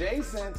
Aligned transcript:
Adjacent. 0.00 0.56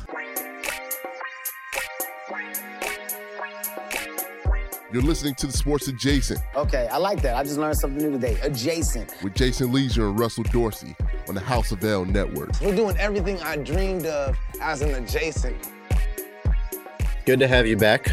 You're 4.94 5.02
listening 5.02 5.34
to 5.34 5.48
the 5.48 5.54
Sports 5.54 5.88
Adjacent 5.88 6.40
Okay, 6.56 6.88
I 6.92 6.98
like 6.98 7.24
that. 7.24 7.36
I 7.36 7.42
just 7.42 7.58
learned 7.58 7.78
something 7.78 8.04
new 8.04 8.12
today. 8.12 8.38
Adjacent. 8.44 9.16
with 9.24 9.34
Jason 9.34 9.72
Lieser 9.72 10.10
and 10.10 10.20
Russell 10.20 10.44
Dorsey 10.44 10.96
on 11.28 11.34
the 11.34 11.42
House 11.42 11.72
of 11.72 11.84
L 11.84 12.06
Network. 12.06 12.52
We're 12.62 12.76
doing 12.76 12.96
everything 12.98 13.40
I 13.42 13.56
dreamed 13.56 14.06
of 14.06 14.38
as 14.62 14.84
an 14.84 14.94
adjacent. 14.94 15.72
Good 17.26 17.40
to 17.40 17.48
have 17.48 17.66
you 17.66 17.78
back. 17.78 18.12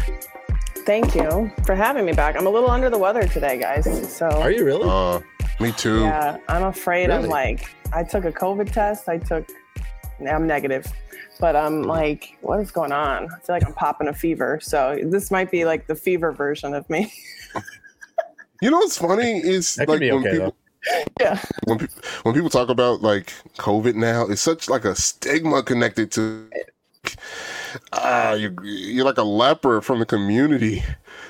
Thank 0.77 1.13
you 1.13 1.51
for 1.63 1.75
having 1.75 2.07
me 2.07 2.13
back. 2.13 2.37
I'm 2.37 2.47
a 2.47 2.49
little 2.49 2.71
under 2.71 2.89
the 2.89 2.97
weather 2.97 3.27
today, 3.27 3.59
guys. 3.59 3.85
So 4.11 4.25
Are 4.27 4.49
you 4.49 4.65
really? 4.65 4.89
Uh, 4.89 5.19
me 5.59 5.73
too. 5.73 5.99
yeah, 5.99 6.37
I'm 6.47 6.63
afraid 6.63 7.11
I'm 7.11 7.27
like 7.27 7.69
I 7.93 8.03
took 8.03 8.25
a 8.25 8.31
COVID 8.31 8.71
test. 8.71 9.07
I 9.07 9.19
took 9.19 9.47
I'm 10.27 10.47
negative. 10.47 10.91
But 11.39 11.55
I'm 11.55 11.83
like, 11.83 12.37
what 12.41 12.59
is 12.59 12.69
going 12.71 12.91
on? 12.91 13.29
I 13.31 13.39
feel 13.39 13.55
like 13.55 13.65
I'm 13.65 13.73
popping 13.73 14.07
a 14.09 14.13
fever. 14.13 14.59
So 14.61 14.99
this 15.03 15.31
might 15.31 15.49
be 15.49 15.63
like 15.65 15.87
the 15.87 15.95
fever 15.95 16.31
version 16.31 16.73
of 16.73 16.89
me. 16.89 17.11
You 18.61 18.69
know 18.71 18.77
what's 18.77 18.97
funny 18.97 19.39
is 19.39 19.75
That 19.75 19.87
like 19.87 20.01
be 20.01 20.11
when 20.11 20.19
okay, 20.19 20.31
people 20.31 20.55
yeah. 21.19 21.41
when, 21.65 21.79
pe- 21.79 21.87
when 22.23 22.33
people 22.33 22.49
talk 22.49 22.69
about 22.69 23.01
like 23.01 23.31
COVID 23.57 23.95
now, 23.95 24.25
it's 24.27 24.41
such 24.41 24.69
like 24.69 24.85
a 24.85 24.95
stigma 24.95 25.63
connected 25.63 26.11
to. 26.13 26.49
Ah, 27.93 28.33
you 28.33 28.55
you're 28.63 29.05
like 29.05 29.17
a 29.17 29.23
leper 29.23 29.81
from 29.81 29.99
the 29.99 30.05
community. 30.05 30.83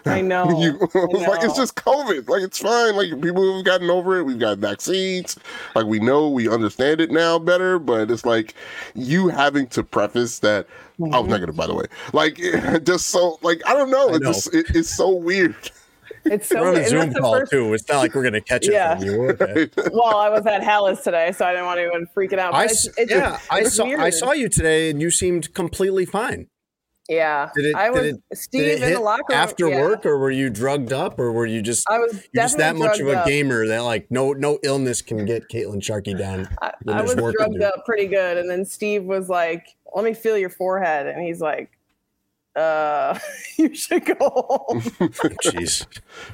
I 0.06 0.22
know. 0.22 0.50
you, 0.62 0.80
I 0.94 1.00
like 1.30 1.44
it's 1.44 1.56
just 1.58 1.76
COVID. 1.76 2.28
Like 2.30 2.42
it's 2.44 2.60
fine. 2.60 2.96
Like 2.96 3.10
people 3.22 3.56
have 3.58 3.66
gotten 3.66 3.90
over 3.90 4.18
it. 4.20 4.24
We've 4.24 4.40
got 4.40 4.58
vaccines. 4.60 5.38
Like 5.76 5.86
we 5.86 6.00
know 6.00 6.30
we 6.30 6.50
understand 6.50 7.02
it 7.02 7.12
now 7.12 7.40
better. 7.40 7.80
But 7.80 8.12
it's 8.12 8.26
like 8.26 8.54
you 8.96 9.30
having 9.30 9.68
to 9.68 9.84
preface 9.84 10.40
that. 10.40 10.68
I 11.12 11.20
was 11.20 11.30
Mm-hmm. 11.30 11.30
negative, 11.30 11.56
by 11.56 11.66
the 11.68 11.74
way. 11.76 11.86
Like 12.14 12.36
just 12.84 13.08
so 13.08 13.40
like 13.42 13.62
I 13.66 13.74
don't 13.74 13.90
know. 13.92 14.10
I 14.10 14.16
It's 14.16 14.20
know. 14.20 14.34
just 14.34 14.54
it, 14.54 14.66
it's 14.76 14.90
so 14.90 15.10
weird. 15.10 15.56
It's 16.26 16.48
so 16.48 16.62
We're 16.62 16.70
on 16.70 16.76
a 16.78 16.88
Zoom 16.88 17.14
call 17.14 17.34
first- 17.40 17.52
too. 17.52 17.74
It's 17.74 17.88
not 17.88 18.00
like 18.00 18.14
we're 18.16 18.24
gonna 18.24 18.42
catch 18.42 18.68
it 18.68 18.74
Yeah. 18.74 18.96
from 18.98 19.06
you. 19.06 19.30
Okay. 19.30 19.70
Well, 19.92 20.16
I 20.18 20.30
was 20.30 20.46
at 20.46 20.62
Halas 20.62 21.04
today, 21.04 21.32
so 21.32 21.46
I 21.46 21.52
didn't 21.52 21.66
want 21.66 21.80
anyone 21.80 22.08
freaking 22.16 22.40
out. 22.40 22.54
I 22.54 22.66
But 22.66 22.72
s- 22.72 22.86
it's, 22.88 22.98
it's, 22.98 23.12
yeah, 23.12 23.40
I 23.50 23.60
it's 23.62 23.74
saw 23.76 23.86
I 23.86 24.10
saw 24.10 24.32
you 24.34 24.50
today, 24.50 24.90
and 24.90 25.02
you 25.02 25.12
seemed 25.12 25.54
completely 25.54 26.06
fine. 26.06 26.48
Yeah. 27.08 27.50
Did 27.56 27.66
it? 27.66 27.76
I 27.76 27.90
was 27.90 28.02
did 28.04 28.16
it, 28.30 28.38
Steve 28.38 28.62
did 28.66 28.70
it 28.70 28.76
in 28.84 28.88
hit 28.90 28.94
the 28.96 29.00
locker 29.00 29.24
room 29.30 29.40
after 29.40 29.68
yeah. 29.68 29.82
work, 29.82 30.06
or 30.06 30.20
were 30.20 30.30
you 30.30 30.50
drugged 30.52 30.94
up, 30.94 31.18
or 31.20 31.32
were 31.32 31.48
you 31.48 31.62
just 31.64 31.90
I 31.90 31.98
was 31.98 32.14
you're 32.34 32.44
just 32.44 32.58
that 32.60 32.76
much 32.76 33.00
of 33.00 33.08
a 33.08 33.22
up. 33.22 33.26
gamer 33.28 33.66
that 33.68 33.80
like 33.80 34.06
no 34.12 34.34
no 34.34 34.60
illness 34.64 35.02
can 35.02 35.26
get 35.26 35.50
Kaitlin 35.50 35.82
Sharkey 35.84 36.14
down? 36.14 36.48
I, 36.62 36.72
I 36.88 37.02
was 37.02 37.16
drugged 37.16 37.64
up 37.64 37.84
pretty 37.86 38.06
good, 38.06 38.38
and 38.38 38.48
then 38.48 38.64
Steve 38.64 39.06
was 39.06 39.28
like, 39.28 39.66
"Let 39.96 40.06
me 40.06 40.14
feel 40.14 40.38
your 40.38 40.52
forehead," 40.52 41.08
and 41.08 41.24
he's 41.26 41.42
like, 41.42 41.72
"Uh, 42.56 43.18
you 43.58 43.74
should 43.76 44.06
go 44.06 44.16
home." 44.20 44.82
Jeez, 45.44 45.86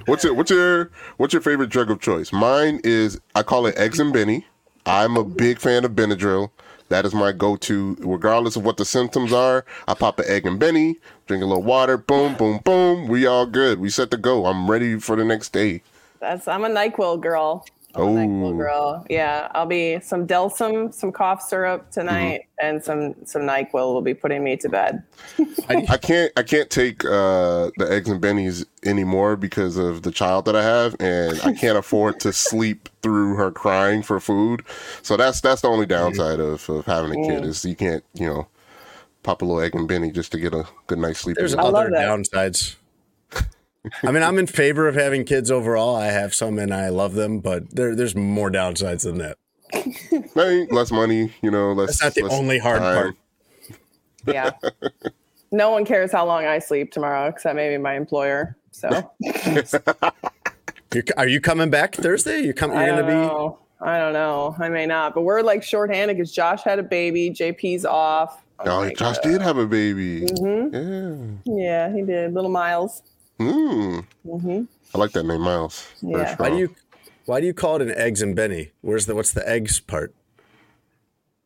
What's 0.05 0.23
your 0.23 0.33
what's 0.33 0.51
your 0.51 0.91
what's 1.17 1.33
your 1.33 1.41
favorite 1.41 1.69
drug 1.69 1.89
of 1.91 1.99
choice? 1.99 2.31
Mine 2.31 2.79
is 2.83 3.19
I 3.35 3.43
call 3.43 3.65
it 3.65 3.77
eggs 3.77 3.99
and 3.99 4.13
Benny. 4.13 4.45
I'm 4.85 5.17
a 5.17 5.23
big 5.23 5.59
fan 5.59 5.83
of 5.83 5.91
Benadryl. 5.91 6.51
That 6.89 7.03
is 7.05 7.15
my 7.15 7.31
go-to, 7.31 7.97
regardless 7.99 8.55
of 8.55 8.63
what 8.63 8.77
the 8.77 8.85
symptoms 8.85 9.33
are. 9.33 9.65
I 9.87 9.95
pop 9.95 10.19
an 10.19 10.25
egg 10.27 10.45
and 10.45 10.59
Benny, 10.59 10.97
drink 11.25 11.41
a 11.41 11.47
little 11.47 11.63
water, 11.63 11.97
boom, 11.97 12.35
boom, 12.35 12.59
boom. 12.63 13.07
We 13.07 13.25
all 13.25 13.47
good. 13.47 13.79
We 13.79 13.89
set 13.89 14.11
to 14.11 14.17
go. 14.17 14.45
I'm 14.45 14.69
ready 14.69 14.99
for 14.99 15.15
the 15.15 15.25
next 15.25 15.51
day. 15.51 15.81
That's 16.19 16.47
I'm 16.47 16.63
a 16.63 16.69
Nyquil 16.69 17.19
girl. 17.21 17.65
I'm 17.95 18.03
a 18.03 18.05
Nyquil 18.11 18.53
Oh. 18.53 18.57
girl. 18.57 19.05
Yeah, 19.09 19.49
I'll 19.55 19.65
be 19.65 19.99
some 20.01 20.27
Delsym, 20.27 20.93
some 20.93 21.11
cough 21.11 21.41
syrup 21.41 21.89
tonight, 21.91 22.41
Mm-hmm. 22.61 22.65
and 22.67 22.83
some 22.83 23.15
some 23.25 23.43
Nyquil 23.43 23.93
will 23.93 24.01
be 24.01 24.13
putting 24.13 24.43
me 24.43 24.57
to 24.57 24.69
bed. 24.69 25.03
I 25.69 25.97
can't 25.97 26.31
I 26.37 26.43
can't 26.43 26.69
take 26.69 27.03
uh, 27.05 27.71
the 27.77 27.87
eggs 27.89 28.09
and 28.09 28.21
bennies 28.21 28.65
anymore 28.85 29.35
because 29.35 29.77
of 29.77 30.01
the 30.03 30.11
child 30.11 30.45
that 30.45 30.55
I 30.55 30.63
have, 30.63 30.95
and 30.99 31.39
I 31.43 31.53
can't 31.53 31.77
afford 31.77 32.19
to 32.21 32.33
sleep 32.33 32.89
through 33.01 33.35
her 33.35 33.51
crying 33.51 34.01
for 34.01 34.19
food. 34.19 34.63
So 35.01 35.15
that's 35.17 35.41
that's 35.41 35.61
the 35.61 35.69
only 35.69 35.85
downside 35.85 36.39
of, 36.39 36.69
of 36.69 36.85
having 36.85 37.11
a 37.23 37.27
kid 37.27 37.45
is 37.45 37.63
you 37.65 37.75
can't 37.75 38.03
you 38.13 38.25
know 38.27 38.47
pop 39.23 39.41
a 39.41 39.45
little 39.45 39.61
egg 39.61 39.73
and 39.73 39.87
benny 39.87 40.11
just 40.11 40.31
to 40.33 40.37
get 40.39 40.53
a 40.53 40.67
good 40.87 40.99
night's 40.99 41.19
sleep. 41.21 41.35
there's 41.37 41.53
in. 41.53 41.59
I 41.59 41.63
other 41.63 41.89
that. 41.89 41.99
downsides. 42.07 42.75
I 44.03 44.11
mean, 44.11 44.23
I'm 44.23 44.37
in 44.37 44.47
favor 44.47 44.87
of 44.87 44.95
having 44.95 45.23
kids 45.25 45.49
overall. 45.51 45.95
I 45.95 46.07
have 46.07 46.33
some, 46.33 46.59
and 46.59 46.73
I 46.73 46.89
love 46.89 47.13
them, 47.13 47.39
but 47.39 47.69
there 47.75 47.95
there's 47.95 48.15
more 48.15 48.49
downsides 48.49 49.03
than 49.03 49.17
that. 49.19 49.37
I 49.73 50.49
mean, 50.49 50.67
less 50.71 50.91
money, 50.91 51.33
you 51.41 51.51
know. 51.51 51.73
Less. 51.73 51.99
That's 51.99 52.03
not 52.03 52.13
the 52.15 52.29
less 52.29 52.39
only 52.39 52.57
hard 52.59 52.79
time. 52.79 52.95
part. 52.95 53.15
Yeah. 54.27 54.51
no 55.51 55.69
one 55.71 55.85
cares 55.85 56.11
how 56.11 56.25
long 56.25 56.45
I 56.45 56.59
sleep 56.59 56.91
tomorrow, 56.91 57.27
except 57.27 57.55
maybe 57.55 57.77
my 57.81 57.95
employer. 57.95 58.57
So 58.71 59.11
You're, 60.93 61.27
you 61.27 61.41
coming 61.41 61.69
back 61.69 61.95
Thursday? 61.95 62.39
You 62.41 62.53
come? 62.53 62.71
I 62.71 62.85
You're 62.87 62.95
don't 62.95 63.05
gonna 63.07 63.21
be? 63.21 63.27
know. 63.27 63.59
I 63.81 63.97
don't 63.99 64.13
know. 64.13 64.55
I 64.59 64.69
may 64.69 64.85
not, 64.85 65.13
but 65.13 65.21
we're 65.21 65.41
like 65.41 65.61
shorthanded 65.63 66.15
because 66.17 66.31
Josh 66.31 66.63
had 66.63 66.79
a 66.79 66.83
baby. 66.83 67.29
JP's 67.29 67.85
off. 67.85 68.43
I'm 68.59 68.67
Oh, 68.69 68.89
Josh 68.91 69.17
uh, 69.17 69.21
did 69.21 69.41
have 69.41 69.57
a 69.57 69.65
baby. 69.67 70.21
mhm. 70.21 71.37
Yeah. 71.45 71.89
Yeah, 71.89 71.93
he 71.93 72.01
did. 72.03 72.33
Little 72.33 72.49
Miles. 72.49 73.01
Mm. 73.39 74.05
hmm 74.23 74.61
I 74.93 74.97
like 74.97 75.11
that 75.11 75.25
name, 75.25 75.41
Miles. 75.41 75.87
Yeah. 76.01 76.35
Why 76.37 76.49
do 76.49 76.57
you? 76.57 76.75
Why 77.25 77.41
do 77.41 77.47
you 77.47 77.53
call 77.53 77.77
it 77.77 77.81
an 77.81 77.91
eggs 77.97 78.21
and 78.21 78.35
Benny? 78.35 78.71
Where's 78.81 79.07
the 79.07 79.15
what's 79.15 79.33
the 79.33 79.47
eggs 79.49 79.79
part? 79.79 80.13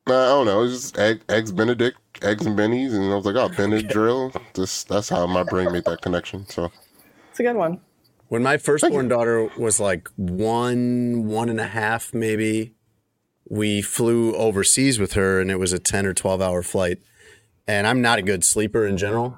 Uh, 0.08 0.14
I 0.14 0.28
don't 0.28 0.46
know. 0.46 0.64
It's 0.64 0.74
just 0.74 0.98
egg, 1.00 1.22
eggs 1.30 1.52
Benedict, 1.52 1.98
eggs 2.24 2.46
and 2.46 2.58
bennies, 2.58 2.94
and 2.94 3.12
I 3.12 3.16
was 3.16 3.26
like, 3.26 3.36
oh, 3.36 3.50
Benadryl. 3.50 4.40
This 4.54 4.84
that's 4.84 5.10
how 5.10 5.26
my 5.28 5.44
brain 5.44 5.72
made 5.72 5.86
that 5.86 6.02
connection. 6.02 6.48
So 6.50 6.72
It's 7.32 7.40
a 7.40 7.44
good 7.44 7.56
one. 7.56 7.82
When 8.28 8.44
my 8.44 8.58
firstborn 8.58 9.08
daughter 9.08 9.50
was 9.58 9.80
like 9.80 10.10
one, 10.16 11.28
one 11.28 11.50
and 11.50 11.60
a 11.60 11.68
half, 11.68 12.14
maybe, 12.14 12.76
we 13.50 13.82
flew 13.82 14.36
overseas 14.36 15.00
with 15.00 15.14
her, 15.14 15.40
and 15.40 15.50
it 15.50 15.58
was 15.58 15.74
a 15.74 15.80
ten 15.80 16.06
or 16.06 16.14
twelve 16.14 16.42
hour 16.42 16.62
flight. 16.62 17.00
And 17.68 17.86
I'm 17.88 18.02
not 18.02 18.20
a 18.20 18.24
good 18.24 18.44
sleeper 18.44 18.86
in 18.86 18.98
general, 18.98 19.38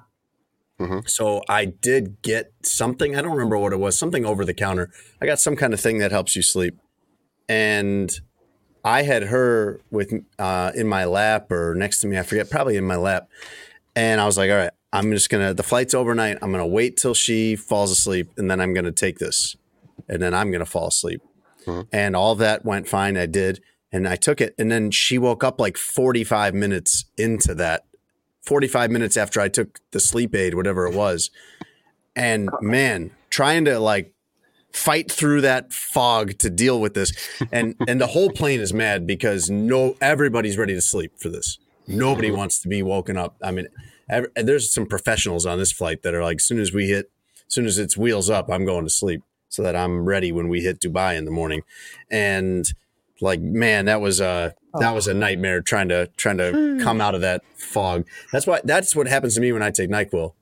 so 1.06 1.42
I 1.50 1.66
did 1.66 2.22
get 2.22 2.53
something. 2.64 3.16
I 3.16 3.22
don't 3.22 3.31
remember 3.31 3.58
what 3.58 3.74
it 3.74 3.80
was. 3.80 3.97
Something 3.97 4.25
over 4.25 4.46
the 4.46 4.53
counter. 4.53 4.92
I 5.22 5.25
got 5.25 5.40
some 5.40 5.56
kind 5.56 5.74
of 5.74 5.80
thing 5.80 6.00
that 6.00 6.12
helps 6.12 6.36
you 6.36 6.42
sleep, 6.42 6.78
and 7.50 8.19
I 8.84 9.03
had 9.03 9.24
her 9.24 9.80
with 9.91 10.14
uh, 10.40 10.72
in 10.75 10.88
my 10.88 11.06
lap 11.06 11.52
or 11.52 11.75
next 11.75 12.02
to 12.02 12.08
me. 12.08 12.18
I 12.18 12.24
forget, 12.24 12.50
probably 12.50 12.78
in 12.78 12.86
my 12.86 12.96
lap. 12.96 13.30
And 13.96 14.22
I 14.22 14.25
was 14.25 14.38
like, 14.38 14.50
all 14.50 14.58
right, 14.58 14.72
I'm 14.94 15.12
just 15.12 15.30
gonna. 15.30 15.53
The 15.53 15.64
flight's 15.64 15.94
overnight. 15.94 16.38
I'm 16.41 16.52
gonna 16.52 16.66
wait 16.68 16.97
till 16.97 17.14
she 17.14 17.56
falls 17.56 17.91
asleep, 17.91 18.31
and 18.38 18.50
then 18.50 18.59
I'm 18.62 18.74
gonna 18.74 18.91
take 18.91 19.20
this, 19.20 19.56
and 20.09 20.22
then 20.22 20.34
I'm 20.34 20.52
gonna 20.52 20.66
fall 20.66 20.88
asleep. 20.88 21.22
And 21.91 22.16
all 22.16 22.36
that 22.36 22.66
went 22.66 22.88
fine. 22.88 23.18
I 23.18 23.25
did, 23.28 23.62
and 23.91 24.08
I 24.08 24.16
took 24.16 24.41
it, 24.41 24.56
and 24.58 24.72
then 24.72 24.90
she 24.91 25.18
woke 25.18 25.44
up 25.44 25.59
like 25.59 25.78
45 25.78 26.53
minutes 26.55 27.05
into 27.17 27.53
that. 27.55 27.84
45 28.41 28.91
minutes 28.91 29.17
after 29.17 29.40
I 29.40 29.49
took 29.49 29.79
the 29.91 29.99
sleep 29.99 30.35
aid, 30.35 30.55
whatever 30.55 30.88
it 30.88 30.96
was. 30.96 31.29
And 32.16 32.49
uh-huh. 32.49 32.59
man, 32.61 33.11
trying 33.29 33.66
to 33.66 33.79
like 33.79 34.14
fight 34.73 35.11
through 35.11 35.41
that 35.41 35.73
fog 35.73 36.38
to 36.40 36.49
deal 36.49 36.79
with 36.79 36.93
this. 36.93 37.14
And 37.52 37.76
and 37.88 37.99
the 37.99 38.08
whole 38.08 38.29
plane 38.29 38.59
is 38.59 38.73
mad 38.73 39.05
because 39.05 39.49
no 39.49 39.96
everybody's 40.02 40.58
ready 40.58 40.73
to 40.73 40.82
sleep 40.82 41.14
for 41.17 41.29
this. 41.29 41.58
Nobody 41.88 42.29
mm-hmm. 42.29 42.38
wants 42.38 42.61
to 42.61 42.67
be 42.67 42.84
woken 42.84 43.17
up. 43.17 43.35
I 43.43 43.52
mean, 43.52 43.67
ev 44.09 44.28
and 44.35 44.47
there's 44.47 44.73
some 44.73 44.85
professionals 44.85 45.46
on 45.46 45.58
this 45.58 45.72
flight 45.72 46.03
that 46.03 46.14
are 46.14 46.23
like, 46.23 46.38
as 46.38 46.46
soon 46.46 46.59
as 46.59 46.73
we 46.73 46.88
hit, 46.88 47.11
as 47.47 47.53
soon 47.53 47.66
as 47.66 47.78
it's 47.78 47.97
wheels 47.97 48.29
up, 48.29 48.49
I'm 48.49 48.66
going 48.66 48.85
to 48.85 48.90
sleep 48.90 49.23
so 49.49 49.61
that 49.64 49.76
I'm 49.76 50.05
ready 50.05 50.32
when 50.32 50.47
we 50.47 50.61
hit 50.61 50.79
Dubai 50.79 51.17
in 51.17 51.26
the 51.26 51.32
morning. 51.32 51.64
And 52.09 52.66
like, 53.22 53.40
man, 53.40 53.85
that 53.85 54.02
was 54.02 54.20
a 54.20 54.53
that 54.79 54.91
oh. 54.91 54.94
was 54.94 55.08
a 55.08 55.14
nightmare 55.14 55.62
trying 55.62 55.90
to 55.90 56.08
trying 56.18 56.38
to 56.38 56.52
hmm. 56.52 56.79
come 56.82 57.02
out 57.02 57.16
of 57.16 57.22
that 57.22 57.44
fog. 57.56 58.06
That's 58.32 58.47
why 58.47 58.62
that's 58.64 58.96
what 58.96 59.08
happens 59.08 59.35
to 59.35 59.41
me 59.41 59.52
when 59.52 59.62
I 59.62 59.72
take 59.72 59.90
Nyquil. 59.90 60.34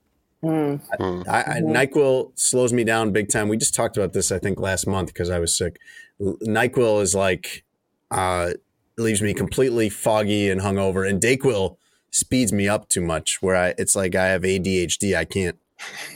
Hmm. 0.42 0.76
Hmm. 0.98 1.22
I, 1.28 1.40
I, 1.40 1.44
mm-hmm. 1.60 1.72
Nyquil 1.72 2.32
slows 2.34 2.72
me 2.72 2.84
down 2.84 3.12
big 3.12 3.28
time. 3.28 3.48
We 3.48 3.56
just 3.56 3.74
talked 3.74 3.96
about 3.96 4.12
this, 4.12 4.32
I 4.32 4.38
think, 4.38 4.58
last 4.58 4.86
month 4.86 5.08
because 5.08 5.28
I 5.28 5.38
was 5.38 5.56
sick. 5.56 5.78
Nyquil 6.20 7.02
is 7.02 7.14
like, 7.14 7.64
uh, 8.10 8.52
leaves 8.96 9.20
me 9.20 9.34
completely 9.34 9.88
foggy 9.88 10.48
and 10.48 10.60
hungover. 10.60 11.08
And 11.08 11.20
Dayquil 11.20 11.76
speeds 12.10 12.52
me 12.52 12.68
up 12.68 12.88
too 12.88 13.00
much, 13.00 13.42
where 13.42 13.56
I 13.56 13.74
it's 13.78 13.94
like 13.94 14.14
I 14.14 14.28
have 14.28 14.42
ADHD. 14.42 15.16
I 15.16 15.24
can't 15.24 15.58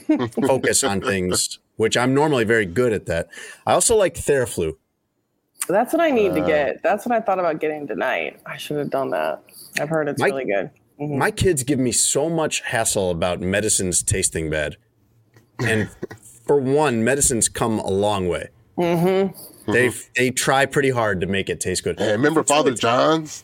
focus 0.47 0.83
on 0.83 1.01
things, 1.01 1.59
which 1.75 1.95
I'm 1.97 2.13
normally 2.13 2.43
very 2.45 2.65
good 2.65 2.93
at 2.93 3.05
that. 3.05 3.27
I 3.65 3.73
also 3.73 3.95
like 3.95 4.15
Theraflu. 4.15 4.77
That's 5.67 5.93
what 5.93 6.01
I 6.01 6.11
need 6.11 6.31
Uh, 6.31 6.35
to 6.35 6.41
get. 6.41 6.83
That's 6.83 7.05
what 7.05 7.15
I 7.15 7.21
thought 7.21 7.39
about 7.39 7.59
getting 7.59 7.87
tonight. 7.87 8.39
I 8.45 8.57
should 8.57 8.77
have 8.77 8.89
done 8.89 9.09
that. 9.11 9.41
I've 9.79 9.89
heard 9.89 10.07
it's 10.07 10.19
My- 10.19 10.27
really 10.27 10.45
good. 10.45 10.69
Mhm. 10.99 11.17
My 11.17 11.31
kids 11.31 11.63
give 11.63 11.79
me 11.79 11.91
so 11.91 12.29
much 12.29 12.61
hassle 12.61 13.09
about 13.11 13.41
medicines 13.41 14.01
tasting 14.03 14.49
bad. 14.49 14.77
And 15.59 15.89
for 16.45 16.57
one, 16.59 17.03
medicines 17.03 17.49
come 17.49 17.79
a 17.79 17.89
long 17.89 18.27
way. 18.27 18.49
Mm-hmm. 18.77 19.71
They 19.71 19.91
they 20.15 20.29
try 20.31 20.65
pretty 20.65 20.89
hard 20.91 21.21
to 21.21 21.27
make 21.27 21.49
it 21.49 21.59
taste 21.59 21.83
good. 21.83 21.97
Hey, 21.99 22.11
remember 22.11 22.43
Father 22.43 22.71
John's? 22.71 23.43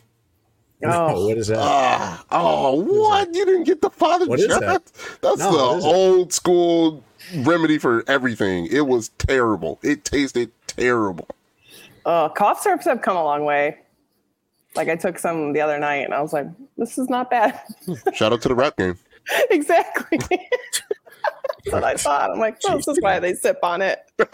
Oh, 0.84 1.28
what 1.28 1.38
is 1.38 1.46
that? 1.48 1.58
Ah, 1.60 2.24
oh, 2.30 2.74
what? 2.82 3.34
You 3.34 3.44
didn't 3.44 3.64
get 3.64 3.80
the 3.82 3.90
Father 3.90 4.26
What 4.26 4.40
is 4.40 4.46
John's? 4.46 4.60
that? 4.60 4.82
That's 5.20 5.38
No, 5.38 5.50
what 5.52 5.76
is 5.78 5.84
the 5.84 5.88
it? 5.90 5.92
old 5.94 6.32
school 6.32 7.04
remedy 7.38 7.78
for 7.78 8.02
everything. 8.08 8.66
It 8.70 8.86
was 8.86 9.10
terrible. 9.18 9.78
It 9.82 10.04
tasted 10.04 10.50
terrible. 10.66 11.28
Uh, 12.04 12.28
cough 12.30 12.60
syrups 12.60 12.84
have 12.86 13.02
come 13.02 13.16
a 13.16 13.24
long 13.24 13.44
way. 13.44 13.78
Like 14.74 14.88
I 14.88 14.96
took 14.96 15.18
some 15.18 15.52
the 15.52 15.60
other 15.60 15.78
night, 15.78 16.04
and 16.04 16.14
I 16.14 16.20
was 16.22 16.32
like, 16.32 16.46
"This 16.78 16.96
is 16.98 17.08
not 17.10 17.30
bad." 17.30 17.60
Shout 18.14 18.32
out 18.32 18.40
to 18.42 18.48
the 18.48 18.54
rap 18.54 18.76
game. 18.76 18.98
exactly. 19.50 20.18
That's 21.64 21.72
what 21.72 21.84
I 21.84 21.94
thought. 21.94 22.30
I'm 22.30 22.38
like, 22.40 22.58
oh, 22.68 22.76
this 22.76 22.88
is 22.88 22.98
why 23.00 23.18
they 23.20 23.34
sip 23.34 23.58
on 23.62 23.82
it. 23.82 24.00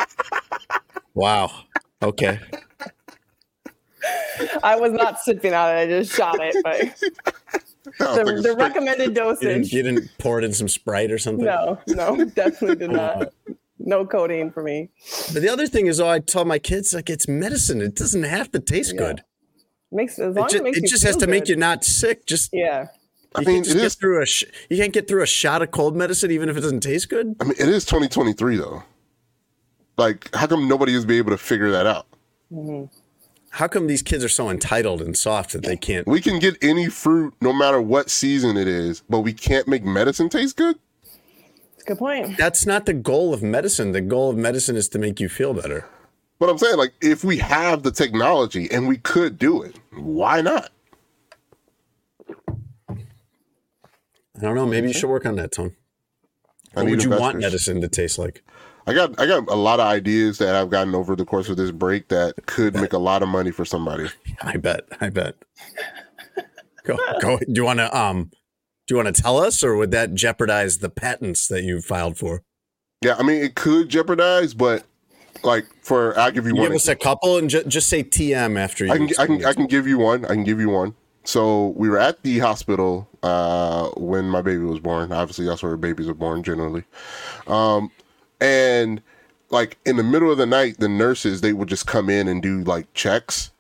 Wow. 1.15 1.50
Okay. 2.00 2.38
I 4.62 4.76
was 4.76 4.93
not 4.93 5.19
sipping 5.19 5.53
on 5.53 5.69
it. 5.76 5.81
I 5.81 5.87
just 5.87 6.15
shot 6.15 6.37
it. 6.38 6.55
But 6.62 6.79
the, 7.99 8.25
the 8.25 8.38
straight- 8.43 8.56
recommended 8.56 9.09
You 9.09 9.15
didn't, 9.15 9.15
dosage. 9.41 9.73
you 9.73 9.82
didn't 9.82 10.11
pour 10.19 10.38
it 10.38 10.44
in 10.44 10.53
some 10.53 10.69
Sprite 10.69 11.11
or 11.11 11.19
something? 11.19 11.44
No, 11.44 11.76
no, 11.88 12.25
definitely 12.25 12.76
did 12.76 12.93
not. 12.93 13.32
No 13.88 14.05
codeine 14.05 14.50
for 14.50 14.62
me. 14.62 14.90
But 15.32 15.40
the 15.40 15.49
other 15.49 15.67
thing 15.67 15.87
is, 15.87 15.99
oh, 15.99 16.08
I 16.08 16.19
tell 16.19 16.44
my 16.44 16.58
kids, 16.58 16.93
like, 16.93 17.08
it's 17.08 17.26
medicine. 17.26 17.81
It 17.81 17.94
doesn't 17.94 18.25
have 18.25 18.52
to 18.52 18.61
taste 18.61 18.93
Yeah. 18.93 18.99
good. 18.99 19.25
Makes 19.90 20.19
as 20.19 20.37
It 20.37 20.38
long 20.38 20.44
as 20.46 20.52
just, 20.52 20.61
it 20.61 20.62
makes 20.64 20.76
it 20.79 20.87
just 20.88 21.02
has 21.05 21.14
feel 21.14 21.20
to 21.20 21.26
make 21.26 21.49
you 21.49 21.56
not 21.56 21.85
sick. 21.85 22.26
Just 22.26 22.50
Yeah. 22.52 22.88
I 23.35 23.40
you 23.40 23.46
mean, 23.46 23.56
can't 23.56 23.64
just 23.64 23.76
get 23.79 23.85
is. 23.87 23.94
through 23.94 24.23
a 24.23 24.26
sh- 24.26 24.44
you 24.69 24.76
can't 24.76 24.93
get 24.93 25.08
through 25.08 25.23
a 25.23 25.26
shot 25.26 25.62
of 25.62 25.70
cold 25.70 25.96
medicine 25.96 26.31
even 26.31 26.50
if 26.50 26.56
it 26.58 26.61
doesn't 26.61 26.81
taste 26.81 27.08
good. 27.08 27.35
I 27.40 27.44
mean, 27.44 27.55
it 27.58 27.69
is 27.69 27.87
2023 27.87 28.56
though. 28.58 28.82
Like, 29.96 30.34
how 30.34 30.46
come 30.46 30.69
nobody 30.69 30.94
is 30.94 31.06
be 31.06 31.17
able 31.17 31.31
to 31.31 31.38
figure 31.38 31.70
that 31.70 31.87
out? 31.87 32.06
Mm-hmm. 32.52 32.94
How 33.50 33.67
come 33.69 33.87
these 33.87 34.02
kids 34.02 34.23
are 34.23 34.29
so 34.29 34.50
entitled 34.50 35.00
and 35.00 35.17
soft 35.17 35.52
that 35.55 35.62
they 35.64 35.76
can't? 35.76 36.06
We 36.06 36.20
can 36.20 36.38
get 36.38 36.56
any 36.62 36.88
fruit, 36.91 37.32
no 37.41 37.55
matter 37.55 37.81
what 37.81 38.11
season 38.11 38.58
it 38.58 38.69
is, 38.69 39.02
but 39.08 39.20
we 39.20 39.32
can't 39.32 39.67
make 39.67 39.82
medicine 39.84 40.29
taste 40.29 40.56
good. 40.56 40.76
It's 41.88 41.93
a 41.93 41.94
good 41.94 41.99
point. 41.99 42.37
That's 42.37 42.67
not 42.67 42.85
the 42.85 42.93
goal 42.93 43.32
of 43.32 43.43
medicine. 43.43 43.93
The 43.93 44.02
goal 44.02 44.29
of 44.29 44.37
medicine 44.37 44.76
is 44.76 44.90
to 44.90 44.99
make 44.99 45.20
you 45.20 45.29
feel 45.31 45.55
better. 45.55 45.87
But 46.38 46.50
I'm 46.50 46.58
saying, 46.58 46.76
like, 46.76 46.93
if 47.00 47.25
we 47.25 47.38
have 47.38 47.82
the 47.82 47.90
technology 47.90 48.70
and 48.70 48.87
we 48.87 48.99
could 48.99 49.38
do 49.38 49.62
it, 49.62 49.79
why 49.94 50.43
not? 50.43 50.70
I 54.37 54.43
don't 54.43 54.55
know. 54.55 54.67
Maybe 54.67 54.88
you 54.88 54.93
should 54.93 55.08
work 55.08 55.25
on 55.25 55.37
that, 55.37 55.52
Tone. 55.52 55.75
What 56.75 56.87
would 56.87 57.02
you 57.02 57.11
want 57.11 57.38
medicine 57.38 57.81
to 57.81 57.88
taste 57.88 58.19
like? 58.19 58.44
I 58.87 58.93
got 58.93 59.19
I 59.19 59.26
got 59.26 59.49
a 59.49 59.56
lot 59.56 59.81
of 59.81 59.87
ideas 59.87 60.37
that 60.38 60.55
I've 60.55 60.70
gotten 60.70 60.94
over 60.94 61.17
the 61.17 61.25
course 61.25 61.49
of 61.49 61.56
this 61.56 61.70
break 61.70 62.08
that 62.08 62.34
could 62.46 62.75
make 62.75 62.93
a 62.93 62.99
lot 62.99 63.23
of 63.23 63.29
money 63.29 63.50
for 63.50 63.64
somebody. 63.64 64.11
I 64.43 64.58
bet. 64.58 64.82
I 65.00 65.08
bet. 65.08 65.37
Go. 66.84 66.99
Go. 67.20 67.38
Do 67.38 67.46
you 67.49 67.64
want 67.64 67.79
to 67.79 67.99
um? 67.99 68.31
Do 68.88 68.94
you 68.94 69.05
want 69.05 69.14
to 69.14 69.23
tell 69.23 69.37
us, 69.37 69.62
or 69.62 69.76
would 69.76 69.90
that 69.90 70.14
jeopardize 70.14 70.79
the 70.79 70.88
patents 70.88 71.46
that 71.49 71.62
you 71.62 71.82
filed 71.82 72.17
for? 72.17 72.43
Yeah, 73.05 73.17
I 73.19 73.23
mean 73.23 73.43
it 73.43 73.55
could 73.55 73.90
jeopardize, 73.90 74.55
but 74.55 74.85
like 75.44 75.67
for 75.82 76.19
I'll 76.19 76.32
give 76.32 76.46
you 76.46 76.55
You 76.55 76.61
one. 76.62 76.69
give 76.70 76.76
us 76.76 76.88
a 76.88 76.96
couple 76.96 77.37
and 77.37 77.49
ju- 77.50 77.62
just 77.64 77.88
say 77.90 78.02
TM 78.02 78.58
after 78.58 78.87
you. 78.87 78.93
I 78.93 78.96
can 78.96 79.08
I 79.19 79.26
can 79.26 79.44
I 79.44 79.52
can 79.52 79.67
give 79.67 79.87
you 79.87 79.99
one. 79.99 80.25
I 80.25 80.29
can 80.29 80.43
give 80.43 80.58
you 80.58 80.70
one. 80.70 80.94
So 81.25 81.69
we 81.76 81.90
were 81.90 81.99
at 81.99 82.23
the 82.23 82.38
hospital 82.38 83.06
uh, 83.23 83.88
when 83.99 84.25
my 84.31 84.40
baby 84.40 84.62
was 84.64 84.81
born. 84.81 85.12
Obviously, 85.12 85.44
that's 85.44 85.62
where 85.62 85.76
babies 85.76 86.08
are 86.08 86.14
born 86.14 86.43
generally. 86.43 86.84
Um, 87.46 87.91
and 88.41 89.02
like 89.50 89.76
in 89.84 89.96
the 89.96 90.02
middle 90.02 90.32
of 90.32 90.38
the 90.38 90.46
night, 90.46 90.79
the 90.79 90.88
nurses 90.88 91.43
they 91.43 91.52
would 91.52 91.69
just 91.69 91.87
come 91.87 92.08
in 92.08 92.26
and 92.26 92.43
do 92.43 92.64
like 92.64 92.93
checks. 92.94 93.50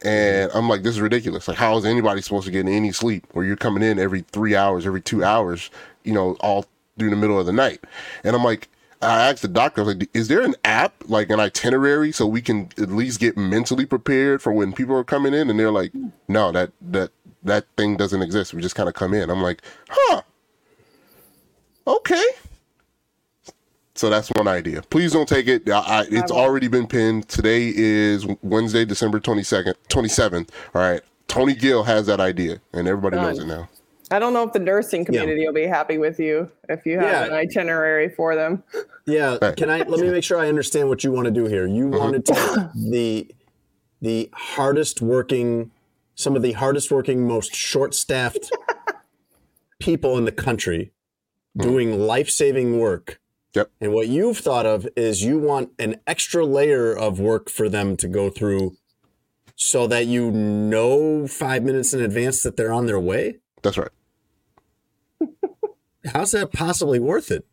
Mm-hmm. 0.00 0.08
And 0.08 0.52
I'm 0.54 0.68
like, 0.68 0.82
this 0.82 0.94
is 0.94 1.00
ridiculous. 1.00 1.48
Like, 1.48 1.56
how 1.56 1.76
is 1.76 1.84
anybody 1.84 2.22
supposed 2.22 2.46
to 2.46 2.52
get 2.52 2.66
any 2.66 2.92
sleep 2.92 3.26
where 3.32 3.44
you're 3.44 3.56
coming 3.56 3.82
in 3.82 3.98
every 3.98 4.22
three 4.22 4.56
hours, 4.56 4.86
every 4.86 5.02
two 5.02 5.24
hours, 5.24 5.70
you 6.04 6.12
know, 6.12 6.36
all 6.40 6.66
through 6.98 7.10
the 7.10 7.16
middle 7.16 7.38
of 7.38 7.46
the 7.46 7.52
night? 7.52 7.80
And 8.24 8.34
I'm 8.34 8.44
like, 8.44 8.68
I 9.02 9.28
asked 9.28 9.42
the 9.42 9.48
doctor, 9.48 9.80
I 9.80 9.84
was 9.84 9.96
like, 9.96 10.10
is 10.12 10.28
there 10.28 10.42
an 10.42 10.54
app, 10.64 10.94
like 11.06 11.30
an 11.30 11.40
itinerary, 11.40 12.12
so 12.12 12.26
we 12.26 12.42
can 12.42 12.68
at 12.76 12.90
least 12.90 13.18
get 13.18 13.36
mentally 13.36 13.86
prepared 13.86 14.42
for 14.42 14.52
when 14.52 14.72
people 14.72 14.94
are 14.94 15.04
coming 15.04 15.32
in? 15.32 15.48
And 15.48 15.58
they're 15.58 15.70
like, 15.70 15.92
mm. 15.92 16.12
no, 16.28 16.52
that 16.52 16.72
that 16.82 17.10
that 17.42 17.64
thing 17.76 17.96
doesn't 17.96 18.20
exist. 18.20 18.52
We 18.52 18.60
just 18.60 18.74
kind 18.74 18.88
of 18.88 18.94
come 18.94 19.14
in. 19.14 19.30
I'm 19.30 19.40
like, 19.40 19.62
huh, 19.88 20.20
okay. 21.86 22.24
So 24.00 24.08
that's 24.08 24.28
one 24.30 24.48
idea. 24.48 24.80
Please 24.88 25.12
don't 25.12 25.28
take 25.28 25.46
it. 25.46 25.68
I, 25.68 25.78
I, 25.78 26.06
it's 26.10 26.32
already 26.32 26.68
been 26.68 26.86
pinned. 26.86 27.28
Today 27.28 27.70
is 27.76 28.26
Wednesday, 28.40 28.86
December 28.86 29.20
22nd, 29.20 29.74
27th. 29.90 30.48
All 30.74 30.80
right. 30.80 31.02
Tony 31.28 31.54
Gill 31.54 31.82
has 31.82 32.06
that 32.06 32.18
idea, 32.18 32.62
and 32.72 32.88
everybody 32.88 33.18
knows 33.18 33.38
it 33.40 33.44
now. 33.44 33.68
I 34.10 34.18
don't 34.18 34.32
know 34.32 34.42
if 34.42 34.54
the 34.54 34.58
nursing 34.58 35.04
community 35.04 35.44
will 35.44 35.52
be 35.52 35.66
happy 35.66 35.98
with 35.98 36.18
you 36.18 36.50
if 36.70 36.86
you 36.86 36.98
have 36.98 37.10
Yeah. 37.10 37.24
an 37.26 37.34
itinerary 37.34 38.08
for 38.08 38.34
them. 38.34 38.64
Yeah. 39.04 39.36
Right. 39.42 39.54
Can 39.54 39.68
I 39.68 39.82
let 39.82 40.00
me 40.00 40.08
make 40.08 40.24
sure 40.24 40.38
I 40.38 40.48
understand 40.48 40.88
what 40.88 41.04
you 41.04 41.12
want 41.12 41.26
to 41.26 41.30
do 41.30 41.44
here? 41.44 41.66
You 41.66 41.88
mm-hmm. 41.88 41.98
want 41.98 42.24
to 42.24 42.32
take 42.32 42.72
the 42.74 43.34
the 44.00 44.30
hardest 44.32 45.02
working, 45.02 45.72
some 46.14 46.36
of 46.36 46.40
the 46.40 46.52
hardest 46.52 46.90
working, 46.90 47.28
most 47.28 47.54
short 47.54 47.94
staffed 47.94 48.50
people 49.78 50.16
in 50.16 50.24
the 50.24 50.32
country 50.32 50.90
mm-hmm. 51.54 51.68
doing 51.68 52.00
life 52.00 52.30
saving 52.30 52.78
work. 52.78 53.20
Yep. 53.54 53.70
And 53.80 53.92
what 53.92 54.08
you've 54.08 54.38
thought 54.38 54.66
of 54.66 54.88
is 54.96 55.24
you 55.24 55.38
want 55.38 55.70
an 55.78 55.96
extra 56.06 56.46
layer 56.46 56.92
of 56.92 57.18
work 57.18 57.50
for 57.50 57.68
them 57.68 57.96
to 57.96 58.06
go 58.06 58.30
through 58.30 58.76
so 59.56 59.86
that 59.88 60.06
you 60.06 60.30
know 60.30 61.26
five 61.26 61.62
minutes 61.62 61.92
in 61.92 62.00
advance 62.00 62.42
that 62.42 62.56
they're 62.56 62.72
on 62.72 62.86
their 62.86 63.00
way? 63.00 63.38
That's 63.62 63.76
right. 63.76 63.90
How's 66.12 66.30
that 66.32 66.52
possibly 66.52 66.98
worth 66.98 67.30
it? 67.30 67.44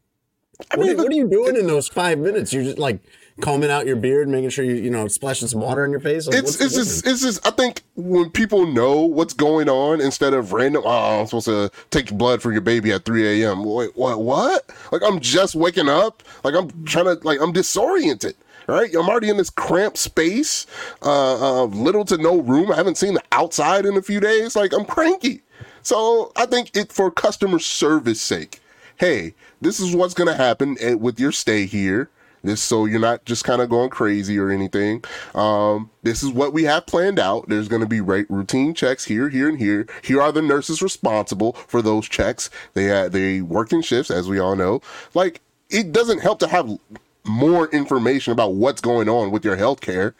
what, 0.69 0.79
mean, 0.79 0.91
are, 0.91 1.03
what 1.03 1.11
are 1.11 1.15
you 1.15 1.27
doing 1.27 1.55
in 1.55 1.67
those 1.67 1.87
five 1.87 2.19
minutes? 2.19 2.53
You're 2.53 2.63
just 2.63 2.79
like 2.79 3.01
combing 3.41 3.69
out 3.69 3.85
your 3.85 3.95
beard, 3.95 4.27
making 4.27 4.49
sure 4.49 4.65
you, 4.65 4.75
you 4.75 4.89
know, 4.89 5.07
splashing 5.07 5.47
some 5.47 5.61
water 5.61 5.83
on 5.83 5.91
your 5.91 5.99
face. 5.99 6.27
Like, 6.27 6.37
It's 6.37 6.59
it's 6.59 6.75
just 6.75 7.05
it's 7.05 7.21
just 7.21 7.45
I 7.45 7.51
think 7.51 7.83
when 7.95 8.29
people 8.29 8.65
know 8.65 9.01
what's 9.01 9.33
going 9.33 9.69
on 9.69 10.01
instead 10.01 10.33
of 10.33 10.53
random 10.53 10.83
oh 10.85 11.19
I'm 11.21 11.25
supposed 11.27 11.45
to 11.47 11.71
take 11.91 12.11
blood 12.11 12.41
from 12.41 12.53
your 12.53 12.61
baby 12.61 12.91
at 12.91 13.05
3 13.05 13.43
a.m. 13.43 13.63
Wait 13.63 13.95
what 13.95 14.21
what? 14.21 14.69
Like 14.91 15.01
I'm 15.05 15.19
just 15.19 15.55
waking 15.55 15.89
up. 15.89 16.23
Like 16.43 16.55
I'm 16.55 16.85
trying 16.85 17.05
to 17.05 17.19
like 17.23 17.39
I'm 17.41 17.51
disoriented. 17.51 18.35
Right, 18.69 18.93
I'm 18.95 19.07
already 19.07 19.29
in 19.29 19.37
this 19.37 19.49
cramped 19.49 19.97
space, 19.97 20.67
uh, 21.01 21.61
uh, 21.61 21.65
little 21.67 22.03
to 22.03 22.17
no 22.17 22.41
room. 22.41 22.69
I 22.69 22.75
haven't 22.75 22.97
seen 22.97 23.13
the 23.13 23.23
outside 23.31 23.85
in 23.85 23.95
a 23.95 24.01
few 24.01 24.19
days. 24.19 24.57
Like 24.57 24.73
I'm 24.73 24.83
cranky, 24.83 25.39
so 25.83 26.33
I 26.35 26.45
think 26.47 26.75
it 26.75 26.91
for 26.91 27.09
customer 27.09 27.59
service 27.59 28.19
sake. 28.19 28.59
Hey, 28.97 29.35
this 29.61 29.79
is 29.79 29.95
what's 29.95 30.13
gonna 30.13 30.33
happen 30.35 30.75
eh, 30.81 30.95
with 30.95 31.17
your 31.17 31.31
stay 31.31 31.65
here. 31.65 32.09
This 32.43 32.61
so 32.61 32.85
you're 32.85 32.99
not 32.99 33.25
just 33.25 33.43
kind 33.43 33.61
of 33.61 33.69
going 33.69 33.89
crazy 33.89 34.37
or 34.37 34.49
anything. 34.51 35.03
Um, 35.33 35.89
this 36.03 36.23
is 36.23 36.29
what 36.29 36.53
we 36.53 36.63
have 36.63 36.85
planned 36.85 37.19
out. 37.19 37.49
There's 37.49 37.67
going 37.67 37.81
to 37.81 37.87
be 37.87 38.01
right 38.01 38.29
routine 38.29 38.73
checks 38.73 39.05
here, 39.05 39.29
here, 39.29 39.49
and 39.49 39.57
here. 39.57 39.87
Here 40.03 40.21
are 40.21 40.31
the 40.31 40.41
nurses 40.41 40.81
responsible 40.81 41.53
for 41.53 41.81
those 41.81 42.07
checks. 42.07 42.49
They 42.73 43.07
they 43.09 43.41
work 43.41 43.73
in 43.73 43.81
shifts, 43.81 44.11
as 44.11 44.29
we 44.29 44.39
all 44.39 44.55
know. 44.55 44.81
Like 45.13 45.41
it 45.69 45.91
doesn't 45.91 46.19
help 46.19 46.39
to 46.39 46.47
have 46.47 46.77
more 47.25 47.67
information 47.69 48.33
about 48.33 48.53
what's 48.53 48.81
going 48.81 49.09
on 49.09 49.31
with 49.31 49.43
your 49.43 49.57
healthcare. 49.57 50.13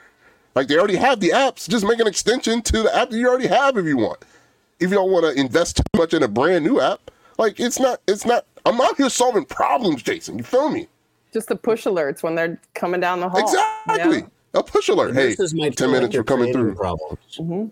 Like 0.56 0.68
they 0.68 0.78
already 0.78 0.96
have 0.96 1.20
the 1.20 1.30
apps. 1.30 1.70
Just 1.70 1.86
make 1.86 2.00
an 2.00 2.08
extension 2.08 2.62
to 2.64 2.84
the 2.84 2.96
app 2.96 3.10
that 3.10 3.18
you 3.18 3.28
already 3.28 3.48
have 3.48 3.78
if 3.78 3.86
you 3.86 3.98
want. 3.98 4.26
If 4.80 4.90
you 4.90 4.96
don't 4.96 5.12
want 5.12 5.26
to 5.26 5.40
invest 5.40 5.78
too 5.78 5.84
much 5.96 6.14
in 6.14 6.24
a 6.24 6.28
brand 6.28 6.66
new 6.66 6.80
app, 6.80 7.12
like 7.38 7.60
it's 7.60 7.80
not, 7.80 8.02
it's 8.08 8.26
not. 8.26 8.46
I'm 8.66 8.78
not 8.78 8.98
here 8.98 9.10
solving 9.10 9.46
problems, 9.46 10.04
Jason. 10.04 10.38
You 10.38 10.44
feel 10.44 10.70
me? 10.70 10.88
Just 11.38 11.50
the 11.50 11.56
push 11.56 11.86
alerts 11.86 12.24
when 12.24 12.34
they're 12.34 12.60
coming 12.74 13.00
down 13.00 13.20
the 13.20 13.30
hall. 13.30 13.40
Exactly. 13.40 14.22
Yeah. 14.22 14.60
A 14.60 14.64
push 14.64 14.90
alert. 14.90 15.14
Hey, 15.14 15.30
Nurses 15.30 15.54
might 15.54 15.78
10 15.78 15.92
minutes 15.92 16.16
you're 16.16 16.24
for 16.24 16.36
coming 16.36 16.52
through. 16.52 16.74
Problems. 16.74 17.20
Mm-hmm. 17.38 17.68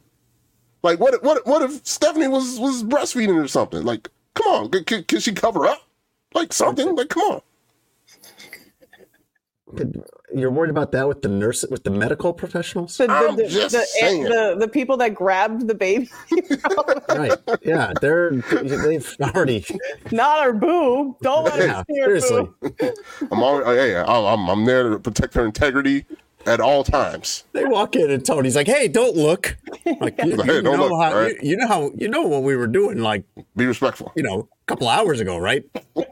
Like, 0.83 0.99
what, 0.99 1.23
what, 1.23 1.47
what 1.47 1.63
if 1.63 1.83
Stephanie 1.83 2.27
was, 2.27 2.59
was 2.59 2.83
breastfeeding 2.83 3.43
or 3.43 3.47
something? 3.47 3.83
Like, 3.83 4.07
come 4.35 4.45
on, 4.53 4.69
can, 4.69 4.83
can, 4.83 5.03
can 5.05 5.19
she 5.19 5.33
cover 5.33 5.65
up? 5.65 5.81
Like 6.35 6.53
something? 6.53 6.95
Like, 6.95 7.09
come 7.09 7.41
on. 9.73 10.03
You're 10.35 10.51
worried 10.51 10.69
about 10.69 10.91
that 10.91 11.07
with 11.07 11.21
the 11.21 11.29
nurse, 11.29 11.63
with 11.71 11.85
the 11.85 11.89
medical 11.89 12.33
professionals, 12.33 12.97
The, 12.97 13.07
the, 13.07 13.13
I'm 13.13 13.35
the, 13.37 13.47
just 13.47 13.71
the, 13.73 13.79
eh, 13.79 13.83
saying. 14.09 14.23
the, 14.23 14.55
the 14.59 14.67
people 14.67 14.97
that 14.97 15.15
grabbed 15.15 15.65
the 15.65 15.73
baby, 15.75 16.09
right? 17.09 17.37
Yeah, 17.63 17.93
they're 18.01 18.31
they've 18.31 19.15
already. 19.21 19.65
not 20.11 20.39
our 20.39 20.51
boo. 20.51 21.15
Don't 21.21 21.45
let 21.45 21.59
Yeah, 21.59 21.77
her 21.77 21.85
see 21.89 21.99
her 22.01 22.05
seriously. 22.19 22.49
boo. 22.61 22.93
I'm 23.31 23.41
always, 23.41 23.65
hey, 23.65 23.95
I'm, 23.95 24.49
I'm 24.49 24.65
there 24.65 24.89
to 24.89 24.99
protect 24.99 25.35
her 25.35 25.45
integrity 25.45 26.05
at 26.45 26.59
all 26.59 26.83
times. 26.83 27.45
They 27.53 27.63
walk 27.63 27.95
in 27.95 28.11
and 28.11 28.23
Tony's 28.25 28.57
like, 28.57 28.67
"Hey, 28.67 28.87
don't 28.89 29.15
look." 29.15 29.55
Like, 30.01 30.21
you, 30.21 30.35
Hey, 30.43 30.55
you 30.55 30.61
don't 30.61 30.63
know 30.79 30.89
look, 30.89 31.01
how 31.01 31.17
right? 31.17 31.35
you, 31.41 31.51
you 31.51 31.57
know 31.57 31.67
how 31.67 31.91
you 31.95 32.09
know 32.09 32.23
what 32.23 32.43
we 32.43 32.57
were 32.57 32.67
doing, 32.67 32.97
like 32.99 33.23
Be 33.55 33.65
respectful. 33.67 34.11
you 34.17 34.23
know, 34.23 34.49
a 34.51 34.65
couple 34.67 34.89
hours 34.89 35.21
ago, 35.21 35.37
right? 35.37 35.63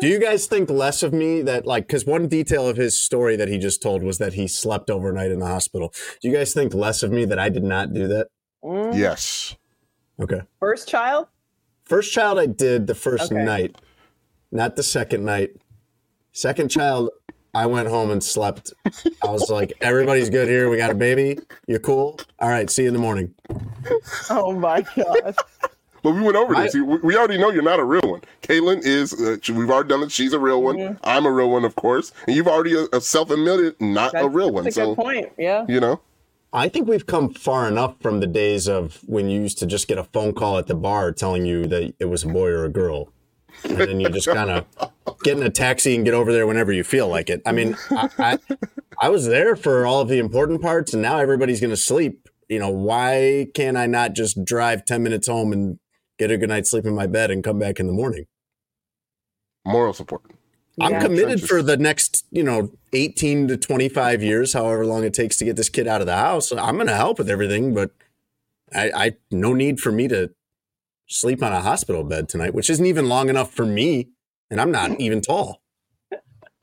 Do 0.00 0.08
you 0.08 0.18
guys 0.18 0.46
think 0.46 0.68
less 0.68 1.02
of 1.02 1.12
me 1.14 1.40
that 1.42 1.66
like 1.66 1.86
because 1.86 2.04
one 2.04 2.28
detail 2.28 2.68
of 2.68 2.76
his 2.76 2.98
story 2.98 3.34
that 3.36 3.48
he 3.48 3.56
just 3.58 3.80
told 3.82 4.02
was 4.02 4.18
that 4.18 4.34
he 4.34 4.46
slept 4.46 4.90
overnight 4.90 5.30
in 5.30 5.38
the 5.38 5.46
hospital. 5.46 5.92
Do 6.20 6.28
you 6.28 6.34
guys 6.36 6.52
think 6.52 6.74
less 6.74 7.02
of 7.02 7.10
me 7.10 7.24
that 7.24 7.38
I 7.38 7.48
did 7.48 7.64
not 7.64 7.94
do 7.94 8.06
that? 8.08 8.28
Mm. 8.62 8.96
Yes. 8.96 9.56
Okay. 10.20 10.42
First 10.60 10.86
child? 10.88 11.28
First 11.84 12.12
child 12.12 12.38
I 12.38 12.46
did 12.46 12.86
the 12.86 12.94
first 12.94 13.32
Okay. 13.32 13.42
night, 13.42 13.76
not 14.52 14.76
the 14.76 14.82
second 14.82 15.24
night. 15.24 15.50
Second 16.32 16.68
child, 16.70 17.10
I 17.54 17.64
went 17.64 17.88
home 17.88 18.10
and 18.10 18.22
slept. 18.22 18.74
I 19.22 19.30
was 19.30 19.48
like, 19.48 19.72
everybody's 19.80 20.28
good 20.28 20.48
here. 20.48 20.68
We 20.68 20.76
got 20.76 20.90
a 20.90 20.94
baby. 20.94 21.38
You're 21.66 21.78
cool. 21.78 22.18
All 22.38 22.50
right. 22.50 22.68
See 22.68 22.82
you 22.82 22.88
in 22.88 22.94
the 22.94 23.00
morning. 23.00 23.34
Oh 24.28 24.52
my 24.52 24.82
god. 24.94 25.36
But 26.06 26.14
we 26.14 26.20
went 26.20 26.36
over 26.36 26.54
I- 26.54 26.62
this. 26.66 26.74
We, 26.74 26.82
we 26.82 27.16
already 27.16 27.36
know 27.36 27.50
you're 27.50 27.64
not 27.64 27.80
a 27.80 27.84
real 27.84 28.02
one. 28.08 28.20
Kaitlin 28.42 28.80
is, 28.84 29.12
uh, 29.12 29.38
we've 29.52 29.68
already 29.68 29.88
done 29.88 30.04
it. 30.04 30.12
She's 30.12 30.32
a 30.32 30.38
real 30.38 30.62
one. 30.62 30.76
Mm-hmm. 30.76 30.98
I'm 31.02 31.26
a 31.26 31.32
real 31.32 31.50
one, 31.50 31.64
of 31.64 31.74
course. 31.74 32.12
And 32.28 32.36
you've 32.36 32.46
already 32.46 32.76
uh, 32.76 33.00
self 33.00 33.28
admitted 33.32 33.80
not 33.80 34.12
a 34.14 34.28
real 34.28 34.52
one. 34.52 34.62
That's 34.62 34.76
a 34.76 34.82
So, 34.82 34.94
good 34.94 35.02
point. 35.02 35.32
Yeah. 35.36 35.64
you 35.68 35.80
know, 35.80 36.00
I 36.52 36.68
think 36.68 36.86
we've 36.86 37.06
come 37.06 37.34
far 37.34 37.66
enough 37.66 37.96
from 38.00 38.20
the 38.20 38.28
days 38.28 38.68
of 38.68 39.00
when 39.06 39.28
you 39.28 39.40
used 39.40 39.58
to 39.58 39.66
just 39.66 39.88
get 39.88 39.98
a 39.98 40.04
phone 40.04 40.32
call 40.32 40.58
at 40.58 40.68
the 40.68 40.76
bar 40.76 41.10
telling 41.10 41.44
you 41.44 41.66
that 41.66 41.92
it 41.98 42.04
was 42.04 42.22
a 42.22 42.28
boy 42.28 42.50
or 42.50 42.64
a 42.64 42.68
girl. 42.68 43.08
And 43.64 43.76
then 43.76 43.98
you 43.98 44.08
just 44.10 44.28
kind 44.28 44.50
of 44.50 44.64
get 45.24 45.36
in 45.36 45.42
a 45.42 45.50
taxi 45.50 45.96
and 45.96 46.04
get 46.04 46.14
over 46.14 46.32
there 46.32 46.46
whenever 46.46 46.70
you 46.70 46.84
feel 46.84 47.08
like 47.08 47.28
it. 47.30 47.42
I 47.44 47.50
mean, 47.50 47.76
I, 47.90 48.08
I, 48.16 48.38
I 49.00 49.08
was 49.08 49.26
there 49.26 49.56
for 49.56 49.84
all 49.86 50.02
of 50.02 50.08
the 50.08 50.18
important 50.18 50.62
parts, 50.62 50.92
and 50.92 51.02
now 51.02 51.18
everybody's 51.18 51.60
going 51.60 51.70
to 51.72 51.76
sleep. 51.76 52.28
You 52.48 52.60
know, 52.60 52.70
why 52.70 53.48
can't 53.54 53.76
I 53.76 53.86
not 53.86 54.12
just 54.12 54.44
drive 54.44 54.84
10 54.84 55.02
minutes 55.02 55.26
home 55.26 55.52
and 55.52 55.80
get 56.18 56.30
a 56.30 56.36
good 56.38 56.48
night's 56.48 56.70
sleep 56.70 56.84
in 56.86 56.94
my 56.94 57.06
bed 57.06 57.30
and 57.30 57.42
come 57.44 57.58
back 57.58 57.78
in 57.80 57.86
the 57.86 57.92
morning? 57.92 58.26
moral 59.64 59.92
support. 59.92 60.22
I'm 60.80 60.92
Yeah. 60.92 61.00
committed 61.02 61.26
Trenches. 61.28 61.48
for 61.48 61.60
the 61.62 61.76
next, 61.76 62.24
you 62.30 62.44
know, 62.44 62.70
18 62.92 63.48
to 63.48 63.56
25 63.56 64.22
years, 64.22 64.52
however 64.52 64.86
long 64.86 65.02
it 65.02 65.12
takes 65.12 65.36
to 65.38 65.44
get 65.44 65.56
this 65.56 65.68
kid 65.68 65.88
out 65.88 66.00
of 66.00 66.06
the 66.06 66.16
house. 66.16 66.52
I'm 66.52 66.76
going 66.76 66.86
to 66.86 66.94
help 66.94 67.18
with 67.18 67.28
everything, 67.28 67.74
but 67.74 67.90
I, 68.72 68.90
I, 68.94 69.16
no 69.32 69.54
need 69.54 69.80
for 69.80 69.90
me 69.90 70.06
to 70.06 70.30
sleep 71.08 71.42
on 71.42 71.52
a 71.52 71.60
hospital 71.62 72.04
bed 72.04 72.28
tonight, 72.28 72.54
which 72.54 72.70
isn't 72.70 72.86
even 72.86 73.08
long 73.08 73.28
enough 73.28 73.52
for 73.52 73.66
me. 73.66 74.10
And 74.52 74.60
I'm 74.60 74.70
not 74.70 75.00
even 75.00 75.20
tall. 75.20 75.62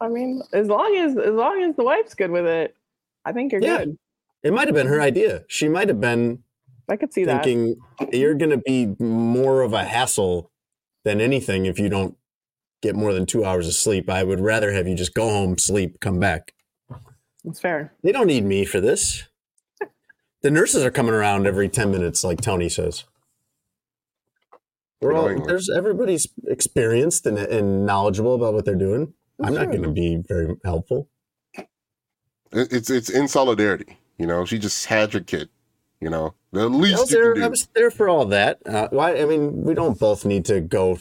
I 0.00 0.08
mean, 0.08 0.42
as 0.52 0.68
long 0.68 0.94
as 0.96 1.16
as 1.18 1.32
long 1.34 1.62
as 1.62 1.74
the 1.74 1.82
wife's 1.84 2.14
good 2.14 2.30
with 2.30 2.46
it, 2.46 2.76
I 3.24 3.32
think 3.32 3.50
you're 3.50 3.62
Yeah. 3.62 3.78
good. 3.78 3.98
It 4.44 4.52
might 4.52 4.68
have 4.68 4.74
been 4.76 4.86
her 4.86 5.00
idea. 5.00 5.44
She 5.48 5.68
might 5.68 5.88
have 5.88 6.00
been 6.00 6.44
I 6.88 6.96
could 6.96 7.12
see 7.12 7.24
that. 7.24 7.44
thinking 7.44 7.76
you're 8.12 8.34
going 8.34 8.50
to 8.50 8.58
be 8.58 8.94
more 8.98 9.62
of 9.62 9.72
a 9.72 9.84
hassle 9.84 10.50
than 11.04 11.20
anything 11.20 11.66
if 11.66 11.78
you 11.78 11.88
don't 11.88 12.16
get 12.82 12.94
more 12.94 13.12
than 13.12 13.26
two 13.26 13.44
hours 13.44 13.66
of 13.66 13.74
sleep. 13.74 14.08
I 14.08 14.22
would 14.22 14.40
rather 14.40 14.72
have 14.72 14.86
you 14.86 14.94
just 14.94 15.14
go 15.14 15.28
home, 15.28 15.58
sleep, 15.58 16.00
come 16.00 16.20
back. 16.20 16.52
It's 17.44 17.60
fair. 17.60 17.92
They 18.02 18.12
don't 18.12 18.26
need 18.26 18.44
me 18.44 18.64
for 18.64 18.80
this. 18.80 19.24
The 20.42 20.50
nurses 20.50 20.84
are 20.84 20.90
coming 20.90 21.14
around 21.14 21.46
every 21.46 21.68
10 21.68 21.90
minutes, 21.90 22.22
like 22.22 22.40
Tony 22.40 22.68
says. 22.68 23.04
We're 25.00 25.14
all, 25.14 25.46
there's 25.46 25.68
everybody's 25.68 26.28
experienced 26.46 27.26
and, 27.26 27.38
and 27.38 27.84
knowledgeable 27.84 28.34
about 28.34 28.54
what 28.54 28.64
they're 28.64 28.74
doing. 28.74 29.12
I'm 29.42 29.54
not 29.54 29.66
going 29.66 29.82
to 29.82 29.90
be 29.90 30.22
very 30.26 30.56
helpful. 30.64 31.08
It's 32.52 32.88
it's 32.88 33.10
in 33.10 33.28
solidarity. 33.28 33.98
You 34.18 34.26
know, 34.26 34.44
she 34.44 34.58
just 34.58 34.86
had 34.86 35.12
your 35.12 35.22
kid. 35.22 35.50
You 36.00 36.10
know, 36.10 36.34
the 36.56 36.62
I 36.62 36.66
least 36.66 37.00
was, 37.00 37.10
you 37.12 37.16
there, 37.22 37.34
can 37.34 37.42
I 37.44 37.48
was 37.48 37.68
there 37.74 37.90
for 37.90 38.08
all 38.08 38.24
that. 38.26 38.58
Uh, 38.66 38.88
why? 38.90 39.16
I 39.16 39.24
mean, 39.24 39.62
we 39.62 39.74
don't 39.74 39.98
both 39.98 40.24
need 40.24 40.44
to 40.46 40.60
go 40.60 40.98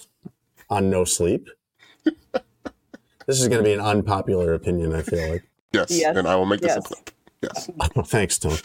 on 0.69 0.89
no 0.89 1.03
sleep. 1.05 1.47
this 2.03 3.39
is 3.41 3.47
going 3.47 3.59
to 3.59 3.63
be 3.63 3.73
an 3.73 3.79
unpopular 3.81 4.53
opinion. 4.53 4.93
I 4.93 5.01
feel 5.01 5.27
like. 5.29 5.43
yes, 5.73 5.87
Yes. 5.91 6.15
and 6.17 6.27
I 6.27 6.35
will 6.35 6.45
make 6.45 6.61
this 6.61 6.73
a 6.73 6.75
Yes. 6.75 6.87
clip. 6.87 7.09
Yes. 7.41 7.69
Oh, 7.95 8.01
thanks, 8.03 8.37
Tom. 8.39 8.57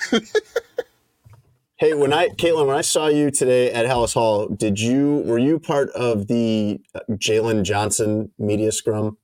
hey, 1.76 1.94
when 1.94 2.12
I, 2.12 2.28
Kaitlin, 2.28 2.66
when 2.66 2.76
I 2.76 2.80
saw 2.82 3.08
you 3.08 3.30
today 3.30 3.72
at 3.72 3.86
Halas 3.86 4.14
Hall, 4.14 4.48
did 4.48 4.80
you 4.80 5.22
were 5.26 5.38
you 5.38 5.58
part 5.58 5.90
of 5.90 6.26
the 6.28 6.80
uh, 6.94 7.00
Jaylon 7.10 7.62
Johnson 7.62 8.32
media 8.38 8.72
scrum? 8.72 9.18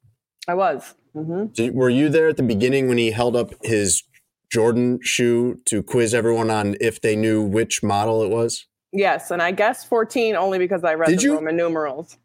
I 0.48 0.54
was. 0.54 0.94
hmm 1.14 1.46
Did, 1.46 1.74
were 1.74 1.90
you 1.90 2.08
there 2.08 2.28
at 2.28 2.36
the 2.36 2.42
beginning 2.42 2.88
when 2.88 2.98
he 2.98 3.10
held 3.10 3.34
up 3.36 3.52
his 3.62 4.02
Jordan 4.50 4.98
shoe 5.02 5.60
to 5.66 5.82
quiz 5.82 6.14
everyone 6.14 6.50
on 6.50 6.76
if 6.80 7.00
they 7.00 7.16
knew 7.16 7.42
which 7.42 7.82
model 7.82 8.22
it 8.22 8.28
was? 8.30 8.66
Yes, 8.92 9.30
and 9.30 9.42
I 9.42 9.50
guessed 9.50 9.88
14 9.88 10.36
only 10.36 10.58
because 10.58 10.84
I 10.84 10.94
read 10.94 11.08
Did 11.08 11.18
the 11.18 11.22
you? 11.24 11.34
Roman 11.34 11.56
numerals. 11.56 12.16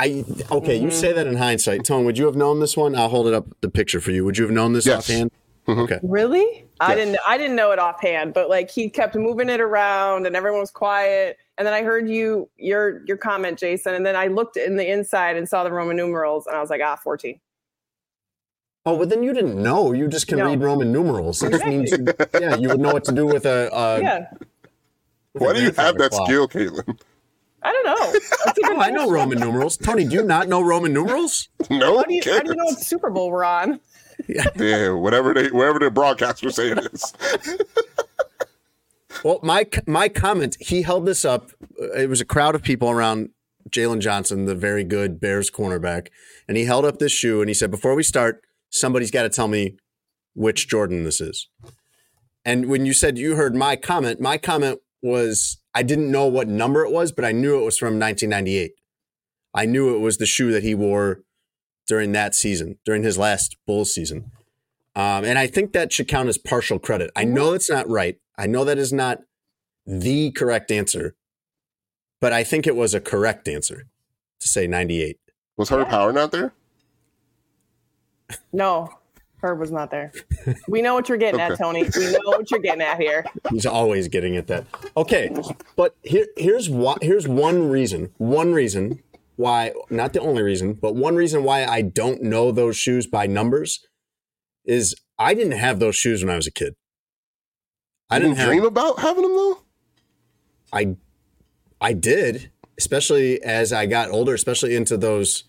I 0.00 0.24
okay. 0.50 0.76
You 0.76 0.90
say 0.90 1.12
that 1.12 1.26
in 1.26 1.36
hindsight, 1.36 1.84
Tone. 1.84 2.04
Would 2.04 2.18
you 2.18 2.26
have 2.26 2.36
known 2.36 2.58
this 2.60 2.76
one? 2.76 2.96
I'll 2.96 3.08
hold 3.08 3.28
it 3.28 3.34
up 3.34 3.46
the 3.60 3.70
picture 3.70 4.00
for 4.00 4.10
you. 4.10 4.24
Would 4.24 4.36
you 4.36 4.44
have 4.44 4.52
known 4.52 4.72
this 4.72 4.84
Yes. 4.86 5.08
offhand? 5.08 5.30
Okay. 5.68 6.00
Really? 6.02 6.66
I 6.80 6.96
didn't. 6.96 7.18
I 7.28 7.38
didn't 7.38 7.54
know 7.54 7.70
it 7.70 7.78
offhand, 7.78 8.34
but 8.34 8.48
like 8.48 8.70
he 8.70 8.90
kept 8.90 9.14
moving 9.14 9.48
it 9.48 9.60
around, 9.60 10.26
and 10.26 10.34
everyone 10.34 10.60
was 10.60 10.70
quiet. 10.72 11.36
And 11.58 11.66
then 11.66 11.74
I 11.74 11.82
heard 11.82 12.08
you 12.08 12.48
your 12.56 13.02
your 13.06 13.16
comment, 13.16 13.58
Jason, 13.58 13.94
and 13.94 14.04
then 14.04 14.16
I 14.16 14.26
looked 14.26 14.56
in 14.56 14.76
the 14.76 14.90
inside 14.90 15.36
and 15.36 15.48
saw 15.48 15.62
the 15.62 15.70
Roman 15.70 15.96
numerals, 15.96 16.46
and 16.48 16.56
I 16.56 16.60
was 16.60 16.70
like, 16.70 16.80
ah, 16.84 16.96
14. 16.96 17.38
Oh, 18.86 18.96
but 18.96 19.10
then 19.10 19.22
you 19.22 19.32
didn't 19.34 19.62
know. 19.62 19.92
You 19.92 20.08
just 20.08 20.26
can 20.26 20.38
No. 20.38 20.46
read 20.46 20.60
Roman 20.62 20.90
numerals. 20.90 21.40
That 21.40 21.52
just 21.52 21.66
means, 21.66 21.92
yeah, 22.40 22.56
you 22.56 22.68
would 22.68 22.80
know 22.80 22.92
what 22.92 23.04
to 23.04 23.12
do 23.12 23.26
with 23.26 23.44
a. 23.44 23.68
a 23.72 24.00
yeah, 24.02 24.26
with 25.34 25.42
a 25.42 25.44
Why 25.44 25.52
do 25.52 25.62
you 25.62 25.72
have 25.72 25.98
that 25.98 26.10
clock. 26.12 26.26
skill, 26.26 26.48
Kaitlin? 26.48 26.98
I 27.62 27.72
don't 27.72 27.84
know. 27.84 28.12
That's 28.46 28.58
a 28.58 28.62
good 28.62 28.76
Oh, 28.78 28.80
I 28.80 28.88
know. 28.90 29.10
Roman 29.10 29.38
numerals. 29.38 29.76
Tony, 29.76 30.04
do 30.06 30.14
you 30.14 30.22
not 30.22 30.48
know 30.48 30.62
Roman 30.62 30.94
numerals? 30.94 31.48
No 31.70 31.98
How 31.98 32.04
do 32.04 32.14
you 32.14 32.22
how 32.24 32.40
do 32.40 32.48
you 32.50 32.56
know 32.56 32.64
what 32.64 32.80
Super 32.80 33.10
Bowl 33.10 33.30
we're 33.30 33.44
on? 33.44 33.80
Yeah, 34.28 34.90
whatever 34.92 35.34
they 35.34 35.48
whatever 35.50 35.78
the 35.78 35.90
broadcasters 35.90 36.54
say 36.54 36.70
it 36.70 36.78
is. 36.92 37.12
Well, 39.22 39.40
my 39.42 39.66
my 39.86 40.08
comment. 40.08 40.56
He 40.60 40.82
held 40.82 41.04
this 41.04 41.24
up. 41.24 41.50
uh, 41.80 41.92
It 41.92 42.08
was 42.08 42.20
a 42.20 42.24
crowd 42.24 42.54
of 42.54 42.62
people 42.62 42.88
around 42.90 43.30
Jaylon 43.68 44.00
Johnson, 44.00 44.46
the 44.46 44.54
very 44.54 44.84
good 44.84 45.20
Bears 45.20 45.50
cornerback, 45.50 46.08
and 46.48 46.56
he 46.56 46.64
held 46.64 46.84
up 46.86 46.98
this 46.98 47.12
shoe 47.12 47.40
and 47.42 47.50
he 47.50 47.54
said, 47.54 47.70
"Before 47.70 47.94
we 47.94 48.02
start, 48.02 48.42
somebody's 48.70 49.10
got 49.10 49.22
to 49.22 49.28
tell 49.28 49.48
me 49.48 49.76
which 50.34 50.68
Jordan 50.68 51.04
this 51.04 51.20
is." 51.20 51.48
And 52.44 52.66
when 52.66 52.86
you 52.86 52.94
said 52.94 53.18
you 53.18 53.36
heard 53.36 53.54
my 53.54 53.76
comment, 53.76 54.20
my 54.20 54.38
comment 54.38 54.80
was 55.02 55.58
I 55.74 55.82
didn't 55.82 56.10
know 56.10 56.26
what 56.26 56.48
number 56.48 56.84
it 56.84 56.92
was, 56.92 57.12
but 57.12 57.24
I 57.24 57.32
knew 57.32 57.60
it 57.60 57.64
was 57.64 57.78
from 57.78 57.98
1998. 57.98 58.72
I 59.54 59.66
knew 59.66 59.94
it 59.94 60.00
was 60.00 60.18
the 60.18 60.26
shoe 60.26 60.52
that 60.52 60.62
he 60.62 60.74
wore 60.74 61.22
during 61.86 62.12
that 62.12 62.34
season, 62.34 62.78
during 62.84 63.02
his 63.02 63.18
last 63.18 63.56
Bulls 63.66 63.92
season. 63.92 64.30
Um, 64.94 65.24
and 65.24 65.38
I 65.38 65.46
think 65.46 65.72
that 65.72 65.92
should 65.92 66.08
count 66.08 66.28
as 66.28 66.38
partial 66.38 66.78
credit. 66.78 67.10
I 67.14 67.24
know 67.24 67.52
it's 67.52 67.70
not 67.70 67.88
right. 67.88 68.16
I 68.36 68.46
know 68.46 68.64
that 68.64 68.78
is 68.78 68.92
not 68.92 69.20
the 69.86 70.30
correct 70.32 70.70
answer, 70.70 71.14
but 72.20 72.32
I 72.32 72.44
think 72.44 72.66
it 72.66 72.76
was 72.76 72.94
a 72.94 73.00
correct 73.00 73.48
answer 73.48 73.86
to 74.40 74.48
say 74.48 74.66
98. 74.66 75.18
Was 75.56 75.68
her 75.68 75.84
power 75.84 76.12
not 76.12 76.32
there? 76.32 76.52
No, 78.52 78.88
Herb 79.42 79.58
was 79.58 79.70
not 79.70 79.90
there. 79.90 80.12
We 80.68 80.82
know 80.82 80.94
what 80.94 81.08
you're 81.08 81.18
getting 81.18 81.40
Okay. 81.40 81.52
at, 81.52 81.58
Tony. 81.58 81.84
We 81.96 82.10
know 82.12 82.18
what 82.24 82.50
you're 82.50 82.60
getting 82.60 82.82
at 82.82 82.98
here. 83.00 83.24
He's 83.50 83.66
always 83.66 84.08
getting 84.08 84.36
at 84.36 84.46
that. 84.48 84.66
Okay, 84.96 85.34
but 85.76 85.96
here, 86.02 86.26
here's 86.36 86.68
why. 86.68 86.96
Here's 87.00 87.26
one 87.26 87.68
reason. 87.70 88.12
One 88.18 88.52
reason 88.52 89.02
why, 89.36 89.72
not 89.88 90.12
the 90.12 90.20
only 90.20 90.42
reason, 90.42 90.74
but 90.74 90.94
one 90.94 91.16
reason 91.16 91.42
why 91.44 91.64
I 91.64 91.80
don't 91.82 92.22
know 92.22 92.52
those 92.52 92.76
shoes 92.76 93.06
by 93.06 93.26
numbers 93.26 93.86
is 94.66 94.94
I 95.18 95.32
didn't 95.34 95.52
have 95.58 95.78
those 95.80 95.96
shoes 95.96 96.22
when 96.22 96.30
I 96.32 96.36
was 96.36 96.46
a 96.46 96.52
kid. 96.52 96.74
I 98.10 98.18
didn't 98.18 98.34
didn't 98.34 98.48
dream 98.48 98.62
have. 98.62 98.68
about 98.72 98.98
having 98.98 99.22
them 99.22 99.34
though. 99.34 99.62
I, 100.72 100.96
I 101.80 101.92
did, 101.94 102.50
especially 102.76 103.42
as 103.42 103.72
I 103.72 103.86
got 103.86 104.10
older, 104.10 104.34
especially 104.34 104.76
into 104.76 104.96
those, 104.96 105.44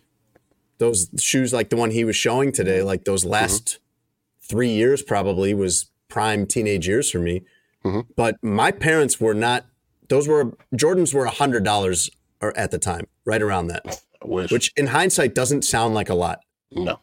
those 0.82 1.10
shoes 1.20 1.54
like 1.54 1.70
the 1.70 1.78
one 1.78 1.92
he 1.92 2.04
was 2.04 2.16
showing 2.16 2.52
today. 2.52 2.80
Mm-hmm. 2.80 2.88
Like 2.88 3.06
those 3.06 3.24
last 3.24 3.66
mm-hmm. 3.66 4.48
three 4.50 4.72
years 4.72 5.04
probably 5.04 5.54
was 5.54 5.90
prime 6.10 6.46
teenage 6.48 6.88
years 6.88 7.10
for 7.12 7.20
me. 7.20 7.44
Mm-hmm. 7.86 8.12
But 8.18 8.36
my 8.44 8.72
parents 8.72 9.22
were 9.22 9.36
not; 9.36 9.66
those 10.10 10.28
were 10.28 10.58
Jordans 10.76 11.14
were 11.14 11.26
a 11.26 11.30
hundred 11.32 11.64
dollars 11.64 12.10
or 12.42 12.58
at 12.58 12.72
the 12.72 12.80
time, 12.80 13.06
right 13.26 13.42
around 13.42 13.68
that. 13.68 14.02
Which 14.24 14.74
in 14.76 14.88
hindsight 14.88 15.36
doesn't 15.36 15.64
sound 15.64 15.94
like 15.94 16.10
a 16.10 16.14
lot, 16.14 16.40
No. 16.72 17.00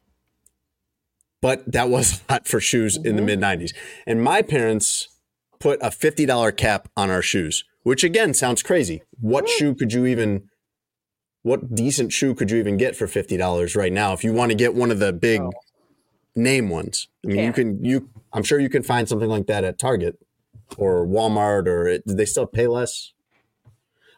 but 1.41 1.71
that 1.71 1.89
was 1.89 2.21
a 2.29 2.33
lot 2.33 2.49
for 2.49 2.61
shoes 2.61 2.97
in 2.97 3.17
the 3.17 3.23
mid 3.23 3.41
90s. 3.41 3.75
And 4.07 4.23
my 4.23 4.43
parents 4.43 5.09
put 5.59 5.81
a 5.83 5.89
$50 5.89 6.57
cap 6.57 6.89
on 6.97 7.11
our 7.11 7.23
shoes, 7.23 7.65
which 7.83 8.05
again 8.05 8.35
sounds 8.35 8.63
crazy. 8.63 9.03
What 9.21 9.47
mm. 9.47 9.49
shoe 9.49 9.75
could 9.75 9.93
you 9.93 10.07
even, 10.07 10.49
what 11.43 11.75
decent 11.75 12.13
shoe 12.13 12.35
could 12.35 12.51
you 12.51 12.59
even 12.59 12.77
get 12.77 12.97
for 12.97 13.07
$50 13.07 13.77
right 13.77 13.93
now 13.93 14.13
if 14.13 14.25
you 14.25 14.33
want 14.33 14.51
to 14.51 14.57
get 14.57 14.75
one 14.75 14.91
of 14.91 14.99
the 14.99 15.13
big 15.13 15.41
Oh. 15.41 15.51
name 16.37 16.69
ones? 16.69 17.09
I 17.25 17.29
mean, 17.29 17.37
you 17.39 17.43
can't. 17.45 17.55
can, 17.55 17.85
you, 17.85 18.09
I'm 18.33 18.43
sure 18.43 18.59
you 18.61 18.69
can 18.69 18.83
find 18.83 19.09
something 19.09 19.29
like 19.29 19.47
that 19.47 19.65
at 19.65 19.79
Target 19.79 20.19
or 20.77 21.07
Walmart 21.07 21.67
or 21.67 21.87
it, 21.89 22.07
do 22.07 22.15
they 22.15 22.25
still 22.27 22.47
pay 22.47 22.67
less? 22.67 23.13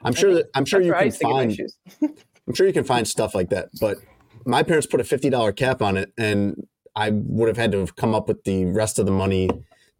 I'm 0.02 0.14
sure 0.14 0.34
that, 0.34 0.46
I'm 0.54 0.64
sure 0.64 0.80
That's 0.80 0.86
you 0.86 0.94
can 0.94 1.04
used 1.04 1.18
to 1.20 1.24
get 1.26 2.00
my 2.00 2.08
find. 2.08 2.18
I'm 2.48 2.54
sure 2.54 2.66
you 2.66 2.72
can 2.72 2.84
find 2.84 3.06
stuff 3.06 3.34
like 3.34 3.50
that, 3.50 3.68
but 3.80 3.98
my 4.46 4.62
parents 4.62 4.86
put 4.86 4.98
a 5.00 5.04
fifty 5.04 5.28
dollar 5.28 5.52
cap 5.52 5.82
on 5.82 5.96
it, 5.98 6.10
and 6.16 6.66
I 6.96 7.10
would 7.12 7.48
have 7.48 7.58
had 7.58 7.70
to 7.72 7.78
have 7.80 7.96
come 7.96 8.14
up 8.14 8.26
with 8.26 8.42
the 8.44 8.64
rest 8.64 8.98
of 8.98 9.04
the 9.06 9.12
money 9.12 9.50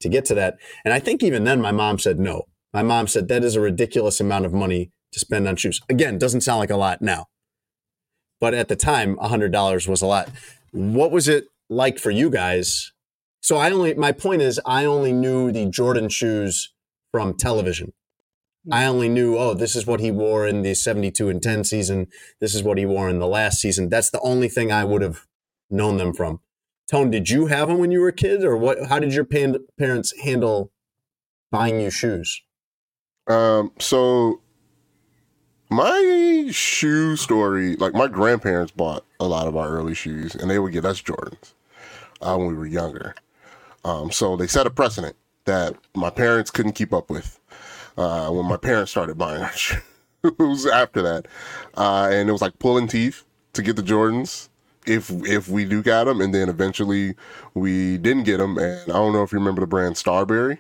to 0.01 0.09
get 0.09 0.25
to 0.25 0.35
that. 0.37 0.57
And 0.85 0.95
I 0.95 0.99
think 1.01 1.23
even 1.23 1.45
then, 1.45 1.61
my 1.61 1.71
mom 1.71 1.99
said 1.99 2.19
no. 2.19 2.45
My 2.73 2.83
mom 2.83 3.07
said 3.09 3.29
that 3.29 3.45
is 3.45 3.57
a 3.57 3.61
ridiculous 3.61 4.21
amount 4.21 4.47
of 4.47 4.55
money 4.55 4.91
to 5.13 5.19
spend 5.19 5.49
on 5.49 5.57
shoes. 5.57 5.81
Again, 5.89 6.19
doesn't 6.19 6.43
sound 6.43 6.61
like 6.61 6.71
a 6.71 6.77
lot 6.77 7.03
now, 7.03 7.27
but 8.41 8.55
at 8.55 8.69
the 8.69 8.77
time, 8.77 9.17
hundred 9.19 9.53
dollars 9.53 9.89
was 9.89 10.03
a 10.03 10.07
lot. 10.07 10.29
What 10.73 11.11
was 11.11 11.29
it 11.29 11.47
like 11.69 11.99
for 11.99 12.11
you 12.11 12.31
guys? 12.31 12.93
So 13.41 13.57
I 13.57 13.71
only 13.71 13.95
my 13.95 14.13
point 14.13 14.43
is 14.43 14.61
I 14.67 14.85
only 14.85 15.13
knew 15.13 15.51
the 15.51 15.67
Jordan 15.67 16.09
shoes 16.09 16.73
from 17.11 17.35
television. 17.35 17.93
I 18.71 18.85
only 18.85 19.09
knew, 19.09 19.39
oh, 19.39 19.55
this 19.55 19.75
is 19.75 19.87
what 19.87 20.01
he 20.01 20.11
wore 20.11 20.47
in 20.47 20.63
the 20.63 20.75
72 20.75 21.31
and 21.31 21.43
10 21.43 21.65
season. 21.65 22.09
This 22.41 22.55
is 22.55 22.63
what 22.63 22.77
he 22.77 22.85
wore 22.85 23.09
in 23.09 23.19
the 23.19 23.27
last 23.27 23.59
season. 23.59 23.89
That's 23.89 24.11
the 24.11 24.21
only 24.21 24.49
thing 24.49 24.71
I 24.71 24.85
would 24.85 25.01
have 25.01 25.27
known 25.71 25.97
them 25.97 26.13
from. 26.13 26.41
Tone, 26.91 27.11
did 27.11 27.31
you 27.31 27.47
have 27.47 27.69
them 27.69 27.79
when 27.79 27.91
you 27.91 28.01
were 28.01 28.09
a 28.09 28.13
kid, 28.13 28.45
or 28.45 28.57
what? 28.57 28.87
How 28.89 28.99
did 28.99 29.15
your 29.15 29.25
pan- 29.25 29.65
parents 29.79 30.13
handle 30.23 30.73
buying 31.51 31.81
you 31.81 31.91
shoes? 31.91 32.43
Um, 33.29 33.73
so 33.79 34.43
my 35.71 36.49
shoe 36.51 37.17
story, 37.17 37.77
like 37.77 37.95
my 37.95 38.09
grandparents 38.09 38.73
bought 38.73 39.05
a 39.21 39.27
lot 39.27 39.47
of 39.47 39.57
our 39.57 39.69
early 39.69 39.95
shoes, 39.95 40.35
and 40.35 40.51
they 40.51 40.59
would 40.59 40.73
get 40.73 40.85
us 40.85 41.01
Jordans 41.01 41.55
uh, 42.21 42.37
when 42.37 42.49
we 42.49 42.55
were 42.55 42.67
younger. 42.67 43.15
Um, 43.85 44.11
so 44.11 44.37
they 44.37 44.47
set 44.47 44.67
a 44.67 44.71
precedent 44.71 45.17
that 45.45 45.77
my 45.95 46.11
parents 46.11 46.51
couldn't 46.51 46.73
keep 46.73 46.93
up 46.93 47.09
with 47.09 47.39
uh, 47.97 48.29
when 48.31 48.47
my 48.47 48.57
parents 48.57 48.91
started 48.91 49.17
buying 49.17 49.43
our 49.43 49.53
shoes 49.53 50.67
after 50.67 51.03
that, 51.03 51.27
uh, 51.77 52.09
and 52.11 52.29
it 52.29 52.33
was 52.33 52.43
like 52.43 52.59
pulling 52.59 52.89
teeth 52.89 53.25
to 53.53 53.63
get 53.63 53.77
the 53.77 53.83
Jordans. 53.83 54.49
If 54.87 55.11
if 55.27 55.49
we 55.49 55.67
do 55.67 55.83
got 55.83 56.05
them, 56.05 56.21
and 56.21 56.35
then 56.35 56.49
eventually 56.49 57.15
we 57.55 57.99
didn't 57.99 58.25
get 58.25 58.39
them, 58.39 58.59
and 58.59 58.91
I 58.91 58.95
don't 58.95 59.13
know 59.13 59.23
if 59.23 59.31
you 59.31 59.39
remember 59.39 59.61
the 59.61 59.67
brand 59.67 59.97
Starbury. 59.97 60.59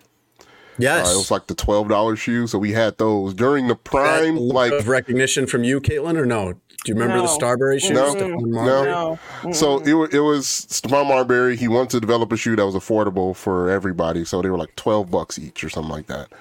Yes. 0.78 1.08
Uh, 1.08 1.14
it 1.14 1.16
was 1.16 1.30
like 1.30 1.46
the 1.46 1.54
twelve 1.54 1.88
dollar 1.88 2.16
shoe, 2.16 2.46
so 2.46 2.58
we 2.58 2.72
had 2.72 2.96
those 2.98 3.34
during 3.34 3.68
the 3.68 3.74
prime. 3.76 4.36
Like 4.36 4.72
of 4.72 4.88
recognition 4.88 5.46
from 5.46 5.64
you, 5.64 5.80
Kaitlin, 5.80 6.16
or 6.16 6.26
no? 6.26 6.52
Do 6.52 6.58
you 6.86 6.94
remember 6.94 7.20
the 7.20 7.28
Starbury 7.28 7.78
shoes? 7.78 7.90
No. 7.90 8.14
Stephon 8.14 8.40
No. 8.46 9.18
No. 9.44 9.52
so, 9.52 9.80
it 9.80 9.92
wa- 9.92 10.08
it 10.10 10.20
was 10.20 10.46
Stephon 10.46 11.08
Marbury. 11.08 11.56
He 11.56 11.68
wanted 11.68 11.90
to 11.90 12.00
develop 12.00 12.32
a 12.32 12.36
shoe 12.38 12.56
that 12.56 12.64
was 12.64 12.74
affordable 12.74 13.36
for 13.36 13.68
everybody, 13.68 14.24
so 14.24 14.40
they 14.40 14.48
were 14.48 14.56
like 14.58 14.74
twelve 14.76 15.10
bucks 15.10 15.38
each 15.38 15.62
or 15.62 15.68
something 15.68 15.90
like 15.92 16.06
that. 16.06 16.32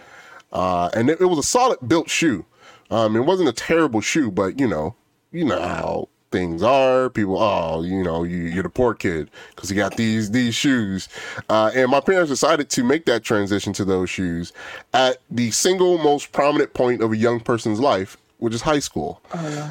Uh, 0.54 0.90
and 0.94 1.10
it, 1.10 1.20
it 1.20 1.26
was 1.26 1.38
a 1.40 1.44
solid 1.44 1.78
built 1.86 2.10
shoe. 2.10 2.46
Um, 2.90 3.16
it 3.16 3.22
wasn't 3.22 3.50
a 3.50 3.54
terrible 3.54 4.00
shoe, 4.02 4.32
but 4.32 4.60
you 4.60 4.68
know, 4.68 4.96
you 5.32 5.44
know 5.46 5.60
how 5.62 6.10
things 6.32 6.64
are. 6.64 7.10
People, 7.10 7.38
oh, 7.40 7.82
you 7.84 8.04
know, 8.04 8.24
you, 8.24 8.38
you're 8.38 8.64
the 8.64 8.70
poor 8.70 8.94
kid 8.94 9.30
because 9.56 9.70
you 9.70 9.76
got 9.76 9.96
these 9.98 10.32
these 10.32 10.56
shoes. 10.56 11.10
Uh, 11.50 11.72
and 11.76 11.90
my 11.90 12.00
parents 12.00 12.30
decided 12.30 12.70
to 12.72 12.84
make 12.84 13.06
that 13.06 13.24
transition 13.24 13.74
to 13.74 13.86
those 13.86 14.10
shoes 14.10 14.54
at 14.94 15.18
the 15.30 15.52
single 15.52 15.98
most 15.98 16.32
prominent 16.32 16.74
point 16.74 17.02
of 17.02 17.12
a 17.12 17.18
young 17.18 17.40
person's 17.40 17.80
life, 17.80 18.18
which 18.38 18.54
is 18.54 18.62
high 18.62 18.80
school. 18.80 19.22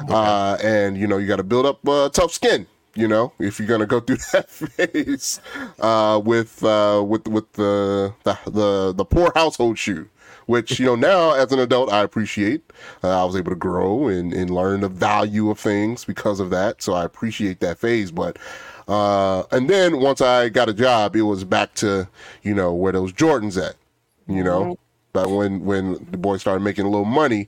Uh, 0.09 0.57
and 0.63 0.97
you 0.97 1.07
know, 1.07 1.17
you 1.17 1.27
got 1.27 1.37
to 1.37 1.43
build 1.43 1.65
up 1.65 1.87
uh, 1.87 2.09
tough 2.09 2.31
skin. 2.31 2.67
You 2.95 3.07
know, 3.07 3.31
if 3.39 3.59
you're 3.59 3.67
gonna 3.67 3.85
go 3.85 3.99
through 4.01 4.17
that 4.33 4.49
phase 4.49 5.39
uh, 5.79 6.19
with 6.23 6.63
uh, 6.63 7.03
with 7.05 7.27
with 7.27 7.51
the, 7.53 8.13
the 8.23 8.37
the 8.49 8.93
the 8.93 9.05
poor 9.05 9.31
household 9.35 9.77
shoe, 9.77 10.09
which 10.49 10.79
you 10.79 10.85
know 10.87 10.95
now 10.95 11.33
as 11.33 11.51
an 11.51 11.59
adult 11.59 11.93
I 11.93 12.01
appreciate. 12.01 12.63
Uh, 13.03 13.21
I 13.21 13.23
was 13.23 13.35
able 13.35 13.51
to 13.51 13.55
grow 13.55 14.07
and, 14.07 14.33
and 14.33 14.49
learn 14.49 14.81
the 14.81 14.89
value 14.89 15.51
of 15.51 15.59
things 15.59 16.05
because 16.05 16.39
of 16.39 16.49
that, 16.49 16.81
so 16.81 16.93
I 16.93 17.05
appreciate 17.05 17.59
that 17.59 17.77
phase. 17.77 18.09
But 18.09 18.37
uh, 18.87 19.43
and 19.51 19.69
then 19.69 19.99
once 19.99 20.21
I 20.21 20.49
got 20.49 20.67
a 20.67 20.73
job, 20.73 21.15
it 21.15 21.21
was 21.21 21.43
back 21.43 21.75
to 21.75 22.09
you 22.41 22.55
know 22.55 22.73
where 22.73 22.91
those 22.91 23.13
Jordans 23.13 23.63
at, 23.63 23.75
you 24.27 24.43
know. 24.43 24.79
But 25.13 25.29
when 25.29 25.65
when 25.65 26.07
the 26.09 26.17
boys 26.17 26.41
started 26.41 26.63
making 26.63 26.85
a 26.85 26.89
little 26.89 27.05
money, 27.05 27.47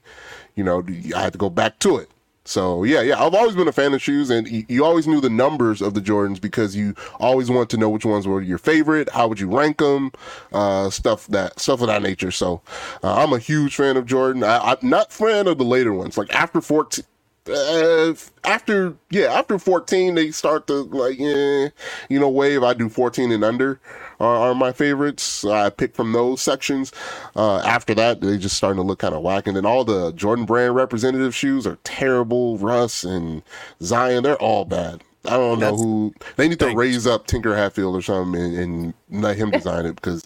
you 0.53 0.63
know, 0.63 0.85
I 1.15 1.23
had 1.23 1.33
to 1.33 1.39
go 1.39 1.49
back 1.49 1.79
to 1.79 1.97
it. 1.97 2.09
So 2.51 2.83
yeah, 2.83 3.01
yeah, 3.01 3.23
I've 3.23 3.33
always 3.33 3.55
been 3.55 3.69
a 3.69 3.71
fan 3.71 3.93
of 3.93 4.01
shoes, 4.01 4.29
and 4.29 4.45
you, 4.45 4.65
you 4.67 4.83
always 4.83 5.07
knew 5.07 5.21
the 5.21 5.29
numbers 5.29 5.81
of 5.81 5.93
the 5.93 6.01
Jordans 6.01 6.41
because 6.41 6.75
you 6.75 6.95
always 7.17 7.49
want 7.49 7.69
to 7.69 7.77
know 7.77 7.87
which 7.87 8.05
ones 8.05 8.27
were 8.27 8.41
your 8.41 8.57
favorite, 8.57 9.09
how 9.09 9.29
would 9.29 9.39
you 9.39 9.47
rank 9.47 9.77
them, 9.77 10.11
uh, 10.51 10.89
stuff 10.89 11.27
that 11.27 11.59
stuff 11.61 11.79
of 11.79 11.87
that 11.87 12.01
nature. 12.01 12.29
So 12.29 12.61
uh, 13.03 13.23
I'm 13.23 13.31
a 13.31 13.39
huge 13.39 13.77
fan 13.77 13.95
of 13.95 14.05
Jordan. 14.05 14.43
I, 14.43 14.57
I'm 14.57 14.89
not 14.89 15.13
fan 15.13 15.47
of 15.47 15.57
the 15.59 15.63
later 15.63 15.93
ones, 15.93 16.17
like 16.17 16.33
after 16.35 16.59
14. 16.59 17.05
Uh, 17.49 18.13
after 18.43 18.95
yeah, 19.09 19.25
after 19.25 19.57
14, 19.57 20.13
they 20.15 20.29
start 20.31 20.67
to 20.67 20.83
like, 20.83 21.19
eh, 21.19 21.69
you 22.09 22.19
know, 22.19 22.29
wave. 22.29 22.61
I 22.63 22.73
do 22.73 22.87
14 22.87 23.31
and 23.31 23.43
under 23.43 23.79
are, 24.19 24.49
are 24.49 24.55
my 24.55 24.71
favorites. 24.71 25.43
I 25.43 25.71
pick 25.71 25.95
from 25.95 26.11
those 26.11 26.41
sections. 26.41 26.91
Uh, 27.35 27.57
after 27.59 27.95
that, 27.95 28.21
they 28.21 28.37
just 28.37 28.57
starting 28.57 28.77
to 28.77 28.83
look 28.83 28.99
kind 28.99 29.15
of 29.15 29.23
whack. 29.23 29.47
And 29.47 29.55
then 29.57 29.65
all 29.65 29.83
the 29.83 30.11
Jordan 30.13 30.45
brand 30.45 30.75
representative 30.75 31.33
shoes 31.33 31.65
are 31.65 31.77
terrible. 31.83 32.57
Russ 32.59 33.03
and 33.03 33.41
Zion, 33.81 34.21
they're 34.23 34.35
all 34.41 34.65
bad. 34.65 35.03
I 35.25 35.31
don't 35.31 35.59
know 35.59 35.65
That's- 35.65 35.81
who. 35.81 36.13
They 36.35 36.47
need 36.47 36.59
to 36.59 36.75
raise 36.75 37.07
up 37.07 37.25
Tinker 37.27 37.55
Hatfield 37.55 37.95
or 37.95 38.01
something 38.01 38.39
and, 38.41 38.93
and 39.09 39.23
let 39.23 39.37
him 39.37 39.49
design 39.51 39.85
it 39.85 39.95
because 39.95 40.23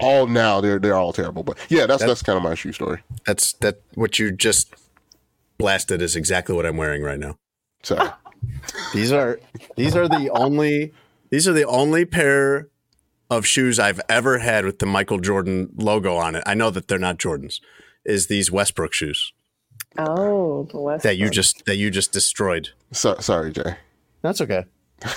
all 0.00 0.26
now 0.26 0.60
they're 0.60 0.78
they're 0.78 0.94
all 0.94 1.12
terrible. 1.12 1.42
But 1.42 1.56
yeah, 1.68 1.86
that's 1.86 2.04
that's 2.04 2.22
kind 2.22 2.36
of 2.36 2.42
my 2.42 2.54
shoe 2.54 2.72
story. 2.72 3.00
That's 3.26 3.52
that. 3.54 3.80
What 3.94 4.18
you 4.18 4.32
just 4.32 4.74
blasted 5.58 6.02
is 6.02 6.16
exactly 6.16 6.54
what 6.54 6.66
I'm 6.66 6.76
wearing 6.76 7.02
right 7.02 7.18
now. 7.18 7.38
So 7.82 8.12
These 8.92 9.12
are 9.12 9.40
these 9.76 9.94
are 9.96 10.08
the 10.08 10.30
only 10.30 10.92
these 11.30 11.46
are 11.48 11.52
the 11.52 11.64
only 11.66 12.04
pair 12.04 12.68
of 13.30 13.46
shoes 13.46 13.78
I've 13.78 14.00
ever 14.08 14.38
had 14.38 14.64
with 14.64 14.78
the 14.78 14.86
Michael 14.86 15.18
Jordan 15.18 15.70
logo 15.76 16.14
on 16.16 16.34
it. 16.36 16.42
I 16.46 16.54
know 16.54 16.70
that 16.70 16.88
they're 16.88 16.98
not 16.98 17.18
Jordans. 17.18 17.60
Is 18.04 18.26
these 18.26 18.50
Westbrook 18.52 18.92
shoes 18.92 19.32
Oh, 19.98 20.68
the 20.70 20.78
West. 20.80 21.02
that 21.04 21.16
you 21.16 21.30
just 21.30 21.64
that 21.66 21.76
you 21.76 21.90
just 21.90 22.12
destroyed? 22.12 22.70
so, 22.92 23.16
sorry, 23.20 23.52
Jay. 23.52 23.76
That's 24.22 24.40
okay. 24.40 24.64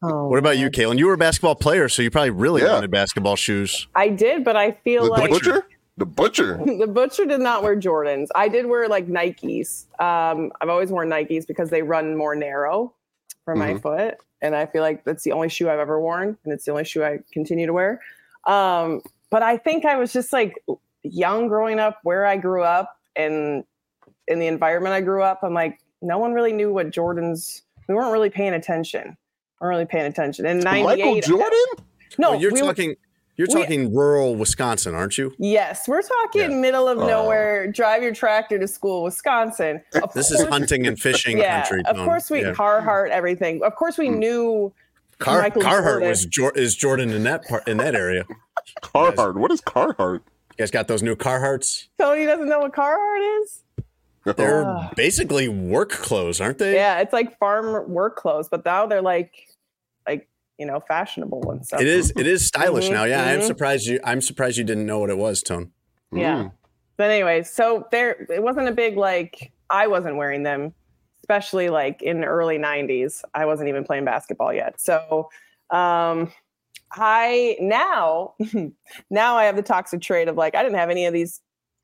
Oh, 0.00 0.28
What 0.28 0.38
about 0.38 0.58
you, 0.58 0.70
Kalen? 0.70 0.96
You 0.98 1.06
were 1.08 1.14
a 1.14 1.18
basketball 1.18 1.56
player, 1.56 1.88
so 1.88 2.02
you 2.02 2.10
probably 2.12 2.30
really 2.30 2.62
Yeah. 2.62 2.74
wanted 2.74 2.90
basketball 2.92 3.34
shoes. 3.34 3.88
I 3.96 4.10
did, 4.10 4.44
but 4.44 4.54
I 4.54 4.70
feel 4.84 5.02
The, 5.06 5.10
like 5.10 5.24
the 5.24 5.28
butcher, 5.30 5.66
the 5.98 6.06
butcher. 6.06 6.58
the 6.78 6.86
butcher 6.86 7.24
did 7.26 7.40
not 7.40 7.62
wear 7.62 7.76
Jordans. 7.76 8.28
I 8.34 8.48
did 8.48 8.66
wear 8.66 8.88
like 8.88 9.06
Nikes. 9.08 9.86
Um, 10.00 10.50
I've 10.60 10.68
always 10.68 10.90
worn 10.90 11.08
Nikes 11.10 11.46
because 11.46 11.70
they 11.70 11.82
run 11.82 12.16
more 12.16 12.34
narrow 12.34 12.94
for 13.44 13.54
my 13.56 13.74
Mhm. 13.74 13.82
foot, 13.82 14.14
and 14.40 14.54
I 14.56 14.66
feel 14.66 14.82
like 14.82 15.04
that's 15.04 15.24
the 15.24 15.32
only 15.32 15.48
shoe 15.48 15.68
I've 15.68 15.78
ever 15.78 16.00
worn, 16.00 16.36
and 16.44 16.52
it's 16.52 16.64
the 16.64 16.70
only 16.70 16.84
shoe 16.84 17.04
I 17.04 17.18
continue 17.32 17.66
to 17.66 17.72
wear. 17.72 18.00
Um, 18.46 19.02
but 19.30 19.42
I 19.42 19.56
think 19.58 19.84
I 19.84 19.96
was 19.96 20.12
just 20.12 20.32
like 20.32 20.54
young 21.02 21.48
growing 21.48 21.78
up, 21.78 21.98
where 22.02 22.24
I 22.26 22.36
grew 22.36 22.62
up, 22.62 22.96
and 23.16 23.64
in 24.26 24.38
the 24.38 24.46
environment 24.46 24.94
I 24.94 25.00
grew 25.00 25.22
up. 25.22 25.40
I'm 25.42 25.54
like, 25.54 25.78
no 26.02 26.18
one 26.18 26.32
really 26.34 26.52
knew 26.52 26.72
what 26.72 26.90
Jordans. 26.90 27.62
We 27.88 27.94
weren't 27.94 28.12
really 28.12 28.30
paying 28.30 28.52
attention. 28.52 29.16
We 29.60 29.64
weren't 29.64 29.70
really 29.74 29.86
paying 29.86 30.06
attention. 30.06 30.44
And 30.46 30.62
'98, 30.62 30.84
Michael 30.84 31.20
Jordan. 31.20 31.58
no, 32.18 32.30
Well, 32.32 32.40
you're 32.40 32.52
we 32.52 32.60
were- 32.62 32.68
talking 33.46 33.60
you're 33.60 33.60
we- 33.60 33.76
talking 33.86 33.94
rural 33.96 34.34
Wisconsin, 34.34 34.94
aren't 34.94 35.16
you? 35.18 35.32
Yes, 35.38 35.86
we're 35.88 36.02
talking 36.02 36.50
Yeah. 36.50 36.56
middle 36.56 36.88
of 36.88 36.98
Oh. 36.98 37.06
nowhere. 37.06 37.70
Drive 37.70 38.02
your 38.02 38.12
tractor 38.14 38.58
to 38.58 38.66
school, 38.68 39.04
Wisconsin. 39.04 39.82
Of 40.02 40.12
This 40.12 40.30
is 40.30 40.42
hunting 40.48 40.86
and 40.86 40.98
fishing 41.00 41.38
yeah, 41.38 41.60
country. 41.62 41.82
of 41.86 41.96
Tone. 41.96 42.04
course 42.04 42.30
we 42.30 42.42
Yeah. 42.42 42.52
Carhartt 42.52 43.10
everything. 43.10 43.62
Of 43.62 43.74
course 43.76 43.96
we 43.98 44.08
hmm. 44.08 44.18
knew 44.18 44.72
Car- 45.18 45.42
Michael 45.42 45.62
Carhartt 45.62 45.84
Jordan. 45.84 46.08
was 46.08 46.24
Jor- 46.26 46.52
is 46.56 46.74
Jordan 46.76 47.10
in 47.10 47.22
that 47.24 47.44
part 47.46 47.66
in 47.68 47.76
that 47.78 47.94
area. 47.94 48.24
Carhartt. 48.82 49.34
What 49.36 49.50
is 49.50 49.60
Carhartt? 49.60 50.20
You 50.20 50.56
guys 50.62 50.70
got 50.70 50.88
those 50.88 51.02
new 51.02 51.14
Carhartts? 51.16 51.86
Tony 51.98 52.26
doesn't 52.26 52.48
know 52.48 52.60
what 52.60 52.72
Carhartt 52.72 53.42
is. 53.42 53.62
They're 54.36 54.90
basically 54.94 55.48
work 55.48 55.90
clothes, 55.90 56.40
aren't 56.40 56.58
they? 56.58 56.74
Yeah, 56.74 56.98
it's 57.00 57.12
like 57.12 57.38
farm 57.38 57.90
work 57.90 58.16
clothes, 58.16 58.48
but 58.48 58.64
now 58.64 58.86
they're 58.86 59.00
like, 59.00 59.32
like 59.32 59.47
you 60.58 60.66
know, 60.66 60.80
fashionable 60.80 61.40
ones. 61.40 61.68
So. 61.68 61.78
It 61.78 61.86
is 61.86 62.12
it 62.16 62.26
is 62.26 62.46
stylish 62.46 62.88
Mhm, 62.88 62.92
now. 62.92 63.04
Yeah, 63.04 63.24
I'm 63.24 63.40
mhm. 63.40 63.46
surprised 63.46 63.86
you 63.86 64.00
I'm 64.04 64.20
surprised 64.20 64.58
you 64.58 64.64
didn't 64.64 64.86
know 64.86 64.98
what 64.98 65.10
it 65.10 65.18
was, 65.18 65.42
Tone. 65.42 65.72
Yeah. 66.12 66.36
Mm. 66.36 66.52
But 66.96 67.10
anyway, 67.10 67.44
so 67.44 67.86
there, 67.92 68.26
it 68.28 68.42
wasn't 68.42 68.68
a 68.68 68.72
big 68.72 68.96
like. 68.96 69.52
I 69.70 69.86
wasn't 69.86 70.16
wearing 70.16 70.42
them 70.42 70.72
especially 71.28 71.68
like 71.68 72.00
in 72.00 72.24
early 72.24 72.58
90s. 72.58 73.22
I 73.34 73.44
wasn't 73.44 73.68
even 73.68 73.84
playing 73.84 74.06
basketball 74.06 74.52
yet. 74.52 74.80
So 74.80 75.28
um, 75.70 76.32
I 76.92 77.56
now 77.60 78.34
now 79.10 79.36
I 79.36 79.44
have 79.44 79.56
the 79.56 79.62
toxic 79.62 80.00
trait 80.00 80.28
of 80.28 80.36
like 80.36 80.54
I 80.54 80.62
didn't 80.62 80.78
have 80.78 80.88
any 80.88 81.04
of 81.04 81.12
these 81.12 81.40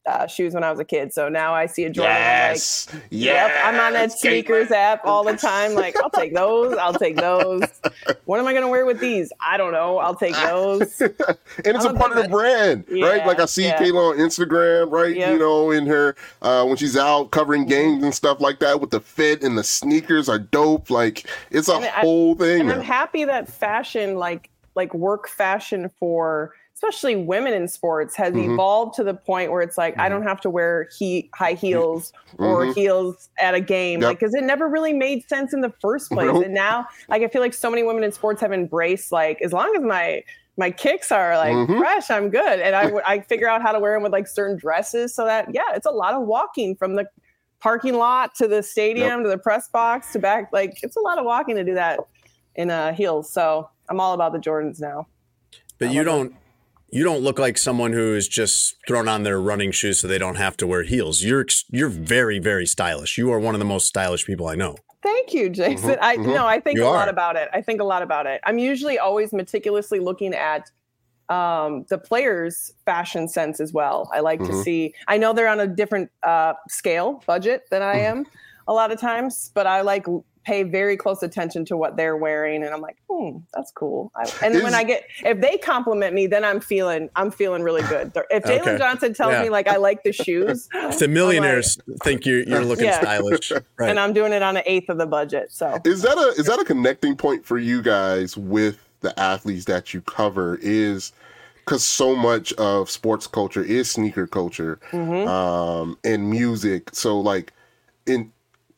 uh, 0.07 0.27
shoes 0.27 0.55
when 0.55 0.63
I 0.65 0.71
was 0.71 0.79
a 0.81 0.85
kid. 0.85 1.13
So 1.13 1.29
now 1.29 1.55
I 1.55 1.67
see 1.67 1.85
a 1.85 1.91
Jordan. 1.91 2.13
Yes. 2.15 2.87
I'm 2.91 2.95
like, 2.99 3.07
yes. 3.11 3.51
Yep, 3.55 3.65
I'm 3.65 3.81
on 3.81 3.93
that 3.95 4.13
sneakers 4.13 4.71
app 4.71 5.01
all 5.05 5.25
the 5.25 5.37
time. 5.37 5.75
Like, 5.75 5.97
I'll 6.03 6.11
take 6.11 6.35
those. 6.35 6.77
I'll 6.77 6.95
take 6.95 7.17
those. 7.17 7.63
What 8.27 8.41
am 8.41 8.47
I 8.47 8.53
going 8.53 8.65
to 8.65 8.69
wear 8.69 8.87
with 8.87 9.01
these? 9.01 9.33
I 9.47 9.59
don't 9.59 9.73
know. 9.73 9.99
I'll 9.99 10.15
take 10.15 10.35
those. 10.35 10.99
and 11.01 11.15
it's 11.59 11.85
a 11.85 11.93
part 11.93 12.13
of 12.17 12.23
the 12.23 12.29
brand, 12.29 12.85
right? 12.91 13.27
Like 13.27 13.39
I 13.39 13.45
see 13.45 13.65
yeah. 13.65 13.79
Kayla 13.79 14.13
on 14.13 14.17
Instagram, 14.17 14.91
right? 14.91 15.15
Yep. 15.15 15.33
You 15.33 15.39
know, 15.39 15.71
in 15.71 15.87
her 15.87 16.17
uh, 16.41 16.65
when 16.65 16.77
she's 16.79 16.97
out 16.97 17.31
covering 17.33 17.67
games 17.67 18.03
and 18.03 18.15
stuff 18.15 18.41
like 18.41 18.61
that 18.61 18.81
with 18.81 18.91
the 18.91 19.01
fit 19.01 19.43
and 19.43 19.59
the 19.59 19.65
sneakers 19.65 20.29
are 20.31 20.39
dope. 20.39 20.89
Like 20.91 21.29
it's 21.51 21.69
a 21.69 21.75
And 21.75 21.85
I- 21.85 21.89
whole 22.01 22.35
thing. 22.35 22.61
and 22.61 22.69
now. 22.71 22.77
I'm 22.77 22.83
happy 22.83 23.25
that 23.27 23.47
fashion, 23.49 24.17
like 24.17 24.49
like 24.75 24.95
work 24.95 25.29
fashion 25.29 25.91
for 25.99 26.55
especially 26.75 27.17
women 27.17 27.53
in 27.55 27.69
sports, 27.69 28.17
has 28.17 28.35
Mhm. 28.35 28.55
evolved 28.55 28.95
to 28.95 29.05
the 29.05 29.15
point 29.15 29.51
where 29.53 29.63
it's 29.63 29.79
like 29.79 29.99
I 29.99 30.09
don't 30.09 30.23
have 30.25 30.41
to 30.43 30.51
wear 30.51 30.89
he- 30.99 31.31
high 31.35 31.53
heels 31.53 32.13
or 32.39 32.65
Mhm. 32.67 32.75
heels 32.75 33.29
at 33.39 33.55
a 33.55 33.61
game, 33.61 34.01
Yep. 34.01 34.09
like 34.09 34.19
because 34.19 34.35
it 34.35 34.43
never 34.43 34.69
really 34.69 34.93
made 34.93 35.27
sense 35.29 35.55
in 35.55 35.61
the 35.61 35.73
first 35.81 36.11
place. 36.11 36.27
Nope. 36.27 36.45
And 36.45 36.53
now, 36.55 36.87
like 37.09 37.23
I 37.23 37.29
feel 37.29 37.41
like 37.41 37.55
so 37.55 37.71
many 37.71 37.83
women 37.85 38.03
in 38.05 38.13
sports 38.13 38.41
have 38.41 38.53
embraced 38.53 39.13
like 39.13 39.41
as 39.41 39.53
long 39.53 39.73
as 39.77 39.83
my 39.83 40.23
my 40.57 40.71
kicks 40.71 41.11
are 41.11 41.37
like 41.37 41.53
Mhm. 41.53 41.79
fresh, 41.79 42.11
I'm 42.11 42.29
good, 42.31 42.61
and 42.61 42.75
I 42.77 42.83
I 43.07 43.21
figure 43.21 43.49
out 43.49 43.63
how 43.63 43.73
to 43.73 43.79
wear 43.81 43.95
them 43.95 44.03
with 44.03 44.13
like 44.13 44.27
certain 44.27 44.57
dresses 44.57 45.15
so 45.15 45.25
that 45.25 45.55
yeah, 45.55 45.73
it's 45.75 45.87
a 45.87 45.91
lot 45.91 46.15
of 46.15 46.23
walking 46.23 46.75
from 46.77 46.95
the 46.97 47.07
parking 47.61 47.95
lot 47.95 48.35
to 48.35 48.47
the 48.49 48.63
stadium 48.63 49.23
to 49.23 49.29
the 49.29 49.39
press 49.39 49.69
box 49.69 50.13
to 50.13 50.19
back. 50.19 50.51
Like 50.53 50.77
it's 50.83 50.97
a 50.97 51.01
lot 51.01 51.19
of 51.19 51.25
walking 51.25 51.55
to 51.57 51.65
do 51.65 51.75
that 51.75 51.99
in 52.57 52.71
uh, 52.71 52.93
heels. 52.93 53.31
So 53.33 53.69
I'm 53.89 54.01
all 54.01 54.13
about 54.13 54.33
the 54.33 54.39
Jordans 54.39 54.81
now. 54.81 55.07
But 55.79 55.91
you 55.91 56.05
don't 56.05 56.35
you 56.95 57.03
don't 57.03 57.23
look 57.23 57.39
like 57.41 57.59
someone 57.59 57.93
who 57.93 58.15
is 58.15 58.29
just 58.29 58.77
thrown 58.87 59.09
on 59.09 59.25
their 59.25 59.41
running 59.41 59.73
shoes 59.73 59.99
so 60.01 60.07
they 60.07 60.19
don't 60.19 60.37
have 60.37 60.57
to 60.59 60.67
wear 60.67 60.85
heels. 60.85 61.23
You're 61.23 61.45
you're 61.71 61.89
very 61.89 62.39
very 62.39 62.67
stylish. 62.67 63.19
You 63.19 63.33
are 63.33 63.41
one 63.41 63.55
of 63.55 63.59
the 63.59 63.65
most 63.65 63.87
stylish 63.89 64.25
people 64.25 64.47
I 64.47 64.55
know. 64.55 64.77
Thank 65.03 65.35
you, 65.35 65.51
Jason. 65.51 65.91
Mhm, 65.97 65.99
I 66.01 66.17
mhm. 66.17 66.27
no, 66.35 66.47
I 66.47 66.61
think 66.61 66.79
You 66.79 66.85
a 66.85 66.87
lot 66.87 67.09
about 67.09 67.37
it. 67.37 67.49
I 67.53 67.61
think 67.61 67.81
a 67.81 67.85
lot 67.85 68.03
about 68.03 68.27
it. 68.27 68.41
I'm 68.45 68.59
usually 68.59 68.99
always 68.99 69.33
meticulously 69.33 69.99
looking 69.99 70.33
at 70.35 70.71
um, 71.31 71.85
the 71.89 71.99
players' 71.99 72.71
fashion 72.85 73.29
sense 73.29 73.59
as 73.59 73.73
well. 73.73 74.11
I 74.13 74.21
like 74.21 74.41
to 74.45 74.51
Mhm. 74.51 74.63
see. 74.63 74.95
I 75.09 75.17
know 75.17 75.33
they're 75.33 75.49
on 75.49 75.59
a 75.59 75.67
different 75.67 76.11
uh, 76.23 76.53
scale 76.69 77.23
budget 77.27 77.63
than 77.71 77.83
I 77.83 77.97
Mhm. 77.97 78.11
am 78.11 78.25
a 78.69 78.73
lot 78.75 78.93
of 78.93 79.01
times, 79.01 79.51
but 79.55 79.67
I 79.67 79.81
like 79.81 80.07
pay 80.45 80.63
very 80.63 80.97
close 80.97 81.23
attention 81.23 81.65
to 81.67 81.77
what 81.77 81.97
they're 81.97 82.17
wearing, 82.17 82.63
and 82.63 82.73
I'm 82.75 82.81
like, 82.81 82.97
hmm, 83.11 83.39
that's 83.53 83.71
cool. 83.73 84.13
I, 84.15 84.23
and 84.43 84.55
then 84.55 84.63
when 84.63 84.73
Is- 84.73 84.75
I 84.75 84.85
get 84.85 85.05
if 85.25 85.41
they 85.41 85.57
compliment 85.59 86.15
me, 86.15 86.27
then 86.27 86.45
I'm 86.45 86.61
feeling 86.61 87.09
I'm 87.17 87.31
feeling 87.31 87.63
really 87.63 87.83
good. 87.83 88.13
If 88.31 88.45
Jaylon 88.45 88.61
Okay. 88.61 88.79
Johnson 88.79 89.15
tells 89.15 89.33
Yeah. 89.33 89.43
me 89.45 89.49
like 89.51 89.69
I 89.69 89.77
like 89.77 90.03
the 90.03 90.13
shoes, 90.25 90.69
If 90.75 90.99
the 90.99 91.09
millionaires 91.09 91.79
think 92.03 92.27
you're 92.27 92.43
you're 92.43 92.65
looking 92.65 92.85
Yeah. 92.87 93.01
stylish, 93.01 93.51
right? 93.53 93.91
and 93.91 93.99
I'm 93.99 94.13
doing 94.13 94.33
it 94.33 94.43
on 94.43 94.57
an 94.57 94.63
eighth 94.67 94.89
of 94.89 94.99
the 94.99 95.07
budget, 95.07 95.51
so. 95.53 95.79
Is 95.85 96.03
that 96.03 96.17
a 96.19 96.35
is 96.41 96.47
that 96.47 96.59
a 96.61 96.65
connecting 96.65 97.17
point 97.17 97.45
for 97.45 97.59
you 97.59 97.83
guys 97.83 98.37
with 98.37 98.79
the 99.01 99.19
athletes 99.19 99.65
that 99.67 99.95
you 99.95 100.01
cover? 100.03 100.59
Is 100.63 101.13
because 101.57 101.83
so 101.85 102.15
much 102.15 102.53
of 102.55 102.91
sports 102.91 103.27
culture 103.27 103.63
is 103.65 103.91
sneaker 103.91 104.27
culture 104.27 104.79
Mhm. 104.93 105.27
um, 105.27 105.97
and 106.05 106.29
music. 106.29 106.91
So 106.93 107.19
like 107.19 107.55
in 108.07 108.31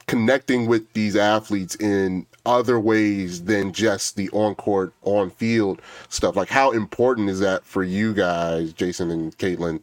connecting 0.07 0.67
with 0.67 0.93
these 0.93 1.17
athletes 1.17 1.75
in 1.77 2.27
other 2.45 2.79
ways 2.79 3.45
than 3.45 3.73
just 3.73 4.17
the 4.17 4.31
on 4.31 4.55
court, 4.55 4.93
on 5.03 5.31
field 5.31 5.83
stuff. 6.09 6.37
Like 6.37 6.49
how 6.49 6.71
important 6.71 7.29
is 7.29 7.41
that 7.41 7.65
for 7.65 7.83
you 7.83 8.15
guys, 8.15 8.73
Jason 8.73 9.11
and 9.11 9.37
Kaitlin, 9.39 9.83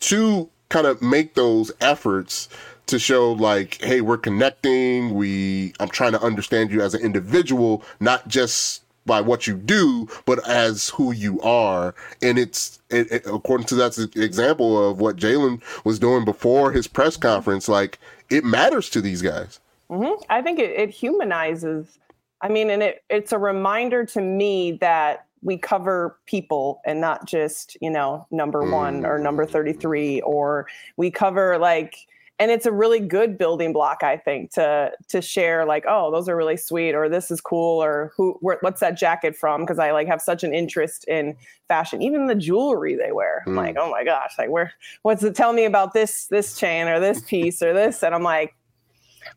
to 0.00 0.48
kind 0.68 0.86
of 0.86 1.00
make 1.02 1.34
those 1.34 1.70
efforts 1.80 2.48
to 2.86 2.98
show 2.98 3.32
like, 3.32 3.80
hey, 3.82 4.00
we're 4.00 4.18
connecting. 4.18 5.14
We 5.14 5.72
I'm 5.78 5.88
trying 5.88 6.12
to 6.12 6.22
understand 6.22 6.72
you 6.72 6.80
as 6.80 6.94
an 6.94 7.02
individual, 7.02 7.84
not 8.00 8.26
just 8.26 8.82
by 9.06 9.20
what 9.20 9.46
you 9.46 9.54
do, 9.54 10.08
but 10.26 10.46
as 10.48 10.90
who 10.90 11.12
you 11.12 11.40
are. 11.40 11.94
And 12.22 12.38
it's 12.38 12.80
it, 12.90 13.10
it- 13.12 13.26
according 13.26 13.66
to 13.68 13.74
that 13.76 13.96
example 14.16 14.90
of 14.90 15.00
what 15.00 15.16
Jaylon 15.16 15.62
was 15.84 15.98
doing 16.00 16.24
before 16.24 16.72
his 16.72 16.88
press 16.88 17.16
conference. 17.16 17.68
Like 17.68 17.98
it 18.30 18.44
matters 18.44 18.88
to 18.90 19.00
these 19.00 19.22
guys. 19.22 19.60
hmm 19.88 20.12
I 20.28 20.42
think 20.42 20.58
it, 20.58 20.70
it 20.70 20.90
humanizes. 20.90 21.98
I 22.42 22.48
mean, 22.48 22.70
and 22.70 22.82
it 22.82 23.04
it's 23.10 23.32
a 23.32 23.38
reminder 23.38 24.04
to 24.06 24.20
me 24.20 24.72
that 24.80 25.26
we 25.42 25.56
cover 25.56 26.18
people 26.26 26.80
and 26.84 27.00
not 27.00 27.26
just 27.26 27.76
you 27.80 27.90
know 27.90 28.26
number 28.30 28.70
one 28.70 29.04
or 29.04 29.18
number 29.18 29.46
thirty 29.46 29.72
three, 29.72 30.20
or 30.22 30.66
we 30.96 31.10
cover 31.10 31.58
like. 31.58 31.96
And 32.40 32.50
it's 32.50 32.64
a 32.66 32.72
really 32.72 32.98
good 33.00 33.36
building 33.38 33.72
block, 33.72 34.02
I 34.02 34.16
think, 34.16 34.50
to 34.54 34.90
to 35.08 35.20
share 35.20 35.66
like, 35.66 35.84
oh, 35.86 36.10
those 36.10 36.26
are 36.28 36.34
really 36.34 36.56
sweet, 36.56 36.94
or 36.94 37.08
this 37.08 37.30
is 37.30 37.40
cool, 37.40 37.80
or 37.82 38.12
who, 38.16 38.36
where, 38.40 38.56
what's 38.62 38.80
that 38.80 38.96
jacket 38.98 39.36
from? 39.36 39.60
Because 39.60 39.78
I 39.78 39.90
like 39.92 40.08
have 40.08 40.22
such 40.22 40.42
an 40.42 40.54
interest 40.54 41.04
in 41.06 41.36
fashion, 41.68 42.00
even 42.00 42.26
the 42.26 42.34
jewelry 42.34 42.96
they 42.96 43.12
wear. 43.12 43.44
I'm 43.46 43.52
Mm. 43.52 43.56
like, 43.58 43.76
oh 43.78 43.90
my 43.90 44.04
gosh, 44.04 44.32
like 44.38 44.48
where, 44.48 44.72
what's 45.02 45.22
it? 45.22 45.36
Tell 45.36 45.52
me 45.52 45.66
about 45.66 45.92
this 45.92 46.26
this 46.26 46.58
chain 46.58 46.88
or 46.88 46.98
this 46.98 47.20
piece 47.20 47.62
or 47.62 47.74
this, 47.74 48.02
and 48.02 48.14
I'm 48.14 48.22
like, 48.24 48.54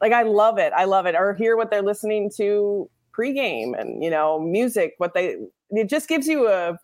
like 0.02 0.14
I 0.14 0.24
love 0.24 0.58
it. 0.58 0.72
I 0.74 0.86
love 0.86 1.06
it. 1.06 1.14
Or 1.14 1.34
hear 1.34 1.58
what 1.58 1.70
they're 1.70 1.82
listening 1.84 2.32
to 2.38 2.90
pregame 3.16 3.80
and 3.80 4.02
you 4.02 4.10
know 4.10 4.40
music. 4.40 4.96
What 4.98 5.14
they 5.14 5.36
it 5.72 5.90
just 5.90 6.08
gives 6.08 6.26
you 6.28 6.48
a 6.48 6.80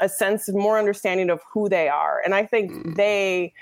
a 0.00 0.08
sense 0.08 0.48
of 0.48 0.54
more 0.54 0.78
understanding 0.78 1.28
of 1.28 1.40
who 1.52 1.68
they 1.68 1.88
are. 1.88 2.22
And 2.24 2.34
I 2.34 2.46
think 2.46 2.70
Mm. 2.72 2.94
they, 2.96 3.52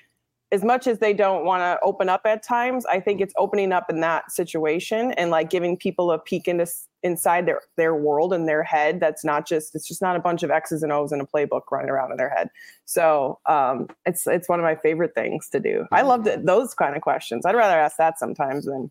as 0.53 0.63
much 0.63 0.87
as 0.87 1.01
they 1.01 1.13
don't 1.13 1.45
want 1.45 1.61
to 1.63 1.79
open 1.83 2.09
up 2.09 2.23
at 2.25 2.43
times, 2.43 2.87
I 2.87 3.01
think 3.01 3.21
it's 3.21 3.35
opening 3.37 3.73
up 3.73 3.91
in 3.91 4.01
that 4.01 4.31
situation 4.31 5.13
and 5.13 5.31
like 5.31 5.51
giving 5.51 5.77
people 5.77 6.13
a 6.13 6.19
peek 6.19 6.47
into 6.47 6.67
inside 7.03 7.47
their 7.47 7.61
their 7.77 7.95
world 7.95 8.33
and 8.33 8.49
their 8.49 8.63
head. 8.63 9.01
That's 9.01 9.25
not 9.25 9.47
just 9.47 9.75
it's 9.75 9.89
just 9.89 10.01
not 10.01 10.15
a 10.15 10.21
bunch 10.21 10.45
of 10.45 10.51
X's 10.51 10.83
and 10.83 10.93
O's 10.93 11.13
in 11.13 11.21
a 11.21 11.27
playbook 11.27 11.63
running 11.73 11.91
around 11.91 12.13
in 12.13 12.17
their 12.17 12.31
head. 12.31 12.51
So 12.85 13.41
um, 13.47 13.89
it's 14.05 14.27
it's 14.27 14.49
one 14.49 14.61
of 14.61 14.65
my 14.65 14.77
favorite 14.77 15.15
things 15.15 15.49
to 15.51 15.59
do. 15.59 15.87
I 15.91 16.03
love 16.03 16.25
th- 16.25 16.41
those 16.45 16.75
kind 16.75 16.95
of 16.95 17.03
questions. 17.03 17.45
I'd 17.45 17.57
rather 17.57 17.79
ask 17.79 17.97
that 17.97 18.19
sometimes 18.19 18.67
than, 18.67 18.91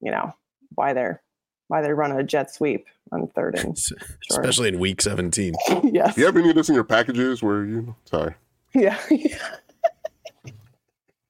you 0.00 0.10
know, 0.10 0.34
why 0.74 0.92
they're 0.92 1.22
why 1.68 1.80
they 1.80 1.92
run 1.92 2.12
a 2.12 2.22
jet 2.22 2.52
sweep 2.52 2.86
on 3.12 3.28
third 3.28 3.58
and 3.58 3.78
short. 3.78 4.02
Especially 4.28 4.68
in 4.68 4.78
week 4.78 5.00
17. 5.00 5.54
yes. 5.84 6.14
Do 6.14 6.20
you 6.20 6.26
have 6.26 6.36
any 6.36 6.50
of 6.50 6.56
this 6.56 6.68
in 6.68 6.74
your 6.74 6.84
packages 6.84 7.42
where 7.42 7.64
you 7.64 7.94
sorry? 8.04 8.34
Yeah. 8.74 8.98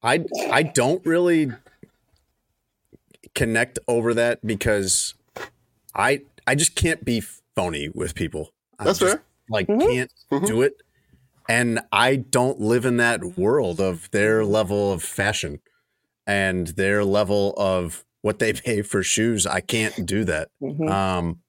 I 0.02 0.24
I 0.50 0.62
don't 0.62 1.04
really 1.04 1.52
connect 3.34 3.78
over 3.86 4.14
that 4.14 4.44
because 4.46 5.14
I 5.94 6.22
I 6.46 6.54
just 6.54 6.74
can't 6.74 7.04
be 7.04 7.20
phony 7.54 7.88
with 7.94 8.14
people. 8.14 8.52
I 8.78 8.84
That's 8.84 8.98
just, 8.98 9.14
fair. 9.16 9.24
Like 9.48 9.66
Mhm. 9.66 9.86
can't 9.86 10.12
Mhm. 10.30 10.46
do 10.46 10.62
it. 10.62 10.74
And 11.48 11.80
I 11.92 12.16
don't 12.16 12.60
live 12.60 12.84
in 12.84 12.96
that 12.98 13.36
world 13.36 13.80
of 13.80 14.10
their 14.12 14.44
level 14.44 14.92
of 14.92 15.02
fashion 15.02 15.60
and 16.26 16.68
their 16.68 17.04
level 17.04 17.54
of 17.56 18.04
what 18.22 18.38
they 18.38 18.52
pay 18.68 18.82
for 18.82 19.02
shoes. 19.02 19.46
I 19.46 19.60
can't 19.60 20.06
do 20.06 20.24
that. 20.24 20.48
Mhm. 20.62 20.88
Um, 20.90 21.40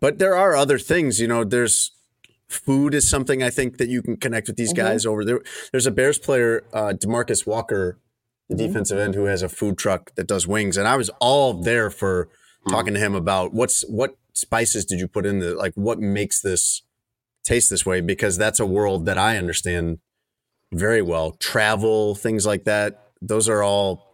but 0.00 0.18
there 0.18 0.34
are 0.36 0.56
other 0.56 0.78
things, 0.78 1.20
you 1.20 1.28
know, 1.28 1.44
there's 1.44 1.92
food 2.52 2.94
is 2.94 3.08
something 3.08 3.42
I 3.42 3.50
think 3.50 3.78
that 3.78 3.88
you 3.88 4.02
can 4.02 4.16
connect 4.16 4.46
with 4.46 4.56
these 4.56 4.72
Mhm. 4.72 4.76
guys 4.76 5.06
over 5.06 5.24
there. 5.24 5.40
There's 5.70 5.86
a 5.86 5.90
Bears 5.90 6.18
player, 6.18 6.64
uh, 6.72 6.92
DeMarcus 6.96 7.46
Walker, 7.46 7.98
the 8.48 8.54
Mhm. 8.54 8.58
defensive 8.66 8.98
end 8.98 9.14
who 9.14 9.24
has 9.24 9.42
a 9.42 9.48
food 9.48 9.78
truck 9.78 10.14
that 10.16 10.26
does 10.26 10.46
wings. 10.46 10.76
And 10.76 10.86
I 10.86 10.96
was 10.96 11.10
all 11.20 11.54
there 11.54 11.90
for 11.90 12.28
talking 12.68 12.94
to 12.94 13.00
him 13.00 13.14
about 13.14 13.52
what's, 13.52 13.82
what 13.88 14.16
spices 14.34 14.84
did 14.84 15.00
you 15.00 15.08
put 15.08 15.26
in 15.26 15.38
the, 15.40 15.54
like 15.54 15.72
what 15.74 15.98
makes 15.98 16.40
this 16.40 16.82
taste 17.44 17.70
this 17.70 17.84
way? 17.86 18.00
Because 18.00 18.36
that's 18.38 18.60
a 18.60 18.66
world 18.66 19.06
that 19.06 19.18
I 19.18 19.36
understand 19.36 19.98
very 20.72 21.02
well. 21.02 21.32
Travel, 21.32 22.14
things 22.14 22.46
like 22.46 22.64
that. 22.64 23.08
Those 23.20 23.48
are 23.48 23.62
all 23.62 24.11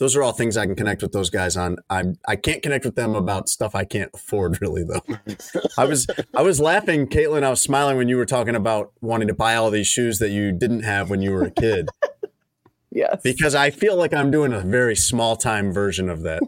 those 0.00 0.16
are 0.16 0.22
all 0.22 0.32
things 0.32 0.56
I 0.56 0.66
can 0.66 0.74
connect 0.74 1.02
with 1.02 1.12
those 1.12 1.30
guys 1.30 1.56
on. 1.56 1.76
I'm 1.88 2.18
I 2.26 2.34
can't 2.34 2.62
connect 2.62 2.84
with 2.84 2.96
them 2.96 3.14
about 3.14 3.48
stuff 3.48 3.74
I 3.76 3.84
can't 3.84 4.10
afford 4.12 4.58
really 4.62 4.82
though. 4.82 5.04
I 5.78 5.84
was 5.84 6.08
I 6.34 6.42
was 6.42 6.58
laughing, 6.60 7.06
Kaitlin. 7.06 7.44
I 7.44 7.50
was 7.50 7.60
smiling 7.60 7.96
when 7.96 8.08
you 8.08 8.16
were 8.16 8.26
talking 8.26 8.56
about 8.56 8.92
wanting 9.00 9.28
to 9.28 9.34
buy 9.34 9.54
all 9.54 9.70
these 9.70 9.86
shoes 9.86 10.18
that 10.18 10.30
you 10.30 10.50
didn't 10.50 10.82
have 10.82 11.08
when 11.10 11.22
you 11.22 11.30
were 11.30 11.44
a 11.44 11.50
kid. 11.50 11.88
yes. 12.90 13.20
because 13.22 13.54
I 13.54 13.70
feel 13.70 13.94
like 13.96 14.12
I'm 14.12 14.30
doing 14.32 14.52
a 14.52 14.60
very 14.60 14.96
small 14.96 15.36
time 15.36 15.72
version 15.72 16.08
of 16.08 16.22
that. 16.22 16.42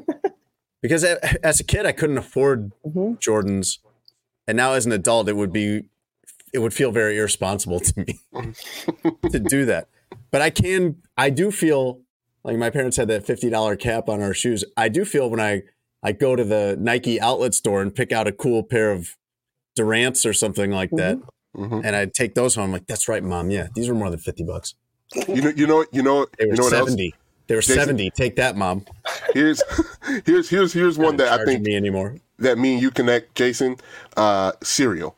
because 0.82 1.04
as 1.04 1.60
a 1.60 1.64
kid, 1.64 1.86
I 1.86 1.92
couldn't 1.92 2.18
afford 2.18 2.72
Mhm. 2.84 3.20
Jordans, 3.20 3.78
and 4.48 4.56
now 4.56 4.72
as 4.72 4.86
an 4.86 4.92
adult, 4.92 5.28
it 5.28 5.36
would 5.36 5.52
be 5.52 5.84
it 6.54 6.58
would 6.58 6.74
feel 6.74 6.90
very 6.90 7.16
irresponsible 7.18 7.80
to 7.80 8.00
me 8.00 8.20
to 9.30 9.38
do 9.38 9.64
that. 9.66 9.88
But 10.30 10.40
I 10.42 10.50
can 10.50 10.96
I 11.16 11.30
do 11.30 11.50
feel 11.50 12.00
Like 12.44 12.56
my 12.56 12.70
parents 12.70 12.96
had 12.96 13.08
that 13.08 13.24
fifty 13.26 13.48
dollar 13.50 13.76
cap 13.76 14.08
on 14.08 14.20
our 14.22 14.34
shoes. 14.34 14.64
I 14.76 14.88
do 14.88 15.04
feel 15.04 15.30
when 15.30 15.40
I 15.40 15.62
I 16.02 16.12
go 16.12 16.34
to 16.34 16.44
the 16.44 16.76
Nike 16.80 17.20
outlet 17.20 17.54
store 17.54 17.80
and 17.82 17.94
pick 17.94 18.10
out 18.12 18.26
a 18.26 18.32
cool 18.32 18.62
pair 18.64 18.90
of 18.90 19.16
Durants 19.78 20.28
or 20.28 20.32
something 20.32 20.70
like 20.70 20.90
that, 20.92 21.18
Mhm. 21.56 21.82
and 21.84 21.94
I 21.96 22.06
take 22.06 22.34
those 22.34 22.54
home. 22.56 22.64
I'm 22.66 22.72
like, 22.72 22.86
that's 22.86 23.08
right, 23.08 23.22
mom. 23.22 23.50
Yeah, 23.50 23.68
these 23.74 23.88
were 23.88 23.94
more 23.94 24.10
than 24.10 24.18
fifty 24.18 24.42
bucks. 24.44 24.74
You 25.28 25.42
know, 25.42 25.52
you 25.54 25.66
know, 25.66 25.84
you 25.92 26.02
know, 26.02 26.26
They 26.38 26.46
were 26.46 26.52
you 26.52 26.56
know 26.58 26.64
what 26.64 26.72
else? 26.72 26.88
seventy. 26.88 27.14
They 27.46 27.54
were 27.54 27.60
Jason- 27.60 27.76
seventy. 27.76 28.10
Take 28.10 28.36
that, 28.36 28.56
mom. 28.56 28.84
Here's, 29.34 29.62
here's, 30.24 30.48
here's, 30.48 30.72
here's 30.72 30.96
one 30.98 31.16
that 31.18 31.40
I 31.40 31.44
think 31.44 31.62
me 31.62 31.76
anymore. 31.76 32.16
that 32.38 32.56
me 32.58 32.74
and 32.74 32.82
you 32.82 32.90
connect, 32.90 33.34
Jason. 33.34 33.76
Uh, 34.16 34.52
cereal. 34.62 35.16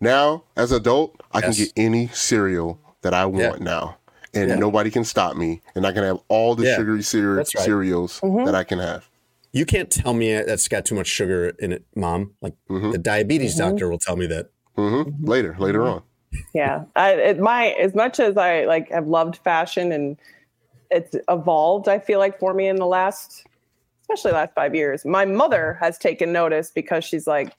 Now, 0.00 0.44
as 0.56 0.72
adult, 0.72 1.20
I 1.32 1.40
Yes. 1.40 1.56
can 1.56 1.64
get 1.64 1.72
any 1.76 2.08
cereal 2.08 2.78
that 3.02 3.14
I 3.14 3.26
want 3.26 3.58
Yeah. 3.58 3.64
now, 3.64 3.96
and 4.36 4.48
Yeah. 4.50 4.56
nobody 4.56 4.90
can 4.90 5.04
stop 5.04 5.36
me, 5.36 5.60
and 5.74 5.86
I 5.86 5.92
can 5.92 6.02
have 6.04 6.18
all 6.28 6.54
the 6.54 6.64
Yeah, 6.64 6.76
sugary 6.76 7.02
cere- 7.02 7.36
right. 7.36 7.48
cereals 7.48 8.20
that 8.22 8.54
I 8.54 8.64
can 8.64 8.78
have. 8.78 9.08
You 9.52 9.64
can't 9.64 9.90
tell 9.90 10.12
me 10.12 10.34
that's 10.34 10.68
got 10.68 10.84
too 10.84 10.94
much 10.94 11.06
sugar 11.06 11.48
in 11.58 11.72
it, 11.72 11.84
mom. 11.94 12.34
Like 12.42 12.54
Mm-hmm. 12.68 12.90
the 12.90 12.98
diabetes 12.98 13.56
doctor 13.56 13.88
will 13.88 13.98
tell 13.98 14.16
me 14.16 14.26
that. 14.26 14.50
hmm 14.76 15.02
Later, 15.22 15.56
later 15.58 15.88
on. 15.88 16.02
yeah 16.54 16.84
I, 16.94 17.12
it, 17.12 17.38
my 17.38 17.68
as 17.80 17.94
much 17.94 18.20
as 18.20 18.36
i 18.36 18.64
like 18.66 18.90
have 18.90 19.06
loved 19.06 19.38
fashion 19.38 19.90
and 19.92 20.18
it's 20.90 21.16
evolved 21.30 21.88
i 21.88 21.98
feel 21.98 22.18
like 22.18 22.38
for 22.38 22.52
me 22.52 22.68
in 22.68 22.76
the 22.76 22.86
last 22.86 23.46
especially 24.02 24.32
last 24.32 24.52
five 24.54 24.74
years 24.74 25.04
my 25.06 25.24
mother 25.24 25.78
has 25.80 25.96
taken 25.96 26.32
notice 26.32 26.70
because 26.74 27.04
she's 27.04 27.26
like 27.26 27.54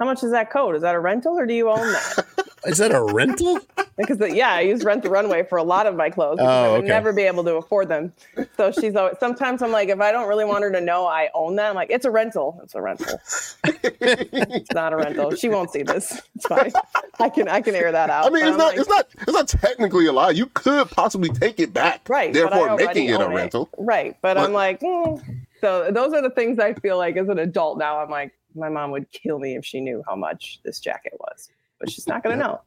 how 0.00 0.04
much 0.04 0.24
is 0.24 0.32
that 0.32 0.50
coat 0.50 0.74
is 0.74 0.82
that 0.82 0.94
a 0.96 1.00
rental 1.00 1.38
or 1.38 1.46
do 1.46 1.54
you 1.54 1.70
own 1.70 1.92
that 1.92 2.26
Is 2.66 2.78
that 2.78 2.92
a 2.92 3.02
rental? 3.02 3.60
because 3.96 4.18
yeah 4.34 4.50
i 4.50 4.60
use 4.60 4.84
rent 4.84 5.02
the 5.02 5.08
runway 5.08 5.42
for 5.42 5.56
a 5.56 5.62
lot 5.62 5.86
of 5.86 5.94
my 5.96 6.10
clothes 6.10 6.38
Oh, 6.38 6.44
i 6.46 6.68
would 6.72 6.78
okay. 6.80 6.88
never 6.88 7.12
be 7.14 7.22
able 7.22 7.44
to 7.44 7.54
afford 7.54 7.88
them 7.88 8.12
so 8.58 8.70
she's 8.70 8.94
always 8.94 9.16
sometimes 9.18 9.62
i'm 9.62 9.72
like 9.72 9.88
if 9.88 10.00
i 10.00 10.12
don't 10.12 10.28
really 10.28 10.44
want 10.44 10.64
her 10.64 10.70
to 10.72 10.80
know 10.82 11.06
i 11.06 11.30
own 11.34 11.56
that 11.56 11.70
i'm 11.70 11.74
like 11.74 11.88
it's 11.90 12.04
a 12.04 12.10
rental 12.10 12.60
it's 12.62 12.74
a 12.74 12.82
rental 12.82 13.18
it's 13.64 14.72
not 14.72 14.92
a 14.92 14.96
rental 14.96 15.34
she 15.34 15.48
won't 15.48 15.70
see 15.70 15.82
this 15.82 16.20
it's 16.34 16.46
fine 16.46 16.72
i 17.20 17.28
can 17.30 17.48
i 17.48 17.60
can 17.60 17.74
air 17.74 17.90
that 17.92 18.10
out 18.10 18.26
I 18.26 18.30
mean, 18.30 18.44
it's 18.46 18.56
not, 18.58 18.68
like- 18.72 18.78
it's 18.78 18.88
not, 18.88 19.06
it's 19.20 19.32
not 19.32 19.48
technically 19.48 20.06
a 20.06 20.12
lie. 20.12 20.30
You 20.30 20.46
could 20.46 20.90
possibly 20.90 21.28
take 21.30 21.58
it 21.60 21.72
back, 21.72 22.06
right 22.08 22.32
but 22.32 22.52
I 22.52 22.58
Therefore, 22.58 22.76
making 22.76 23.08
it 23.08 23.20
a 23.20 23.24
own 23.26 23.34
rental. 23.34 23.68
right 23.78 24.16
but, 24.20 24.34
But- 24.34 24.44
i'm 24.44 24.52
like 24.52 24.80
mm. 24.80 25.22
so 25.62 25.90
those 25.90 26.12
are 26.12 26.20
the 26.22 26.30
things 26.30 26.58
i 26.58 26.74
feel 26.74 26.98
like 26.98 27.16
as 27.16 27.28
an 27.28 27.38
adult 27.38 27.78
now 27.78 28.00
i'm 28.00 28.10
like 28.10 28.32
my 28.54 28.68
mom 28.68 28.90
would 28.90 29.10
kill 29.12 29.38
me 29.38 29.54
if 29.56 29.64
she 29.64 29.80
knew 29.80 30.02
how 30.06 30.16
much 30.16 30.60
this 30.64 30.80
jacket 30.80 31.14
was 31.18 31.48
but 31.80 31.90
she's 31.90 32.06
not 32.06 32.22
going 32.22 32.38
to 32.38 32.44
know 32.44 32.60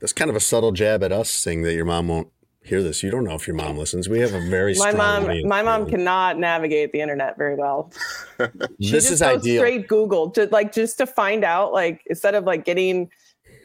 That's 0.00 0.12
kind 0.12 0.30
of 0.30 0.36
a 0.36 0.40
subtle 0.40 0.72
jab 0.72 1.02
at 1.02 1.12
us 1.12 1.30
saying 1.30 1.62
that 1.62 1.74
your 1.74 1.84
mom 1.84 2.08
won't 2.08 2.28
hear 2.62 2.82
this. 2.82 3.02
You 3.02 3.10
don't 3.10 3.24
know 3.24 3.34
if 3.34 3.46
your 3.46 3.56
mom 3.56 3.78
listens. 3.78 4.08
We 4.10 4.18
have 4.20 4.34
a 4.34 4.40
very 4.40 4.74
my 4.74 4.90
strong 4.90 5.26
mom 5.26 5.48
my 5.48 5.62
mom 5.62 5.86
cannot 5.88 6.38
navigate 6.38 6.92
the 6.92 7.00
internet 7.00 7.38
very 7.38 7.54
well 7.56 7.90
she 8.38 8.90
This 8.90 9.04
just 9.04 9.10
is 9.12 9.20
goes 9.20 9.40
ideal. 9.40 9.60
straight 9.60 9.88
google 9.88 10.30
to 10.32 10.46
like 10.52 10.72
just 10.72 10.98
to 10.98 11.06
find 11.06 11.44
out 11.44 11.72
like 11.72 12.02
instead 12.06 12.34
of 12.34 12.44
like 12.44 12.64
getting 12.66 13.08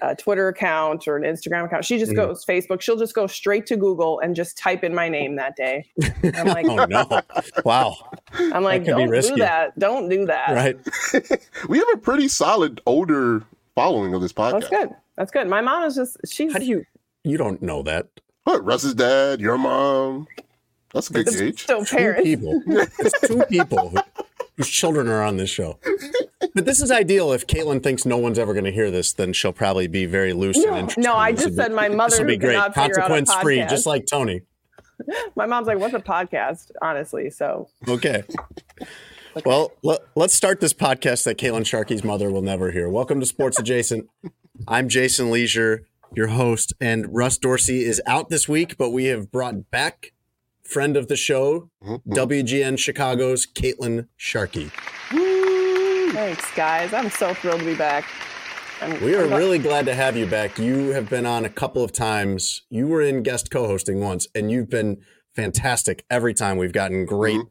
a 0.01 0.15
twitter 0.15 0.47
account 0.47 1.05
or 1.07 1.17
an 1.17 1.23
instagram 1.23 1.65
account 1.65 1.83
she 1.85 1.97
just 1.97 2.11
Mhm. 2.13 2.15
goes 2.15 2.45
facebook 2.45 2.79
she'll 2.81 2.97
just 2.97 3.13
go 3.13 3.27
straight 3.27 3.65
to 3.67 3.75
google 3.77 4.19
and 4.19 4.35
just 4.35 4.57
type 4.57 4.83
in 4.85 4.93
my 4.95 5.07
name 5.09 5.35
that 5.35 5.55
day 5.57 5.85
i'm 6.35 6.47
like 6.47 6.65
Oh 6.69 6.85
no! 6.85 7.21
Wow! 7.65 7.95
i'm 8.33 8.63
like 8.63 8.85
don't 8.85 9.11
do 9.11 9.35
that 9.37 9.77
don't 9.77 10.07
do 10.09 10.25
that 10.27 10.49
Right? 10.49 11.39
We 11.69 11.77
have 11.77 11.87
a 11.93 11.97
pretty 11.97 12.27
solid 12.29 12.79
older 12.85 13.43
following 13.75 14.13
of 14.13 14.21
this 14.21 14.33
podcast. 14.33 14.51
That's 14.61 14.69
good. 14.69 14.89
That's 15.17 15.31
good. 15.31 15.47
My 15.47 15.61
mom 15.61 15.83
is 15.83 15.95
just 15.95 16.17
she's 16.27 16.53
How 16.53 16.59
do 16.59 16.65
you? 16.65 16.85
You 17.23 17.37
don't 17.37 17.61
know 17.61 17.83
that. 17.83 18.07
What? 18.43 18.63
Russ's 18.65 18.93
dad, 18.95 19.39
your 19.39 19.57
mom. 19.57 20.27
That's 20.93 21.09
a 21.09 21.13
good 21.13 21.27
gauge. 21.27 21.63
still 21.63 21.85
Two 21.85 22.13
people. 22.21 22.61
It's 22.67 23.19
two 23.27 23.43
people 23.49 23.89
who, 23.89 23.97
whose 24.57 24.69
children 24.69 25.07
are 25.07 25.23
on 25.23 25.37
this 25.37 25.49
show. 25.49 25.79
But 26.53 26.65
this 26.65 26.81
is 26.81 26.91
ideal. 26.91 27.31
If 27.31 27.47
Kaitlin 27.47 27.81
thinks 27.81 28.05
no 28.05 28.17
one's 28.17 28.37
ever 28.37 28.53
going 28.53 28.65
to 28.65 28.71
hear 28.71 28.91
this, 28.91 29.13
then 29.13 29.33
she'll 29.33 29.53
probably 29.53 29.87
be 29.87 30.05
very 30.05 30.33
loose 30.33 30.57
and 30.57 30.65
No, 30.67 30.77
interested. 30.77 31.03
no, 31.03 31.15
I 31.15 31.31
This 31.31 31.45
just 31.45 31.55
said 31.55 31.69
be- 31.69 31.75
my 31.75 31.89
mother 31.89 32.09
This 32.11 32.19
will 32.19 32.27
be 32.27 32.37
great. 32.37 32.49
figure 32.49 32.61
out 32.61 32.71
a 32.71 32.73
Consequence 32.73 33.33
free, 33.35 33.59
just 33.69 33.85
like 33.87 34.05
Tony. 34.05 34.41
My 35.35 35.47
mom's 35.47 35.65
like, 35.67 35.79
"What's 35.79 35.95
a 35.95 35.99
podcast?" 35.99 36.69
Honestly, 36.81 37.29
so 37.31 37.67
Okay. 37.87 38.23
Well, 39.45 39.71
let, 39.81 40.01
let's 40.15 40.35
start 40.35 40.59
this 40.59 40.73
podcast 40.73 41.23
that 41.23 41.37
Kaitlin 41.37 41.65
Sharkey's 41.65 42.03
mother 42.03 42.29
will 42.29 42.43
never 42.43 42.69
hear. 42.71 42.87
Welcome 42.87 43.19
to 43.19 43.25
Sports 43.25 43.57
Adjacent. 43.59 44.07
I'm 44.67 44.87
Jason 44.87 45.31
Lieser, 45.31 45.87
your 46.13 46.27
host, 46.27 46.73
and 46.79 47.07
Russ 47.13 47.39
Dorsey 47.39 47.83
is 47.83 47.99
out 48.05 48.29
this 48.29 48.47
week, 48.47 48.77
but 48.77 48.91
we 48.91 49.05
have 49.05 49.31
brought 49.31 49.71
back 49.71 50.13
friend 50.61 50.95
of 50.95 51.07
the 51.07 51.15
show, 51.15 51.71
mm-hmm. 51.83 52.13
WGN 52.13 52.77
Chicago's 52.77 53.47
Kaitlin 53.47 54.07
Sharkey. 54.15 54.71
thanks, 55.09 56.45
guys. 56.55 56.93
I'm 56.93 57.09
so 57.09 57.33
thrilled 57.33 57.59
to 57.61 57.65
be 57.65 57.75
back. 57.75 58.05
I'm, 58.81 59.03
We 59.03 59.15
are 59.15 59.23
I'm 59.23 59.31
not- 59.31 59.37
really 59.37 59.59
glad 59.59 59.85
to 59.87 59.95
have 59.95 60.15
you 60.15 60.27
back. 60.27 60.59
You 60.59 60.89
have 60.89 61.09
been 61.09 61.25
on 61.25 61.43
a 61.43 61.49
couple 61.49 61.83
of 61.83 61.91
times. 61.91 62.61
You 62.69 62.87
were 62.87 63.01
in 63.01 63.23
guest 63.23 63.49
co-hosting 63.49 63.99
once, 63.99 64.27
and 64.35 64.51
you've 64.51 64.69
been 64.69 65.01
fantastic 65.35 66.05
every 66.09 66.35
time. 66.35 66.57
We've 66.57 66.71
gotten 66.71 67.05
great 67.05 67.37
mm-hmm. 67.37 67.47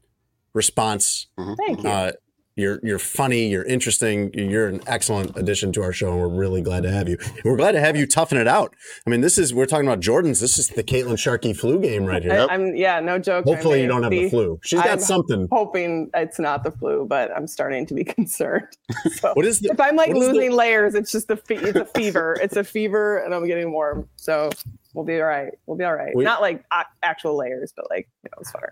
Response. 0.54 1.26
Thank 1.56 1.82
you. 1.82 1.88
Uh, 1.88 2.12
you're 2.54 2.80
you're 2.82 2.98
funny. 2.98 3.48
You're 3.48 3.64
interesting. 3.64 4.30
You're 4.34 4.68
an 4.68 4.82
excellent 4.86 5.38
addition 5.38 5.72
to 5.72 5.82
our 5.82 5.92
show, 5.94 6.10
and 6.12 6.20
we're 6.20 6.28
really 6.28 6.60
glad 6.60 6.82
to 6.82 6.90
have 6.90 7.08
you. 7.08 7.16
We're 7.46 7.56
glad 7.56 7.72
to 7.72 7.80
have 7.80 7.96
you 7.96 8.06
toughen 8.06 8.36
it 8.36 8.46
out. 8.46 8.74
I 9.06 9.10
mean, 9.10 9.22
this 9.22 9.38
is 9.38 9.54
we're 9.54 9.64
talking 9.64 9.86
about 9.86 10.00
Jordans. 10.00 10.38
This 10.38 10.58
is 10.58 10.68
the 10.68 10.82
Kaitlin 10.84 11.18
Sharkey 11.18 11.54
flu 11.54 11.80
game 11.80 12.04
right 12.04 12.22
here. 12.22 12.46
I, 12.50 12.54
am 12.54 12.76
yeah, 12.76 13.00
no 13.00 13.18
joke. 13.18 13.46
Hopefully, 13.46 13.80
you 13.80 13.88
don't 13.88 14.02
have 14.02 14.10
the 14.12 14.20
mean, 14.22 14.30
flu. 14.30 14.60
She's 14.62 14.80
got 14.80 14.90
I'm 14.90 15.00
something. 15.00 15.48
Hoping 15.50 16.10
it's 16.12 16.38
not 16.38 16.62
the 16.62 16.72
flu, 16.72 17.06
but 17.08 17.30
I'm 17.34 17.46
starting 17.46 17.86
to 17.86 17.94
be 17.94 18.04
concerned. 18.18 18.66
So 19.12 19.32
What 19.32 19.46
is 19.46 19.60
the? 19.60 19.70
if 19.70 19.80
I'm 19.80 19.96
like 19.96 20.08
what 20.08 20.18
is 20.18 20.26
the- 20.28 20.34
losing 20.34 20.52
layers, 20.52 20.94
it's 20.94 21.10
just 21.10 21.30
a 21.30 21.36
fe- 21.38 21.56
it's 21.56 21.78
a 21.78 21.86
fever. 21.86 22.36
It's 22.42 22.56
a 22.56 22.64
fever, 22.64 23.16
and 23.16 23.34
I'm 23.34 23.46
getting 23.46 23.72
warm. 23.72 24.10
So 24.16 24.50
we'll 24.92 25.06
be 25.06 25.18
all 25.18 25.26
right. 25.26 25.52
We'll 25.64 25.78
be 25.78 25.84
all 25.84 25.96
right. 25.96 26.14
We- 26.14 26.24
Not 26.24 26.42
like 26.42 26.62
a- 26.70 26.84
actual 27.02 27.38
layers, 27.38 27.72
but 27.74 27.86
like 27.88 28.10
you 28.24 28.28
know, 28.30 28.40
it's 28.42 28.50
fine. 28.50 28.62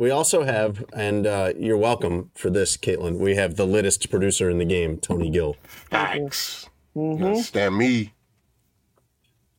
We 0.00 0.10
also 0.10 0.44
have, 0.44 0.82
and 0.94 1.26
uh, 1.26 1.52
you're 1.58 1.76
welcome 1.76 2.30
for 2.34 2.48
this, 2.48 2.78
Kaitlin. 2.78 3.18
We 3.18 3.36
have 3.36 3.56
the 3.56 3.66
littest 3.66 4.08
producer 4.08 4.48
in 4.48 4.56
the 4.56 4.64
game, 4.64 4.96
Tony 4.96 5.28
Gill. 5.28 5.58
Thanks. 5.90 6.70
Mm-hmm. 6.96 7.34
Stand 7.42 7.76
me. 7.76 8.14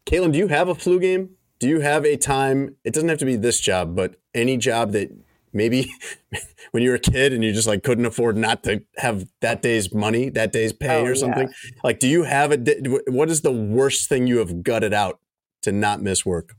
Kaitlin, 0.08 0.32
do 0.32 0.40
you 0.40 0.48
have 0.48 0.68
a 0.68 0.74
flu 0.74 1.00
game? 1.00 1.36
Do 1.60 1.70
you 1.70 1.82
have 1.82 2.08
a 2.08 2.18
time? 2.18 2.76
It 2.84 2.92
doesn't 2.92 3.08
have 3.08 3.20
to 3.20 3.26
be 3.26 3.36
this 3.36 3.60
job, 3.60 3.96
but 3.96 4.16
any 4.34 4.58
job 4.58 4.94
that 4.94 5.12
maybe 5.54 5.92
when 6.72 6.82
you 6.82 6.90
were 6.90 6.96
a 6.96 7.00
kid 7.00 7.34
and 7.34 7.44
you 7.44 7.54
just 7.54 7.68
like 7.68 7.84
couldn't 7.84 8.08
afford 8.08 8.36
not 8.36 8.64
to 8.64 8.82
have 8.98 9.28
that 9.42 9.62
day's 9.62 9.94
money, 9.94 10.30
that 10.30 10.52
day's 10.52 10.74
pay 10.74 11.02
Oh, 11.02 11.06
or 11.06 11.10
yeah. 11.10 11.14
something. 11.14 11.54
Like, 11.84 12.00
do 12.00 12.08
you 12.08 12.24
have 12.24 12.52
a? 12.52 13.02
What 13.06 13.30
is 13.30 13.42
the 13.42 13.52
worst 13.52 14.10
thing 14.10 14.26
you 14.26 14.40
have 14.40 14.64
gutted 14.64 14.92
out 14.92 15.20
to 15.62 15.72
not 15.72 16.02
miss 16.02 16.26
work? 16.26 16.56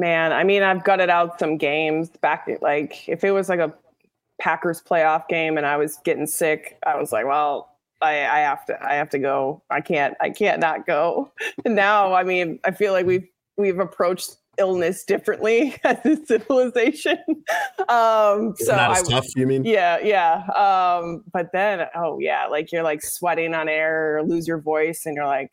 Man, 0.00 0.32
I 0.32 0.44
mean, 0.44 0.62
I've 0.62 0.82
gutted 0.82 1.10
out 1.10 1.38
some 1.38 1.58
games 1.58 2.08
back. 2.08 2.48
Like, 2.62 3.06
if 3.06 3.22
it 3.22 3.32
was 3.32 3.50
like 3.50 3.60
a 3.60 3.74
Packers 4.40 4.82
playoff 4.82 5.28
game 5.28 5.58
and 5.58 5.66
I 5.66 5.76
was 5.76 5.98
getting 6.04 6.26
sick, 6.26 6.78
I 6.86 6.96
was 6.96 7.12
like, 7.12 7.26
well, 7.26 7.76
I, 8.00 8.12
I 8.12 8.38
have 8.38 8.64
to, 8.66 8.82
I 8.82 8.94
have 8.94 9.10
to 9.10 9.18
go. 9.18 9.62
I 9.68 9.82
can't, 9.82 10.16
I 10.18 10.30
can't 10.30 10.58
not 10.58 10.86
go. 10.86 11.30
And 11.66 11.74
now, 11.76 12.14
I 12.14 12.24
mean, 12.24 12.58
I 12.64 12.70
feel 12.70 12.92
like 12.92 13.04
we've 13.04 13.28
we've 13.58 13.78
approached 13.78 14.36
illness 14.56 15.04
differently 15.04 15.76
as 15.84 15.98
a 16.06 16.16
civilization. 16.24 17.18
Um, 17.88 18.54
so 18.56 18.76
not 18.76 18.90
I, 18.98 19.02
tough, 19.02 19.26
you 19.34 19.48
mean? 19.48 19.64
yeah, 19.64 19.98
yeah. 19.98 20.44
Um, 20.54 21.24
but 21.32 21.50
then, 21.52 21.88
oh 21.96 22.20
yeah, 22.20 22.46
like 22.46 22.70
you're 22.70 22.84
like 22.84 23.02
sweating 23.02 23.52
on 23.52 23.68
air 23.68 24.22
lose 24.24 24.46
your 24.46 24.60
voice, 24.60 25.06
and 25.06 25.16
you're 25.16 25.26
like, 25.26 25.50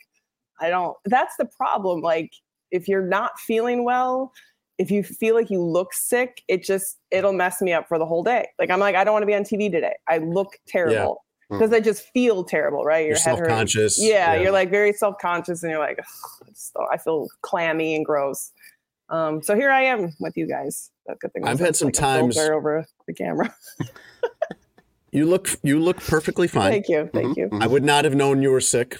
I 0.61 0.69
don't. 0.69 0.95
That's 1.05 1.35
the 1.37 1.45
problem. 1.57 2.01
Like 2.01 2.31
if 2.71 2.87
you're 2.87 3.05
not 3.05 3.39
feeling 3.39 3.83
well, 3.83 4.31
if 4.77 4.91
you 4.91 5.03
feel 5.03 5.33
like 5.35 5.49
you 5.49 5.61
look 5.61 5.93
sick, 5.93 6.43
it 6.47 6.63
just 6.63 6.97
it'll 7.11 7.33
mess 7.33 7.61
me 7.61 7.73
up 7.73 7.87
for 7.87 7.97
the 7.97 8.05
whole 8.05 8.23
day. 8.23 8.47
Like 8.59 8.69
I'm 8.69 8.79
like, 8.79 8.95
I 8.95 9.03
don't 9.03 9.13
want 9.13 9.23
to 9.23 9.27
be 9.27 9.35
on 9.35 9.43
TV 9.43 9.71
today. 9.71 9.95
I 10.07 10.17
look 10.19 10.57
terrible 10.67 11.23
Mm. 11.49 11.59
because 11.59 11.71
I 11.71 11.79
just 11.79 12.03
feel 12.13 12.43
terrible. 12.43 12.83
Right? 12.83 13.05
You're 13.05 13.15
Your 13.15 13.19
head 13.19 13.37
hurts. 13.39 13.47
self-conscious. 13.47 13.99
Yeah, 14.03 14.35
you're 14.35 14.51
like 14.51 14.69
very 14.69 14.91
self 14.91 15.15
conscious, 15.21 15.63
and 15.63 15.71
you're 15.71 15.79
like, 15.79 15.97
I 15.99 16.49
just 16.49 16.73
don't- 16.73 16.89
I 16.91 16.97
feel 16.97 17.27
clammy 17.41 17.95
and 17.95 18.05
gross. 18.05 18.51
Um, 19.09 19.41
so 19.41 19.55
here 19.55 19.69
I 19.71 19.83
am 19.83 20.13
with 20.19 20.35
you 20.35 20.45
guys. 20.45 20.91
That 21.05 21.19
good 21.19 21.31
thing. 21.31 21.47
I've 21.47 21.61
had 21.61 21.75
some 21.77 21.87
like 21.87 21.93
times- 21.93 22.35
filter 22.35 22.53
over 22.53 22.85
the 23.07 23.13
camera. 23.13 23.55
You 25.11 25.25
look, 25.25 25.47
you 25.63 25.79
look 25.79 25.97
perfectly 26.01 26.47
fine. 26.49 26.69
Thank 26.69 26.89
you, 26.89 27.09
thank 27.13 27.37
you. 27.37 27.49
I 27.53 27.65
would 27.65 27.83
not 27.83 28.03
have 28.03 28.13
known 28.13 28.41
you 28.41 28.51
were 28.51 28.59
sick. 28.61 28.97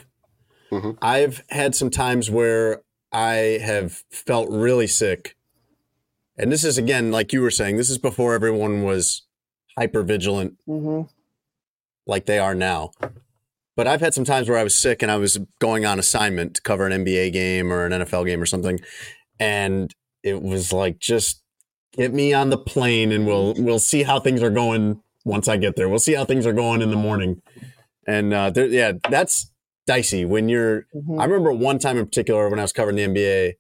Mhm. 0.72 0.98
I've 1.02 1.44
had 1.50 1.76
some 1.76 1.90
times 1.90 2.32
where 2.32 2.82
I 3.18 3.60
have 3.64 4.04
felt 4.12 4.50
really 4.50 4.88
sick. 4.88 5.36
And 6.38 6.52
this 6.52 6.64
is, 6.64 6.78
again, 6.78 7.12
like 7.12 7.34
you 7.34 7.42
were 7.42 7.52
saying, 7.52 7.78
this 7.78 7.90
is 7.90 7.98
before 7.98 8.34
everyone 8.34 8.84
was 8.84 9.24
hyper 9.78 10.04
vigilant 10.04 10.58
hmm 10.66 11.04
like 12.06 12.26
they 12.26 12.40
are 12.40 12.56
now. 12.56 12.92
But 13.76 13.86
I've 13.86 14.00
had 14.00 14.14
some 14.14 14.24
times 14.24 14.48
where 14.48 14.58
I 14.58 14.64
was 14.64 14.74
sick 14.74 15.02
and 15.04 15.12
I 15.12 15.18
was 15.18 15.38
going 15.60 15.86
on 15.86 16.00
assignment 16.00 16.56
to 16.56 16.62
cover 16.62 16.88
an 16.88 17.04
NBA 17.04 17.34
game 17.34 17.74
or 17.74 17.86
an 17.86 17.92
NFL 17.92 18.26
game 18.26 18.42
or 18.42 18.46
something. 18.46 18.80
And 19.40 19.94
it 20.24 20.42
was 20.42 20.72
like 20.72 21.00
just 21.00 21.44
Get 21.98 22.14
me 22.14 22.32
on 22.32 22.52
the 22.52 22.60
plane, 22.60 23.12
and 23.12 23.26
we'll 23.26 23.56
we'll 23.58 23.80
see 23.80 24.04
how 24.04 24.20
things 24.20 24.44
are 24.44 24.52
going 24.52 25.02
once 25.26 25.48
I 25.48 25.58
get 25.58 25.76
there. 25.76 25.90
We'll 25.90 25.98
see 25.98 26.14
how 26.14 26.26
things 26.26 26.46
are 26.46 26.54
going 26.54 26.84
in 26.84 26.92
the 26.92 26.96
morning. 26.96 27.42
And 28.06 28.32
uh, 28.32 28.52
there, 28.52 28.68
yeah, 28.68 28.92
that's 29.10 29.52
dicey 29.88 30.26
when 30.26 30.48
you're. 30.50 30.86
Mhm. 30.96 31.20
I 31.20 31.26
remember 31.26 31.52
one 31.52 31.80
time 31.80 31.98
in 31.98 32.06
particular 32.06 32.48
when 32.50 32.60
I 32.60 32.62
was 32.62 32.74
covering 32.74 32.98
the 32.98 33.04
NBA, 33.04 33.56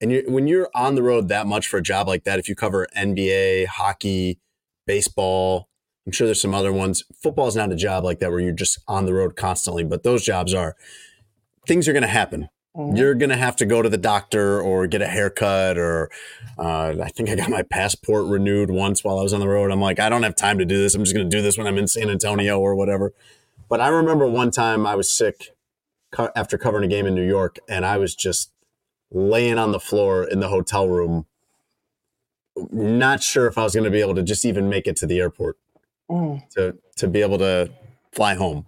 and 0.00 0.12
you 0.12 0.24
when 0.28 0.46
you're 0.46 0.68
on 0.74 0.94
the 0.94 1.02
road 1.02 1.28
that 1.28 1.46
much 1.48 1.66
for 1.66 1.78
a 1.78 1.82
job 1.82 2.06
like 2.06 2.22
that, 2.24 2.38
if 2.38 2.48
you 2.48 2.54
cover 2.54 2.86
NBA, 2.96 3.64
hockey, 3.66 4.38
baseball, 4.86 5.68
I'm 6.06 6.12
sure 6.12 6.26
there's 6.26 6.40
some 6.40 6.54
other 6.54 6.72
ones. 6.72 7.02
Football 7.22 7.48
is 7.48 7.56
not 7.56 7.72
a 7.72 7.76
job 7.76 8.04
like 8.04 8.20
that 8.20 8.30
where 8.30 8.40
you're 8.40 8.52
just 8.52 8.78
on 8.86 9.06
the 9.06 9.14
road 9.14 9.34
constantly, 9.34 9.82
but 9.84 10.04
those 10.04 10.24
jobs 10.24 10.54
are. 10.54 10.76
Things 11.66 11.86
are 11.86 11.92
going 11.92 12.02
to 12.02 12.08
happen. 12.08 12.48
Mhm. 12.76 12.96
You're 12.98 13.14
going 13.14 13.30
to 13.30 13.36
have 13.36 13.54
to 13.56 13.64
go 13.66 13.82
to 13.82 13.88
the 13.88 13.96
doctor 13.96 14.60
or 14.60 14.88
get 14.88 15.00
a 15.00 15.06
haircut, 15.06 15.78
or 15.78 16.10
uh, 16.58 16.94
I 17.00 17.08
think 17.10 17.30
I 17.30 17.36
got 17.36 17.48
my 17.50 17.62
passport 17.62 18.26
renewed 18.26 18.70
once 18.70 19.04
while 19.04 19.18
I 19.18 19.22
was 19.22 19.32
on 19.32 19.38
the 19.38 19.46
road. 19.46 19.70
I'm 19.70 19.80
like, 19.80 20.00
I 20.00 20.08
don't 20.08 20.24
have 20.24 20.34
time 20.34 20.58
to 20.58 20.64
do 20.64 20.78
this. 20.82 20.96
I'm 20.96 21.04
just 21.04 21.14
going 21.14 21.28
to 21.28 21.36
do 21.36 21.40
this 21.40 21.56
when 21.56 21.68
I'm 21.68 21.78
in 21.78 21.86
San 21.86 22.10
Antonio 22.10 22.58
or 22.58 22.74
whatever. 22.74 23.12
But 23.68 23.80
I 23.80 23.88
remember 23.88 24.26
one 24.26 24.50
time 24.50 24.86
I 24.86 24.96
was 24.96 25.08
sick 25.10 25.50
co- 26.12 26.30
after 26.36 26.56
covering 26.58 26.84
a 26.84 26.88
game 26.88 27.06
in 27.06 27.14
New 27.14 27.26
York, 27.26 27.58
and 27.68 27.84
I 27.84 27.96
was 27.98 28.14
just 28.14 28.52
laying 29.10 29.58
on 29.58 29.72
the 29.72 29.80
floor 29.80 30.24
in 30.24 30.40
the 30.40 30.48
hotel 30.48 30.88
room, 30.88 31.26
not 32.70 33.22
sure 33.22 33.46
if 33.46 33.56
I 33.58 33.62
was 33.64 33.74
going 33.74 33.84
to 33.84 33.90
be 33.90 34.00
able 34.00 34.14
to 34.14 34.22
just 34.22 34.44
even 34.44 34.68
make 34.68 34.86
it 34.86 34.96
to 34.96 35.06
the 35.06 35.18
airport 35.20 35.56
Mm. 36.10 36.46
to 36.50 36.76
to 36.96 37.08
be 37.08 37.22
able 37.22 37.38
to 37.38 37.70
fly 38.12 38.34
home. 38.34 38.66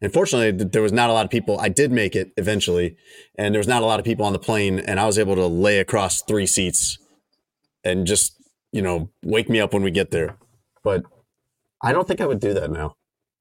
Unfortunately, 0.00 0.64
there 0.64 0.80
was 0.82 0.92
not 0.92 1.10
a 1.10 1.12
lot 1.12 1.24
of 1.24 1.30
people. 1.30 1.60
I 1.60 1.68
did 1.68 1.92
make 1.92 2.16
it 2.16 2.32
eventually, 2.36 2.96
and 3.36 3.54
there 3.54 3.60
was 3.60 3.68
not 3.68 3.82
a 3.82 3.86
lot 3.86 4.00
of 4.00 4.04
people 4.06 4.24
on 4.24 4.32
the 4.32 4.38
plane, 4.38 4.78
and 4.80 4.98
I 4.98 5.04
was 5.06 5.18
able 5.18 5.34
to 5.36 5.46
lay 5.46 5.78
across 5.78 6.22
three 6.22 6.46
seats 6.46 6.98
and 7.84 8.06
just 8.06 8.34
you 8.72 8.80
know 8.80 9.10
wake 9.24 9.48
me 9.50 9.60
up 9.60 9.74
when 9.74 9.82
we 9.82 9.90
get 9.90 10.10
there. 10.12 10.36
But 10.82 11.02
I 11.82 11.92
don't 11.92 12.08
think 12.08 12.20
I 12.20 12.26
would 12.26 12.40
do 12.40 12.54
that 12.54 12.70
now. 12.70 12.94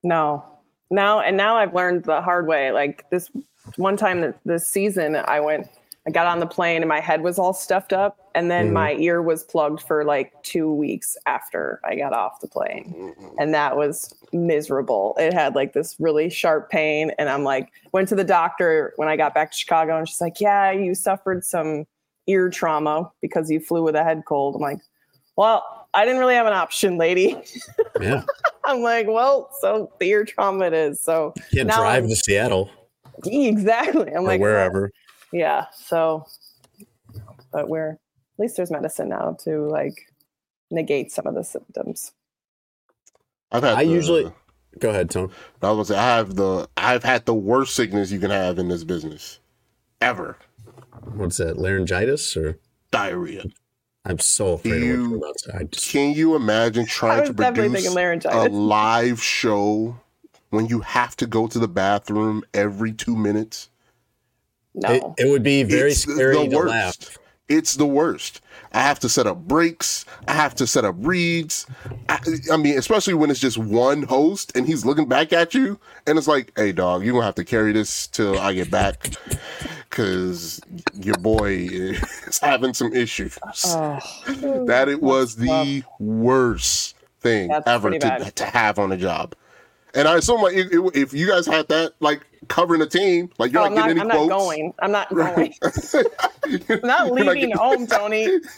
No, 0.04 0.44
now 0.91 1.21
and 1.21 1.36
now 1.38 1.56
I've 1.58 1.73
learned 1.73 2.04
the 2.04 2.21
hard 2.21 2.45
way. 2.47 2.71
Like 2.71 3.10
this 3.10 3.32
one 3.77 3.97
time 3.97 4.21
that 4.21 4.38
this 4.45 4.67
season, 4.67 5.15
I 5.15 5.39
went, 5.39 5.67
I 6.08 6.12
got 6.12 6.25
on 6.27 6.39
the 6.39 6.47
plane 6.47 6.82
and 6.82 6.89
my 6.89 6.99
head 6.99 7.21
was 7.21 7.38
all 7.39 7.54
stuffed 7.54 7.93
up, 7.93 8.17
and 8.34 8.49
then 8.49 8.69
Mhm. 8.69 8.73
my 8.73 8.93
ear 8.93 9.21
was 9.21 9.43
plugged 9.43 9.82
for 9.82 10.04
like 10.04 10.34
two 10.41 10.73
weeks 10.73 11.15
after 11.27 11.80
I 11.84 11.95
got 11.95 12.12
off 12.12 12.41
the 12.41 12.47
plane, 12.47 13.13
and 13.39 13.54
that 13.54 13.77
was 13.77 14.13
miserable. 14.34 15.15
It 15.19 15.32
had 15.34 15.56
like 15.56 15.73
this 15.73 15.95
really 15.99 16.30
sharp 16.30 16.69
pain, 16.69 17.12
and 17.19 17.30
I'm 17.30 17.43
like, 17.43 17.69
went 17.91 18.08
to 18.10 18.15
the 18.15 18.23
doctor 18.23 18.93
when 18.95 19.08
I 19.10 19.15
got 19.15 19.34
back 19.34 19.51
to 19.51 19.58
Chicago, 19.58 19.97
and 19.97 20.08
she's 20.10 20.21
like, 20.21 20.41
"Yeah, 20.41 20.71
you 20.71 20.95
suffered 20.95 21.45
some 21.45 21.86
ear 22.27 22.49
trauma 22.49 23.12
because 23.21 23.49
you 23.51 23.60
flew 23.60 23.84
with 23.84 23.95
a 23.95 24.04
head 24.04 24.23
cold." 24.25 24.56
I'm 24.56 24.62
like, 24.62 24.80
"Well, 25.36 25.81
I 25.93 26.06
didn't 26.06 26.19
really 26.19 26.36
have 26.36 26.47
an 26.47 26.54
option, 26.54 26.97
lady." 26.97 27.36
Yeah, 27.99 28.23
I'm 28.63 28.82
like, 28.82 29.06
well, 29.08 29.49
so 29.60 29.91
the 29.99 30.08
ear 30.10 30.23
trauma 30.25 30.65
it 30.65 30.73
is. 30.73 31.01
So 31.01 31.34
you 31.51 31.58
can't 31.58 31.67
Now 31.67 31.77
drive 31.82 32.04
I'm- 32.04 32.10
to 32.10 32.15
Seattle 32.15 32.71
exactly. 33.25 34.08
I'm 34.12 34.23
or 34.23 34.27
like, 34.27 34.41
wherever. 34.41 34.82
well, 34.82 35.39
yeah. 35.39 35.65
So, 35.75 36.25
but 37.51 37.67
we're 37.69 37.91
at 37.91 37.99
least 38.39 38.58
there's 38.58 38.71
medicine 38.71 39.10
now 39.10 39.38
to 39.43 39.67
like 39.67 39.93
negate 40.71 41.12
some 41.12 41.27
of 41.27 41.36
the 41.36 41.43
symptoms. 41.43 42.13
I've 43.51 43.62
had 43.63 43.75
I 43.75 43.84
the- 43.84 43.91
usually- 43.91 44.32
Go 44.80 44.89
ahead, 44.89 45.10
Tone. 45.10 45.30
I 45.62 45.69
was 45.71 45.89
gonna 45.89 45.99
say 45.99 46.04
I 46.04 46.15
have 46.15 46.36
the 46.36 46.67
I've 46.77 47.04
had 47.04 47.25
the 47.25 47.34
worst 47.36 47.75
sickness 47.75 48.10
you 48.10 48.19
can 48.19 48.32
have 48.32 48.58
in 48.58 48.69
this 48.69 48.86
business 48.86 49.39
ever. 49.99 50.38
What's 51.13 51.38
that? 51.38 51.58
Laryngitis 51.58 52.36
or? 52.38 52.58
Diarrhea. 52.89 53.43
I'm 54.05 54.19
so 54.19 54.53
afraid 54.53 54.71
of 54.73 54.79
what 54.79 54.85
You- 54.87 55.09
you're 55.09 55.17
about 55.17 55.37
to 55.39 55.63
just 55.65 55.89
Can 55.91 56.13
you 56.13 56.35
imagine 56.35 56.85
trying 56.85 57.25
to 57.25 57.33
definitely 57.33 57.81
produce 57.83 58.25
a 58.25 58.49
live 58.49 59.21
show 59.21 59.97
when 60.49 60.65
you 60.67 60.79
have 60.79 61.15
to 61.17 61.27
go 61.27 61.47
to 61.47 61.59
the 61.59 61.67
bathroom 61.67 62.43
every 62.53 62.91
two 62.91 63.15
minutes? 63.15 63.69
no. 64.73 64.89
it, 65.17 65.25
it 65.25 65.29
would 65.29 65.43
be 65.43 65.63
very 65.63 65.91
It's 65.91 66.01
scary 66.01 66.47
to 66.47 66.59
laugh. 66.59 67.17
It's 67.49 67.75
the 67.75 67.85
worst. 67.85 68.39
I 68.71 68.79
have 68.79 68.99
to 69.01 69.09
set 69.09 69.27
up 69.27 69.39
breaks. 69.39 70.05
I 70.25 70.31
have 70.31 70.55
to 70.55 70.65
set 70.65 70.85
up 70.85 70.95
reads. 70.99 71.65
I, 72.07 72.17
I 72.49 72.55
mean, 72.55 72.77
especially 72.77 73.13
when 73.13 73.29
it's 73.29 73.41
just 73.41 73.57
one 73.57 74.03
host 74.03 74.55
and 74.55 74.65
he's 74.65 74.85
looking 74.85 75.09
back 75.09 75.33
at 75.33 75.53
you, 75.53 75.77
and 76.07 76.17
it's 76.17 76.29
like, 76.29 76.53
"Hey, 76.55 76.71
dog, 76.71 77.03
you're 77.03 77.11
gonna 77.11 77.25
have 77.25 77.35
to 77.35 77.43
carry 77.43 77.73
this 77.73 78.07
till 78.07 78.39
I 78.39 78.53
get 78.53 78.71
back, 78.71 79.09
because 79.91 80.60
your 80.99 81.15
boy 81.17 81.67
is 81.69 82.39
having 82.41 82.73
some 82.73 82.91
issues." 82.93 83.38
Oh, 83.65 83.99
that 84.65 84.88
it 84.89 85.01
was 85.04 85.36
That's 85.36 85.49
the 85.49 85.84
worst 85.99 86.95
thing 87.19 87.49
That's 87.49 87.67
ever 87.67 87.91
to, 87.91 88.32
to 88.32 88.45
have 88.45 88.80
on 88.80 88.91
a 88.91 88.97
job. 88.97 89.36
And 89.93 90.08
I 90.08 90.15
assume 90.17 90.41
like 90.41 90.56
if, 90.56 90.71
if 90.95 91.13
you 91.13 91.27
guys 91.27 91.45
had 91.45 91.67
that 91.67 91.91
like 91.99 92.21
covering 92.47 92.82
a 92.82 92.86
team, 92.88 93.30
like 93.38 93.51
you're 93.51 93.62
Oh, 93.62 93.65
not 93.65 93.71
I'm 93.71 93.75
not, 93.75 93.88
getting 93.88 94.01
any 94.01 94.01
I'm 94.01 94.08
not 94.08 94.27
quotes. 94.27 94.43
going. 94.45 94.73
I'm 94.82 94.91
not 94.91 95.10
going. 95.13 95.54
I'm 96.69 96.80
not 96.88 97.12
leaving 97.12 97.34
getting- 97.34 97.58
home, 97.58 97.86
Tony. 97.88 98.39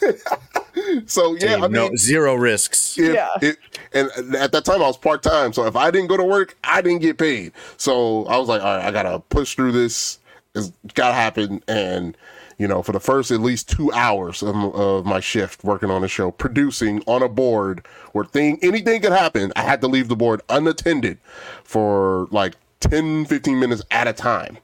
So 1.06 1.36
yeah, 1.36 1.54
I 1.56 1.60
mean, 1.62 1.72
no, 1.72 1.90
zero 1.96 2.34
risks. 2.34 2.98
if, 2.98 3.14
Yeah. 3.14 3.28
it, 3.40 3.58
and 3.92 4.10
at 4.34 4.50
that 4.50 4.64
time 4.64 4.82
I 4.82 4.86
was 4.88 4.96
part 4.96 5.22
time, 5.22 5.52
so 5.52 5.64
if 5.66 5.76
I 5.76 5.90
didn't 5.92 6.08
go 6.08 6.16
to 6.16 6.24
work, 6.24 6.56
I 6.64 6.82
didn't 6.82 6.98
get 7.00 7.16
paid. 7.16 7.52
So 7.76 8.24
I 8.26 8.36
was 8.38 8.48
like, 8.48 8.60
all 8.60 8.76
right, 8.76 8.84
I 8.84 8.90
gotta 8.90 9.20
push 9.20 9.54
through 9.54 9.70
this. 9.70 10.18
It's 10.54 10.70
gotta 10.94 11.14
happen. 11.14 11.62
And 11.68 12.16
you 12.58 12.68
know, 12.68 12.82
for 12.82 12.92
the 12.92 13.00
first 13.00 13.30
at 13.30 13.40
least 13.40 13.68
two 13.68 13.92
hours 13.92 14.42
of, 14.42 14.54
of 14.74 15.04
my 15.04 15.20
shift 15.20 15.64
working 15.64 15.90
on 15.90 16.02
the 16.02 16.08
show, 16.08 16.30
producing 16.30 17.02
on 17.06 17.22
a 17.22 17.28
board 17.28 17.84
where 18.12 18.24
thing 18.24 18.58
anything 18.62 19.02
could 19.02 19.12
happen, 19.12 19.52
I 19.56 19.62
had 19.62 19.80
to 19.80 19.88
leave 19.88 20.08
the 20.08 20.16
board 20.16 20.40
unattended 20.48 21.18
for 21.64 22.28
like 22.30 22.54
10, 22.80 23.24
15 23.26 23.58
minutes 23.58 23.82
at 23.90 24.06
a 24.06 24.12
time. 24.12 24.58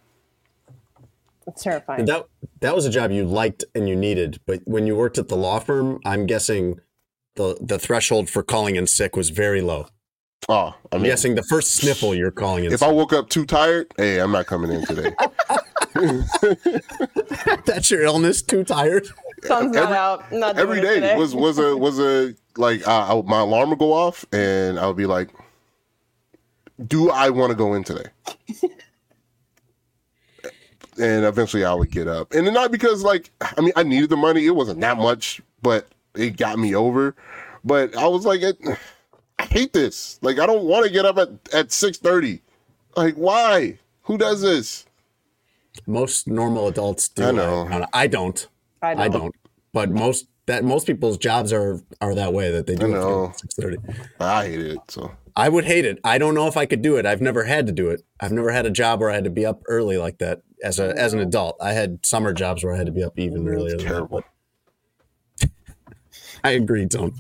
It's 1.46 1.62
terrifying. 1.64 2.00
And 2.00 2.09
that 2.09 2.26
that 2.61 2.74
was 2.76 2.87
a 2.87 2.90
job 2.90 3.11
you 3.11 3.24
liked 3.24 3.64
and 3.74 3.88
you 3.88 3.96
needed, 3.96 4.40
but 4.46 4.61
when 4.66 4.87
you 4.87 4.94
worked 4.94 5.18
at 5.18 5.29
the 5.29 5.37
law 5.37 5.59
firm, 5.59 5.98
I'm 6.05 6.26
guessing 6.26 6.81
the 7.35 7.57
the 7.61 7.79
threshold 7.79 8.31
for 8.31 8.42
calling 8.44 8.76
in 8.76 8.87
sick 8.87 9.16
was 9.16 9.31
very 9.31 9.61
low. 9.62 9.87
Oh, 10.48 10.74
I 10.92 10.96
I'm 10.96 11.03
mean, 11.03 11.11
guessing 11.11 11.35
the 11.35 11.42
first 11.42 11.72
sniffle 11.74 12.14
you're 12.14 12.31
calling 12.31 12.64
in 12.64 12.72
if 12.72 12.81
sick. 12.81 12.88
I 12.88 12.92
woke 12.92 13.12
up 13.12 13.29
too 13.31 13.46
tired, 13.46 13.92
hey, 13.96 14.20
I'm 14.20 14.33
not 14.33 14.46
coming 14.46 14.70
in 14.70 14.85
today. 14.87 15.12
That's 17.64 17.90
your 17.90 18.03
illness, 18.03 18.42
too 18.42 18.64
tired. 18.64 19.09
Sun's 19.42 19.74
not 19.74 19.92
out. 19.92 20.33
Not 20.33 20.57
doing 20.57 20.68
every 20.68 20.79
it 20.79 20.94
today. 20.94 21.16
was 21.16 21.35
was 21.35 21.59
a 21.59 21.76
was 21.76 21.98
a 21.98 22.35
like 22.57 22.87
uh, 22.87 23.18
I, 23.18 23.22
my 23.22 23.40
alarm 23.40 23.70
would 23.70 23.79
go 23.79 23.92
off 23.92 24.24
and 24.33 24.79
I 24.79 24.87
would 24.87 24.96
be 24.96 25.07
like, 25.07 25.31
"Do 26.87 27.11
I 27.11 27.31
want 27.31 27.50
to 27.50 27.57
go 27.57 27.74
in 27.74 27.85
today?" 27.85 28.07
and 30.98 31.24
eventually 31.24 31.64
I 31.64 31.74
would 31.74 31.90
get 31.90 32.07
up, 32.07 32.33
and 32.33 32.53
not 32.53 32.70
because 32.70 33.03
like 33.03 33.31
I 33.40 33.61
mean 33.61 33.72
I 33.76 33.83
needed 33.83 34.11
the 34.11 34.16
money; 34.16 34.46
it 34.46 34.55
wasn't 34.55 34.81
that 34.81 34.98
much, 34.98 35.40
but 35.62 35.88
it 36.14 36.37
got 36.37 36.59
me 36.59 36.74
over. 36.74 37.14
But 37.64 37.96
I 37.96 38.07
was 38.07 38.24
like, 38.24 38.42
it, 38.42 38.59
I 39.38 39.44
hate 39.44 39.72
this. 39.72 40.18
Like 40.22 40.38
I 40.38 40.46
don't 40.46 40.64
want 40.64 40.85
to 40.87 40.92
get 40.92 41.05
up 41.05 41.18
at 41.18 41.31
at 41.53 41.72
six 41.72 41.98
thirty. 41.98 42.42
Like 42.96 43.14
why? 43.14 43.79
Who 44.03 44.18
does 44.18 44.42
this? 44.42 44.87
Most 45.86 46.28
normal 46.28 46.68
adults 46.68 47.08
do. 47.08 47.24
I 47.24 47.30
know. 47.30 47.68
I, 47.68 47.86
I 47.92 48.06
don't. 48.06 48.46
I 48.82 49.04
I 49.04 49.08
don't. 49.08 49.34
But 49.72 49.90
most 49.90 50.26
that 50.46 50.64
most 50.64 50.86
people's 50.86 51.18
jobs 51.18 51.52
are 51.52 51.80
are 52.00 52.14
that 52.14 52.32
way 52.32 52.50
that 52.50 52.66
they 52.66 52.74
do 52.74 52.86
I 52.86 52.90
know. 52.90 53.32
six 53.36 53.54
thirty. 53.54 53.76
I 54.18 54.46
hate 54.46 54.60
it. 54.60 54.78
So 54.88 55.12
I 55.36 55.48
would 55.48 55.64
hate 55.64 55.84
it. 55.84 55.98
I 56.04 56.18
don't 56.18 56.34
know 56.34 56.46
if 56.46 56.56
I 56.56 56.66
could 56.66 56.82
do 56.82 56.96
it. 56.96 57.06
I've 57.06 57.20
never 57.20 57.44
had 57.44 57.66
to 57.66 57.72
do 57.72 57.88
it. 57.88 58.02
I've 58.20 58.32
never 58.32 58.50
had 58.50 58.66
a 58.66 58.70
job 58.70 59.00
where 59.00 59.10
I 59.10 59.14
had 59.14 59.24
to 59.24 59.30
be 59.30 59.46
up 59.46 59.62
early 59.68 59.96
like 59.96 60.18
that 60.18 60.42
as 60.62 60.78
a 60.78 60.96
as 60.96 61.12
an 61.12 61.20
adult. 61.20 61.56
I 61.60 61.72
had 61.72 62.04
summer 62.04 62.32
jobs 62.32 62.64
where 62.64 62.74
I 62.74 62.76
had 62.76 62.86
to 62.86 62.92
be 62.92 63.02
up 63.04 63.18
even 63.18 63.46
earlier. 63.48 63.76
Than 63.76 63.86
that, 63.86 63.92
terrible. 63.92 64.22
I 66.44 66.50
agree, 66.50 66.86
Tom. 66.86 67.14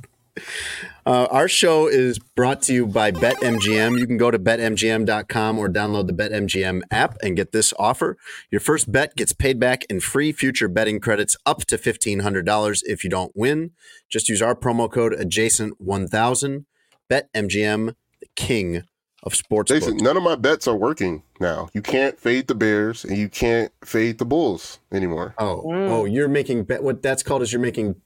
Uh, 1.10 1.26
our 1.32 1.48
show 1.48 1.88
is 1.88 2.20
brought 2.20 2.62
to 2.62 2.72
you 2.72 2.86
by 2.86 3.10
BetMGM. 3.10 3.98
You 3.98 4.06
can 4.06 4.16
go 4.16 4.30
to 4.30 4.38
betmgm.com 4.38 5.58
or 5.58 5.68
download 5.68 6.06
the 6.06 6.12
BetMGM 6.12 6.82
app 6.92 7.16
and 7.20 7.34
get 7.34 7.50
this 7.50 7.74
offer. 7.80 8.16
Your 8.52 8.60
first 8.60 8.92
bet 8.92 9.16
gets 9.16 9.32
paid 9.32 9.58
back 9.58 9.82
in 9.90 9.98
free 9.98 10.30
future 10.30 10.68
betting 10.68 11.00
credits 11.00 11.36
up 11.44 11.64
to 11.66 11.76
$1,500 11.76 12.82
if 12.84 13.02
you 13.02 13.10
don't 13.10 13.32
win. 13.34 13.72
Just 14.08 14.28
use 14.28 14.40
our 14.40 14.54
promo 14.54 14.88
code 14.88 15.12
adjacent1000. 15.12 16.64
BetMGM, 17.10 17.94
the 18.20 18.26
king 18.36 18.84
of 19.24 19.34
sports. 19.34 19.72
Jason, 19.72 19.96
none 19.96 20.16
of 20.16 20.22
my 20.22 20.36
bets 20.36 20.68
are 20.68 20.76
working 20.76 21.24
now. 21.40 21.68
You 21.74 21.82
can't 21.82 22.20
fade 22.20 22.46
the 22.46 22.54
Bears 22.54 23.04
and 23.04 23.18
you 23.18 23.28
can't 23.28 23.72
fade 23.84 24.18
the 24.18 24.24
Bulls 24.24 24.78
anymore. 24.92 25.34
Oh, 25.38 25.64
Mm. 25.66 25.90
oh, 25.90 26.04
you're 26.04 26.28
making 26.28 26.62
bet. 26.64 26.84
What 26.84 27.02
that's 27.02 27.24
called 27.24 27.42
is 27.42 27.52
you're 27.52 27.60
making 27.60 27.96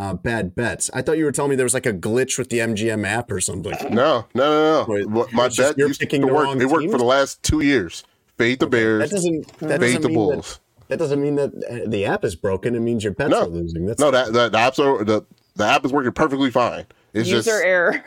uh, 0.00 0.14
bad 0.14 0.54
bets. 0.54 0.90
I 0.94 1.02
thought 1.02 1.18
you 1.18 1.24
were 1.24 1.32
telling 1.32 1.50
me 1.50 1.56
there 1.56 1.64
was 1.66 1.74
like 1.74 1.86
a 1.86 1.92
glitch 1.92 2.38
with 2.38 2.48
the 2.50 2.58
MGM 2.58 3.06
app 3.06 3.30
or 3.30 3.40
something. 3.40 3.72
No, 3.90 4.26
no, 4.34 4.84
no, 4.84 4.84
no. 4.86 4.86
Wait, 4.88 5.32
my 5.32 5.46
it's 5.46 5.56
bet 5.56 5.76
you're 5.76 5.88
used 5.88 6.00
to 6.00 6.06
picking 6.06 6.22
the 6.22 6.28
work. 6.28 6.44
wrong 6.46 6.60
It 6.60 6.68
worked 6.70 6.90
for 6.90 6.98
the 6.98 7.04
last 7.04 7.42
two 7.42 7.60
years. 7.60 8.02
Fade 8.38 8.60
the 8.60 8.66
That 8.66 8.70
Bears, 8.70 9.10
doesn't. 9.10 9.58
That 9.58 9.80
fade 9.80 9.96
doesn't 9.96 10.02
the 10.02 10.08
Bulls. 10.14 10.58
That, 10.88 10.88
that 10.88 10.98
doesn't 10.98 11.20
mean 11.20 11.34
that 11.36 11.52
uh, 11.70 11.88
the 11.90 12.06
app 12.06 12.24
is 12.24 12.34
broken. 12.34 12.74
It 12.74 12.80
means 12.80 13.04
your 13.04 13.12
bets 13.12 13.30
No. 13.30 13.42
are 13.42 13.46
losing. 13.46 13.84
That's 13.86 14.00
No, 14.00 14.10
that 14.10 14.32
the, 14.32 14.48
the 14.48 14.58
apps 14.58 14.78
are 14.78 15.04
the 15.04 15.24
the 15.56 15.64
app 15.64 15.84
is 15.84 15.92
working 15.92 16.12
perfectly 16.12 16.50
fine. 16.50 16.86
It's 17.12 17.28
User 17.28 17.50
just 17.50 17.62
error. 17.64 18.02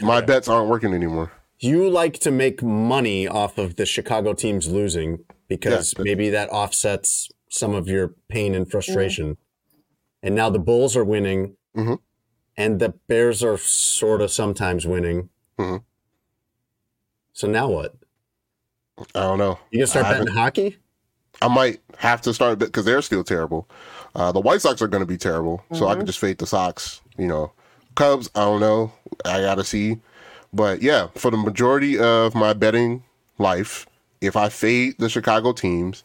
my 0.00 0.20
bets 0.30 0.48
aren't 0.48 0.68
working 0.68 0.92
anymore. 0.94 1.30
You 1.60 1.88
like 1.88 2.18
to 2.20 2.30
make 2.32 2.62
money 2.62 3.28
off 3.28 3.56
of 3.58 3.76
the 3.76 3.86
Chicago 3.86 4.32
teams 4.34 4.66
losing 4.68 5.20
because 5.48 5.94
Yeah. 5.96 6.02
maybe 6.04 6.30
that 6.30 6.50
offsets 6.50 7.30
some 7.48 7.74
of 7.74 7.86
your 7.86 8.14
pain 8.28 8.54
and 8.54 8.68
frustration. 8.68 9.36
And 10.24 10.34
now 10.34 10.48
the 10.50 10.58
Bulls 10.58 10.96
are 10.96 11.04
winning, 11.04 11.56
Mhm. 11.76 11.98
and 12.56 12.80
the 12.80 12.88
Bears 13.08 13.44
are 13.44 13.58
sort 13.58 14.22
of 14.22 14.30
sometimes 14.32 14.86
winning. 14.86 15.28
Mhm. 15.58 15.84
So 17.34 17.46
now 17.46 17.68
what? 17.68 17.94
I 19.14 19.20
don't 19.20 19.38
know. 19.38 19.58
You 19.70 19.80
gonna 19.80 19.86
start 19.86 20.06
betting 20.06 20.34
hockey? 20.34 20.78
I 21.42 21.48
might 21.48 21.80
have 21.98 22.22
to 22.22 22.32
start 22.32 22.58
because 22.58 22.84
they're 22.84 23.02
still 23.02 23.22
terrible. 23.24 23.68
Uh, 24.14 24.32
the 24.32 24.40
White 24.40 24.62
Sox 24.62 24.80
are 24.80 24.86
going 24.88 25.02
to 25.02 25.06
be 25.06 25.16
terrible, 25.18 25.62
so 25.72 25.80
Mm-hmm. 25.80 25.84
I 25.88 25.94
can 25.96 26.06
just 26.06 26.20
fade 26.20 26.38
the 26.38 26.46
Sox. 26.46 27.00
You 27.18 27.26
know, 27.26 27.52
Cubs. 27.96 28.30
I 28.34 28.40
don't 28.40 28.60
know. 28.60 28.92
I 29.24 29.40
gotta 29.40 29.64
see. 29.64 30.00
But 30.52 30.80
yeah, 30.80 31.08
for 31.16 31.30
the 31.32 31.36
majority 31.36 31.98
of 31.98 32.34
my 32.34 32.52
betting 32.52 33.02
life, 33.38 33.86
if 34.20 34.36
I 34.36 34.48
fade 34.48 34.94
the 34.98 35.08
Chicago 35.08 35.52
teams 35.52 36.02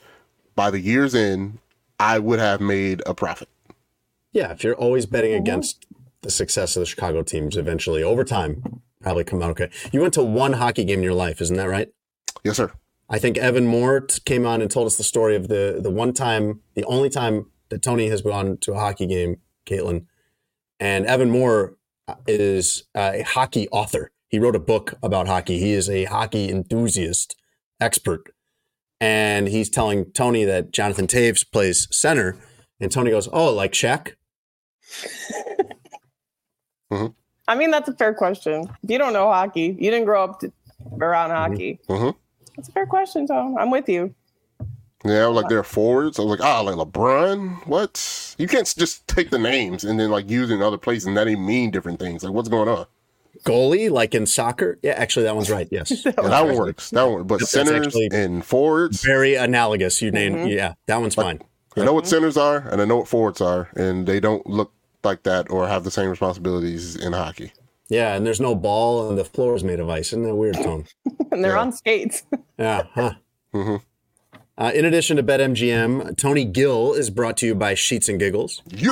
by 0.55 0.71
the 0.71 0.79
year's 0.79 1.13
end, 1.15 1.59
I 1.99 2.17
would 2.19 2.39
have 2.39 2.59
made 2.59 3.01
a 3.05 3.13
profit. 3.13 3.47
Yeah, 4.31 4.51
if 4.51 4.63
you're 4.63 4.75
always 4.75 5.05
betting 5.05 5.31
Mm-hmm. 5.31 5.41
against 5.41 5.85
the 6.21 6.29
success 6.31 6.75
of 6.75 6.81
the 6.81 6.85
Chicago 6.85 7.23
teams, 7.23 7.55
eventually 7.55 8.03
over 8.03 8.23
time, 8.23 8.81
probably 9.01 9.23
come 9.23 9.41
out 9.41 9.51
okay. 9.51 9.69
You 9.91 10.01
went 10.01 10.13
to 10.15 10.23
one 10.23 10.53
hockey 10.53 10.83
game 10.83 10.99
in 10.99 11.03
your 11.03 11.13
life, 11.13 11.39
isn't 11.41 11.55
that 11.55 11.69
right? 11.69 11.89
Yes, 12.43 12.57
sir. 12.57 12.71
I 13.09 13.17
think 13.19 13.37
Evan 13.37 13.65
Moore 13.65 14.01
came 14.25 14.45
on 14.45 14.61
and 14.61 14.69
told 14.69 14.85
us 14.85 14.97
the 14.97 15.03
story 15.03 15.35
of 15.35 15.47
the 15.47 15.79
the 15.81 15.89
one 15.89 16.13
time, 16.13 16.59
the 16.75 16.83
only 16.85 17.09
time 17.09 17.47
that 17.69 17.81
Tony 17.81 18.07
has 18.09 18.21
gone 18.21 18.57
to 18.61 18.73
a 18.73 18.79
hockey 18.79 19.07
game, 19.07 19.37
Kaitlin. 19.65 20.05
And 20.79 21.05
Evan 21.05 21.29
Moore 21.29 21.75
is 22.27 22.83
uh, 22.95 23.11
a 23.15 23.21
hockey 23.23 23.67
author. 23.69 24.11
He 24.27 24.39
wrote 24.39 24.55
a 24.55 24.59
book 24.59 24.93
about 25.01 25.27
hockey. 25.27 25.57
He 25.59 25.71
is 25.73 25.89
a 25.89 26.05
hockey 26.05 26.49
enthusiast, 26.49 27.35
expert. 27.79 28.31
And 29.01 29.47
he's 29.47 29.69
telling 29.69 30.11
Tony 30.11 30.43
that 30.43 30.71
Jonathan 30.71 31.07
Toews 31.07 31.49
plays 31.51 31.87
center. 31.91 32.37
And 32.79 32.91
Tony 32.91 33.11
goes, 33.11 33.27
Oh, 33.31 33.51
like 33.53 33.71
Shaq? 33.73 34.13
I 37.47 37.55
mean, 37.55 37.71
that's 37.71 37.89
a 37.89 37.93
fair 37.93 38.13
question. 38.13 38.69
If 38.83 38.89
you 38.89 38.97
don't 38.97 39.13
know 39.13 39.27
hockey, 39.27 39.75
you 39.79 39.91
didn't 39.91 40.05
grow 40.05 40.23
up 40.23 40.39
to, 40.41 40.51
around 40.99 41.31
hockey. 41.31 41.79
Mhm. 41.89 42.15
That's 42.55 42.69
a 42.69 42.71
fair 42.71 42.85
question, 42.85 43.25
Tom. 43.27 43.57
I'm 43.57 43.71
with 43.71 43.89
you. 43.89 44.13
Yeah, 45.05 45.27
like 45.27 45.47
they're 45.47 45.63
forwards. 45.63 46.19
I 46.19 46.23
was 46.23 46.31
like, 46.31 46.43
ah, 46.47 46.59
like 46.61 46.75
LeBron. 46.75 47.65
What? 47.65 48.35
You 48.37 48.47
can't 48.47 48.71
just 48.77 49.07
take 49.07 49.29
the 49.29 49.39
names 49.39 49.85
and 49.85 49.99
then 49.99 50.11
like 50.11 50.29
use 50.29 50.51
it 50.51 50.55
in 50.55 50.61
other 50.61 50.77
places 50.77 51.05
and 51.05 51.15
that 51.15 51.27
even 51.27 51.45
mean 51.45 51.71
different 51.71 51.99
things. 51.99 52.23
Like, 52.23 52.33
what's 52.33 52.49
going 52.49 52.67
on? 52.67 52.85
Goalie, 53.45 53.89
like 53.89 54.13
in 54.13 54.25
soccer? 54.25 54.77
Yeah, 54.81 54.91
actually, 54.91 55.23
that 55.23 55.35
one's 55.35 55.49
right. 55.49 55.69
Yes. 55.71 55.91
Yeah, 56.05 56.11
that 56.11 56.45
one 56.45 56.57
works. 56.57 56.89
That 56.89 57.03
one. 57.03 57.23
But 57.23 57.39
That's 57.39 57.51
centers 57.51 57.95
and 57.95 58.43
forwards, 58.43 59.01
Very 59.03 59.35
analogous. 59.35 60.01
You 60.01 60.11
named, 60.11 60.51
yeah, 60.51 60.73
that 60.87 60.99
one's 60.99 61.15
fine. 61.15 61.41
I 61.77 61.85
know 61.85 61.93
what 61.93 62.07
centers 62.07 62.35
are 62.35 62.57
and 62.69 62.81
I 62.81 62.85
know 62.85 62.97
what 62.97 63.07
forwards 63.07 63.39
are, 63.39 63.69
and 63.75 64.05
they 64.05 64.19
don't 64.19 64.45
look 64.45 64.73
like 65.03 65.23
that 65.23 65.49
or 65.49 65.67
have 65.67 65.83
the 65.83 65.91
same 65.91 66.09
responsibilities 66.09 66.95
in 66.95 67.13
hockey. 67.13 67.53
Yeah, 67.89 68.15
and 68.15 68.25
there's 68.25 68.39
no 68.41 68.53
ball 68.53 69.09
and 69.09 69.17
the 69.17 69.25
floor 69.25 69.55
is 69.55 69.63
made 69.63 69.79
of 69.79 69.89
ice. 69.89 70.07
Isn't 70.07 70.23
that 70.23 70.35
weird, 70.35 70.55
Tone? 70.55 70.85
And 71.31 71.43
they're 71.43 71.53
Yeah. 71.53 71.61
on 71.61 71.71
skates. 71.71 72.23
Yeah, 72.57 72.83
huh. 72.93 73.13
Mm-hmm. 73.53 73.75
Uh, 74.57 74.71
in 74.75 74.83
addition 74.83 75.15
to 75.15 75.23
BetMGM, 75.23 76.17
Tony 76.17 76.43
Gill 76.43 76.93
is 76.93 77.09
brought 77.09 77.37
to 77.37 77.45
you 77.45 77.55
by 77.55 77.73
Sheets 77.73 78.09
and 78.09 78.19
Giggles. 78.19 78.61
Yeah. 78.67 78.91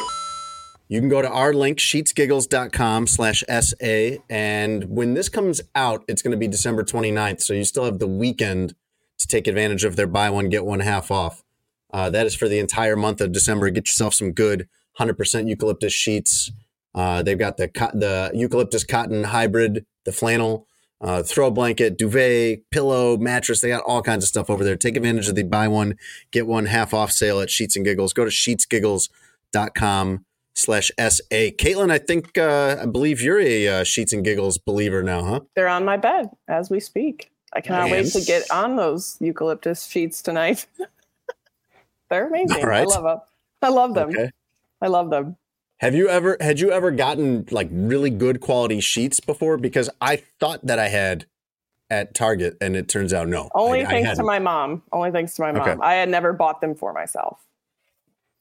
You 0.87 1.01
can 1.01 1.09
go 1.09 1.21
to 1.21 1.29
our 1.29 1.51
link, 1.53 1.79
sheetsgiggles.com 1.79 3.07
slash 3.07 3.43
SA. 3.49 4.21
And 4.29 4.85
when 4.85 5.15
this 5.15 5.27
comes 5.27 5.59
out, 5.75 6.05
it's 6.07 6.21
going 6.21 6.31
to 6.31 6.37
be 6.37 6.47
December 6.47 6.83
29th. 6.85 7.41
So 7.41 7.53
you 7.53 7.65
still 7.65 7.83
have 7.83 7.99
the 7.99 8.07
weekend 8.07 8.73
to 9.17 9.27
take 9.27 9.47
advantage 9.47 9.83
of 9.83 9.97
their 9.97 10.07
buy 10.07 10.29
one, 10.29 10.47
get 10.47 10.63
one 10.65 10.79
half 10.79 11.11
off. 11.11 11.43
Uh, 11.91 12.09
that 12.09 12.25
is 12.25 12.35
for 12.35 12.47
the 12.47 12.59
entire 12.59 12.95
month 12.95 13.19
of 13.19 13.33
December. 13.33 13.69
Get 13.69 13.87
yourself 13.87 14.13
some 14.13 14.31
good 14.31 14.69
100% 14.99 15.47
eucalyptus 15.47 15.93
sheets. 15.93 16.51
Uh, 16.95 17.21
they've 17.21 17.37
got 17.37 17.57
the 17.57 17.69
the 17.93 18.31
eucalyptus 18.33 18.83
cotton 18.83 19.25
hybrid, 19.25 19.85
the 20.05 20.11
flannel, 20.11 20.65
uh, 20.99 21.21
throw 21.21 21.51
blanket, 21.51 21.97
duvet, 21.97 22.69
pillow, 22.71 23.17
mattress. 23.17 23.61
They 23.61 23.69
got 23.69 23.83
all 23.83 24.01
kinds 24.01 24.23
of 24.23 24.27
stuff 24.29 24.49
over 24.49 24.63
there. 24.63 24.75
Take 24.75 24.97
advantage 24.97 25.27
of 25.27 25.35
the 25.35 25.43
buy 25.43 25.67
one, 25.67 25.95
get 26.31 26.47
one 26.47 26.65
half 26.65 26.93
off 26.93 27.11
sale 27.11 27.39
at 27.39 27.51
Sheets 27.51 27.75
and 27.75 27.85
Giggles. 27.85 28.13
Go 28.13 28.25
to 28.25 28.31
sheetsgiggles.com 28.31 30.25
slash 30.55 30.91
SA. 30.97 31.21
Kaitlin, 31.31 31.91
I 31.91 31.99
think, 31.99 32.35
uh, 32.37 32.77
I 32.81 32.87
believe 32.87 33.21
you're 33.21 33.39
a 33.39 33.67
uh, 33.67 33.83
Sheets 33.83 34.11
and 34.11 34.23
Giggles 34.23 34.57
believer 34.57 35.03
now, 35.03 35.23
huh? 35.23 35.39
They're 35.55 35.67
on 35.67 35.85
my 35.85 35.97
bed 35.97 36.31
as 36.47 36.71
we 36.71 36.79
speak. 36.79 37.29
I 37.53 37.61
cannot 37.61 37.91
wait 37.91 38.07
to 38.07 38.21
get 38.21 38.49
on 38.51 38.75
those 38.75 39.17
eucalyptus 39.19 39.85
sheets 39.85 40.21
tonight. 40.21 40.67
They're 42.09 42.27
amazing. 42.27 42.63
Right. 42.63 42.81
I 42.81 42.83
love 42.83 43.03
them. 43.03 43.19
I 43.61 43.69
love 43.69 43.93
them. 43.93 44.09
Okay. 44.09 44.31
I 44.81 44.87
love 44.87 45.09
them. 45.09 45.35
Have 45.79 45.93
you 45.93 46.09
ever 46.09 46.37
had 46.41 46.59
you 46.59 46.71
ever 46.71 46.89
gotten 46.91 47.45
like 47.51 47.69
really 47.71 48.09
good 48.09 48.41
quality 48.41 48.79
sheets 48.79 49.19
before? 49.19 49.57
Because 49.57 49.89
I 50.01 50.23
thought 50.39 50.65
that 50.65 50.79
I 50.79 50.87
had 50.87 51.25
at 51.89 52.13
Target, 52.13 52.57
and 52.59 52.75
it 52.75 52.89
turns 52.89 53.13
out 53.13 53.27
no. 53.27 53.49
Only 53.53 53.85
I, 53.85 53.89
I 53.89 53.91
thanks 54.03 54.17
to 54.17 54.23
my 54.23 54.39
mom. 54.39 54.81
Only 54.91 55.11
thanks 55.11 55.35
to 55.35 55.41
my 55.43 55.51
mom. 55.51 55.61
Okay. 55.69 55.77
I 55.81 55.93
had 55.93 56.09
never 56.09 56.33
bought 56.33 56.61
them 56.61 56.73
for 56.75 56.93
myself, 56.93 57.39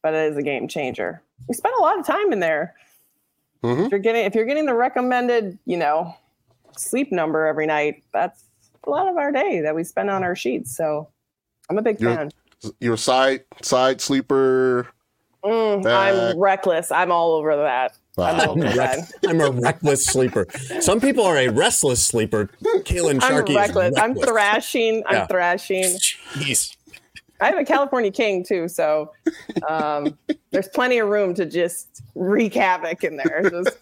but 0.02 0.14
it 0.14 0.30
is 0.32 0.36
a 0.36 0.42
game 0.42 0.66
changer. 0.66 1.22
We 1.48 1.54
spent 1.54 1.74
a 1.78 1.82
lot 1.82 1.98
of 1.98 2.06
time 2.06 2.32
in 2.32 2.40
there. 2.40 2.74
Mhm. 3.62 3.84
If 3.86 3.90
you're 3.90 4.00
getting 4.00 4.24
if 4.24 4.34
you're 4.34 4.46
getting 4.46 4.66
the 4.66 4.74
recommended, 4.74 5.58
you 5.66 5.76
know, 5.76 6.14
sleep 6.76 7.12
number 7.12 7.46
every 7.46 7.66
night, 7.66 8.02
that's 8.12 8.44
a 8.84 8.90
lot 8.90 9.08
of 9.08 9.16
our 9.16 9.30
day 9.30 9.60
that 9.60 9.74
we 9.74 9.84
spend 9.84 10.08
on 10.10 10.24
our 10.24 10.34
sheets. 10.36 10.74
So 10.74 11.08
I'm 11.68 11.76
a 11.78 11.82
big 11.82 12.00
You're- 12.00 12.16
fan. 12.16 12.30
Your 12.80 12.96
side 12.96 13.44
side 13.62 14.00
sleeper. 14.00 14.88
Mm, 15.46 15.82
Back. 15.84 16.14
I'm 16.14 16.38
reckless. 16.38 16.90
I'm 16.90 17.12
all 17.12 17.34
over 17.34 17.56
that. 17.56 17.92
I'm 18.18 18.36
Wow. 18.38 18.46
all 18.48 18.50
over 18.62 18.96
I'm 19.28 19.40
a 19.40 19.50
reckless 19.50 20.04
sleeper. 20.06 20.46
Some 20.80 21.00
people 21.00 21.24
are 21.24 21.36
a 21.36 21.48
restless 21.48 22.04
sleeper. 22.04 22.50
Kaitlin 22.64 23.14
I'm 23.14 23.20
Sharkey 23.20 23.52
is 23.52 23.56
reckless. 23.58 23.94
I'm 23.98 24.14
thrashing. 24.14 25.02
I'm 25.06 25.14
Yeah. 25.16 25.26
thrashing. 25.26 25.84
Jeez. 25.84 26.74
I 27.40 27.46
have 27.48 27.58
a 27.58 27.64
California 27.64 28.10
King 28.10 28.42
too, 28.44 28.66
so 28.68 29.12
um, 29.68 30.16
there's 30.52 30.68
plenty 30.68 30.98
of 30.98 31.08
room 31.08 31.34
to 31.34 31.44
just 31.44 32.02
wreak 32.14 32.54
havoc 32.54 33.04
in 33.04 33.16
there. 33.18 33.50
Just 33.50 33.76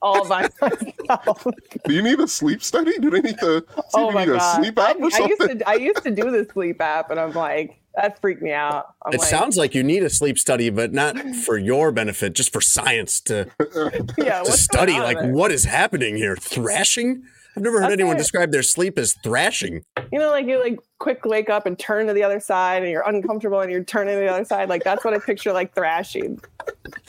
all 0.00 0.26
by 0.26 0.48
myself. 0.62 1.46
Do 1.86 1.92
you 1.92 2.00
need 2.02 2.18
a 2.20 2.26
sleep 2.26 2.62
study? 2.62 2.98
Do 2.98 3.10
they 3.10 3.20
need 3.20 3.38
to 3.40 3.62
oh 3.94 4.10
my 4.10 4.22
you 4.22 4.28
need 4.28 4.34
a 4.36 4.38
god! 4.38 4.56
sleep 4.62 4.78
I, 4.78 4.90
app 4.92 4.96
or 5.00 5.10
I 5.12 5.18
used 5.26 5.40
to 5.42 5.68
I 5.68 5.74
used 5.74 6.02
to 6.04 6.10
do 6.10 6.30
the 6.30 6.48
sleep 6.50 6.80
app, 6.80 7.10
and 7.10 7.20
I'm 7.20 7.34
like, 7.34 7.78
that 8.00 8.20
freaked 8.20 8.42
me 8.42 8.52
out. 8.52 8.94
I'm 9.04 9.12
It 9.12 9.20
like, 9.20 9.28
sounds 9.28 9.56
like 9.56 9.74
you 9.74 9.82
need 9.82 10.02
a 10.04 10.10
sleep 10.10 10.38
study, 10.38 10.70
but 10.70 10.92
not 10.92 11.18
for 11.44 11.58
your 11.58 11.90
benefit, 11.92 12.32
just 12.32 12.52
for 12.52 12.60
science 12.60 13.20
to, 13.22 13.50
yeah, 14.18 14.42
to 14.42 14.52
study 14.52 14.98
like 15.00 15.18
there? 15.18 15.32
what 15.32 15.50
is 15.50 15.64
happening 15.64 16.16
here. 16.16 16.36
Thrashing? 16.36 17.24
I've 17.56 17.64
never 17.64 17.78
heard 17.80 17.90
That's 17.90 17.94
anyone 18.00 18.16
describe 18.16 18.52
their 18.52 18.62
sleep 18.62 18.98
as 19.00 19.14
thrashing. 19.24 19.82
You 20.12 20.20
know, 20.20 20.30
like 20.30 20.46
you 20.46 20.60
like 20.60 20.78
quick 21.00 21.24
wake 21.24 21.50
up 21.50 21.66
and 21.66 21.76
turn 21.76 22.06
to 22.06 22.12
the 22.12 22.22
other 22.22 22.38
side, 22.38 22.82
and 22.82 22.92
you're 22.92 23.02
uncomfortable, 23.08 23.60
and 23.60 23.72
you're 23.72 23.82
turning 23.82 24.14
to 24.14 24.20
the 24.20 24.28
other 24.28 24.44
side. 24.44 24.68
Like 24.68 24.84
that's 24.84 25.04
what 25.04 25.12
I 25.12 25.18
picture 25.18 25.52
like 25.52 25.74
thrashing. 25.74 26.40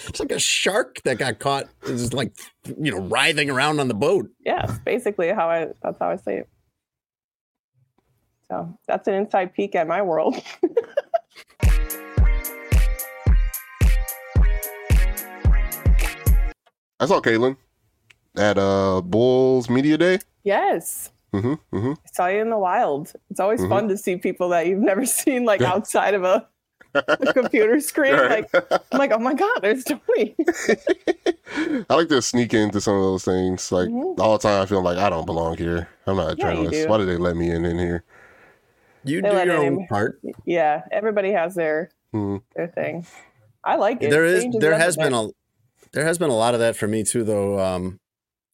It's 0.08 0.20
like 0.20 0.32
a 0.32 0.40
shark 0.40 1.02
that 1.04 1.20
got 1.20 1.38
caught 1.38 1.66
is 1.84 2.14
like 2.14 2.34
you 2.66 2.92
know 2.92 3.00
writhing 3.02 3.52
around 3.52 3.80
on 3.80 3.90
the 3.90 3.94
boat. 3.94 4.28
Yeah, 4.44 4.76
basically 4.86 5.30
how 5.30 5.50
I 5.50 5.68
that's 5.84 6.00
how 6.00 6.10
I 6.10 6.16
say 6.16 6.38
it. 6.40 6.50
So 8.50 8.78
that's 8.88 9.08
an 9.08 9.14
inside 9.14 9.54
peek 9.54 9.76
at 9.76 9.88
my 9.88 10.02
world. 10.02 10.36
I 17.00 17.06
saw 17.06 17.22
Kaitlin 17.22 17.58
at 18.36 18.58
uh 18.58 19.02
Bulls 19.02 19.70
Media 19.70 19.97
Day. 19.97 20.20
yes. 20.43 21.12
hmm 21.32 21.54
hmm 21.72 21.91
I 21.93 22.10
saw 22.14 22.28
you 22.28 22.39
in 22.41 22.50
the 22.50 22.58
wild. 22.58 23.14
It's 23.30 23.39
always 23.39 23.62
Mhm. 23.62 23.70
fun 23.70 23.88
to 23.89 23.97
see 23.97 24.18
people 24.18 24.50
that 24.50 24.68
you've 24.68 24.80
never 24.80 25.06
seen 25.20 25.45
like 25.45 25.62
Yeah. 25.62 25.72
outside 25.74 26.14
of 26.14 26.24
a, 26.24 26.47
a 26.95 27.34
computer 27.34 27.80
screen. 27.80 28.14
Right. 28.16 28.45
Like 28.54 28.66
I'm 28.91 28.97
like, 29.00 29.12
oh 29.12 29.20
my 29.20 29.34
god, 29.34 29.60
there's 29.62 29.84
Tony. 29.86 30.36
I 31.89 31.95
like 31.95 32.10
to 32.10 32.22
sneak 32.22 32.54
into 32.54 32.82
some 32.82 32.95
of 32.95 33.02
those 33.04 33.24
things. 33.26 33.72
Like 33.72 33.89
Mhm. 33.89 34.20
all 34.20 34.34
the 34.38 34.39
time, 34.47 34.62
I 34.62 34.66
feel 34.66 34.82
like 34.82 34.97
I 34.97 35.10
don't 35.10 35.26
belong 35.26 35.58
here. 35.58 35.88
I'm 36.08 36.18
not 36.18 36.34
a 36.34 36.36
Yeah, 36.36 36.45
journalist. 36.45 36.89
Why 36.89 36.97
did 36.97 37.08
they 37.08 37.18
let 37.18 37.36
me 37.38 37.50
in 37.52 37.64
in 37.66 37.78
here? 37.78 38.04
You 39.04 39.22
They 39.22 39.30
do 39.30 39.36
your 39.45 39.58
own 39.58 39.88
part. 39.88 40.20
yeah, 40.45 40.82
everybody 40.91 41.32
has 41.32 41.56
their 41.56 41.89
Mhm. 42.14 42.41
their 42.56 42.68
thing. 42.68 43.06
I 43.64 43.76
like 43.76 44.02
it. 44.02 44.10
There 44.10 44.26
is 44.26 44.43
Changes 44.43 44.62
there 44.62 44.78
has 44.78 44.97
been 44.97 45.14
a 45.14 45.30
there 45.91 46.06
has 46.06 46.18
been 46.18 46.30
a 46.30 46.36
lot 46.36 46.54
of 46.54 46.60
that 46.60 46.76
for 46.76 46.88
me 46.88 47.04
too 47.04 47.24
though 47.24 47.60
um 47.60 48.00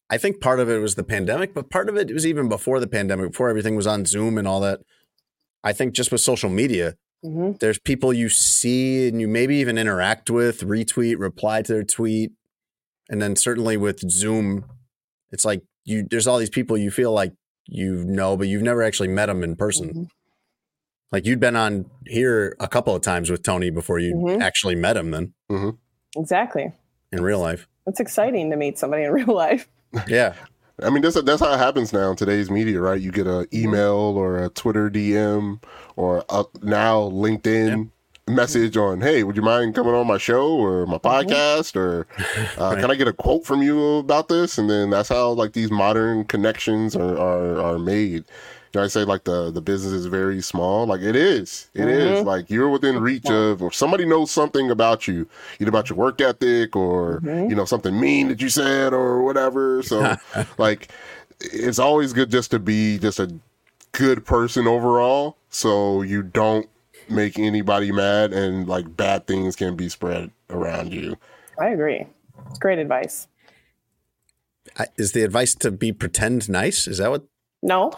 i 0.08 0.16
think 0.16 0.40
part 0.40 0.58
of 0.60 0.70
it 0.70 0.78
was 0.78 0.94
the 0.94 1.02
pandemic 1.04 1.52
but 1.52 1.68
part 1.68 1.88
of 1.90 1.96
it 1.96 2.10
was 2.12 2.24
even 2.26 2.48
before 2.48 2.80
the 2.80 2.86
pandemic 2.86 3.30
before 3.32 3.50
everything 3.50 3.76
was 3.76 3.86
on 3.86 4.06
zoom 4.06 4.38
and 4.38 4.48
all 4.48 4.58
that 4.60 4.80
i 5.62 5.72
think 5.72 5.92
just 5.94 6.10
with 6.10 6.20
social 6.22 6.48
media 6.48 6.94
Mhm. 7.24 7.58
there's 7.58 7.78
people 7.78 8.12
you 8.12 8.28
see 8.30 9.08
and 9.08 9.20
you 9.20 9.28
maybe 9.28 9.56
even 9.56 9.76
interact 9.76 10.30
with 10.30 10.60
retweet 10.62 11.18
reply 11.18 11.60
to 11.62 11.72
their 11.72 11.84
tweet 11.84 12.32
and 13.10 13.20
then 13.22 13.36
certainly 13.36 13.76
with 13.76 14.00
Zoom, 14.10 14.64
it's 15.30 15.44
like 15.44 15.62
you. 15.84 16.04
There's 16.10 16.26
all 16.26 16.38
these 16.38 16.50
people 16.50 16.76
you 16.76 16.90
feel 16.90 17.12
like 17.12 17.32
you 17.68 18.02
know, 18.04 18.36
but 18.36 18.48
you've 18.48 18.62
never 18.62 18.82
actually 18.82 19.08
met 19.08 19.26
them 19.26 19.42
in 19.44 19.54
person. 19.56 19.88
Mhm. 19.92 20.08
Like 21.12 21.24
you'd 21.26 21.40
been 21.40 21.56
on 21.56 21.88
here 22.06 22.56
a 22.60 22.68
couple 22.68 22.94
of 22.94 23.02
times 23.02 23.30
with 23.30 23.42
Tony 23.42 23.70
before 23.70 23.98
you 23.98 24.14
Mhm. 24.14 24.40
actually 24.42 24.74
met 24.74 24.96
him 24.96 25.10
then 25.10 25.32
Exactly. 26.16 26.72
in 27.12 27.22
real 27.22 27.38
life. 27.40 27.66
It's 27.86 28.00
exciting 28.00 28.50
to 28.50 28.56
meet 28.56 28.78
somebody 28.78 29.04
in 29.04 29.12
real 29.20 29.34
life. 29.34 29.68
Yeah. 30.08 30.34
I 30.82 30.90
mean, 30.90 31.02
that's 31.02 31.20
that's 31.22 31.40
how 31.40 31.54
it 31.54 31.58
happens 31.58 31.92
now 31.92 32.10
in 32.10 32.16
today's 32.16 32.50
media, 32.50 32.80
right? 32.80 33.00
You 33.00 33.10
get 33.10 33.26
an 33.26 33.46
email 33.54 33.94
or 33.94 34.42
a 34.44 34.50
Twitter 34.50 34.90
DM 34.90 35.62
or 35.96 36.22
a, 36.28 36.44
now 36.62 37.08
LinkedIn 37.08 37.88
message 38.28 38.76
on, 38.76 39.00
"Hey, 39.00 39.22
would 39.22 39.36
you 39.36 39.42
mind 39.42 39.74
coming 39.74 39.94
on 39.94 40.06
my 40.06 40.18
show 40.18 40.48
or 40.54 40.84
my 40.84 40.98
podcast 40.98 41.76
or 41.76 42.06
uh, 42.60 42.72
Right. 42.74 42.80
can 42.80 42.90
I 42.90 42.94
get 42.96 43.08
a 43.08 43.12
quote 43.14 43.46
from 43.46 43.62
you 43.62 43.98
about 43.98 44.28
this?" 44.28 44.58
And 44.58 44.68
then 44.68 44.90
that's 44.90 45.08
how 45.08 45.30
like 45.30 45.54
these 45.54 45.70
modern 45.70 46.24
connections 46.24 46.94
are 46.94 47.16
are, 47.18 47.58
are 47.62 47.78
made. 47.78 48.24
You 48.72 48.80
know, 48.80 48.84
I 48.84 48.88
say 48.88 49.04
like 49.04 49.24
the 49.24 49.50
the 49.50 49.60
business 49.60 49.92
is 49.92 50.06
very 50.06 50.40
small. 50.42 50.86
Like 50.86 51.00
it 51.00 51.16
is, 51.16 51.70
It 51.74 51.88
is. 51.88 52.18
Mm-hmm. 52.18 52.28
Like 52.28 52.50
you're 52.50 52.68
within 52.68 53.00
reach 53.00 53.26
of, 53.26 53.62
or 53.62 53.70
somebody 53.72 54.04
knows 54.04 54.30
something 54.30 54.70
about 54.70 55.06
you, 55.06 55.28
either 55.60 55.68
about 55.68 55.88
your 55.88 55.96
work 55.96 56.20
ethic 56.20 56.76
or 56.76 57.20
mm-hmm. 57.20 57.50
you 57.50 57.56
know 57.56 57.64
something 57.64 57.98
mean 57.98 58.28
that 58.28 58.40
you 58.40 58.48
said 58.48 58.92
or 58.92 59.22
whatever. 59.22 59.82
So 59.82 60.16
like 60.58 60.90
it's 61.40 61.78
always 61.78 62.12
good 62.12 62.30
just 62.30 62.50
to 62.50 62.58
be 62.58 62.98
just 62.98 63.20
a 63.20 63.32
good 63.92 64.24
person 64.24 64.66
overall 64.66 65.36
so 65.48 66.02
you 66.02 66.22
don't 66.22 66.68
make 67.08 67.38
anybody 67.38 67.92
mad 67.92 68.32
and 68.32 68.68
like 68.68 68.96
bad 68.96 69.26
things 69.26 69.56
can 69.56 69.76
be 69.76 69.88
spread 69.88 70.30
around 70.50 70.92
you 70.92 71.16
I 71.58 71.68
agree. 71.68 72.06
It's 72.50 72.58
great 72.58 72.78
advice. 72.78 73.28
I, 74.78 74.86
is 74.96 75.12
the 75.12 75.22
advice 75.22 75.54
to 75.56 75.70
be 75.70 75.92
pretend 75.92 76.48
nice? 76.48 76.86
Is 76.86 76.98
that 76.98 77.10
what? 77.10 77.24
No, 77.62 77.92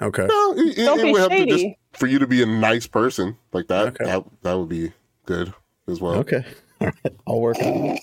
Okay. 0.00 0.26
no 0.26 0.52
it, 0.56 0.78
it- 0.78 0.84
Don't 0.84 1.00
it 1.00 1.02
be 1.04 1.12
would 1.12 1.20
have 1.20 1.30
to 1.30 1.46
just 1.46 1.66
for 1.94 2.06
you 2.06 2.18
to 2.20 2.26
be 2.26 2.42
a 2.42 2.46
nice 2.46 2.86
person 2.86 3.36
like 3.52 3.66
that 3.68 3.88
Okay. 3.88 4.04
that, 4.04 4.24
that 4.42 4.54
would 4.58 4.68
be 4.68 4.92
good 5.26 5.52
as 5.88 6.00
well 6.00 6.14
Okay. 6.16 6.44
All 6.80 6.86
right. 6.86 7.14
I'll 7.26 7.40
work 7.40 7.58
on 7.58 7.64
it. 7.66 8.00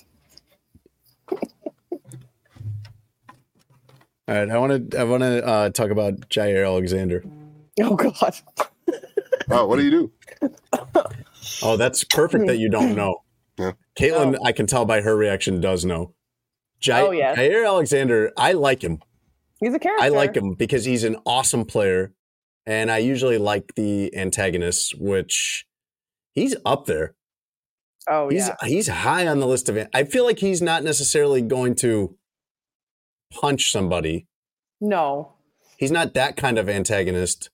All 4.28 4.34
right. 4.34 4.50
I 4.50 4.58
want 4.58 4.90
to. 4.90 4.98
I 4.98 5.04
want 5.04 5.22
to 5.22 5.46
uh, 5.46 5.70
talk 5.70 5.90
about 5.90 6.28
Jaire 6.28 6.66
Alexander. 6.66 7.24
oh 7.80 7.94
god. 7.96 8.36
oh 9.50 9.66
what 9.66 9.76
do 9.76 9.84
you 9.84 9.90
do 10.42 10.52
Oh, 11.62 11.76
that's 11.76 12.02
perfect 12.04 12.46
that 12.48 12.58
you 12.58 12.68
don't 12.70 12.94
know. 12.94 13.22
Yeah. 13.58 13.72
Kaitlin, 13.98 14.36
I 14.44 14.52
can 14.52 14.66
tell 14.66 14.84
by 14.84 15.00
her 15.00 15.16
reaction, 15.16 15.62
does 15.62 15.86
know. 15.86 16.12
Jaire, 16.78 17.06
Oh, 17.08 17.10
yes. 17.10 17.38
Jaire 17.38 17.64
Alexander, 17.66 18.30
I 18.36 18.52
like 18.52 18.84
him. 18.84 19.00
He's 19.60 19.74
a 19.74 19.78
character. 19.78 20.04
I 20.04 20.08
like 20.08 20.36
him 20.36 20.52
because 20.54 20.84
he's 20.84 21.04
an 21.04 21.16
awesome 21.24 21.64
player, 21.64 22.12
and 22.66 22.90
I 22.90 22.98
usually 22.98 23.38
like 23.38 23.74
the 23.74 24.14
antagonists, 24.16 24.94
which 24.94 25.66
he's 26.32 26.56
up 26.64 26.86
there. 26.86 27.14
Oh 28.08 28.28
He's 28.28 28.46
yeah. 28.48 28.54
he's 28.64 28.88
high 28.88 29.26
on 29.26 29.40
the 29.40 29.46
list 29.46 29.68
of. 29.68 29.76
it. 29.76 29.88
I 29.92 30.04
feel 30.04 30.24
like 30.24 30.38
he's 30.38 30.62
not 30.62 30.84
necessarily 30.84 31.42
going 31.42 31.74
to 31.76 32.16
punch 33.32 33.70
somebody. 33.72 34.26
No. 34.80 35.32
He's 35.76 35.90
not 35.90 36.14
that 36.14 36.36
kind 36.36 36.58
of 36.58 36.68
antagonist, 36.68 37.50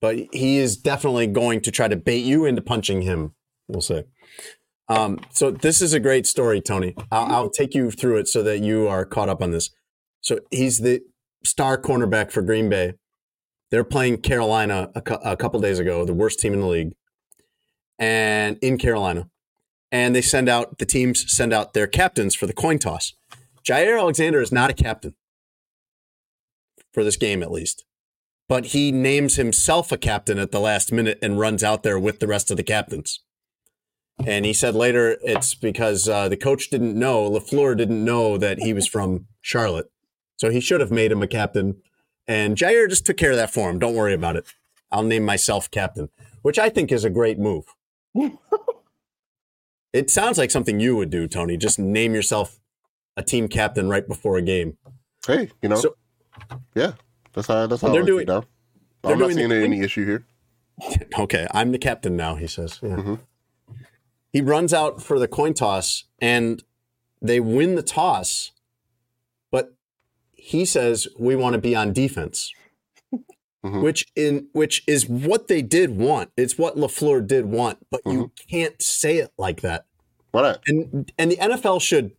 but 0.00 0.16
he 0.32 0.58
is 0.58 0.76
definitely 0.76 1.26
going 1.26 1.60
to 1.62 1.70
try 1.70 1.88
to 1.88 1.96
bait 1.96 2.24
you 2.24 2.44
into 2.44 2.60
punching 2.62 3.02
him. 3.02 3.34
We'll 3.68 3.80
say. 3.80 4.04
Um, 4.88 5.20
so 5.30 5.50
this 5.50 5.80
is 5.80 5.92
a 5.92 6.00
great 6.00 6.26
story, 6.26 6.60
Tony. 6.60 6.94
I'll, 7.10 7.26
I'll 7.32 7.50
take 7.50 7.74
you 7.74 7.90
through 7.90 8.18
it 8.18 8.28
so 8.28 8.42
that 8.42 8.58
you 8.58 8.88
are 8.88 9.04
caught 9.04 9.28
up 9.28 9.40
on 9.42 9.52
this. 9.52 9.70
So 10.20 10.40
he's 10.50 10.80
the 10.80 11.00
star 11.44 11.80
cornerback 11.80 12.30
for 12.30 12.42
Green 12.42 12.68
Bay. 12.68 12.94
They're 13.70 13.84
playing 13.84 14.18
Carolina 14.18 14.90
a, 14.94 15.00
cou- 15.00 15.20
a 15.24 15.36
couple 15.36 15.60
days 15.60 15.78
ago, 15.78 16.04
the 16.04 16.14
worst 16.14 16.40
team 16.40 16.52
in 16.52 16.60
the 16.60 16.66
league, 16.66 16.94
and 17.98 18.58
in 18.60 18.78
Carolina, 18.78 19.28
and 19.92 20.14
they 20.14 20.22
send 20.22 20.48
out 20.48 20.78
the 20.78 20.86
teams 20.86 21.30
send 21.32 21.52
out 21.52 21.72
their 21.72 21.86
captains 21.86 22.34
for 22.34 22.46
the 22.46 22.52
coin 22.52 22.78
toss. 22.78 23.12
Jaire 23.64 23.98
Alexander 23.98 24.40
is 24.40 24.50
not 24.50 24.70
a 24.70 24.74
captain 24.74 25.14
for 26.92 27.04
this 27.04 27.16
game, 27.16 27.42
at 27.42 27.52
least, 27.52 27.84
but 28.48 28.66
he 28.66 28.90
names 28.90 29.36
himself 29.36 29.92
a 29.92 29.98
captain 29.98 30.38
at 30.38 30.50
the 30.50 30.60
last 30.60 30.92
minute 30.92 31.18
and 31.22 31.38
runs 31.38 31.62
out 31.62 31.82
there 31.82 31.98
with 31.98 32.18
the 32.18 32.26
rest 32.26 32.50
of 32.50 32.56
the 32.56 32.64
captains. 32.64 33.20
And 34.26 34.44
he 34.44 34.52
said 34.52 34.74
later 34.74 35.16
it's 35.22 35.54
because 35.54 36.08
uh, 36.08 36.28
the 36.28 36.36
coach 36.36 36.70
didn't 36.70 36.98
know, 36.98 37.30
LaFleur 37.30 37.76
didn't 37.76 38.04
know 38.04 38.36
that 38.36 38.58
he 38.58 38.72
was 38.72 38.86
from 38.86 39.26
Charlotte. 39.40 39.90
So 40.40 40.48
he 40.48 40.58
should 40.60 40.80
have 40.80 40.90
made 40.90 41.12
him 41.12 41.20
a 41.22 41.26
captain. 41.26 41.82
And 42.26 42.56
Jaire 42.56 42.88
just 42.88 43.04
took 43.04 43.18
care 43.18 43.30
of 43.32 43.36
that 43.36 43.50
for 43.52 43.68
him. 43.68 43.78
Don't 43.78 43.94
worry 43.94 44.14
about 44.14 44.36
it. 44.36 44.46
I'll 44.90 45.02
name 45.02 45.22
myself 45.22 45.70
captain, 45.70 46.08
which 46.40 46.58
I 46.58 46.70
think 46.70 46.90
is 46.90 47.04
a 47.04 47.10
great 47.10 47.38
move. 47.38 47.64
it 49.92 50.08
sounds 50.10 50.38
like 50.38 50.50
something 50.50 50.80
you 50.80 50.96
would 50.96 51.10
do, 51.10 51.26
Tony. 51.28 51.58
Just 51.58 51.78
name 51.78 52.14
yourself 52.14 52.58
a 53.18 53.22
team 53.22 53.48
captain 53.48 53.90
right 53.90 54.08
before 54.08 54.38
a 54.38 54.42
game. 54.42 54.78
hey 55.26 55.50
you 55.60 55.68
know 55.68 55.76
So- 55.76 55.96
yeah 56.74 56.92
that's 57.34 57.46
how 57.48 57.66
that's 57.66 57.82
how 57.82 57.92
They're 57.92 58.02
doing- 58.02 58.22
it 58.22 58.28
now. 58.28 58.44
they're 59.02 59.12
i'm 59.12 59.18
not 59.18 59.26
doing 59.26 59.36
the 59.36 59.40
seeing 59.42 59.50
thing- 59.50 59.72
any 59.74 59.80
issue 59.82 60.06
here 60.06 60.24
Okay, 61.18 61.46
I'm 61.52 61.72
the 61.72 61.78
captain 61.78 62.16
now, 62.16 62.36
he 62.36 62.46
says. 62.46 62.78
Yeah. 62.82 62.96
Mhm. 62.96 63.18
He 64.32 64.40
runs 64.40 64.72
out 64.72 65.02
for 65.02 65.18
the 65.18 65.28
coin 65.28 65.52
toss 65.52 66.04
and 66.22 66.64
they 67.20 67.38
win 67.40 67.74
the 67.74 67.82
toss, 67.82 68.52
he 70.50 70.64
says 70.64 71.06
we 71.18 71.36
want 71.36 71.54
to 71.54 71.60
be 71.60 71.74
on 71.76 71.92
defense. 71.92 72.52
Mhm. 73.62 73.82
Which 73.82 74.06
in 74.16 74.48
which 74.54 74.82
is 74.86 75.06
what 75.06 75.48
they 75.48 75.60
did 75.60 75.90
want. 75.98 76.30
It's 76.34 76.56
what 76.56 76.76
LaFleur 76.76 77.26
did 77.26 77.44
want, 77.44 77.76
but 77.90 78.00
you 78.06 78.32
can't 78.50 78.80
say 78.80 79.18
it 79.18 79.32
like 79.36 79.60
that. 79.60 79.84
why 80.30 80.40
not 80.40 80.62
And 80.66 81.12
and 81.18 81.30
the 81.30 81.36
NFL 81.36 81.78
should 81.82 82.12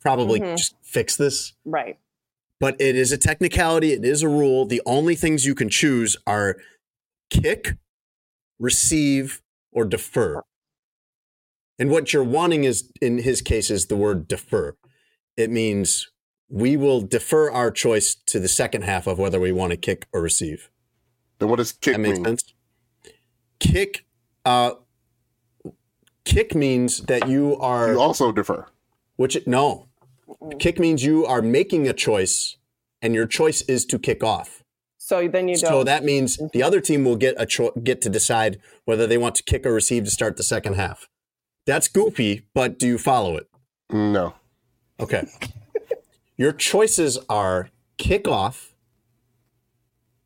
probably 0.00 0.38
Mhm. 0.38 0.56
just 0.56 0.76
fix 0.84 1.16
this. 1.16 1.52
Right. 1.64 1.98
But 2.60 2.80
it 2.80 2.94
is 2.94 3.10
a 3.10 3.18
technicality, 3.18 3.92
it 3.92 4.04
is 4.04 4.22
a 4.22 4.28
rule. 4.28 4.66
The 4.66 4.82
only 4.86 5.16
things 5.16 5.44
you 5.44 5.56
can 5.56 5.68
choose 5.68 6.16
are 6.28 6.58
kick, 7.30 7.72
receive, 8.60 9.42
or 9.72 9.84
defer. 9.84 10.42
And 11.80 11.90
what 11.90 12.12
you're 12.12 12.22
wanting 12.22 12.62
is, 12.62 12.88
in 13.02 13.18
his 13.18 13.42
case, 13.42 13.68
is 13.68 13.86
the 13.86 13.96
word 13.96 14.28
defer. 14.28 14.76
It 15.36 15.50
means 15.50 16.08
we 16.48 16.76
will 16.76 17.00
defer 17.00 17.50
our 17.50 17.70
choice 17.70 18.14
to 18.26 18.38
the 18.38 18.48
second 18.48 18.82
half 18.82 19.06
of 19.06 19.18
whether 19.18 19.40
we 19.40 19.52
want 19.52 19.70
to 19.72 19.76
kick 19.76 20.06
or 20.12 20.20
receive. 20.20 20.70
then 21.38 21.48
what 21.48 21.56
does 21.56 21.72
kick 21.72 21.94
That 21.94 22.00
makes 22.00 22.18
mean 22.18 22.24
sense. 22.24 22.54
Kick, 23.60 24.04
uh, 24.44 24.72
kick 26.24 26.54
means 26.54 26.98
that 27.02 27.28
you 27.28 27.56
are. 27.58 27.92
you 27.92 28.00
also 28.00 28.32
defer 28.32 28.66
Which 29.16 29.38
no, 29.46 29.88
kick 30.58 30.78
means 30.78 31.04
you 31.04 31.24
are 31.26 31.40
making 31.42 31.88
a 31.88 31.92
choice, 31.92 32.56
and 33.00 33.14
your 33.14 33.26
choice 33.26 33.62
is 33.62 33.84
to 33.86 33.98
kick 33.98 34.22
off. 34.22 34.62
So 34.98 35.28
then 35.28 35.48
you 35.48 35.56
don't. 35.56 35.70
So 35.70 35.84
that 35.84 36.04
means 36.04 36.38
the 36.52 36.62
other 36.62 36.80
team 36.80 37.04
will 37.04 37.16
get 37.16 37.34
a 37.38 37.46
cho- 37.46 37.72
get 37.82 38.00
to 38.02 38.08
decide 38.10 38.58
whether 38.84 39.06
they 39.06 39.18
want 39.18 39.34
to 39.36 39.42
kick 39.42 39.66
or 39.66 39.72
receive 39.72 40.04
to 40.04 40.10
start 40.10 40.36
the 40.36 40.42
second 40.42 40.74
half. 40.74 41.08
That's 41.66 41.88
goofy, 41.88 42.46
but 42.54 42.78
do 42.78 42.86
you 42.86 42.98
follow 42.98 43.36
it? 43.36 43.46
no 43.90 44.34
Okay. 45.00 45.26
Your 46.36 46.52
choices 46.52 47.18
are 47.28 47.70
kick 47.96 48.26
off 48.26 48.74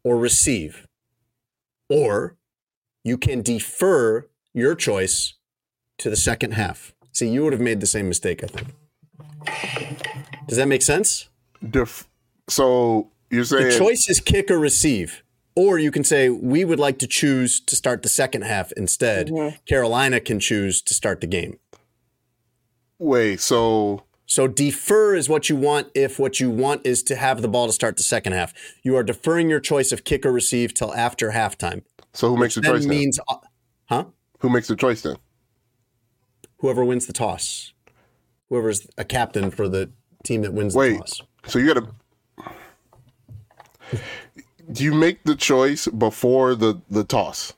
or 0.03 0.17
receive, 0.17 0.87
or 1.89 2.37
you 3.05 3.19
can 3.19 3.43
defer 3.43 4.27
your 4.55 4.75
choice 4.75 5.35
to 5.99 6.09
the 6.09 6.17
second 6.17 6.53
half. 6.53 6.95
See, 7.13 7.29
you 7.29 7.45
would 7.45 7.53
have 7.53 7.61
made 7.61 7.81
the 7.81 7.87
same 7.87 8.09
mistake, 8.09 8.43
I 8.43 8.47
think. 8.47 8.69
Does 10.47 10.57
that 10.57 10.69
make 10.69 10.83
sense? 10.83 11.29
Def- 11.69 12.09
so 12.49 13.11
you're 13.31 13.45
saying 13.45 13.67
The 13.69 13.79
choice 13.79 14.09
is 14.09 14.21
kick 14.21 14.51
or 14.51 14.59
receive. 14.59 15.23
Or 15.55 15.79
you 15.79 15.91
can 15.91 16.05
say, 16.05 16.31
we 16.31 16.65
would 16.65 16.79
like 16.79 16.99
to 17.01 17.07
choose 17.09 17.59
to 17.61 17.75
start 17.75 18.03
the 18.03 18.09
second 18.09 18.43
half 18.43 18.71
instead. 18.73 19.29
Mm-hmm. 19.29 19.57
Carolina 19.67 20.21
can 20.21 20.39
choose 20.39 20.81
to 20.83 20.95
start 20.95 21.21
the 21.21 21.27
game. 21.27 21.59
wait 22.99 23.41
so 23.41 24.05
So 24.31 24.47
defer 24.47 25.15
is 25.15 25.27
what 25.29 25.49
you 25.49 25.57
want 25.57 25.89
if 25.95 26.19
what 26.19 26.39
you 26.39 26.51
want 26.51 26.83
is 26.85 27.03
to 27.05 27.17
have 27.17 27.41
the 27.41 27.49
ball 27.49 27.67
to 27.67 27.73
start 27.73 27.97
the 27.97 28.03
second 28.03 28.35
half. 28.35 28.53
You 28.83 28.95
are 28.95 29.03
deferring 29.03 29.49
your 29.49 29.59
choice 29.59 29.91
of 29.91 30.05
kick 30.05 30.27
or 30.27 30.31
receive 30.33 30.75
till 30.75 30.95
after 30.95 31.31
halftime. 31.31 31.83
so 32.13 32.29
who 32.29 32.37
makes 32.37 32.55
the 32.55 32.61
choice 32.61 32.83
then? 32.83 32.91
means, 32.91 33.19
uh, 33.27 33.37
huh? 33.89 34.05
who 34.41 34.51
makes 34.51 34.69
the 34.69 34.77
choice 34.77 35.01
then 35.03 35.17
Whoever 36.59 36.85
wins 36.85 37.07
the 37.07 37.13
toss, 37.15 37.73
whoever's 38.51 38.87
a 38.99 39.05
captain 39.05 39.51
for 39.51 39.67
the 39.69 39.91
team 40.25 40.43
that 40.43 40.53
wins 40.53 40.75
the 40.75 40.79
Wait. 40.81 40.99
toss. 40.99 41.23
So 41.47 41.59
you 41.59 41.73
gotta. 41.73 41.89
Do 44.71 44.85
you 44.85 44.93
make 44.93 45.25
the 45.25 45.35
choice 45.37 45.87
before 45.87 46.55
the 46.55 46.83
the 46.91 47.05
toss? 47.05 47.55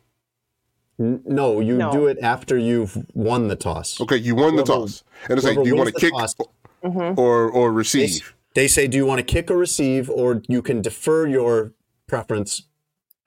No, 0.98 1.60
you 1.60 1.76
No. 1.78 1.90
do 1.92 2.06
it 2.06 2.18
after 2.22 2.56
you've 2.58 2.96
won 3.14 3.48
the 3.48 3.56
toss. 3.56 3.98
Okay, 4.02 4.18
you 4.18 4.34
won 4.36 4.54
the 4.54 4.62
toss, 4.62 5.02
and 5.28 5.38
it's 5.38 5.46
like, 5.46 5.56
do 5.56 5.66
you 5.66 5.74
want 5.76 5.88
to 5.88 5.98
kick? 5.98 6.12
toss- 6.12 6.36
Mhm. 6.84 7.18
or 7.18 7.48
or 7.50 7.72
receive. 7.72 8.34
they 8.54 8.66
say, 8.68 8.86
do 8.88 8.96
you 8.96 9.06
want 9.06 9.18
to 9.18 9.22
kick 9.24 9.50
or 9.50 9.56
receive, 9.56 10.10
or 10.10 10.42
you 10.48 10.60
can 10.62 10.82
defer 10.82 11.26
your 11.26 11.72
preference. 12.08 12.62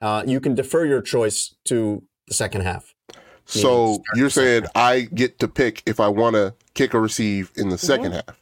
Uh, 0.02 0.22
you 0.26 0.38
can 0.40 0.54
defer 0.54 0.84
your 0.84 1.00
choice 1.00 1.54
to 1.64 2.02
the 2.28 2.34
second 2.34 2.60
half. 2.62 2.94
So 3.46 4.02
you're 4.14 4.26
the 4.26 4.30
second 4.30 4.30
saying 4.30 4.64
I 4.74 5.00
get 5.02 5.38
to 5.38 5.48
pick 5.48 5.82
if 5.86 5.98
I 6.00 6.08
want 6.08 6.34
to 6.36 6.54
kick 6.74 6.94
or 6.94 7.00
receive 7.00 7.50
in 7.56 7.68
the 7.70 7.76
2nd 7.76 8.12
half. 8.12 8.36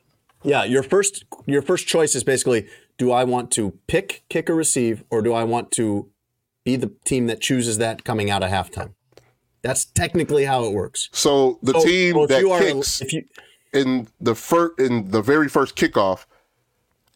Yeah, 0.45 0.65
your 0.65 0.83
first 0.83 1.25
your 1.47 1.63
first 1.63 1.87
choice 1.87 2.15
is 2.17 2.25
basically: 2.25 2.67
do 2.99 3.13
I 3.13 3.23
want 3.25 3.51
to 3.53 3.79
pick, 3.87 4.25
kick, 4.29 4.51
or 4.51 4.57
receive, 4.57 5.05
or 5.11 5.23
do 5.23 5.33
I 5.33 5.45
want 5.45 5.71
to 5.73 6.09
be 6.65 6.75
the 6.77 6.91
team 7.05 7.27
that 7.29 7.41
chooses 7.41 7.79
that 7.79 8.03
coming 8.05 8.29
out 8.31 8.43
of 8.43 8.51
halftime? 8.51 8.95
That's 9.63 9.85
technically 9.85 10.45
how 10.47 10.65
it 10.65 10.73
works. 10.73 11.09
So 11.13 11.61
the 11.63 11.75
So- 11.75 11.85
team 11.85 12.15
so 12.15 12.23
if 12.25 12.29
that 12.31 12.41
you 12.41 12.51
are- 12.51 12.61
kicks 12.61 13.01
if 13.01 13.13
you 13.13 13.23
in 13.73 14.09
the 14.21 14.35
first 14.35 14.79
in 14.79 15.11
the 15.11 15.23
very 15.23 15.49
first 15.49 15.77
kickoff, 15.77 16.27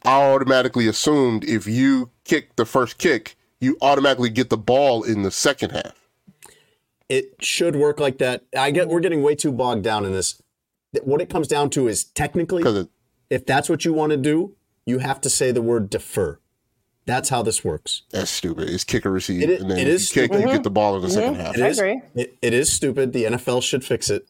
I 0.05 0.23
automatically 0.23 0.87
assumed 0.87 1.45
if 1.45 1.67
you 1.67 2.11
kick 2.25 2.57
the 2.57 2.65
first 2.65 2.99
kick, 2.99 3.37
you 3.61 3.77
automatically 3.81 4.31
get 4.31 4.51
the 4.51 4.57
ball 4.59 5.03
in 5.03 5.23
the 5.23 5.31
second 5.31 5.71
half. 5.71 6.09
it 7.09 7.35
should 7.41 7.77
work 7.77 8.01
like 8.01 8.19
that. 8.19 8.45
I 8.57 8.71
get 8.71 8.89
we're 8.89 9.01
getting 9.01 9.23
way 9.23 9.35
too 9.35 9.53
bogged 9.53 9.85
down 9.85 10.05
in 10.05 10.13
this. 10.13 10.41
What 11.03 11.21
it 11.21 11.29
comes 11.29 11.47
down 11.49 11.71
to 11.71 11.89
is 11.89 12.05
technically, 12.05 12.63
it, 12.63 12.89
if 13.29 13.45
that's 13.45 13.69
what 13.69 13.85
you 13.85 13.93
want 13.93 14.11
to 14.11 14.17
do, 14.17 14.55
you 14.87 14.99
have 14.99 15.21
to 15.23 15.31
say 15.31 15.51
the 15.53 15.61
word 15.61 15.91
defer. 15.91 16.39
That's 17.05 17.29
how 17.29 17.43
this 17.43 17.63
works. 17.65 18.03
that's 18.11 18.31
stupid. 18.31 18.69
It's 18.69 18.83
kick 18.83 19.07
or 19.07 19.13
receive, 19.13 19.43
It 19.43 19.51
is- 19.51 19.61
and 19.61 19.71
then 19.71 19.79
it 19.79 19.87
if 19.89 19.95
is 19.95 20.17
you 20.17 20.23
kick, 20.23 20.33
stupid. 20.33 20.49
you 20.49 20.55
get 20.55 20.65
the 20.65 20.71
ball 20.71 20.97
in 20.97 21.03
the 21.03 21.11
second 21.11 21.35
mm-hmm. 21.35 21.43
half. 21.43 21.57
It 21.57 21.63
I 21.63 21.69
agree. 21.69 22.03
It, 22.17 22.37
it 22.43 22.53
is 22.55 22.73
stupid. 22.73 23.13
The 23.13 23.25
NFL 23.25 23.63
should 23.63 23.85
fix 23.85 24.11
it. 24.11 24.27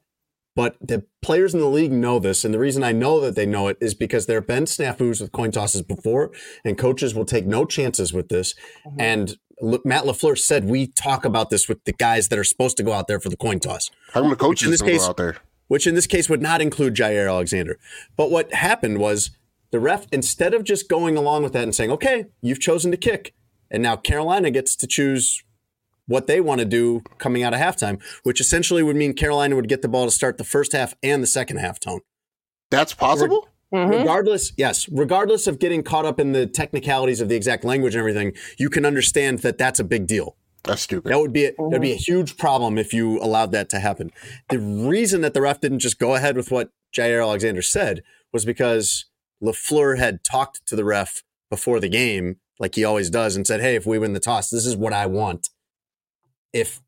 But 0.56 0.76
the 0.80 1.04
players 1.22 1.54
in 1.54 1.60
the 1.60 1.68
league 1.68 1.92
know 1.92 2.18
this. 2.18 2.44
And 2.44 2.52
the 2.52 2.58
reason 2.58 2.82
I 2.82 2.90
know 2.90 3.20
that 3.20 3.36
they 3.36 3.46
know 3.46 3.68
it 3.68 3.76
is 3.80 3.94
because 3.94 4.26
there 4.26 4.38
have 4.38 4.46
been 4.48 4.64
snafus 4.64 5.20
with 5.20 5.30
coin 5.30 5.52
tosses 5.52 5.82
before, 5.82 6.32
and 6.64 6.76
coaches 6.76 7.14
will 7.14 7.26
take 7.26 7.46
no 7.46 7.64
chances 7.66 8.12
with 8.12 8.28
this. 8.28 8.54
Mm-hmm. 8.84 9.00
And 9.00 9.36
look, 9.60 9.84
Matt 9.86 10.04
LaFleur 10.04 10.36
said, 10.36 10.64
We 10.64 10.88
talk 10.88 11.24
about 11.24 11.50
this 11.50 11.68
with 11.68 11.84
the 11.84 11.92
guys 11.92 12.28
that 12.28 12.38
are 12.38 12.44
supposed 12.44 12.76
to 12.78 12.82
go 12.82 12.92
out 12.92 13.06
there 13.06 13.20
for 13.20 13.28
the 13.28 13.36
coin 13.36 13.60
toss, 13.60 13.90
How 14.12 14.22
come 14.22 14.30
the 14.30 14.36
coaches 14.36 14.70
this 14.70 14.82
case- 14.82 15.06
out 15.06 15.16
there? 15.18 15.36
which 15.68 15.86
in 15.86 15.96
this 15.96 16.06
case 16.06 16.28
would 16.28 16.40
not 16.40 16.60
include 16.62 16.94
Jaire 16.94 17.28
Alexander. 17.28 17.76
But 18.16 18.30
what 18.30 18.54
happened 18.54 18.98
was 18.98 19.32
the 19.72 19.80
ref, 19.80 20.06
instead 20.12 20.54
of 20.54 20.62
just 20.62 20.88
going 20.88 21.16
along 21.16 21.42
with 21.42 21.52
that 21.54 21.64
and 21.64 21.74
saying, 21.74 21.90
Okay, 21.90 22.26
you've 22.40 22.60
chosen 22.60 22.90
to 22.92 22.96
kick, 22.96 23.34
and 23.70 23.82
now 23.82 23.96
Carolina 23.96 24.50
gets 24.50 24.74
to 24.76 24.86
choose 24.86 25.42
what 26.06 26.26
they 26.26 26.40
want 26.40 26.60
to 26.60 26.64
do 26.64 27.02
coming 27.18 27.42
out 27.42 27.52
of 27.54 27.60
halftime, 27.60 28.00
which 28.22 28.40
essentially 28.40 28.82
would 28.82 28.96
mean 28.96 29.12
Carolina 29.12 29.56
would 29.56 29.68
get 29.68 29.82
the 29.82 29.88
ball 29.88 30.04
to 30.04 30.10
start 30.10 30.38
the 30.38 30.44
first 30.44 30.72
half 30.72 30.94
and 31.02 31.22
the 31.22 31.26
second 31.26 31.58
half 31.58 31.78
tone. 31.80 32.00
That's 32.70 32.94
possible. 32.94 33.48
Mhm. 33.74 33.90
Regardless, 33.90 34.52
yes, 34.56 34.88
regardless 34.88 35.46
of 35.46 35.58
getting 35.58 35.82
caught 35.82 36.04
up 36.04 36.20
in 36.20 36.32
the 36.32 36.46
technicalities 36.46 37.20
of 37.20 37.28
the 37.28 37.34
exact 37.34 37.64
language 37.64 37.94
and 37.94 38.00
everything, 38.00 38.32
you 38.58 38.70
can 38.70 38.84
understand 38.84 39.40
that 39.40 39.58
that's 39.58 39.80
a 39.80 39.84
big 39.84 40.06
deal. 40.06 40.36
That's 40.62 40.82
stupid. 40.82 41.12
That 41.12 41.18
would 41.18 41.32
be 41.32 41.46
a, 41.46 41.52
that'd 41.58 41.80
be 41.80 41.92
a 41.92 41.96
huge 41.96 42.36
problem 42.36 42.78
if 42.78 42.92
you 42.92 43.20
allowed 43.20 43.52
that 43.52 43.68
to 43.70 43.80
happen. 43.80 44.10
The 44.50 44.58
reason 44.58 45.20
that 45.22 45.34
the 45.34 45.40
ref 45.40 45.60
didn't 45.60 45.80
just 45.80 45.98
go 45.98 46.14
ahead 46.14 46.36
with 46.36 46.50
what 46.50 46.70
Jaire 46.96 47.22
Alexander 47.22 47.62
said 47.62 48.02
was 48.32 48.44
because 48.44 49.06
Lafleur 49.42 49.98
had 49.98 50.24
talked 50.24 50.64
to 50.66 50.76
the 50.76 50.84
ref 50.84 51.22
before 51.50 51.78
the 51.78 51.88
game, 51.88 52.36
like 52.58 52.74
he 52.74 52.84
always 52.84 53.10
does, 53.10 53.36
and 53.36 53.46
said, 53.46 53.60
"Hey, 53.60 53.74
if 53.76 53.86
we 53.86 53.98
win 53.98 54.12
the 54.12 54.20
toss, 54.20 54.50
this 54.50 54.66
is 54.66 54.76
what 54.76 54.92
I 54.92 55.06
want." 55.06 55.50
If 56.56 56.80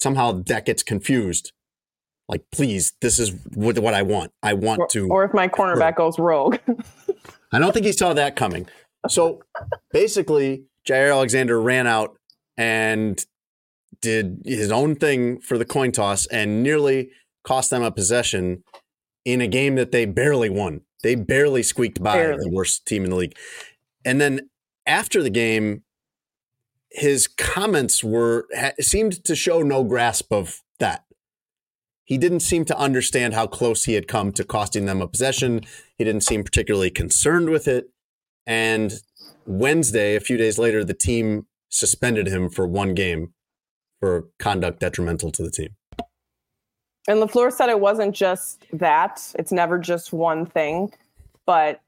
somehow 0.00 0.42
that 0.46 0.64
gets 0.64 0.82
confused, 0.82 1.52
like, 2.28 2.44
please, 2.50 2.94
this 3.00 3.18
is 3.18 3.32
what, 3.54 3.78
I 3.94 4.02
want. 4.02 4.32
I 4.42 4.54
want 4.54 4.80
Or, 4.80 4.86
to. 4.88 5.08
or 5.08 5.24
if 5.24 5.34
my 5.34 5.48
cornerback 5.48 5.96
goes 5.96 6.18
rogue. 6.18 6.56
I 7.52 7.58
don't 7.58 7.72
think 7.72 7.84
he 7.84 7.92
saw 7.92 8.14
that 8.14 8.36
coming. 8.36 8.66
So 9.08 9.42
basically, 9.92 10.64
Jaire 10.88 11.12
Alexander 11.12 11.60
ran 11.60 11.86
out 11.86 12.16
and 12.56 13.22
did 14.00 14.42
his 14.44 14.72
own 14.72 14.96
thing 14.96 15.40
for 15.40 15.58
the 15.58 15.64
coin 15.64 15.92
toss 15.92 16.26
and 16.26 16.62
nearly 16.62 17.10
cost 17.44 17.70
them 17.70 17.82
a 17.82 17.90
possession 17.90 18.64
in 19.24 19.40
a 19.40 19.46
game 19.46 19.74
that 19.74 19.92
they 19.92 20.04
barely 20.06 20.48
won. 20.48 20.80
They 21.02 21.14
barely 21.16 21.62
squeaked 21.62 22.02
by 22.02 22.14
Barely. 22.14 22.44
the 22.44 22.50
worst 22.50 22.86
team 22.86 23.04
in 23.04 23.10
the 23.10 23.16
league. 23.16 23.36
And 24.04 24.20
then 24.20 24.48
after 24.86 25.22
the 25.22 25.30
game, 25.30 25.82
his 26.94 27.26
comments 27.26 28.04
were 28.04 28.46
seemed 28.80 29.24
to 29.24 29.34
show 29.34 29.62
no 29.62 29.84
grasp 29.84 30.32
of 30.32 30.62
that. 30.78 31.04
He 32.04 32.18
didn't 32.18 32.40
seem 32.40 32.64
to 32.66 32.78
understand 32.78 33.34
how 33.34 33.46
close 33.46 33.84
he 33.84 33.94
had 33.94 34.08
come 34.08 34.32
to 34.32 34.44
costing 34.44 34.86
them 34.86 35.00
a 35.00 35.08
possession. 35.08 35.62
He 35.96 36.04
didn't 36.04 36.22
seem 36.22 36.44
particularly 36.44 36.90
concerned 36.90 37.48
with 37.48 37.66
it. 37.66 37.90
And 38.46 38.92
Wednesday, 39.46 40.16
a 40.16 40.20
few 40.20 40.36
days 40.36 40.58
later, 40.58 40.84
the 40.84 40.94
team 40.94 41.46
suspended 41.68 42.26
him 42.26 42.50
for 42.50 42.66
one 42.66 42.94
game 42.94 43.32
for 44.00 44.28
conduct 44.38 44.80
detrimental 44.80 45.30
to 45.30 45.42
the 45.42 45.50
team. 45.50 45.70
And 47.08 47.18
LaFleur 47.20 47.52
said 47.52 47.68
it 47.68 47.80
wasn't 47.80 48.14
just 48.14 48.66
that. 48.72 49.32
It's 49.38 49.52
never 49.52 49.78
just 49.78 50.12
one 50.12 50.44
thing. 50.44 50.92
But 51.46 51.80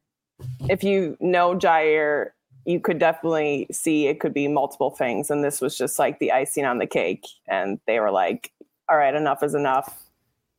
if 0.69 0.83
you 0.83 1.17
know 1.21 1.55
Jaire, 1.57 2.31
you 2.65 2.81
could 2.81 2.99
definitely 2.99 3.67
see 3.71 4.07
it 4.07 4.21
could 4.21 4.33
be 4.35 4.49
multiple 4.49 4.91
things. 4.91 5.31
And 5.31 5.45
this 5.45 5.61
was 5.61 5.77
just 5.77 5.99
like 5.99 6.19
the 6.19 6.33
icing 6.33 6.65
on 6.65 6.79
the 6.79 6.87
cake. 6.87 7.27
And 7.47 7.79
they 7.87 8.01
were 8.01 8.11
like, 8.11 8.53
all 8.89 8.97
right, 8.97 9.15
enough 9.15 9.43
is 9.43 9.55
enough. 9.55 10.03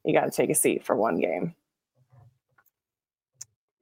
You 0.03 0.13
got 0.13 0.25
to 0.25 0.31
take 0.31 0.49
a 0.49 0.55
seat 0.55 0.85
for 0.85 0.95
one 0.95 1.19
game. 1.19 1.55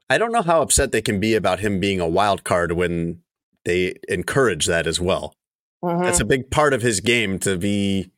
I 0.09 0.17
don't 0.17 0.32
know 0.32 0.41
how 0.41 0.61
upset 0.61 0.91
they 0.91 1.01
can 1.01 1.19
be 1.19 1.34
about 1.36 1.59
him 1.59 1.80
being 1.80 1.99
a 1.99 2.07
wild 2.07 2.43
card 2.43 2.74
when 2.74 3.21
they 3.65 3.95
encourage 4.07 4.67
that 4.67 4.86
as 4.86 4.99
well. 4.99 5.36
Mhm. 5.84 6.03
That's 6.03 6.19
a 6.19 6.26
big 6.26 6.49
part 6.49 6.74
of 6.74 6.82
his 6.82 6.99
game 6.99 7.39
to 7.39 7.57
be 7.57 8.11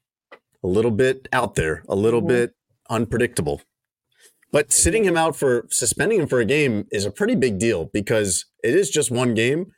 a 0.64 0.68
little 0.68 0.92
bit 0.92 1.28
out 1.32 1.56
there, 1.56 1.84
a 1.88 1.96
little 1.96 2.22
Mhm. 2.22 2.28
bit 2.28 2.56
unpredictable. 2.90 3.62
But 4.52 4.72
sitting 4.72 5.04
him 5.04 5.18
out 5.18 5.36
for 5.36 5.68
suspending 5.70 6.22
him 6.22 6.28
for 6.28 6.40
a 6.40 6.46
game 6.46 6.88
is 6.92 7.06
a 7.06 7.12
pretty 7.12 7.36
big 7.36 7.60
deal 7.60 7.86
because 7.94 8.46
it 8.64 8.74
is 8.76 8.90
just 8.90 9.12
one 9.12 9.34
game. 9.34 9.72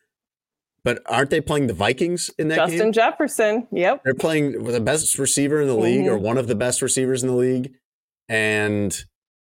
But 0.87 1.01
aren't 1.05 1.31
they 1.31 1.41
playing 1.41 1.67
the 1.67 1.73
Vikings 1.73 2.31
in 2.39 2.47
that 2.47 2.55
game? 2.55 2.67
Justin 2.69 2.79
game? 2.79 2.91
Jefferson. 2.93 3.67
Yep. 3.73 4.03
They're 4.05 4.13
playing 4.13 4.63
the 4.63 4.79
best 4.79 5.19
receiver 5.19 5.59
in 5.59 5.67
the 5.67 5.75
league 5.75 6.07
or 6.07 6.17
one 6.17 6.37
of 6.37 6.47
the 6.47 6.55
best 6.55 6.81
receivers 6.81 7.23
in 7.23 7.27
the 7.27 7.35
league. 7.35 7.73
And 8.29 8.97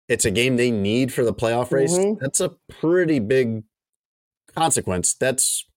it's 0.08 0.24
a 0.24 0.32
game 0.32 0.56
they 0.56 0.72
need 0.72 1.12
for 1.12 1.26
the 1.26 1.34
playoff 1.34 1.70
race. 1.74 1.98
Mhm. 1.98 2.18
That's 2.22 2.40
a 2.40 2.56
pretty 2.70 3.20
big 3.20 3.64
consequence. 4.56 5.16
That's, 5.16 5.68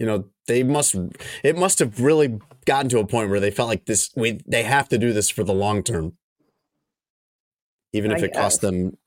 you 0.00 0.06
know, 0.06 0.24
they 0.48 0.64
must, 0.64 0.96
it 1.44 1.56
must 1.56 1.78
have 1.78 2.00
really 2.00 2.40
gotten 2.64 2.88
to 2.88 2.98
a 2.98 3.06
point 3.06 3.30
where 3.30 3.38
they 3.38 3.52
felt 3.52 3.68
like 3.68 3.86
this, 3.86 4.10
we, 4.16 4.40
they 4.48 4.64
have 4.64 4.88
to 4.88 4.98
do 4.98 5.12
this 5.12 5.30
for 5.30 5.44
the 5.44 5.54
long 5.54 5.84
term. 5.84 6.14
Even 7.92 8.10
if 8.10 8.20
I 8.20 8.24
it 8.24 8.32
costs 8.32 8.58
guess. 8.58 8.68
them 8.68 8.98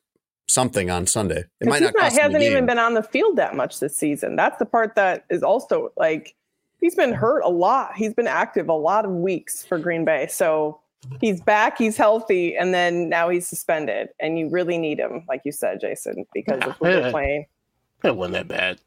something 0.47 0.89
on 0.89 1.07
Sunday. 1.07 1.39
It 1.39 1.65
'Cause 1.65 1.69
might 1.69 1.81
not 1.81 1.93
cost 1.95 2.15
them 2.15 2.23
hasn't 2.23 2.39
the 2.39 2.45
even 2.45 2.59
game. 2.61 2.65
been 2.67 2.79
on 2.79 2.93
the 2.93 3.03
field 3.03 3.35
that 3.37 3.55
much 3.55 3.79
this 3.79 3.97
season. 3.97 4.35
That's 4.35 4.57
the 4.59 4.65
part 4.65 4.95
that 4.95 5.25
is 5.29 5.41
also 5.43 5.91
like 5.97 6.35
he's 6.79 6.95
been 6.95 7.13
hurt 7.13 7.41
a 7.43 7.49
lot. 7.49 7.95
He's 7.95 8.13
been 8.13 8.27
active 8.27 8.69
a 8.69 8.73
lot 8.73 9.05
of 9.05 9.11
weeks 9.11 9.63
for 9.63 9.77
Green 9.79 10.05
Bay. 10.05 10.27
So 10.27 10.79
he's 11.19 11.41
back, 11.41 11.77
he's 11.77 11.97
healthy, 11.97 12.55
and 12.55 12.73
then 12.73 13.09
now 13.09 13.29
he's 13.29 13.47
suspended. 13.47 14.09
And 14.19 14.37
you 14.37 14.49
really 14.49 14.77
need 14.77 14.99
him, 14.99 15.23
like 15.27 15.41
you 15.45 15.51
said, 15.51 15.79
Jason, 15.81 16.25
because 16.33 16.61
of 16.63 16.75
who 16.77 16.85
they're 16.85 17.11
playing. 17.11 17.47
That 18.01 18.15
wasn't 18.17 18.33
that 18.33 18.47
bad. 18.47 18.79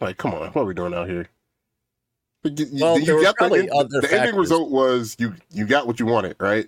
Like, 0.00 0.18
come 0.18 0.34
on, 0.34 0.48
what 0.52 0.62
are 0.62 0.64
we 0.66 0.74
doing 0.74 0.92
out 0.94 1.08
here? 1.08 1.28
But 2.42 2.58
you, 2.58 2.66
you- 2.70 2.82
Well, 2.84 2.98
you 2.98 3.06
there 3.06 3.16
were 3.16 3.22
got 3.22 3.36
the, 3.38 3.44
end- 3.60 3.70
other 3.70 4.00
the 4.00 4.12
ending 4.20 4.36
result 4.36 4.70
was 4.70 5.16
you 5.18 5.34
you 5.50 5.66
got 5.66 5.86
what 5.86 5.98
you 5.98 6.06
wanted, 6.06 6.36
right? 6.38 6.66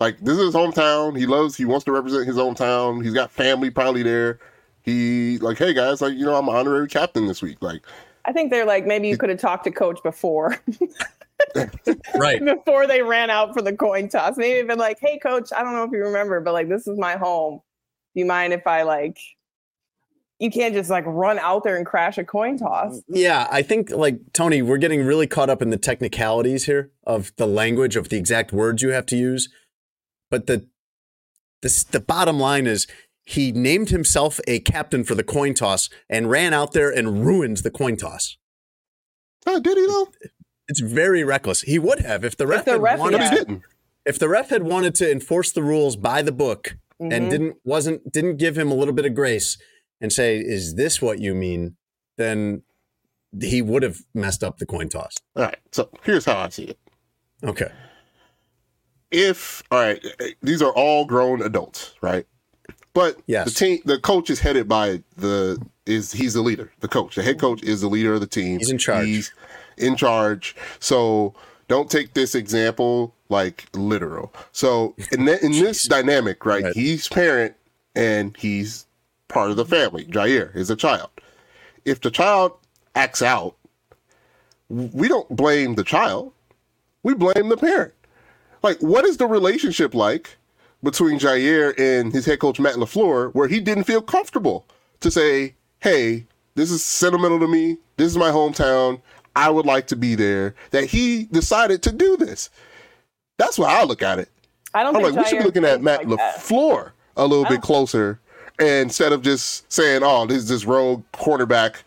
Like 0.00 0.18
this 0.20 0.38
is 0.38 0.46
his 0.46 0.54
hometown. 0.54 1.16
He 1.16 1.26
loves. 1.26 1.56
He 1.56 1.66
wants 1.66 1.84
to 1.84 1.92
represent 1.92 2.26
his 2.26 2.36
hometown. 2.36 3.04
He's 3.04 3.14
got 3.14 3.30
family 3.30 3.70
probably 3.70 4.02
there. 4.02 4.40
He 4.82 5.38
like, 5.38 5.58
hey 5.58 5.74
guys, 5.74 6.00
like 6.00 6.14
you 6.14 6.24
know, 6.24 6.34
I'm 6.34 6.48
an 6.48 6.56
honorary 6.56 6.88
captain 6.88 7.26
this 7.26 7.42
week. 7.42 7.58
Like, 7.60 7.82
I 8.24 8.32
think 8.32 8.50
they're 8.50 8.64
like, 8.64 8.86
maybe 8.86 9.08
you 9.08 9.18
could 9.18 9.28
have 9.28 9.38
talked 9.40 9.64
to 9.64 9.70
coach 9.70 10.02
before. 10.02 10.56
right. 12.14 12.44
before 12.44 12.86
they 12.86 13.02
ran 13.02 13.30
out 13.30 13.52
for 13.52 13.62
the 13.62 13.74
coin 13.76 14.08
toss. 14.08 14.36
Maybe 14.36 14.66
been 14.66 14.78
like, 14.78 14.98
hey 15.00 15.18
coach, 15.18 15.50
I 15.54 15.62
don't 15.62 15.74
know 15.74 15.84
if 15.84 15.92
you 15.92 15.98
remember, 15.98 16.40
but 16.40 16.54
like 16.54 16.68
this 16.68 16.86
is 16.86 16.98
my 16.98 17.16
home. 17.16 17.60
Do 18.14 18.20
you 18.20 18.26
mind 18.26 18.52
if 18.52 18.66
I 18.66 18.82
like 18.82 19.18
you 20.40 20.50
can't 20.50 20.74
just 20.74 20.88
like 20.88 21.04
run 21.06 21.38
out 21.38 21.64
there 21.64 21.76
and 21.76 21.84
crash 21.84 22.16
a 22.16 22.24
coin 22.24 22.56
toss. 22.56 23.02
Yeah, 23.08 23.46
I 23.50 23.60
think 23.60 23.90
like 23.90 24.32
Tony, 24.32 24.62
we're 24.62 24.78
getting 24.78 25.04
really 25.04 25.26
caught 25.26 25.50
up 25.50 25.60
in 25.60 25.68
the 25.68 25.76
technicalities 25.76 26.64
here 26.64 26.90
of 27.04 27.32
the 27.36 27.46
language 27.46 27.94
of 27.94 28.08
the 28.08 28.16
exact 28.16 28.50
words 28.50 28.80
you 28.80 28.88
have 28.88 29.04
to 29.06 29.16
use. 29.16 29.50
But 30.30 30.46
the 30.46 30.66
this 31.62 31.84
the 31.84 32.00
bottom 32.00 32.38
line 32.38 32.66
is 32.66 32.86
he 33.24 33.52
named 33.52 33.90
himself 33.90 34.40
a 34.46 34.60
captain 34.60 35.04
for 35.04 35.14
the 35.14 35.22
coin 35.24 35.54
toss 35.54 35.88
and 36.08 36.30
ran 36.30 36.52
out 36.54 36.72
there 36.72 36.90
and 36.90 37.24
ruined 37.24 37.58
the 37.58 37.70
coin 37.70 37.96
toss. 37.96 38.36
oh, 39.46 39.60
did 39.60 39.76
he 39.76 39.86
though? 39.86 40.08
It's 40.68 40.80
very 40.80 41.24
reckless. 41.24 41.62
He 41.62 41.78
would 41.78 42.00
have 42.00 42.24
if 42.24 42.36
the 42.36 42.46
ref, 42.46 42.64
the 42.64 42.72
had 42.72 42.80
ref- 42.82 42.98
wanted 42.98 43.20
Yeah. 43.20 43.44
he 43.48 43.56
if 44.06 44.18
the 44.18 44.28
ref 44.28 44.48
had 44.50 44.62
wanted 44.62 44.94
to 44.96 45.10
enforce 45.10 45.52
the 45.52 45.62
rules 45.62 45.96
by 45.96 46.22
the 46.22 46.32
book 46.32 46.76
Mhm. 47.00 47.12
and 47.12 47.30
didn't 47.30 47.56
wasn't 47.64 48.10
didn't 48.12 48.36
give 48.36 48.56
him 48.56 48.70
a 48.70 48.74
little 48.74 48.94
bit 48.94 49.04
of 49.06 49.14
grace, 49.14 49.58
and 50.00 50.12
say, 50.12 50.38
"Is 50.38 50.74
this 50.76 51.02
what 51.02 51.18
you 51.20 51.34
mean?" 51.34 51.76
then 52.16 52.62
he 53.40 53.62
would 53.62 53.82
have 53.82 53.98
messed 54.14 54.42
up 54.44 54.58
the 54.58 54.66
coin 54.66 54.88
toss. 54.88 55.14
All 55.36 55.44
right. 55.44 55.58
So 55.72 55.90
here's 56.02 56.24
how 56.24 56.38
I 56.38 56.48
see 56.50 56.64
it. 56.64 56.78
Okay. 57.44 57.70
If 59.10 59.62
all 59.70 59.78
right, 59.80 60.04
these 60.42 60.62
are 60.62 60.72
all 60.72 61.04
grown 61.04 61.42
adults, 61.42 61.94
right? 62.00 62.26
But 62.92 63.18
Yes. 63.26 63.46
the 63.48 63.54
team, 63.54 63.80
the 63.84 63.98
coach 63.98 64.30
is 64.30 64.40
headed 64.40 64.68
by 64.68 65.02
the 65.16 65.60
is 65.86 66.12
he's 66.12 66.34
the 66.34 66.42
leader. 66.42 66.72
The 66.80 66.88
coach, 66.88 67.14
the 67.16 67.22
head 67.22 67.38
coach, 67.38 67.62
is 67.62 67.80
the 67.80 67.88
leader 67.88 68.14
of 68.14 68.20
the 68.20 68.26
team. 68.26 68.58
He's 68.58 68.70
in 68.70 68.78
charge. 68.78 69.06
He's 69.06 69.32
in 69.76 69.96
charge. 69.96 70.54
So 70.78 71.34
don't 71.68 71.90
take 71.90 72.14
this 72.14 72.34
example 72.34 73.14
like 73.28 73.66
literal. 73.74 74.32
So 74.52 74.94
in 75.12 75.28
in 75.28 75.52
this 75.52 75.82
dynamic, 75.88 76.44
right, 76.44 76.64
Right. 76.64 76.74
He's 76.74 77.08
parent 77.08 77.54
and 77.94 78.36
he's 78.36 78.86
part 79.28 79.50
of 79.50 79.56
the 79.56 79.64
family. 79.64 80.04
Jaire 80.04 80.54
is 80.54 80.70
a 80.70 80.76
child. 80.76 81.10
If 81.84 82.00
the 82.00 82.10
child 82.10 82.52
acts 82.94 83.22
out, 83.22 83.56
we 84.68 85.08
don't 85.08 85.28
blame 85.34 85.74
the 85.74 85.84
child. 85.84 86.32
We 87.02 87.14
blame 87.14 87.48
the 87.48 87.56
parent. 87.56 87.92
Like, 88.62 88.78
what 88.80 89.04
is 89.04 89.16
the 89.16 89.26
relationship 89.26 89.94
like 89.94 90.36
between 90.82 91.18
Jaire 91.18 91.78
and 91.78 92.12
his 92.12 92.26
head 92.26 92.40
coach 92.40 92.58
Matt 92.60 92.74
LaFleur, 92.74 93.34
where 93.34 93.48
he 93.48 93.60
didn't 93.60 93.84
feel 93.84 94.02
comfortable 94.02 94.66
to 95.00 95.10
say, 95.10 95.54
"Hey, 95.80 96.26
this 96.54 96.70
is 96.70 96.84
sentimental 96.84 97.38
to 97.40 97.48
me. 97.48 97.78
This 97.96 98.08
is 98.08 98.16
my 98.16 98.30
hometown. 98.30 99.00
I 99.36 99.50
would 99.50 99.66
like 99.66 99.86
to 99.88 99.96
be 99.96 100.14
there." 100.14 100.54
That 100.70 100.84
he 100.84 101.24
decided 101.24 101.82
to 101.82 101.92
do 101.92 102.16
this. 102.16 102.50
That's 103.38 103.58
why 103.58 103.80
I 103.80 103.84
look 103.84 104.02
at 104.02 104.18
it. 104.18 104.28
I 104.74 104.82
don't 104.82 104.94
I'm 104.96 105.02
like, 105.02 105.14
we 105.14 105.24
should 105.24 105.38
be 105.38 105.44
looking 105.44 105.64
at 105.64 105.82
Matt 105.82 106.06
like. 106.08 106.18
LaFleur 106.18 106.92
a 107.16 107.26
little 107.26 107.46
Oh. 107.46 107.48
bit 107.48 107.60
closer. 107.62 108.20
Instead 108.58 109.12
of 109.12 109.22
just 109.22 109.70
saying, 109.72 110.02
oh, 110.04 110.26
this 110.26 110.36
is 110.38 110.48
this 110.48 110.64
rogue 110.66 111.02
quarterback 111.12 111.82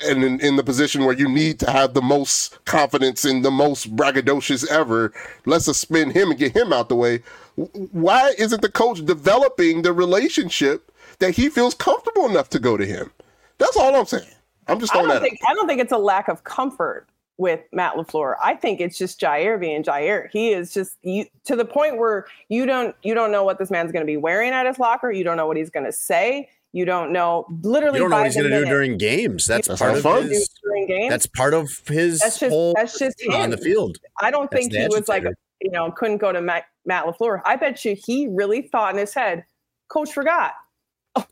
and 0.00 0.24
in, 0.24 0.40
in 0.40 0.56
the 0.56 0.64
position 0.64 1.04
where 1.04 1.14
you 1.14 1.28
need 1.28 1.58
to 1.60 1.70
have 1.70 1.94
the 1.94 2.02
most 2.02 2.64
confidence 2.64 3.24
and 3.24 3.44
the 3.44 3.50
most 3.50 3.94
braggadocious 3.94 4.68
ever, 4.70 5.12
let's 5.46 5.66
suspend 5.66 6.12
him 6.12 6.30
and 6.30 6.38
get 6.38 6.56
him 6.56 6.72
out 6.72 6.88
the 6.88 6.96
way. 6.96 7.22
Why 7.56 8.34
isn't 8.38 8.62
the 8.62 8.70
coach 8.70 9.04
developing 9.04 9.82
the 9.82 9.92
relationship 9.92 10.90
that 11.18 11.32
he 11.32 11.48
feels 11.48 11.74
comfortable 11.74 12.28
enough 12.28 12.48
to 12.50 12.58
go 12.58 12.76
to 12.76 12.86
him? 12.86 13.10
That's 13.58 13.76
all 13.76 13.94
I'm 13.94 14.06
saying. 14.06 14.24
I'm 14.66 14.80
just 14.80 14.94
I 14.94 14.98
don't 14.98 15.08
that 15.08 15.22
think 15.22 15.38
I 15.46 15.54
don't 15.54 15.66
think 15.66 15.80
it's 15.80 15.92
a 15.92 15.98
lack 15.98 16.28
of 16.28 16.44
comfort 16.44 17.06
with 17.36 17.60
Matt 17.72 17.94
Lafleur. 17.94 18.36
I 18.42 18.54
think 18.54 18.80
it's 18.80 18.96
just 18.96 19.20
Jaire 19.20 19.58
being 19.58 19.82
Jaire. 19.82 20.28
He 20.32 20.52
is 20.52 20.72
just 20.72 20.96
you 21.02 21.26
to 21.44 21.56
the 21.56 21.64
point 21.64 21.98
where 21.98 22.26
you 22.48 22.64
don't 22.64 22.94
you 23.02 23.14
don't 23.14 23.30
know 23.30 23.44
what 23.44 23.58
this 23.58 23.70
man's 23.70 23.92
going 23.92 24.02
to 24.02 24.10
be 24.10 24.16
wearing 24.16 24.52
at 24.52 24.66
his 24.66 24.78
locker. 24.78 25.10
You 25.10 25.24
don't 25.24 25.36
know 25.36 25.46
what 25.46 25.56
he's 25.56 25.70
going 25.70 25.86
to 25.86 25.92
say. 25.92 26.48
You 26.76 26.84
don't 26.84 27.12
know 27.12 27.46
literally. 27.62 27.98
You 27.98 28.02
don't 28.04 28.10
know 28.10 28.16
what 28.16 28.26
he's 28.26 28.34
going 28.36 28.50
to 28.50 28.58
do 28.58 28.64
during 28.64 28.98
games. 28.98 29.46
That's 29.46 29.68
That's 29.68 29.80
part 29.80 29.94
of 29.96 30.02
fun. 30.02 30.26
his. 30.28 30.48
during 30.64 30.88
games. 30.88 31.08
That's 31.08 31.26
part 31.26 31.54
of 31.54 31.70
his 31.86 32.18
That's 32.18 32.40
just- 32.40 32.50
whole 32.52 32.74
that's 32.76 32.98
just 32.98 33.16
on 33.32 33.50
the 33.50 33.56
field. 33.56 33.98
I 34.20 34.32
don't 34.32 34.50
That's 34.50 34.62
think 34.64 34.72
the 34.72 34.80
he 34.80 34.88
was 34.88 35.06
like 35.06 35.22
you 35.60 35.70
know 35.70 35.92
couldn't 35.92 36.18
go 36.18 36.32
to 36.32 36.40
Matt, 36.42 36.64
Matt 36.84 37.06
Lafleur. 37.06 37.40
I 37.44 37.54
bet 37.54 37.84
you 37.84 37.94
he 37.96 38.26
really 38.28 38.62
thought 38.62 38.92
in 38.92 38.98
his 38.98 39.14
head, 39.14 39.44
Coach 39.88 40.12
forgot. 40.12 40.54
Oh, 41.14 41.24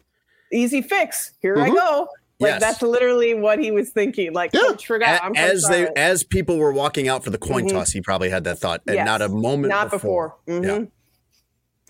easy 0.52 0.80
fix. 0.80 1.32
Here 1.40 1.56
I 1.58 1.70
Mhm. 1.70 1.74
go. 1.74 2.08
Like 2.38 2.50
Yes. 2.52 2.60
that's 2.60 2.82
literally 2.82 3.34
what 3.34 3.58
he 3.58 3.72
was 3.72 3.90
thinking. 3.90 4.32
Like 4.32 4.52
Yeah. 4.54 4.60
Coach 4.60 4.86
forgot. 4.86 5.22
A- 5.22 5.24
I'm 5.24 5.34
so 5.34 5.40
as 5.42 5.62
they 5.64 5.88
as 5.96 6.22
people 6.22 6.56
were 6.58 6.72
walking 6.72 7.08
out 7.08 7.24
for 7.24 7.30
the 7.30 7.38
coin 7.38 7.64
Mhm. 7.66 7.72
toss, 7.72 7.90
he 7.90 8.00
probably 8.00 8.30
had 8.30 8.44
that 8.44 8.58
thought, 8.60 8.80
and 8.86 8.94
Yes. 8.94 9.06
not 9.06 9.22
a 9.22 9.28
moment 9.28 9.70
not 9.70 9.90
before. 9.90 10.36
before. 10.46 10.62
Yeah. 10.64 10.70
Mhm. 10.70 10.88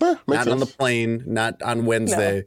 Eh, 0.01 0.15
makes 0.27 0.45
Not 0.45 0.47
on 0.47 0.57
the 0.59 0.65
plane, 0.65 1.23
not 1.27 1.61
on 1.61 1.85
Wednesday. 1.85 2.45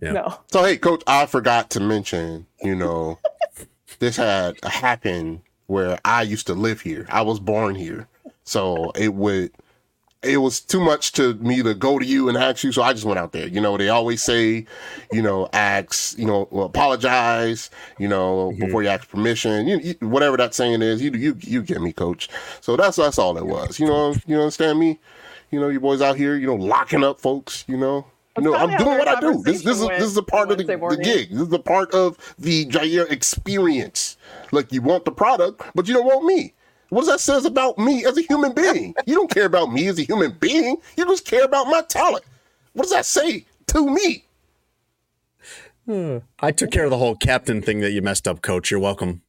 Yeah. 0.00 0.12
No. 0.12 0.40
So 0.52 0.64
hey, 0.64 0.76
coach, 0.76 1.02
I 1.06 1.26
forgot 1.26 1.70
to 1.70 1.80
mention, 1.80 2.46
you 2.62 2.74
know, 2.74 3.18
this 3.98 4.16
had 4.16 4.56
happened 4.64 5.40
where 5.66 5.98
I 6.04 6.22
used 6.22 6.46
to 6.48 6.54
live 6.54 6.80
here. 6.80 7.06
I 7.10 7.22
was 7.22 7.40
born 7.40 7.74
here. 7.74 8.08
So 8.44 8.92
it 8.94 9.14
would 9.14 9.52
it 10.22 10.38
was 10.38 10.60
too 10.60 10.80
much 10.80 11.12
to 11.12 11.34
me 11.34 11.62
to 11.62 11.74
go 11.74 11.98
to 11.98 12.04
you 12.04 12.28
and 12.28 12.36
ask 12.36 12.64
you, 12.64 12.72
so 12.72 12.82
I 12.82 12.92
just 12.92 13.04
went 13.04 13.18
out 13.18 13.32
there. 13.32 13.46
You 13.46 13.60
know, 13.60 13.76
they 13.76 13.88
always 13.88 14.22
say, 14.22 14.66
you 15.12 15.22
know, 15.22 15.48
ask, 15.52 16.18
you 16.18 16.26
know, 16.26 16.48
well, 16.50 16.66
apologize, 16.66 17.70
you 17.98 18.08
know, 18.08 18.50
mm-hmm. 18.50 18.64
before 18.64 18.82
you 18.82 18.88
ask 18.88 19.08
permission. 19.08 19.68
You, 19.68 19.78
you, 19.78 20.08
whatever 20.08 20.36
that 20.38 20.54
saying 20.54 20.82
is, 20.82 21.00
you 21.00 21.10
you 21.12 21.36
you 21.40 21.62
get 21.62 21.80
me, 21.80 21.92
coach. 21.92 22.28
So 22.60 22.76
that's 22.76 22.96
that's 22.96 23.18
all 23.18 23.36
it 23.38 23.46
was. 23.46 23.78
You 23.78 23.86
know, 23.86 24.14
you 24.26 24.38
understand 24.38 24.78
me? 24.78 24.98
You 25.50 25.60
know, 25.60 25.68
you 25.68 25.78
boys 25.78 26.02
out 26.02 26.16
here, 26.16 26.36
you 26.36 26.46
know, 26.46 26.56
locking 26.56 27.04
up 27.04 27.20
folks, 27.20 27.64
you 27.68 27.76
know. 27.76 28.06
You 28.38 28.54
I'm 28.54 28.76
doing 28.76 28.98
what 28.98 29.08
I 29.08 29.20
do. 29.20 29.42
This 29.42 29.62
this 29.62 29.80
is 29.80 29.88
this 29.88 30.02
is 30.02 30.16
a 30.16 30.22
part 30.22 30.50
of 30.50 30.58
the, 30.58 30.64
the 30.64 31.00
gig. 31.02 31.30
This 31.30 31.48
is 31.48 31.52
a 31.52 31.58
part 31.58 31.92
of 31.94 32.18
the 32.38 32.66
Jaire 32.66 33.10
experience. 33.10 34.16
Like 34.52 34.72
you 34.72 34.82
want 34.82 35.04
the 35.04 35.12
product, 35.12 35.62
but 35.74 35.88
you 35.88 35.94
don't 35.94 36.06
want 36.06 36.24
me. 36.24 36.52
What 36.90 37.00
does 37.00 37.08
that 37.08 37.20
says 37.20 37.44
about 37.44 37.78
me 37.78 38.04
as 38.04 38.16
a 38.16 38.22
human 38.22 38.52
being? 38.52 38.94
You 39.06 39.14
don't 39.14 39.30
care 39.30 39.46
about 39.46 39.72
me 39.72 39.88
as 39.88 39.98
a 39.98 40.02
human 40.02 40.32
being. 40.38 40.76
You 40.96 41.06
just 41.06 41.24
care 41.24 41.44
about 41.44 41.66
my 41.66 41.82
talent. 41.82 42.24
What 42.74 42.84
does 42.84 42.92
that 42.92 43.06
say 43.06 43.44
to 43.68 43.90
me? 43.90 44.24
Hmm. 45.86 46.18
I 46.40 46.52
took 46.52 46.70
care 46.70 46.84
of 46.84 46.90
the 46.90 46.98
whole 46.98 47.16
captain 47.16 47.62
thing 47.62 47.80
that 47.80 47.92
you 47.92 48.02
messed 48.02 48.28
up, 48.28 48.42
coach. 48.42 48.70
You're 48.70 48.80
welcome. 48.80 49.22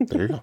There 0.00 0.22
you 0.22 0.28
go. 0.28 0.42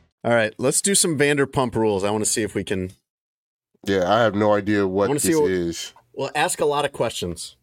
All 0.23 0.33
right, 0.33 0.53
let's 0.57 0.81
do 0.81 0.93
some 0.93 1.17
Vanderpump 1.17 1.75
rules. 1.75 2.03
I 2.03 2.11
want 2.11 2.23
to 2.23 2.29
see 2.29 2.43
if 2.43 2.53
we 2.53 2.63
can. 2.63 2.91
Yeah, 3.87 4.11
I 4.11 4.21
have 4.21 4.35
no 4.35 4.53
idea 4.53 4.87
what 4.87 5.11
this 5.11 5.23
see 5.23 5.35
what- 5.35 5.49
is. 5.49 5.93
Well, 6.13 6.29
ask 6.35 6.59
a 6.59 6.65
lot 6.65 6.85
of 6.85 6.91
questions. 6.91 7.55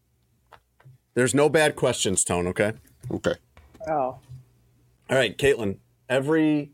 There's 1.13 1.33
no 1.35 1.49
bad 1.49 1.75
questions, 1.75 2.23
Tone. 2.23 2.47
Okay. 2.47 2.73
Okay. 3.11 3.35
Oh. 3.87 3.93
All 3.93 4.21
right, 5.09 5.37
Kaitlin. 5.37 5.77
Every 6.09 6.71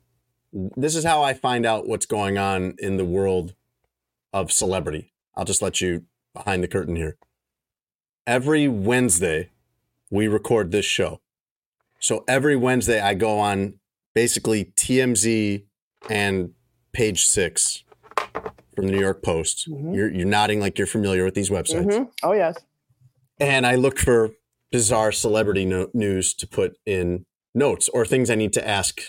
this 0.54 0.96
is 0.96 1.04
how 1.04 1.22
I 1.22 1.34
find 1.34 1.66
out 1.66 1.86
what's 1.86 2.06
going 2.06 2.38
on 2.38 2.76
in 2.80 2.96
the 2.96 3.04
world 3.06 3.54
of 4.32 4.52
celebrity. 4.54 5.12
I'll 5.36 5.44
just 5.46 5.62
let 5.62 5.82
you 5.82 6.06
behind 6.34 6.64
the 6.64 6.68
curtain 6.68 6.96
here. 6.96 7.18
Every 8.26 8.68
Wednesday, 8.70 9.50
we 10.10 10.28
record 10.30 10.72
this 10.72 10.86
show. 10.86 11.20
So 12.00 12.24
every 12.28 12.56
Wednesday, 12.56 13.02
I 13.02 13.14
go 13.16 13.38
on 13.40 13.80
basically 14.14 14.66
TMZ 14.78 15.64
and 16.10 16.52
Page 16.94 17.26
Six 17.26 17.84
from 18.76 18.86
the 18.88 18.92
New 18.92 19.00
York 19.00 19.24
Post. 19.24 19.68
You're 19.68 20.12
you're 20.12 20.26
nodding 20.28 20.60
like 20.60 20.78
you're 20.78 20.88
familiar 20.88 21.24
with 21.24 21.34
these 21.34 21.50
websites. 21.50 21.86
Mhm. 21.86 22.10
Oh 22.24 22.34
yes. 22.34 22.56
And 23.40 23.66
I 23.66 23.76
look 23.76 23.98
for 24.00 24.32
bizarre 24.72 25.12
celebrity 25.12 25.66
no- 25.66 25.90
news 25.94 26.34
to 26.36 26.48
put 26.48 26.78
in 26.86 27.26
notes 27.54 27.90
or 27.90 28.06
things 28.06 28.30
I 28.30 28.36
need 28.36 28.54
to 28.54 28.68
ask 28.68 29.02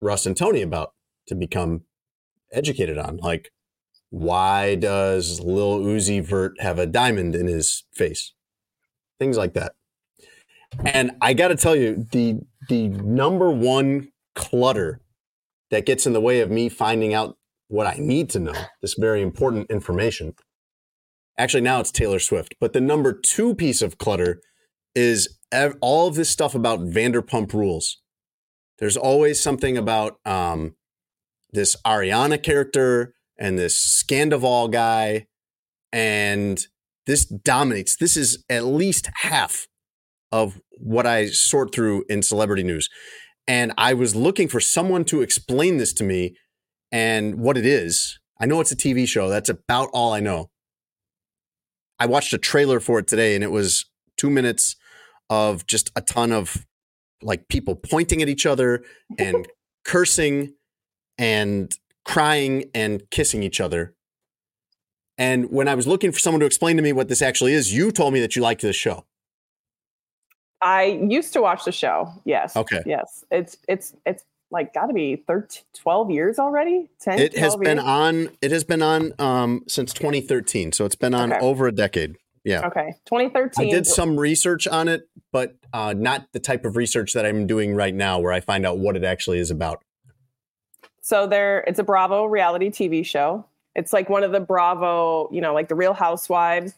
Russ 0.00 0.26
and 0.26 0.36
Tony 0.36 0.62
about 0.62 0.92
to 1.28 1.34
become 1.34 1.84
educated 2.52 2.98
on. 2.98 3.16
Like, 3.18 3.50
why 4.10 4.74
does 4.74 5.40
Lil 5.40 5.80
Uzi 5.80 6.22
Vert 6.22 6.60
have 6.60 6.78
a 6.78 6.86
diamond 6.86 7.34
in 7.34 7.46
his 7.46 7.84
face? 7.92 8.32
Things 9.18 9.36
like 9.36 9.54
that. 9.54 9.72
And 10.84 11.12
I 11.20 11.34
got 11.34 11.48
to 11.48 11.56
tell 11.56 11.76
you, 11.76 12.06
the 12.12 12.40
the 12.68 12.88
number 12.88 13.50
one 13.50 14.08
clutter 14.34 15.00
that 15.70 15.86
gets 15.86 16.06
in 16.06 16.12
the 16.12 16.20
way 16.20 16.40
of 16.40 16.50
me 16.50 16.68
finding 16.68 17.14
out 17.14 17.36
what 17.68 17.86
I 17.86 17.96
need 17.98 18.30
to 18.30 18.40
know, 18.40 18.54
this 18.82 18.94
very 18.94 19.22
important 19.22 19.70
information. 19.70 20.34
Actually, 21.38 21.62
now 21.62 21.80
it's 21.80 21.90
Taylor 21.90 22.18
Swift. 22.18 22.54
But 22.60 22.72
the 22.72 22.80
number 22.80 23.12
two 23.12 23.54
piece 23.54 23.82
of 23.82 23.98
clutter 23.98 24.40
is 24.94 25.38
ev- 25.50 25.76
all 25.80 26.06
of 26.06 26.14
this 26.14 26.30
stuff 26.30 26.54
about 26.54 26.80
Vanderpump 26.80 27.52
Rules. 27.52 28.00
There's 28.78 28.96
always 28.96 29.40
something 29.40 29.76
about 29.76 30.18
um, 30.24 30.74
this 31.52 31.76
Ariana 31.84 32.42
character 32.42 33.14
and 33.38 33.58
this 33.58 34.04
Scandoval 34.04 34.70
guy, 34.70 35.26
and 35.92 36.64
this 37.06 37.24
dominates. 37.24 37.96
This 37.96 38.16
is 38.16 38.44
at 38.48 38.64
least 38.64 39.08
half 39.16 39.66
of 40.30 40.60
what 40.78 41.06
I 41.06 41.26
sort 41.26 41.74
through 41.74 42.04
in 42.08 42.22
celebrity 42.22 42.62
news. 42.62 42.88
And 43.46 43.72
I 43.76 43.94
was 43.94 44.16
looking 44.16 44.48
for 44.48 44.60
someone 44.60 45.04
to 45.06 45.22
explain 45.22 45.76
this 45.76 45.92
to 45.94 46.04
me 46.04 46.36
and 46.90 47.36
what 47.36 47.56
it 47.56 47.66
is. 47.66 48.18
I 48.40 48.46
know 48.46 48.60
it's 48.60 48.72
a 48.72 48.76
TV 48.76 49.06
show. 49.06 49.28
That's 49.28 49.48
about 49.50 49.90
all 49.92 50.12
I 50.12 50.20
know. 50.20 50.50
I 51.98 52.06
watched 52.06 52.32
a 52.32 52.38
trailer 52.38 52.80
for 52.80 52.98
it 52.98 53.06
today 53.06 53.34
and 53.34 53.44
it 53.44 53.50
was 53.50 53.86
two 54.16 54.30
minutes 54.30 54.76
of 55.30 55.66
just 55.66 55.90
a 55.94 56.00
ton 56.00 56.32
of 56.32 56.66
like 57.22 57.48
people 57.48 57.74
pointing 57.74 58.22
at 58.22 58.28
each 58.28 58.46
other 58.46 58.84
and 59.18 59.46
cursing 59.84 60.54
and 61.18 61.72
crying 62.04 62.64
and 62.74 63.02
kissing 63.10 63.42
each 63.42 63.60
other. 63.60 63.94
And 65.16 65.50
when 65.50 65.68
I 65.68 65.74
was 65.74 65.86
looking 65.86 66.12
for 66.12 66.18
someone 66.18 66.40
to 66.40 66.46
explain 66.46 66.76
to 66.76 66.82
me 66.82 66.92
what 66.92 67.08
this 67.08 67.22
actually 67.22 67.52
is, 67.52 67.72
you 67.72 67.92
told 67.92 68.12
me 68.12 68.20
that 68.20 68.34
you 68.34 68.42
liked 68.42 68.62
this 68.62 68.76
show. 68.76 69.04
I 70.64 70.84
used 71.08 71.34
to 71.34 71.42
watch 71.42 71.64
the 71.64 71.72
show. 71.72 72.10
Yes. 72.24 72.56
Okay. 72.56 72.82
Yes. 72.86 73.24
It's 73.30 73.58
it's 73.68 73.94
it's 74.06 74.24
like 74.50 74.72
got 74.72 74.86
to 74.86 74.94
be 74.94 75.16
13, 75.16 75.62
12 75.74 76.10
years 76.10 76.38
already. 76.38 76.88
10, 77.00 77.18
It 77.18 77.36
has 77.38 77.54
been 77.56 77.76
years? 77.76 77.86
on. 77.86 78.28
It 78.40 78.50
has 78.50 78.64
been 78.64 78.82
on 78.82 79.12
um, 79.18 79.64
since 79.68 79.92
2013, 79.92 80.72
so 80.72 80.84
it's 80.84 80.94
been 80.94 81.12
on 81.14 81.32
Okay. 81.32 81.44
over 81.44 81.66
a 81.66 81.72
decade. 81.72 82.16
Yeah, 82.44 82.66
Okay. 82.66 82.94
2013. 83.06 83.66
I 83.66 83.70
did 83.70 83.86
some 83.86 84.18
research 84.20 84.66
on 84.68 84.86
it, 84.88 85.08
but 85.32 85.56
uh, 85.72 85.94
not 85.96 86.26
the 86.32 86.40
type 86.40 86.64
of 86.64 86.76
research 86.76 87.14
that 87.14 87.24
I'm 87.26 87.46
doing 87.46 87.74
right 87.74 87.94
now, 87.94 88.18
where 88.20 88.32
I 88.32 88.40
find 88.40 88.64
out 88.66 88.78
what 88.78 88.96
it 88.96 89.04
actually 89.04 89.38
is 89.38 89.50
about. 89.50 89.82
So 91.00 91.26
there, 91.26 91.60
it's 91.66 91.78
a 91.78 91.82
Bravo 91.84 92.24
reality 92.26 92.70
TV 92.70 93.04
show. 93.04 93.46
It's 93.74 93.92
like 93.92 94.08
one 94.08 94.22
of 94.22 94.32
the 94.32 94.40
Bravo, 94.40 95.28
you 95.32 95.40
know, 95.40 95.52
like 95.54 95.68
the 95.68 95.74
Real 95.74 95.94
Housewives. 95.94 96.74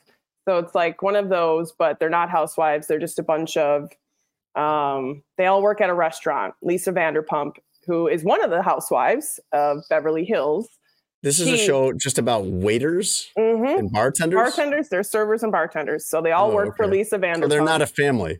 So 0.48 0.58
it's 0.58 0.74
like 0.74 1.02
one 1.02 1.16
of 1.16 1.28
those, 1.28 1.72
but 1.78 1.98
they're 1.98 2.08
not 2.10 2.30
housewives. 2.30 2.86
They're 2.86 2.98
just 2.98 3.18
a 3.18 3.22
bunch 3.22 3.56
of. 3.56 3.90
Um, 4.54 5.22
they 5.36 5.46
all 5.46 5.60
work 5.62 5.80
at 5.80 5.90
a 5.90 5.94
restaurant. 5.94 6.54
Lisa 6.62 6.92
Vanderpump, 6.92 7.56
who 7.86 8.08
is 8.08 8.24
one 8.24 8.42
of 8.42 8.50
the 8.50 8.62
housewives 8.62 9.38
of 9.52 9.82
Beverly 9.90 10.24
Hills. 10.24 10.68
This 11.22 11.40
is 11.40 11.48
a 11.48 11.56
show 11.56 11.92
just 11.92 12.18
about 12.18 12.44
waiters 12.46 13.28
Mhm. 13.36 13.78
and 13.80 13.90
bartenders. 13.92 14.36
Bartenders, 14.36 14.88
they're 14.88 15.02
servers 15.02 15.42
and 15.42 15.50
bartenders. 15.50 16.06
So 16.06 16.22
they 16.22 16.30
all 16.32 16.52
Oh, 16.52 16.54
work 16.54 16.76
for. 16.76 16.86
Lisa 16.86 17.18
Vanderpump. 17.18 17.42
So 17.42 17.48
they're 17.48 17.64
not 17.64 17.82
a 17.82 17.86
family. 17.86 18.38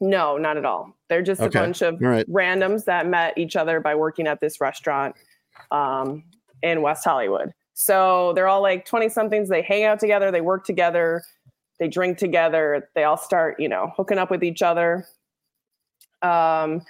No, 0.00 0.36
not 0.36 0.56
at 0.56 0.64
all. 0.64 0.96
They're 1.08 1.22
just 1.22 1.40
Okay. 1.40 1.58
a 1.58 1.62
bunch 1.62 1.82
of 1.82 2.00
right. 2.00 2.26
randoms 2.28 2.86
that 2.86 3.06
met 3.06 3.38
each 3.38 3.54
other 3.54 3.80
by 3.80 3.94
working 3.94 4.26
at 4.26 4.40
this 4.40 4.60
restaurant 4.60 5.14
um, 5.70 6.24
in 6.62 6.82
West 6.82 7.04
Hollywood. 7.04 7.52
So 7.82 8.34
they're 8.34 8.46
all 8.46 8.60
like 8.60 8.84
20 8.84 9.08
somethings. 9.08 9.48
They 9.48 9.62
hang 9.62 9.84
out 9.84 9.98
together, 10.00 10.30
they 10.30 10.42
work 10.42 10.66
together, 10.66 11.22
they 11.78 11.88
drink 11.88 12.18
together, 12.18 12.90
they 12.94 13.04
all 13.04 13.16
start, 13.16 13.58
you 13.58 13.70
know, 13.70 13.94
hooking 13.96 14.18
up 14.18 14.30
with 14.30 14.44
each 14.44 14.60
other. 14.60 15.06
Um, 16.20 16.82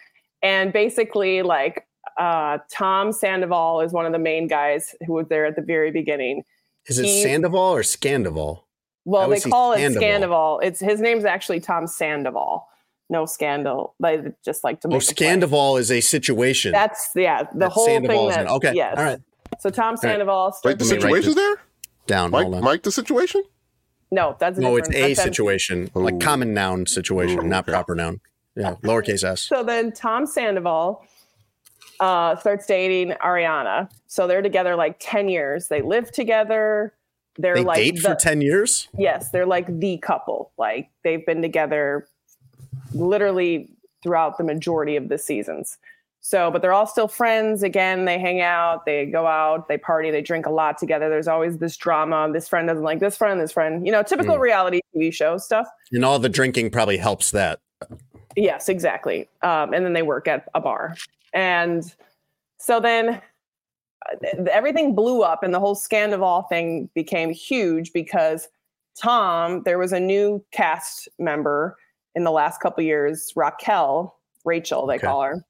and 0.42 0.72
basically, 0.72 1.42
like, 1.42 1.86
uh, 2.18 2.58
Tom 2.72 3.12
Sandoval 3.12 3.82
is 3.82 3.92
one 3.92 4.04
of 4.04 4.10
the 4.10 4.18
main 4.18 4.48
guys 4.48 4.96
who 5.06 5.12
was 5.12 5.28
there 5.28 5.46
at 5.46 5.54
the 5.54 5.62
very 5.62 5.92
beginning. 5.92 6.42
Is 6.86 6.98
it 6.98 7.04
He- 7.04 7.22
Sandoval 7.22 7.60
or 7.76 7.82
Scandoval? 7.82 8.64
Well, 9.04 9.28
they 9.30 9.38
call 9.38 9.74
it 9.74 9.78
Scandoval. 9.78 10.00
Scandoval. 10.02 10.58
It's 10.64 10.80
his 10.80 11.00
name's 11.00 11.24
actually 11.24 11.60
Tom 11.60 11.86
Sandoval. 11.86 12.66
No 13.08 13.26
scandal. 13.26 13.94
They 14.00 14.32
just 14.44 14.64
like 14.64 14.80
to 14.80 14.88
Oh, 14.88 14.90
make 14.90 15.02
a 15.02 15.14
play. 15.46 15.80
Is 15.80 15.92
a 15.92 16.00
situation. 16.00 16.72
That's 16.72 17.10
yeah, 17.14 17.44
the 17.44 17.58
That 17.60 17.70
whole 17.70 17.86
Sandoval 17.86 18.30
thing. 18.30 18.44
That. 18.44 18.50
Okay, 18.54 18.72
Yes. 18.74 18.98
all 18.98 19.04
right. 19.04 19.20
So 19.58 19.70
Tom 19.70 19.96
Sandoval. 19.96 20.46
Wait, 20.46 20.54
starts 20.54 20.78
the 20.78 20.84
Let 20.84 20.94
me 20.94 21.00
situation's 21.00 21.34
there? 21.34 21.56
Down. 22.06 22.30
Mike. 22.30 22.48
Mike, 22.48 22.82
the 22.82 22.92
situation? 22.92 23.42
no, 24.10 24.36
that's 24.40 24.58
a 24.58 24.60
No, 24.60 24.76
it's 24.76 24.88
a 24.88 24.92
that's 25.14 25.22
situation, 25.22 25.90
Ooh. 25.96 26.00
like 26.00 26.18
common 26.20 26.52
noun 26.54 26.86
situation, 26.86 27.40
Ooh, 27.40 27.48
not 27.48 27.64
okay. 27.64 27.72
proper 27.72 27.94
noun. 27.94 28.20
Yeah, 28.56 28.74
lowercase 28.82 29.22
s. 29.22 29.42
So 29.42 29.62
then 29.62 29.92
Tom 29.92 30.26
Sandoval 30.26 31.04
uh, 32.00 32.34
starts 32.36 32.66
dating 32.66 33.10
Ariana. 33.22 33.88
So 34.08 34.26
they're 34.26 34.42
together 34.42 34.74
like 34.76 34.96
ten 34.98 35.28
years. 35.28 35.68
They 35.68 35.82
live 35.82 36.10
together. 36.10 36.94
They're 37.38 37.54
They 37.54 37.62
like 37.62 37.76
date 37.76 37.94
the, 37.96 38.00
for 38.00 38.14
ten 38.16 38.40
years. 38.40 38.88
yes, 38.98 39.30
they're 39.30 39.46
like 39.46 39.66
the 39.78 39.98
couple. 39.98 40.50
Like 40.58 40.90
they've 41.04 41.24
been 41.24 41.42
together 41.42 42.08
literally 42.92 43.70
throughout 44.02 44.36
the 44.38 44.44
majority 44.44 44.96
of 44.96 45.08
the 45.08 45.18
seasons. 45.18 45.78
So, 46.22 46.50
but 46.50 46.60
they're 46.60 46.72
all 46.72 46.86
still 46.86 47.08
friends. 47.08 47.62
Again, 47.62 48.04
they 48.04 48.18
hang 48.18 48.40
out, 48.42 48.84
they 48.84 49.06
go 49.06 49.26
out, 49.26 49.68
they 49.68 49.78
party, 49.78 50.10
they 50.10 50.20
drink 50.20 50.44
a 50.46 50.50
lot 50.50 50.76
together. 50.76 51.08
There's 51.08 51.28
always 51.28 51.58
this 51.58 51.76
drama. 51.76 52.28
This 52.32 52.46
friend 52.46 52.68
doesn't 52.68 52.84
like 52.84 53.00
this 53.00 53.16
friend, 53.16 53.40
this 53.40 53.52
friend, 53.52 53.86
you 53.86 53.90
know, 53.92 54.02
typical 54.02 54.36
Mm. 54.36 54.40
reality 54.40 54.80
TV 54.94 55.10
show 55.12 55.38
stuff. 55.38 55.66
And 55.92 56.04
all 56.04 56.18
the 56.18 56.28
drinking 56.28 56.70
probably 56.70 56.98
helps 56.98 57.30
that. 57.30 57.58
Yes, 58.36 58.68
exactly. 58.68 59.28
Um, 59.42 59.72
and 59.72 59.84
then 59.84 59.94
they 59.94 60.02
work 60.02 60.28
at 60.28 60.46
a 60.54 60.60
bar. 60.60 60.94
And 61.32 61.82
so 62.58 62.80
then 62.80 63.20
uh, 64.12 64.44
everything 64.50 64.94
blew 64.94 65.22
up 65.22 65.42
and 65.42 65.54
the 65.54 65.58
whole 65.60 65.74
Scandoval 65.74 66.48
thing 66.50 66.90
became 66.94 67.30
huge 67.30 67.92
because 67.94 68.48
Tom, 69.00 69.62
there 69.64 69.78
was 69.78 69.92
a 69.92 70.00
new 70.00 70.44
cast 70.52 71.08
member 71.18 71.78
in 72.14 72.24
the 72.24 72.30
last 72.30 72.60
couple 72.60 72.84
years, 72.84 73.32
Raquel, 73.36 74.18
Rachel, 74.44 74.86
they 74.86 74.96
Okay. 74.96 75.06
call 75.06 75.22
her. 75.22 75.44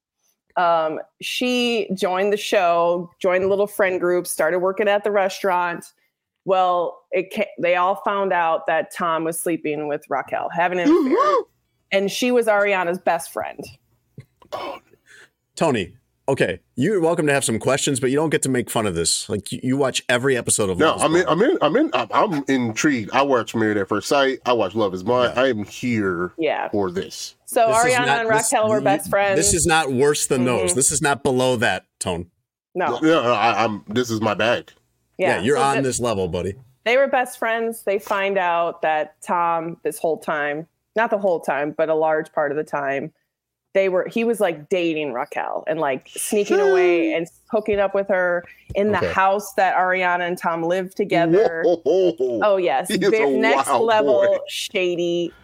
Um, 0.60 1.00
she 1.22 1.88
joined 1.94 2.32
the 2.32 2.36
show, 2.36 3.10
joined 3.18 3.44
the 3.44 3.48
little 3.48 3.66
friend 3.66 3.98
group, 3.98 4.26
started 4.26 4.58
working 4.58 4.88
at 4.88 5.04
the 5.04 5.10
restaurant. 5.10 5.86
Well, 6.44 7.02
it 7.12 7.32
ca- 7.34 7.50
they 7.58 7.76
all 7.76 7.96
found 8.04 8.32
out 8.32 8.66
that 8.66 8.92
Tom 8.94 9.24
was 9.24 9.40
sleeping 9.40 9.88
with 9.88 10.02
Raquel, 10.10 10.50
having 10.52 10.78
an 10.78 10.88
affair, 11.06 11.44
and 11.92 12.10
she 12.10 12.30
was 12.30 12.46
Ariana's 12.46 12.98
best 12.98 13.32
friend. 13.32 13.64
Tony, 15.56 15.96
okay, 16.30 16.60
you're 16.76 17.00
welcome 17.00 17.26
to 17.26 17.32
have 17.32 17.44
some 17.44 17.58
questions, 17.58 17.98
but 18.00 18.10
you 18.10 18.16
don't 18.16 18.30
get 18.30 18.42
to 18.42 18.48
make 18.48 18.70
fun 18.70 18.86
of 18.86 18.94
this. 18.94 19.28
Like 19.28 19.50
you, 19.52 19.60
you 19.62 19.76
watch 19.76 20.02
every 20.08 20.36
episode 20.36 20.70
of 20.70 20.78
No, 20.78 20.88
Love 20.94 20.96
is 20.98 21.02
I'm 21.02 21.16
in, 21.16 21.26
I'm 21.28 21.42
in, 21.42 21.58
I'm 21.60 21.76
in, 21.76 21.90
I'm, 21.92 22.08
I'm 22.12 22.44
intrigued. 22.48 23.10
I 23.12 23.22
watched 23.22 23.54
Married 23.56 23.76
at 23.76 23.88
First 23.88 24.08
Sight. 24.08 24.38
I 24.46 24.52
watched 24.52 24.76
Love 24.76 24.94
is 24.94 25.02
Blind. 25.02 25.38
I 25.38 25.48
am 25.48 25.64
here 25.64 26.32
Yeah. 26.38 26.68
for 26.70 26.90
this. 26.90 27.34
So 27.46 27.66
This 27.66 27.76
Ariana 27.94 28.06
not- 28.06 28.20
and 28.26 28.30
this- 28.30 28.52
Raquel 28.52 28.68
were 28.70 28.80
best 28.80 29.10
friends. 29.10 29.36
This 29.36 29.52
is 29.54 29.66
not 29.66 29.90
worse 29.92 30.26
than 30.26 30.44
those. 30.44 30.72
Mhm. 30.72 30.74
This 30.76 30.92
is 30.92 31.02
not 31.02 31.22
below 31.24 31.56
that 31.56 31.86
tone. 31.98 32.30
no, 32.74 32.98
No, 33.00 33.22
no, 33.24 33.32
I, 33.32 33.64
I'm. 33.64 33.84
This 33.88 34.10
is 34.10 34.20
my 34.20 34.34
bag. 34.34 34.70
Yeah, 35.18 35.40
you're 35.40 35.56
So 35.56 35.62
on 35.62 35.74
th- 35.74 35.84
this 35.84 35.98
level, 36.00 36.28
buddy. 36.28 36.54
They 36.84 36.96
were 36.96 37.08
best 37.08 37.38
friends. 37.38 37.82
They 37.82 37.98
find 37.98 38.38
out 38.38 38.82
that 38.82 39.20
Tom, 39.20 39.76
this 39.82 39.98
whole 39.98 40.18
time, 40.18 40.66
not 40.96 41.10
the 41.10 41.18
whole 41.18 41.40
time, 41.40 41.74
but 41.76 41.88
a 41.88 41.94
large 41.94 42.32
part 42.32 42.52
of 42.52 42.56
the 42.56 42.64
time, 42.64 43.12
they 43.72 43.88
were. 43.88 44.08
He 44.08 44.24
was 44.24 44.40
like 44.40 44.68
dating 44.68 45.12
Raquel 45.12 45.64
and 45.66 45.78
like 45.78 46.08
sneaking 46.16 46.60
away 46.60 47.12
and 47.12 47.26
hooking 47.50 47.78
up 47.78 47.94
with 47.94 48.08
her 48.08 48.44
in 48.74 48.92
the 48.92 48.98
Okay. 48.98 49.12
house 49.12 49.52
that 49.54 49.76
Ariana 49.76 50.26
and 50.26 50.36
Tom 50.36 50.62
lived 50.62 50.96
together. 50.96 51.62
Whoa, 51.64 51.76
whoa, 51.84 52.12
whoa. 52.12 52.40
Oh 52.42 52.56
yes, 52.56 52.88
He 52.88 52.94
is 52.94 53.12
a 53.12 53.38
next 53.38 53.68
wild 53.68 53.84
level 53.86 54.20
boy. 54.20 54.38
shady, 54.48 55.36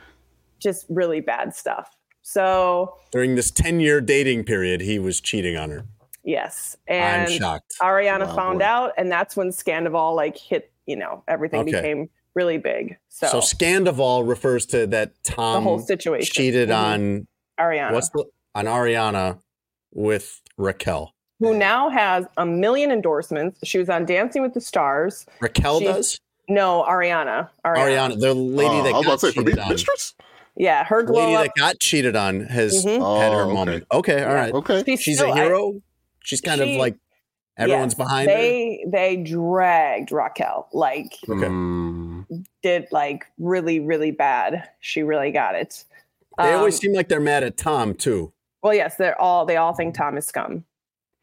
just 0.60 0.86
really 0.88 1.20
bad 1.20 1.54
stuff. 1.54 1.90
So 2.22 2.94
During 3.12 3.36
this 3.36 3.50
10 3.52 3.78
year 3.80 4.00
dating 4.00 4.44
period, 4.44 4.80
he 4.80 4.98
was 4.98 5.20
cheating 5.20 5.56
on 5.56 5.70
her. 5.70 5.84
yes, 6.24 6.76
and 6.88 7.22
I'm 7.22 7.28
shocked. 7.28 7.74
Ariana 7.80 8.26
Wow, 8.26 8.34
found 8.36 8.58
boy. 8.58 8.64
out, 8.64 8.92
and 8.98 9.10
that's 9.10 9.36
when 9.36 9.50
Scandoval 9.50 10.14
like 10.16 10.36
hit. 10.36 10.72
You 10.86 10.94
know, 10.96 11.22
everything 11.26 11.60
Okay. 11.62 11.72
became 11.72 12.08
really 12.34 12.58
big. 12.58 12.96
So, 13.08 13.26
So, 13.26 13.38
Scandoval 13.40 14.28
refers 14.28 14.66
to 14.66 14.86
that 14.88 15.12
Tom 15.24 15.54
the 15.54 15.60
whole 15.68 15.78
situation 15.80 16.32
cheated 16.32 16.68
Mhm. 16.68 16.76
on 16.76 17.26
Ariana. 17.58 17.92
what's 17.92 18.08
the, 18.10 18.24
on 18.54 18.64
Ariana 18.66 19.38
with 19.92 20.40
Raquel. 20.58 21.12
who 21.40 21.56
now 21.56 21.88
has 21.90 22.26
a 22.36 22.46
million 22.46 22.90
endorsements. 22.90 23.60
She 23.64 23.78
was 23.78 23.88
on 23.88 24.04
Dancing 24.06 24.42
with 24.42 24.54
the 24.54 24.60
Stars. 24.60 25.26
Raquel 25.40 25.80
She's- 25.80 25.94
does. 25.94 26.20
No, 26.48 26.84
Ariana. 26.88 27.48
Ariana. 27.64 27.76
Ariana, 28.14 28.20
the 28.20 28.32
lady 28.34 28.70
Oh, 28.76 28.82
that 28.84 28.94
I 28.94 28.98
was 28.98 29.06
about 29.06 29.12
got 29.12 29.20
to 29.20 29.26
say, 29.26 29.32
cheated 29.32 29.58
on. 29.58 29.68
mistress? 29.70 30.14
Yeah, 30.54 30.84
her 30.84 31.02
The 31.02 31.12
glow 31.12 31.24
lady 31.24 31.34
up. 31.36 31.44
that 31.44 31.52
got 31.56 31.78
cheated 31.80 32.14
on 32.16 32.40
has 32.46 32.84
Mhm. 32.84 33.20
had 33.20 33.32
her 33.32 33.40
Oh, 33.40 33.44
okay. 33.46 33.52
moment. 33.54 33.84
Okay, 33.92 34.22
all 34.24 34.34
right. 34.34 34.52
Okay. 34.54 34.82
She's 34.86 35.00
She's 35.02 35.18
still- 35.18 35.32
a 35.32 35.34
I- 35.34 35.44
hero. 35.44 35.82
She's 36.24 36.40
kind 36.40 36.60
of 36.60 36.68
like 36.70 36.94
everyone's 37.58 37.92
yes, 37.92 37.94
behind 37.94 38.30
her. 38.30 38.36
they 38.36 38.84
they 38.88 39.16
dragged 39.16 40.12
Raquel 40.12 40.68
like 40.72 41.16
Okay. 41.28 41.46
Mm, 41.46 42.24
did 42.62 42.86
like 42.92 43.26
really 43.38 43.80
really 43.80 44.10
bad. 44.12 44.68
She 44.80 45.02
really 45.02 45.30
got 45.32 45.54
it. 45.56 45.84
They 46.38 46.52
always 46.52 46.74
Um, 46.76 46.80
seem 46.80 46.92
like 46.94 47.08
they're 47.08 47.20
mad 47.20 47.42
at 47.44 47.56
Tom 47.56 47.94
too. 47.94 48.32
well, 48.62 48.74
yes, 48.74 48.96
they're 48.96 49.20
all 49.20 49.46
they 49.46 49.56
all 49.56 49.72
think 49.74 49.94
Tom 49.94 50.16
is 50.16 50.26
scum. 50.26 50.64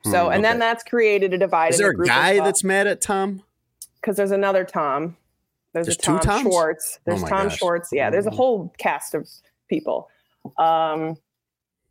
So 0.06 0.26
Hmm, 0.28 0.34
and 0.34 0.44
then 0.46 0.60
that's 0.60 0.84
created 0.84 1.34
a 1.34 1.38
divide. 1.38 1.70
Is 1.74 1.80
in 1.80 1.84
there 1.84 1.92
the 1.92 1.96
a 1.96 1.98
group 1.98 2.10
as 2.10 2.16
guy 2.16 2.34
well. 2.36 2.44
that's 2.46 2.64
mad 2.64 2.88
at 2.88 3.02
Tom? 3.02 3.42
because 4.02 4.18
there's 4.18 4.32
another 4.32 4.66
Tom. 4.66 5.16
There's, 5.74 5.88
There's 5.88 5.98
a 5.98 6.02
Tom 6.02 6.20
Toms? 6.20 6.42
Schwartz. 6.44 7.00
There's 7.06 7.22
my 7.22 7.30
Tom 7.30 7.48
gosh. 7.48 7.58
Schwartz. 7.58 7.90
Yeah, 7.92 8.10
there's 8.10 8.26
a 8.28 8.32
whole 8.32 8.74
cast 8.78 9.14
of 9.16 9.28
people. 9.70 10.10
Um, 10.58 11.16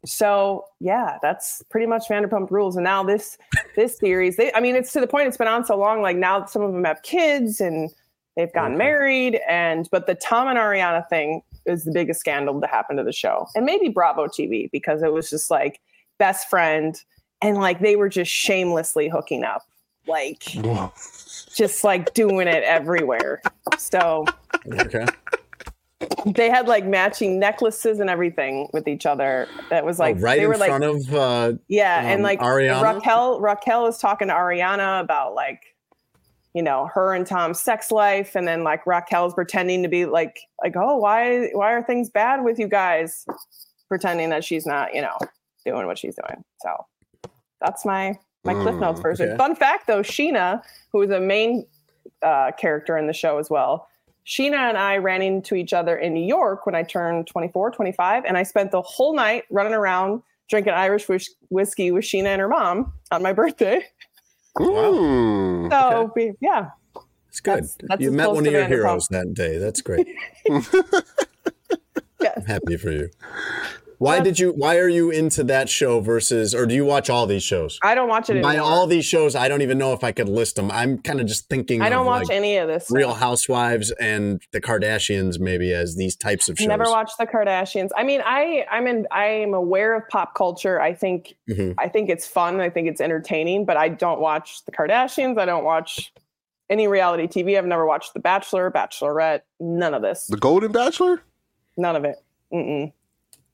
so 0.04 0.64
yeah, 0.80 1.18
that's 1.22 1.62
pretty 1.70 1.86
much 1.86 2.08
Vanderpump 2.08 2.50
Rules. 2.50 2.76
And 2.76 2.84
now 2.84 3.02
this 3.02 3.38
this 3.76 3.96
series, 3.98 4.36
they, 4.36 4.52
I 4.52 4.60
mean, 4.60 4.74
it's 4.76 4.92
to 4.92 5.00
the 5.00 5.06
point 5.06 5.28
it's 5.28 5.36
been 5.36 5.48
on 5.48 5.64
so 5.64 5.76
long. 5.76 6.02
Like 6.02 6.16
now, 6.16 6.44
some 6.46 6.62
of 6.62 6.72
them 6.72 6.84
have 6.84 7.02
kids 7.02 7.60
and 7.60 7.90
they've 8.36 8.52
gotten 8.52 8.72
Okay. 8.72 8.78
married. 8.84 9.40
And 9.48 9.88
but 9.90 10.06
the 10.06 10.14
Tom 10.14 10.48
and 10.48 10.58
Ariana 10.58 11.08
thing 11.08 11.42
is 11.66 11.84
the 11.84 11.92
biggest 11.92 12.20
scandal 12.20 12.60
to 12.60 12.66
happen 12.66 12.96
to 12.96 13.04
the 13.04 13.12
show, 13.12 13.46
and 13.54 13.64
maybe 13.64 13.88
Bravo 13.88 14.26
TV 14.26 14.70
because 14.70 15.02
it 15.02 15.12
was 15.12 15.30
just 15.30 15.50
like 15.50 15.80
best 16.18 16.48
friend, 16.48 17.00
and 17.40 17.58
like 17.58 17.80
they 17.80 17.96
were 17.96 18.08
just 18.08 18.30
shamelessly 18.30 19.08
hooking 19.08 19.44
up, 19.44 19.62
like 20.06 20.42
Whoa. 20.54 20.92
just 21.54 21.84
like 21.84 22.14
doing 22.14 22.48
it 22.48 22.64
everywhere. 22.64 23.40
So 23.78 24.24
Okay. 24.72 25.04
they 26.26 26.50
had 26.50 26.66
like 26.68 26.84
matching 26.84 27.38
necklaces 27.38 28.00
and 28.00 28.10
everything 28.10 28.68
with 28.72 28.88
each 28.88 29.06
other. 29.06 29.48
That 29.70 29.84
was 29.84 29.98
like 29.98 30.16
oh, 30.16 30.20
right 30.20 30.36
they 30.36 30.42
in 30.44 30.48
were 30.48 30.56
like 30.56 30.68
front 30.68 30.84
of 30.84 31.14
uh, 31.14 31.52
yeah, 31.68 31.98
um, 32.00 32.06
and 32.06 32.22
like 32.22 32.40
Ariana? 32.40 32.82
Raquel 32.82 33.40
Raquel 33.40 33.86
is 33.86 33.98
talking 33.98 34.28
to 34.28 34.34
Ariana 34.34 35.00
about 35.00 35.34
like 35.34 35.71
you 36.54 36.62
know 36.62 36.88
her 36.94 37.14
and 37.14 37.26
Tom's 37.26 37.60
sex 37.60 37.90
life, 37.90 38.34
and 38.34 38.46
then 38.46 38.64
like 38.64 38.84
Raquel's 38.86 39.34
pretending 39.34 39.82
to 39.82 39.88
be 39.88 40.04
like 40.06 40.40
like 40.62 40.74
oh 40.76 40.96
why 40.96 41.48
why 41.52 41.72
are 41.72 41.82
things 41.82 42.10
bad 42.10 42.44
with 42.44 42.58
you 42.58 42.68
guys, 42.68 43.26
pretending 43.88 44.30
that 44.30 44.44
she's 44.44 44.66
not 44.66 44.94
you 44.94 45.00
know 45.02 45.16
doing 45.64 45.86
what 45.86 45.98
she's 45.98 46.16
doing. 46.16 46.42
So 46.60 46.86
that's 47.60 47.84
my 47.84 48.18
my 48.44 48.54
Cliff 48.54 48.80
Notes 48.80 48.98
Mm, 49.00 49.02
version. 49.02 49.28
okay. 49.30 49.36
Fun 49.36 49.54
fact 49.54 49.86
though, 49.86 50.02
Scheana, 50.02 50.62
who 50.92 51.00
is 51.02 51.10
a 51.10 51.20
main 51.20 51.64
uh, 52.22 52.50
character 52.58 52.96
in 52.98 53.06
the 53.06 53.12
show 53.12 53.38
as 53.38 53.48
well. 53.48 53.88
Scheana 54.26 54.68
and 54.68 54.78
I 54.78 54.98
ran 54.98 55.22
into 55.22 55.54
each 55.54 55.72
other 55.72 55.96
in 55.96 56.12
New 56.14 56.24
York 56.24 56.66
when 56.66 56.74
I 56.76 56.82
turned 56.84 57.26
24, 57.26 57.70
25, 57.72 58.24
and 58.24 58.36
I 58.36 58.42
spent 58.44 58.70
the 58.70 58.82
whole 58.82 59.14
night 59.14 59.44
running 59.50 59.72
around 59.74 60.22
drinking 60.48 60.74
Irish 60.74 61.08
whiskey 61.50 61.90
with 61.90 62.04
Scheana 62.04 62.26
and 62.26 62.40
her 62.40 62.48
mom 62.48 62.92
on 63.10 63.22
my 63.22 63.32
birthday. 63.42 63.84
Mm. 64.58 65.70
So, 65.70 66.12
we, 66.14 66.32
yeah, 66.40 66.70
It's 67.28 67.40
good. 67.40 67.52
That's- 67.64 67.76
that's 67.82 68.02
you 68.02 68.12
met 68.12 68.30
one 68.30 68.46
of 68.46 68.52
your 68.52 68.66
heroes 68.66 69.08
that 69.08 69.32
day. 69.34 69.58
That's 69.58 69.80
great. 69.80 70.06
Yes. 70.46 70.74
I'm 72.36 72.44
happy 72.44 72.76
for 72.76 72.90
you. 72.90 73.10
Why 74.02 74.20
did 74.20 74.38
you? 74.38 74.50
Why 74.52 74.78
are 74.78 74.88
you 74.88 75.10
into 75.10 75.44
that 75.44 75.68
show 75.68 76.00
versus, 76.00 76.54
or 76.54 76.66
do 76.66 76.74
you 76.74 76.84
watch 76.84 77.08
all 77.08 77.26
these 77.26 77.42
shows? 77.42 77.78
I 77.82 77.94
don't 77.94 78.08
watch 78.08 78.28
it 78.30 78.42
By 78.42 78.54
anymore. 78.54 78.70
all 78.70 78.86
these 78.86 79.04
shows, 79.04 79.34
I 79.36 79.48
don't 79.48 79.62
even 79.62 79.78
know 79.78 79.92
if 79.92 80.02
I 80.02 80.12
could 80.12 80.28
list 80.28 80.56
them. 80.56 80.70
I'm 80.70 80.98
kind 80.98 81.20
of 81.20 81.26
just 81.26 81.48
thinking. 81.48 81.82
I 81.82 81.88
don't 81.88 82.00
of 82.00 82.06
watch 82.06 82.28
like 82.28 82.36
any 82.36 82.56
of 82.56 82.68
this. 82.68 82.88
Real 82.90 83.10
stuff. 83.10 83.20
Housewives 83.20 83.90
and 83.92 84.42
the 84.52 84.60
Kardashians, 84.60 85.38
maybe 85.38 85.72
as 85.72 85.96
these 85.96 86.16
types 86.16 86.48
of 86.48 86.58
shows. 86.58 86.66
I 86.66 86.68
never 86.68 86.90
watched 86.90 87.18
the 87.18 87.26
Kardashians. 87.26 87.90
I 87.96 88.02
mean, 88.02 88.20
I 88.24 88.64
I'm 88.70 88.86
in 88.86 89.06
I 89.10 89.26
am 89.26 89.54
aware 89.54 89.94
of 89.96 90.08
pop 90.08 90.34
culture. 90.34 90.80
I 90.80 90.94
think 90.94 91.34
Mhm. 91.48 91.74
I 91.78 91.88
think 91.88 92.10
it's 92.10 92.26
fun. 92.26 92.60
I 92.60 92.70
think 92.70 92.88
it's 92.88 93.00
entertaining, 93.00 93.64
but 93.64 93.76
I 93.76 93.88
don't 93.88 94.20
watch 94.20 94.64
the 94.64 94.72
Kardashians. 94.72 95.38
I 95.38 95.44
don't 95.44 95.64
watch 95.64 96.12
any 96.70 96.88
reality 96.88 97.26
TV. 97.28 97.58
I've 97.58 97.66
never 97.66 97.86
watched 97.86 98.14
The 98.14 98.20
Bachelor, 98.20 98.70
Bachelorette, 98.70 99.42
none 99.60 99.92
of 99.94 100.00
this. 100.00 100.26
The 100.26 100.38
Golden 100.38 100.72
Bachelor? 100.72 101.22
None 101.76 101.96
of 101.96 102.04
it. 102.04 102.16
Mm-mm. 102.52 102.92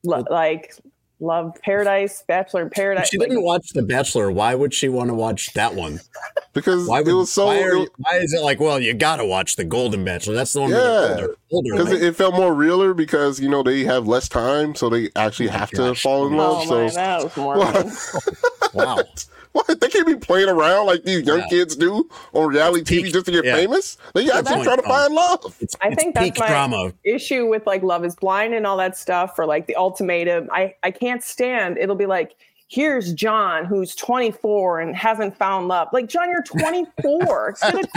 Lo- 0.03 0.23
like 0.29 0.75
Love 1.21 1.57
Paradise, 1.63 2.23
Bachelor 2.27 2.61
in 2.61 2.69
Paradise. 2.69 3.05
If 3.05 3.09
she 3.09 3.17
didn't 3.17 3.43
watch 3.43 3.69
The 3.73 3.83
Bachelor, 3.83 4.31
why 4.31 4.55
would 4.55 4.73
she 4.73 4.87
want 4.87 5.09
to 5.09 5.13
watch 5.13 5.53
that 5.53 5.75
one? 5.75 5.99
Because 6.51 6.87
Why 6.87 7.01
would? 7.01 7.07
it 7.07 7.13
was 7.13 7.31
so. 7.31 7.45
why, 7.45 7.61
are 7.61 7.77
why 7.97 8.17
is 8.17 8.33
it 8.33 8.41
like? 8.41 8.59
Well, 8.59 8.79
you 8.79 8.93
got 8.95 9.17
to 9.17 9.25
watch 9.25 9.55
the 9.55 9.63
Golden 9.63 10.03
Bachelor. 10.03 10.33
That's 10.33 10.51
the 10.51 10.61
one 10.61 10.71
Yeah. 10.71 10.77
the 10.77 11.11
older, 11.11 11.35
older. 11.51 11.71
because 11.71 11.91
it, 11.91 12.03
it 12.03 12.15
felt 12.15 12.33
more 12.33 12.53
realer 12.55 12.95
because 12.95 13.39
you 13.39 13.47
know 13.47 13.61
they 13.61 13.83
have 13.83 14.07
less 14.07 14.27
time, 14.27 14.73
so 14.73 14.89
they 14.89 15.09
actually 15.15 15.49
oh 15.49 15.53
have 15.53 15.69
to 15.69 15.77
gosh. 15.77 16.01
fall 16.01 16.25
in 16.25 16.35
love. 16.35 16.63
oh 16.63 16.65
so 16.65 16.83
my, 16.85 16.89
that 16.89 17.23
was 17.23 17.37
more. 17.37 17.57
Wow. 18.73 19.03
What? 19.51 19.79
They 19.81 19.87
can't 19.89 20.05
be 20.05 20.15
playing 20.15 20.47
around 20.49 20.85
like 20.85 21.03
these 21.03 21.25
young 21.25 21.39
Yeah. 21.39 21.47
kids 21.49 21.75
do 21.75 22.07
on 22.33 22.47
reality 22.49 22.81
It's 22.81 22.89
peak. 22.89 23.05
TV 23.05 23.11
just 23.13 23.25
to 23.25 23.31
get 23.31 23.45
Yeah. 23.45 23.55
famous. 23.55 23.97
They 24.13 24.29
actually 24.29 24.53
point, 24.55 24.63
try 24.63 24.75
to 24.75 24.81
find 24.83 25.07
um, 25.09 25.13
love. 25.15 25.55
It's, 25.59 25.75
I 25.81 25.87
it's 25.89 25.95
think 26.01 26.13
that's 26.15 26.39
my- 26.39 26.47
drama. 26.47 26.93
issue 27.03 27.47
with 27.47 27.65
like 27.65 27.81
Love 27.81 28.05
is 28.05 28.15
Blind 28.15 28.53
and 28.53 28.67
all 28.67 28.77
that 28.77 28.95
stuff, 28.95 29.39
or 29.39 29.45
like 29.47 29.65
the 29.67 29.75
ultimatum. 29.75 30.49
I, 30.51 30.75
I 30.83 30.91
can't 30.91 31.23
stand 31.23 31.77
it'll 31.79 31.95
be 31.95 32.05
like, 32.05 32.35
here's 32.67 33.11
John 33.13 33.65
who's 33.65 33.95
24 33.95 34.81
and 34.81 34.95
hasn't 34.95 35.35
found 35.35 35.67
love. 35.67 35.87
Like, 35.91 36.07
John, 36.07 36.29
you're 36.29 36.43
24. 36.43 37.55
Gonna- 37.59 37.87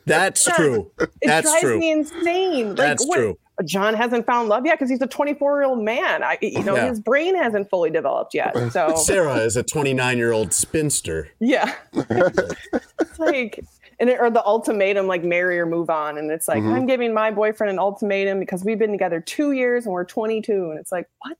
That's 0.06 0.44
true. 0.44 0.90
it 1.00 1.10
That's 1.22 1.48
drives 1.48 1.62
true. 1.62 1.78
me 1.78 1.90
insane. 1.92 2.68
Like, 2.68 2.76
That's 2.76 3.06
what- 3.06 3.16
true. 3.16 3.38
John 3.64 3.94
hasn't 3.94 4.24
found 4.26 4.48
love 4.48 4.64
yet 4.64 4.78
because 4.78 4.88
he's 4.90 5.02
a 5.02 5.06
24 5.06 5.58
year 5.60 5.64
old 5.68 5.82
man. 5.82 6.22
I, 6.22 6.38
you 6.40 6.62
know, 6.62 6.76
Yeah. 6.76 6.88
his 6.88 7.00
brain 7.00 7.34
hasn't 7.36 7.68
fully 7.70 7.90
developed 7.90 8.34
yet. 8.34 8.54
So, 8.72 8.94
Sarah 8.96 9.36
is 9.38 9.56
a 9.56 9.62
29 9.62 10.16
year 10.18 10.32
old 10.32 10.52
spinster. 10.52 11.28
yeah. 11.40 11.74
it's 11.92 13.18
like, 13.18 13.64
and 14.00 14.08
it, 14.10 14.20
or 14.20 14.30
the 14.30 14.44
ultimatum, 14.44 15.06
like 15.06 15.24
marry 15.24 15.58
or 15.58 15.66
move 15.66 15.90
on. 15.90 16.18
And 16.18 16.30
it's 16.30 16.46
like, 16.48 16.62
Mhm. 16.62 16.72
I'm 16.74 16.86
giving 16.86 17.12
my 17.12 17.30
boyfriend 17.30 17.70
an 17.72 17.78
ultimatum 17.78 18.38
because 18.40 18.64
we've 18.64 18.78
been 18.78 18.92
together 18.92 19.20
two 19.20 19.52
years 19.52 19.86
and 19.86 19.92
we're 19.92 20.04
22. 20.04 20.70
And 20.70 20.78
it's 20.78 20.92
like, 20.92 21.08
what? 21.20 21.36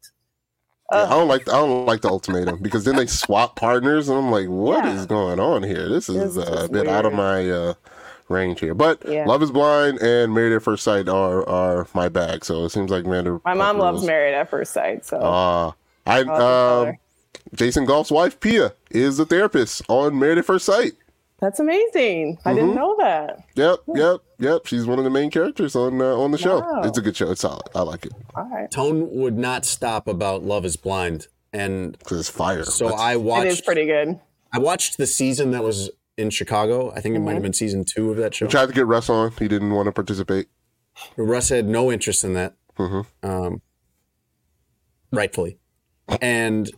Yeah, 0.90 1.04
I 1.04 1.10
don't 1.10 1.28
like 1.28 1.46
I 1.50 1.52
don't 1.52 1.84
like 1.84 2.00
the 2.00 2.08
ultimatum 2.08 2.60
because 2.62 2.84
then 2.84 2.96
they 2.96 3.04
swap 3.06 3.56
partners 3.56 4.08
and 4.08 4.16
I'm 4.18 4.30
like, 4.30 4.48
what 4.48 4.86
is 4.86 5.00
Yeah. 5.02 5.06
going 5.06 5.38
on 5.38 5.62
here? 5.62 5.86
This 5.88 6.06
This 6.06 6.16
is 6.16 6.36
is 6.38 6.48
uh, 6.48 6.64
a 6.64 6.68
bit 6.68 6.88
out 6.88 7.04
of 7.04 7.12
my 7.12 7.48
uh, 7.50 7.74
range 8.28 8.60
here. 8.60 8.74
But 8.74 9.02
Yeah. 9.08 9.24
Love 9.26 9.42
is 9.42 9.50
Blind 9.50 9.98
and 10.02 10.32
Married 10.34 10.52
at 10.54 10.62
First 10.62 10.84
Sight 10.84 11.08
are 11.08 11.48
are 11.48 11.86
my 11.94 12.08
bag. 12.08 12.44
So 12.44 12.64
it 12.64 12.70
seems 12.70 12.90
like 12.90 13.04
Vander. 13.04 13.40
My 13.44 13.54
mom 13.54 13.78
loves 13.78 14.04
Married 14.04 14.34
at 14.34 14.48
First 14.50 14.72
Sight. 14.72 15.04
So, 15.04 15.18
Uh, 15.18 15.72
I 16.06 16.10
I'll 16.10 16.14
have 16.16 16.26
to 16.26 16.32
tell 16.36 16.86
um. 16.88 16.96
Jason 17.54 17.86
Goff's 17.86 18.10
wife 18.10 18.38
Pia 18.40 18.72
is 18.90 19.16
the 19.16 19.24
therapist 19.24 19.82
on 19.88 20.18
Married 20.18 20.38
at 20.38 20.44
First 20.44 20.66
Sight. 20.66 20.92
that's 21.40 21.60
amazing. 21.60 22.36
I 22.44 22.52
didn't 22.52 22.72
Mhm. 22.72 22.76
know 22.76 22.96
that. 22.98 23.38
Yep, 23.54 23.78
yep, 23.94 24.16
yep. 24.40 24.66
She's 24.66 24.86
one 24.86 24.98
of 24.98 25.04
the 25.04 25.10
main 25.10 25.30
characters 25.30 25.76
on 25.76 26.00
uh, 26.02 26.16
on 26.16 26.32
the 26.32 26.38
show. 26.38 26.60
Wow. 26.60 26.82
It's 26.84 26.98
a 26.98 27.00
good 27.00 27.16
show. 27.16 27.30
It's 27.30 27.42
solid. 27.42 27.62
I 27.74 27.82
like 27.82 28.04
it 28.06 28.12
All 28.34 28.48
right. 28.52 28.70
Tone 28.70 29.08
would 29.12 29.38
not 29.38 29.64
stop 29.64 30.08
about 30.08 30.42
Love 30.44 30.64
is 30.64 30.76
Blind. 30.76 31.28
And 31.52 31.96
because 31.98 32.20
it's 32.20 32.28
fire. 32.28 32.64
so 32.64 32.86
That's- 32.86 33.00
I 33.00 33.16
watched 33.16 33.46
It 33.46 33.52
is 33.52 33.60
pretty 33.62 33.86
good. 33.86 34.18
I 34.52 34.58
watched 34.58 34.98
the 34.98 35.06
season 35.06 35.52
that 35.52 35.62
was 35.64 35.90
in 36.18 36.30
Chicago. 36.30 36.90
I 36.94 37.00
think 37.00 37.14
it 37.14 37.20
might 37.20 37.26
Mm-hmm. 37.26 37.34
have 37.34 37.42
been 37.42 37.52
season 37.52 37.84
two 37.84 38.10
of 38.10 38.16
that 38.18 38.34
show. 38.34 38.46
we 38.46 38.50
tried 38.50 38.66
to 38.66 38.72
get 38.72 38.86
Russ 38.86 39.08
on. 39.08 39.32
He 39.38 39.48
didn't 39.48 39.70
want 39.72 39.86
to 39.86 39.92
participate. 39.92 40.48
Russ 41.16 41.48
had 41.48 41.66
no 41.66 41.92
interest 41.92 42.24
in 42.24 42.34
that, 42.34 42.54
Mhm. 42.78 43.06
um, 43.22 43.62
rightfully. 45.12 45.58
And 46.20 46.70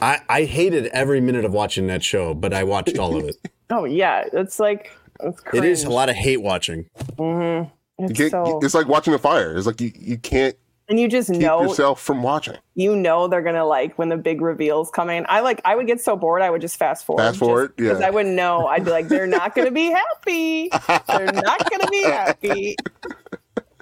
I, 0.00 0.20
I 0.28 0.44
hated 0.44 0.86
every 0.86 1.20
minute 1.20 1.44
of 1.44 1.52
watching 1.52 1.86
that 1.88 2.02
show, 2.02 2.34
but 2.34 2.52
I 2.54 2.64
watched 2.64 2.98
all 2.98 3.16
of 3.16 3.24
it. 3.24 3.36
Oh, 3.68 3.84
yeah. 3.84 4.22
It's 4.32 4.60
like, 4.60 4.92
it's 5.20 5.42
it 5.52 5.64
is 5.64 5.82
a 5.82 5.90
lot 5.90 6.08
of 6.08 6.14
hate 6.14 6.40
watching. 6.40 6.88
You 7.18 7.68
It's 7.98 8.30
so, 8.30 8.60
It's 8.62 8.74
like 8.74 8.86
watching 8.86 9.12
a 9.12 9.18
fire. 9.18 9.56
It's 9.56 9.66
like 9.66 9.80
you, 9.80 9.90
you 9.98 10.18
can't 10.18 10.54
and 10.88 11.00
you 11.00 11.08
just 11.08 11.30
keep 11.30 11.40
know, 11.40 11.62
yourself 11.62 12.00
from 12.00 12.22
watching. 12.22 12.56
you 12.74 12.94
know, 12.94 13.26
they're 13.28 13.42
going 13.42 13.54
to 13.56 13.64
like 13.64 13.98
when 13.98 14.08
the 14.08 14.16
big 14.16 14.40
reveals 14.40 14.90
come 14.90 15.10
in. 15.10 15.26
I 15.28 15.40
like, 15.40 15.60
I 15.64 15.74
would 15.74 15.86
get 15.86 16.00
so 16.00 16.16
bored. 16.16 16.42
I 16.42 16.50
would 16.50 16.60
just 16.60 16.76
fast 16.76 17.04
forward. 17.04 17.22
Fast 17.22 17.38
forward, 17.38 17.74
Because 17.76 18.00
yeah. 18.00 18.06
I 18.06 18.10
wouldn't 18.10 18.34
know. 18.36 18.66
I'd 18.66 18.84
be 18.84 18.90
like, 18.90 19.08
they're 19.08 19.26
not 19.26 19.54
going 19.54 19.66
to 19.66 19.72
be 19.72 19.86
happy. 19.90 20.68
They're 21.08 21.32
not 21.32 21.68
going 21.70 21.80
to 21.82 21.88
be 21.90 22.02
happy. 22.02 22.76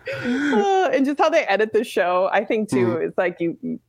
Uh, 0.07 0.91
and 0.93 1.07
just 1.07 1.19
how 1.19 1.31
they 1.31 1.45
edit 1.45 1.73
the 1.73 1.83
show, 1.83 2.29
I 2.31 2.45
think 2.45 2.69
too, 2.69 2.87
Mm-hmm. 2.89 3.07
it's 3.07 3.17
like 3.17 3.37
you, 3.41 3.81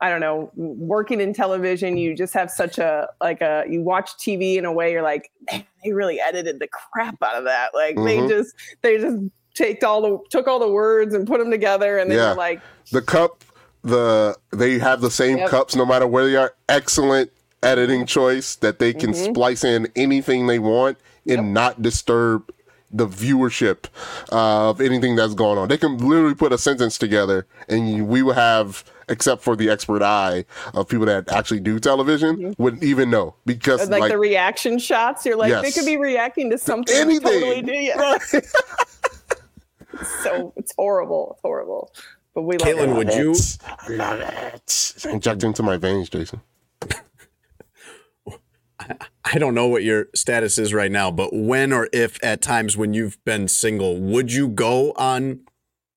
I 0.00 0.08
don't 0.08 0.20
know, 0.20 0.50
working 0.56 1.20
in 1.20 1.34
television, 1.34 1.98
you 1.98 2.16
just 2.16 2.32
have 2.32 2.50
such 2.50 2.78
a 2.78 3.08
like 3.20 3.42
a 3.42 3.64
you 3.68 3.82
watch 3.82 4.12
TV 4.12 4.56
in 4.56 4.64
a 4.64 4.72
way 4.72 4.92
you're 4.92 5.02
like, 5.02 5.30
they 5.52 5.92
really 5.92 6.20
edited 6.20 6.58
the 6.58 6.68
crap 6.68 7.22
out 7.22 7.34
of 7.36 7.44
that. 7.44 7.74
Like 7.74 7.96
Mhm. 7.96 8.04
they 8.06 8.28
just 8.34 8.54
they 8.80 8.96
just 8.96 9.18
take 9.58 9.82
all 9.82 10.00
the 10.00 10.18
took 10.30 10.46
all 10.46 10.58
the 10.58 10.70
words 10.70 11.14
and 11.14 11.26
put 11.26 11.38
them 11.38 11.50
together, 11.50 11.98
and 11.98 12.10
they 12.10 12.16
Yeah. 12.16 12.30
were 12.30 12.36
like, 12.36 12.60
The 12.92 13.02
cup, 13.02 13.44
the 13.82 14.36
they 14.52 14.78
have 14.78 15.00
the 15.00 15.10
same 15.10 15.38
Yep. 15.38 15.50
cups 15.50 15.76
no 15.76 15.84
matter 15.84 16.06
where 16.06 16.24
they 16.26 16.36
are. 16.36 16.54
Excellent 16.68 17.30
editing 17.62 18.06
choice 18.06 18.54
that 18.56 18.78
they 18.78 18.92
can 18.92 19.12
mm-hmm. 19.12 19.32
splice 19.32 19.64
in 19.64 19.88
anything 19.96 20.46
they 20.46 20.58
want 20.58 20.96
and 21.26 21.52
not 21.52 21.82
disturb 21.82 22.50
the 22.90 23.06
viewership 23.06 23.84
of 24.30 24.80
anything 24.80 25.16
that's 25.16 25.34
going 25.34 25.58
on. 25.58 25.68
They 25.68 25.76
can 25.76 25.98
literally 25.98 26.34
put 26.34 26.52
a 26.52 26.58
sentence 26.58 26.96
together, 26.96 27.46
and 27.68 28.08
we 28.08 28.22
will 28.22 28.32
have, 28.32 28.84
except 29.08 29.42
for 29.42 29.56
the 29.56 29.68
expert 29.68 30.02
eye 30.02 30.46
of 30.72 30.88
people 30.88 31.04
that 31.06 31.30
actually 31.30 31.60
do 31.60 31.78
television, 31.78 32.36
mm-hmm. 32.36 32.62
wouldn't 32.62 32.82
even 32.82 33.10
know 33.10 33.34
because 33.44 33.90
like, 33.90 34.00
like, 34.00 34.12
the 34.12 34.18
reaction 34.18 34.78
shots, 34.78 35.26
you're 35.26 35.36
like, 35.36 35.52
they 35.62 35.70
could 35.70 35.84
be 35.84 35.98
reacting 35.98 36.48
to 36.50 36.56
something 36.56 36.96
anything. 36.96 37.66
totally. 37.66 38.42
Yeah. 39.98 40.04
so 40.22 40.52
it's 40.56 40.72
horrible. 40.76 41.32
It's 41.32 41.40
horrible. 41.42 41.92
But 42.34 42.42
we 42.42 42.56
love 42.58 42.68
Kaitlin, 42.68 42.90
it. 42.90 42.96
would 42.96 43.14
you? 43.14 43.34
I 43.66 43.88
love 43.90 44.20
it. 44.20 44.94
Inject 45.10 45.42
into 45.42 45.62
my 45.62 45.76
veins, 45.76 46.08
Jason. 46.08 46.40
I 49.24 49.38
don't 49.38 49.54
know 49.54 49.66
what 49.66 49.82
your 49.82 50.06
status 50.14 50.56
is 50.58 50.72
right 50.72 50.90
now, 50.90 51.10
but 51.10 51.30
when 51.32 51.72
or 51.72 51.88
if 51.92 52.22
at 52.22 52.40
times 52.40 52.76
when 52.76 52.94
you've 52.94 53.22
been 53.24 53.48
single, 53.48 53.98
would 54.00 54.32
you 54.32 54.48
go 54.48 54.92
on 54.92 55.40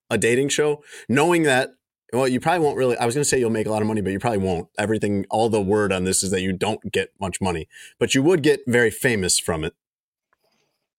a 0.09 0.17
dating 0.17 0.49
show 0.49 0.83
knowing 1.07 1.43
that? 1.43 1.71
Well, 2.11 2.27
you 2.27 2.41
probably 2.41 2.65
won't 2.65 2.75
really. 2.77 2.97
I 2.97 3.05
was 3.05 3.15
going 3.15 3.21
to 3.23 3.29
say 3.29 3.39
you'll 3.39 3.51
make 3.51 3.67
a 3.67 3.71
lot 3.71 3.81
of 3.81 3.87
money, 3.87 4.01
but 4.01 4.11
you 4.11 4.19
probably 4.19 4.39
won't. 4.39 4.67
Everything, 4.77 5.25
all 5.29 5.47
the 5.47 5.61
word 5.61 5.93
on 5.93 6.03
this 6.03 6.23
is 6.23 6.31
that 6.31 6.41
you 6.41 6.51
don't 6.51 6.91
get 6.91 7.11
much 7.21 7.39
money, 7.39 7.69
but 7.99 8.13
you 8.13 8.21
would 8.23 8.43
get 8.43 8.61
very 8.67 8.91
famous 8.91 9.39
from 9.39 9.63
it. 9.63 9.73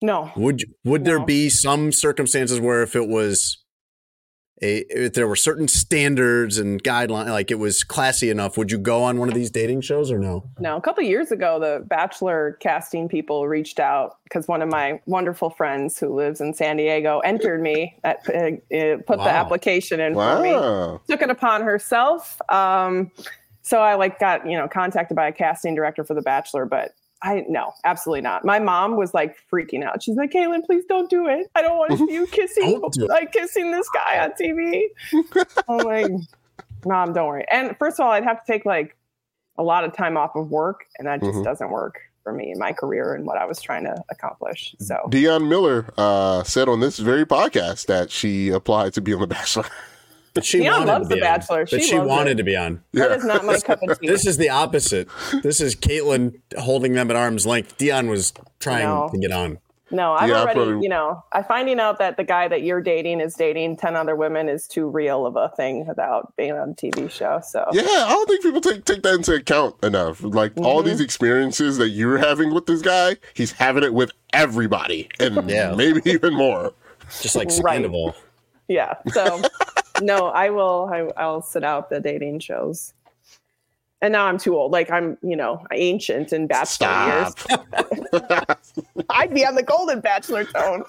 No. 0.02 0.30
Would 0.36 0.60
you, 0.62 0.66
would 0.84 1.04
there 1.04 1.24
be 1.24 1.48
some 1.48 1.92
circumstances 1.92 2.60
where 2.60 2.82
if 2.82 2.96
it 2.96 3.08
was 3.08 3.58
a 4.62 4.78
if 4.90 5.14
there 5.14 5.26
were 5.26 5.36
certain 5.36 5.66
standards 5.68 6.58
and 6.58 6.82
guidelines, 6.82 7.28
like 7.30 7.50
it 7.50 7.58
was 7.58 7.82
classy 7.84 8.30
enough, 8.30 8.56
would 8.56 8.70
you 8.70 8.78
go 8.78 9.02
on 9.02 9.18
one 9.18 9.28
of 9.28 9.34
these 9.34 9.50
dating 9.50 9.80
shows 9.80 10.10
or 10.10 10.18
no? 10.18 10.48
No, 10.60 10.76
a 10.76 10.80
couple 10.80 11.02
years 11.02 11.32
ago, 11.32 11.58
the 11.58 11.84
Bachelor 11.86 12.56
casting 12.60 13.08
people 13.08 13.48
reached 13.48 13.80
out 13.80 14.18
because 14.24 14.46
one 14.46 14.62
of 14.62 14.68
my 14.68 15.00
wonderful 15.06 15.50
friends 15.50 15.98
who 15.98 16.14
lives 16.14 16.40
in 16.40 16.54
San 16.54 16.76
Diego 16.76 17.20
entered 17.20 17.60
me, 17.60 17.96
at, 18.04 18.18
uh, 18.28 18.52
uh, 18.76 18.96
put 19.06 19.18
Wow. 19.18 19.24
the 19.24 19.30
application 19.30 20.00
in 20.00 20.14
for 20.14 20.40
me, 20.40 20.50
took 21.08 21.22
it 21.22 21.30
upon 21.30 21.62
herself. 21.62 22.40
Um, 22.48 23.10
so 23.62 23.80
I 23.80 23.94
like 23.94 24.18
got 24.18 24.48
you 24.48 24.56
know 24.56 24.68
contacted 24.68 25.16
by 25.16 25.28
a 25.28 25.32
casting 25.32 25.74
director 25.74 26.04
for 26.04 26.14
The 26.14 26.22
Bachelor, 26.22 26.66
but 26.66 26.92
I 27.22 27.44
no, 27.48 27.72
absolutely 27.84 28.22
not. 28.22 28.44
My 28.44 28.58
mom 28.58 28.96
was 28.96 29.14
like 29.14 29.36
freaking 29.52 29.84
out. 29.84 30.02
She's 30.02 30.16
like, 30.16 30.30
"Kaitlin, 30.32 30.64
please 30.64 30.84
don't 30.88 31.08
do 31.08 31.28
it. 31.28 31.46
I 31.54 31.62
don't 31.62 31.78
want 31.78 31.92
to 31.92 31.96
see 31.98 32.12
you 32.12 32.26
kissing 32.26 32.80
Don't 32.80 32.92
do 32.92 33.04
it. 33.04 33.08
like 33.10 33.32
kissing 33.32 33.70
this 33.70 33.88
guy 33.94 34.18
on 34.24 34.32
TV." 34.32 34.86
I'm 35.68 35.78
like, 35.86 36.10
"Mom, 36.84 37.12
don't 37.12 37.28
worry." 37.28 37.44
And 37.50 37.76
first 37.78 38.00
of 38.00 38.06
all, 38.06 38.12
I'd 38.12 38.24
have 38.24 38.44
to 38.44 38.52
take 38.52 38.64
like 38.66 38.96
a 39.58 39.62
lot 39.62 39.84
of 39.84 39.92
time 39.94 40.16
off 40.16 40.34
of 40.34 40.50
work, 40.50 40.84
and 40.98 41.06
that 41.06 41.20
just 41.22 41.38
Mhm. 41.38 41.44
doesn't 41.44 41.70
work 41.70 41.96
for 42.24 42.32
me 42.32 42.50
in 42.52 42.58
my 42.58 42.72
career 42.72 43.14
and 43.14 43.26
what 43.26 43.36
I 43.36 43.44
was 43.44 43.60
trying 43.60 43.84
to 43.84 44.02
accomplish. 44.08 44.74
So 44.78 44.96
Dion 45.08 45.48
Miller 45.48 45.86
uh, 45.98 46.42
said 46.44 46.68
on 46.68 46.80
this 46.80 46.98
very 46.98 47.26
podcast 47.26 47.86
that 47.86 48.10
she 48.10 48.48
applied 48.48 48.94
to 48.94 49.00
be 49.00 49.12
on 49.12 49.20
The 49.20 49.26
Bachelor. 49.26 49.64
But 50.34 50.44
she 50.44 50.58
Dion 50.60 50.72
wanted 50.80 50.86
loves 50.92 51.08
to 51.08 51.14
The 51.14 51.20
be 51.20 51.26
on. 51.26 51.26
Bachelor. 51.38 51.66
But 51.70 51.80
She 51.82 51.88
she 51.88 51.98
loves 51.98 52.08
wanted 52.08 52.30
it. 52.32 52.34
to 52.36 52.42
be 52.44 52.56
on. 52.56 52.82
that 52.94 53.10
is 53.12 53.24
not 53.24 53.44
my 53.44 53.58
cup 53.64 53.82
of 53.82 54.00
tea. 54.00 54.06
This 54.06 54.26
is 54.26 54.38
the 54.38 54.48
opposite. 54.48 55.08
This 55.42 55.60
is 55.60 55.76
Kaitlin 55.76 56.40
holding 56.58 56.94
them 56.94 57.10
at 57.10 57.16
arm's 57.16 57.46
length. 57.46 57.76
Dion 57.76 58.08
was 58.08 58.32
trying 58.58 58.84
No. 58.86 59.10
to 59.12 59.18
get 59.18 59.30
on. 59.32 59.58
No, 59.90 60.14
I'm 60.14 60.30
Yeah, 60.30 60.36
already, 60.40 60.54
probably- 60.58 60.82
you 60.84 60.88
know, 60.88 61.22
I 61.32 61.42
finding 61.42 61.78
out 61.78 61.98
that 61.98 62.16
the 62.16 62.24
guy 62.24 62.48
that 62.48 62.62
you're 62.62 62.80
dating 62.80 63.20
is 63.20 63.34
dating 63.34 63.76
10 63.76 63.94
other 63.94 64.16
women 64.16 64.48
is 64.48 64.66
too 64.66 64.88
real 64.88 65.26
of 65.26 65.36
a 65.36 65.50
thing 65.54 65.86
without 65.86 66.32
being 66.38 66.52
on 66.52 66.70
a 66.70 66.74
TV 66.74 67.10
show. 67.10 67.40
So, 67.46 67.66
Yeah, 67.72 67.82
I 67.86 68.08
don't 68.08 68.26
think 68.26 68.40
people 68.42 68.62
take 68.62 68.86
take 68.86 69.02
that 69.02 69.12
into 69.16 69.34
account 69.34 69.74
enough. 69.84 70.22
Like 70.22 70.52
all 70.56 70.78
Mm-hmm. 70.80 70.88
these 70.88 71.00
experiences 71.00 71.76
that 71.76 71.90
you're 71.90 72.16
having 72.16 72.54
with 72.54 72.64
this 72.64 72.80
guy, 72.80 73.16
he's 73.34 73.52
having 73.52 73.82
it 73.84 73.92
with 73.92 74.12
everybody, 74.32 75.10
and 75.20 75.50
Yeah. 75.50 75.74
maybe 75.74 76.00
even 76.10 76.32
more. 76.32 76.72
Just 77.20 77.36
like 77.36 77.50
Right. 77.62 77.84
Yeah. 78.68 78.94
So, 79.12 79.42
no, 80.00 80.26
I 80.26 80.50
will, 80.50 80.88
I, 80.92 81.20
I'll 81.20 81.42
sit 81.42 81.64
out 81.64 81.90
the 81.90 82.00
dating 82.00 82.40
shows. 82.40 82.94
And 84.00 84.12
now 84.12 84.26
I'm 84.26 84.38
too 84.38 84.56
old. 84.56 84.72
Like 84.72 84.90
I'm, 84.90 85.16
you 85.22 85.36
know, 85.36 85.64
ancient 85.72 86.32
in 86.32 86.48
bachelor 86.48 86.88
Stop. 86.88 87.38
years. 87.48 88.72
I'd 89.10 89.32
be 89.32 89.46
on 89.46 89.54
the 89.54 89.62
golden 89.62 90.00
bachelor 90.00 90.44
tone. 90.44 90.82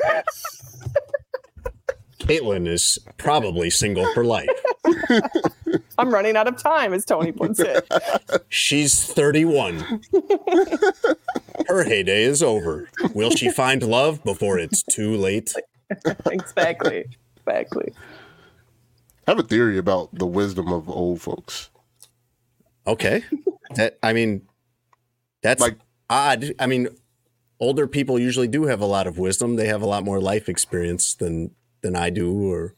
Kaitlin 2.20 2.68
is 2.68 2.98
probably 3.18 3.70
single 3.70 4.12
for 4.14 4.26
life. 4.26 4.50
I'm 5.98 6.12
running 6.12 6.36
out 6.36 6.48
of 6.48 6.58
time, 6.58 6.94
as 6.94 7.06
Tony 7.06 7.32
puts 7.32 7.60
it. 7.60 7.88
She's 8.50 9.06
31. 9.06 9.80
Her 11.68 11.84
heyday 11.84 12.24
is 12.24 12.42
over. 12.42 12.90
Will 13.14 13.30
she 13.30 13.52
find 13.52 13.84
love 13.84 14.24
before 14.24 14.58
it's 14.58 14.84
too 14.84 15.16
late? 15.16 15.54
exactly. 16.26 17.06
Exactly. 17.46 17.94
I 19.28 19.32
have 19.32 19.40
a 19.40 19.44
theory 19.44 19.78
about 19.78 20.14
the 20.14 20.26
wisdom 20.26 20.72
of 20.72 20.90
old 20.90 21.22
folks. 21.22 21.70
Okay. 22.86 23.24
That 23.76 23.98
I 24.04 24.14
mean 24.14 24.48
that's 25.42 25.62
Like- 25.62 25.80
odd. 26.10 26.54
I 26.60 26.68
mean 26.68 26.90
older 27.60 27.88
people 27.88 28.20
usually 28.20 28.48
do 28.48 28.66
have 28.66 28.82
a 28.82 28.86
lot 28.86 29.08
of 29.08 29.18
wisdom. 29.18 29.56
They 29.56 29.68
have 29.68 29.82
a 29.82 29.86
lot 29.88 30.04
more 30.04 30.20
life 30.20 30.50
experience 30.50 31.16
than 31.16 31.52
than 31.82 31.96
I 31.96 32.10
do 32.10 32.52
or 32.52 32.76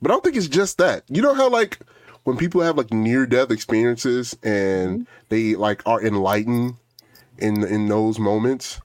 But 0.00 0.10
I 0.10 0.14
don't 0.14 0.24
think 0.24 0.36
it's 0.36 0.48
just 0.48 0.78
that. 0.78 1.04
You 1.08 1.22
know 1.22 1.34
how 1.34 1.48
like 1.48 1.78
when 2.24 2.36
people 2.36 2.60
have 2.60 2.76
like 2.76 2.92
near 2.92 3.26
death 3.26 3.50
experiences 3.50 4.36
and 4.42 5.00
mm-hmm. 5.00 5.12
they 5.30 5.54
like 5.54 5.82
are 5.86 6.02
enlightened 6.04 6.74
in 7.38 7.64
in 7.64 7.88
those 7.88 8.18
moments, 8.18 8.80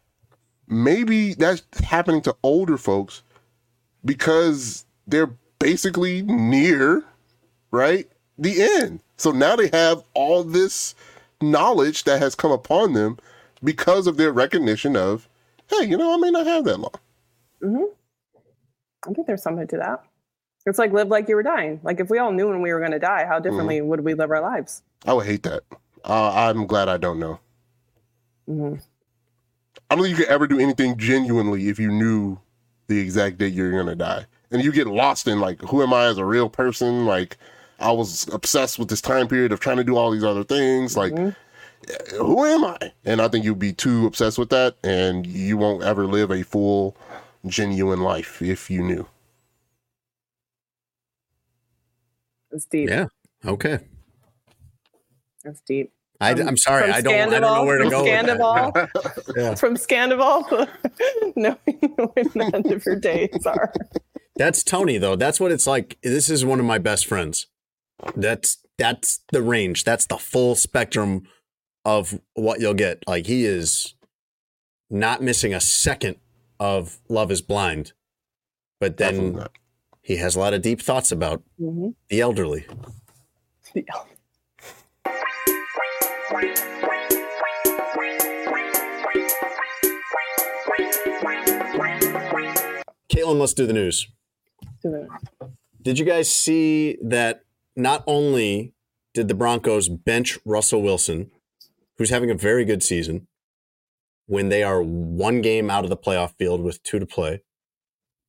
maybe 0.67 1.33
that's 1.33 1.63
happening 1.83 2.21
to 2.21 2.35
older 2.43 2.77
folks 2.77 3.23
because 4.05 4.85
they're 5.07 5.31
basically 5.61 6.21
near 6.23 7.03
right 7.71 8.09
the 8.37 8.61
end. 8.61 8.99
So 9.17 9.31
now 9.31 9.55
they 9.55 9.69
have 9.71 10.03
all 10.13 10.43
this 10.43 10.95
knowledge 11.41 12.03
that 12.05 12.19
has 12.21 12.35
come 12.35 12.51
upon 12.51 12.93
them 12.93 13.17
because 13.63 14.07
of 14.07 14.17
their 14.17 14.31
recognition 14.31 14.95
of, 14.95 15.29
hey, 15.67 15.85
you 15.85 15.97
know, 15.97 16.13
I 16.13 16.17
may 16.17 16.31
not 16.31 16.47
have 16.47 16.65
that 16.65 16.77
long. 16.79 17.87
I 19.07 19.13
think 19.13 19.27
there's 19.27 19.43
something 19.43 19.67
to 19.67 19.77
that. 19.77 20.03
It's 20.65 20.77
like 20.79 20.91
live 20.91 21.07
like 21.07 21.27
you 21.27 21.35
were 21.35 21.43
dying. 21.43 21.79
Like 21.83 21.99
if 21.99 22.09
we 22.09 22.19
all 22.19 22.31
knew 22.31 22.47
when 22.49 22.61
we 22.61 22.71
were 22.73 22.79
going 22.79 22.91
to 22.91 22.99
die, 22.99 23.25
how 23.25 23.39
differently 23.39 23.77
Mm-hmm. 23.79 23.87
would 23.87 24.01
we 24.01 24.13
live 24.13 24.29
our 24.31 24.41
lives? 24.41 24.83
I 25.05 25.13
would 25.13 25.25
hate 25.25 25.43
that. 25.43 25.63
Uh, 26.03 26.31
I'm 26.35 26.67
glad 26.67 26.87
I 26.89 26.97
don't 26.97 27.19
know. 27.19 27.39
Mhm. 28.49 28.81
I 29.89 29.95
don't 29.95 30.03
think 30.05 30.17
you 30.17 30.23
could 30.23 30.31
ever 30.33 30.47
do 30.47 30.59
anything 30.59 30.97
genuinely 30.97 31.67
if 31.69 31.79
you 31.79 31.89
knew 31.91 32.39
the 32.87 32.99
exact 32.99 33.37
date 33.37 33.53
you're 33.53 33.71
gonna 33.71 33.95
die, 33.95 34.25
and 34.51 34.63
you 34.63 34.71
get 34.71 34.87
lost 34.87 35.27
in 35.27 35.39
like, 35.39 35.61
who 35.61 35.81
am 35.81 35.93
I 35.93 36.05
as 36.05 36.17
a 36.17 36.25
real 36.25 36.49
person? 36.49 37.05
Like, 37.05 37.37
I 37.79 37.91
was 37.91 38.27
obsessed 38.33 38.77
with 38.77 38.89
this 38.89 39.01
time 39.01 39.27
period 39.27 39.51
of 39.51 39.59
trying 39.59 39.77
to 39.77 39.83
do 39.83 39.97
all 39.97 40.11
these 40.11 40.23
other 40.23 40.43
things. 40.43 40.95
Like, 40.95 41.13
mm-hmm. 41.13 42.17
who 42.17 42.45
am 42.45 42.65
I? 42.65 42.91
And 43.05 43.21
I 43.21 43.27
think 43.27 43.43
you'd 43.43 43.59
be 43.59 43.73
too 43.73 44.05
obsessed 44.05 44.37
with 44.37 44.49
that, 44.49 44.75
and 44.83 45.25
you 45.25 45.57
won't 45.57 45.83
ever 45.83 46.05
live 46.05 46.31
a 46.31 46.43
full, 46.43 46.95
genuine 47.47 48.01
life 48.01 48.41
if 48.41 48.69
you 48.69 48.83
knew. 48.83 49.07
It's 52.51 52.65
deep. 52.65 52.89
Yeah. 52.89 53.05
Okay. 53.45 53.79
It's 55.45 55.61
deep. 55.61 55.91
I, 56.19 56.35
From- 56.35 56.49
am 56.49 56.57
sorry. 56.57 56.91
I 56.91 57.01
don't. 57.01 57.15
I 57.15 57.39
don't 57.39 57.41
know 57.41 57.63
where 57.63 57.79
to 57.79 57.89
go. 57.89 58.03
Scandoval, 58.03 58.73
with 58.73 58.93
that. 58.93 59.33
Yeah. 59.37 59.55
from 59.55 59.75
Scandoval, 59.75 60.69
knowing 61.35 61.55
when 62.13 62.29
the 62.35 62.51
end 62.53 62.71
of 62.71 62.85
your 62.85 62.97
days 62.97 63.45
are. 63.45 63.73
That's 64.35 64.63
Tony 64.63 64.97
though. 64.97 65.15
That's 65.15 65.39
what 65.39 65.51
it's 65.51 65.67
like. 65.67 65.97
This 66.03 66.29
is 66.29 66.45
one 66.45 66.59
of 66.59 66.65
my 66.65 66.77
best 66.77 67.05
friends. 67.05 67.47
That's 68.15 68.57
that's 68.77 69.19
the 69.31 69.41
range. 69.41 69.83
That's 69.83 70.05
the 70.05 70.17
full 70.17 70.55
spectrum 70.55 71.27
of 71.85 72.19
what 72.33 72.59
you'll 72.61 72.73
get. 72.73 73.03
Like 73.07 73.27
he 73.27 73.45
is 73.45 73.93
not 74.89 75.21
missing 75.21 75.53
a 75.53 75.59
second 75.61 76.17
of 76.59 76.99
Love 77.09 77.31
is 77.31 77.41
Blind. 77.41 77.93
But 78.79 78.97
then 78.97 79.45
he 80.01 80.15
has 80.17 80.35
a 80.35 80.39
lot 80.39 80.53
of 80.55 80.61
deep 80.63 80.81
thoughts 80.81 81.11
about 81.11 81.43
Mhm. 81.61 81.93
the 82.09 82.21
elderly. 82.21 82.65
Kaitlin, 93.11 93.39
let's 93.39 93.53
do 93.53 93.65
the 93.67 93.73
news. 93.73 94.07
Did 95.81 95.99
you 95.99 96.05
guys 96.05 96.31
see 96.31 96.97
that 97.01 97.43
not 97.75 98.03
only 98.07 98.73
did 99.13 99.27
the 99.27 99.33
Broncos 99.33 99.89
bench 99.89 100.37
Russell 100.45 100.81
Wilson, 100.81 101.31
who's 101.97 102.09
having 102.09 102.29
a 102.29 102.35
very 102.35 102.65
good 102.65 102.83
season, 102.83 103.27
when 104.27 104.49
they 104.49 104.63
are 104.63 104.81
one 104.81 105.41
game 105.41 105.69
out 105.69 105.83
of 105.83 105.89
the 105.89 105.97
playoff 105.97 106.35
field 106.37 106.61
with 106.61 106.81
two 106.83 106.99
to 106.99 107.05
play, 107.05 107.41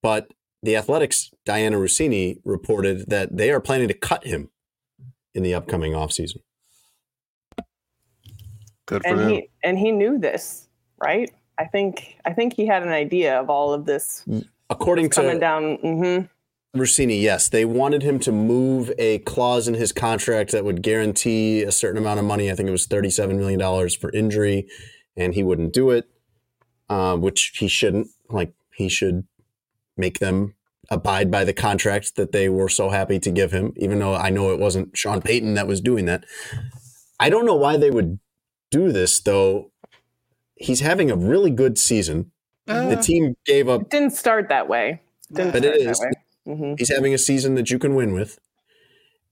but 0.03 0.33
the 0.63 0.77
Athletic's 0.77 1.31
Dianna 1.47 1.75
Russini 1.75 2.39
reported 2.45 3.09
that 3.09 3.37
they 3.37 3.51
are 3.51 3.61
planning 3.61 3.89
to 3.89 3.95
cut 3.95 4.27
him 4.27 4.51
in 5.35 5.43
the 5.43 5.55
upcoming 5.55 5.93
offseason. 5.93 6.39
Good 8.87 9.03
for 9.03 9.09
and 9.09 9.19
them. 9.19 9.29
he 9.31 9.49
and 9.63 9.79
he 9.79 9.93
knew 9.93 10.19
this, 10.19 10.69
right? 10.99 11.31
I 11.59 11.67
think 11.67 12.17
I 12.25 12.33
think 12.33 12.55
he 12.55 12.67
had 12.67 12.83
an 12.83 12.91
idea 12.91 13.39
of 13.39 13.49
all 13.49 13.73
of 13.73 13.85
this 13.85 14.25
According 14.71 15.11
coming 15.11 15.35
to 15.35 15.41
down. 15.41 15.77
hmm 15.77 16.19
Russini, 16.77 17.21
yes, 17.21 17.51
they 17.51 17.67
wanted 17.67 18.03
him 18.03 18.19
to 18.21 18.33
move 18.33 18.91
a 18.99 19.19
clause 19.21 19.69
in 19.69 19.75
his 19.75 19.93
contract 19.93 20.53
that 20.53 20.65
would 20.65 20.83
guarantee 20.83 21.63
a 21.63 21.73
certain 21.73 21.99
amount 21.99 22.19
of 22.19 22.25
money. 22.25 22.51
I 22.51 22.55
think 22.55 22.69
it 22.69 22.73
was 22.73 22.87
$37 22.87 23.37
million 23.37 23.91
for 23.91 24.11
injury, 24.13 24.67
and 25.15 25.35
he 25.35 25.43
wouldn't 25.43 25.75
do 25.75 25.91
it, 25.91 26.09
uh, 26.89 27.17
which 27.17 27.53
he 27.59 27.69
shouldn't. 27.69 28.09
Like, 28.31 28.55
he 28.75 28.89
should 28.89 29.27
make 29.99 30.19
them 30.19 30.55
abide 30.91 31.31
by 31.31 31.45
the 31.45 31.53
contract 31.53 32.17
that 32.17 32.33
they 32.33 32.49
were 32.49 32.71
so 32.71 32.89
happy 32.89 33.19
to 33.19 33.31
give 33.31 33.53
him, 33.53 33.75
even 33.77 33.99
though 33.99 34.15
I 34.15 34.31
know 34.31 34.51
it 34.51 34.59
wasn't 34.59 34.97
Sean 34.97 35.21
Payton 35.21 35.55
that 35.55 35.67
was 35.67 35.83
doing 35.83 36.07
that. 36.07 36.25
I 37.21 37.29
don't 37.29 37.45
know 37.45 37.55
why 37.55 37.77
they 37.77 37.91
would 37.91 38.19
do 38.71 38.93
this, 38.93 39.21
though. 39.21 39.71
He's 40.57 40.81
having 40.81 41.11
a 41.11 41.17
really 41.17 41.51
good 41.51 41.77
season. 41.77 42.33
the 42.65 42.97
team 42.97 43.37
gave 43.45 43.69
up 43.69 43.83
It 43.83 43.91
didn't 43.91 44.13
start 44.13 44.49
that 44.49 44.69
way. 44.69 45.03
Didn't 45.31 45.53
But 45.53 45.65
it 45.67 45.77
is. 45.77 46.03
Way. 46.47 46.55
hmm 46.55 46.75
He's 46.79 46.95
having 46.95 47.15
a 47.15 47.19
season 47.19 47.55
that 47.57 47.71
you 47.71 47.79
can 47.79 47.95
win 47.95 48.13
with. 48.15 48.39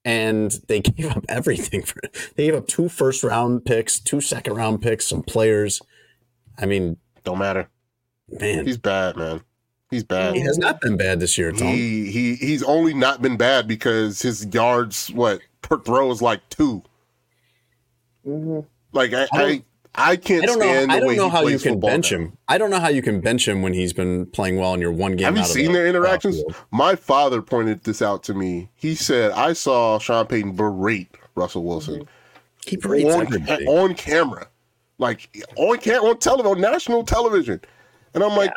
And 0.05 0.51
they 0.69 0.81
gave 0.81 1.11
up 1.15 1.25
everything 1.29 1.83
for 1.83 2.01
it. 2.03 2.33
They 2.37 2.47
gave 2.47 2.55
up 2.55 2.67
two 2.67 2.89
first 2.89 3.23
round 3.23 3.65
picks, 3.65 3.99
two 4.01 4.21
second 4.21 4.55
round 4.55 4.81
picks, 4.83 5.07
some 5.07 5.23
players. 5.23 5.81
I 6.59 6.67
mean, 6.67 6.97
Don't 7.25 7.39
matter. 7.39 7.69
man, 8.29 8.67
He's 8.67 8.79
bad, 8.79 9.17
man. 9.17 9.43
He's 9.91 10.05
bad. 10.05 10.37
he 10.37 10.41
has 10.43 10.57
not 10.57 10.81
been 10.81 10.97
bad 10.97 11.19
this 11.21 11.37
year, 11.37 11.51
Tom. 11.51 11.67
He 11.67 12.11
he 12.13 12.37
he's 12.37 12.63
only 12.63 12.95
not 12.95 13.21
been 13.21 13.37
bad 13.37 13.67
because 13.67 14.23
his 14.23 14.47
yards 14.47 15.09
what 15.11 15.41
per 15.63 15.81
throw 15.81 16.11
is 16.13 16.23
like 16.23 16.49
2 16.51 16.81
hmm 18.25 18.61
Like 18.93 19.13
I 19.13 19.23
I 19.23 19.29
I, 19.33 19.39
don't- 19.39 19.65
I 19.95 20.17
can't 20.17 20.45
I 20.45 20.47
don't 20.47 20.59
know. 20.59 20.65
stand 20.65 20.91
the 20.91 20.95
I 20.95 21.01
don't 21.01 21.17
know 21.17 21.29
how 21.29 21.47
you 21.47 21.59
can 21.59 21.81
bench 21.81 22.13
now. 22.13 22.19
him. 22.19 22.39
I 22.49 22.59
don't 22.59 22.71
know 22.71 22.79
how 22.79 22.89
you 22.89 23.03
can 23.03 23.21
bench 23.21 23.47
him 23.47 23.61
when 23.63 23.75
he's 23.75 23.93
been 23.93 24.27
playing 24.27 24.57
well 24.57 24.73
in 24.75 24.81
your 24.81 24.93
one 24.93 25.17
game. 25.17 25.25
Have 25.27 25.37
you 25.37 25.43
out 25.43 25.49
of 25.49 25.53
seen 25.53 25.67
the 25.73 25.79
their 25.79 25.87
interactions? 25.87 26.39
outfield. 26.39 26.67
My 26.71 26.95
father 26.95 27.43
pointed 27.43 27.83
this 27.85 28.01
out 28.01 28.23
to 28.25 28.35
me. 28.35 28.71
He 28.77 28.95
said 28.95 29.33
I 29.33 29.53
saw 29.53 29.99
Sean 29.99 30.27
Payton 30.27 30.53
berate 30.53 31.17
Russell 31.35 31.65
Wilson 31.65 32.01
mm-hmm. 32.01 32.05
He 32.67 32.77
berates 32.77 33.15
on, 33.15 33.23
everybody. 33.23 33.67
on 33.67 33.95
camera, 33.95 34.47
like 34.99 35.31
on 35.57 35.79
cam 35.79 36.03
on 36.03 36.19
television, 36.19 36.53
on 36.53 36.61
national 36.61 37.05
television, 37.05 37.61
and 38.15 38.23
I'm 38.23 38.37
like, 38.37 38.53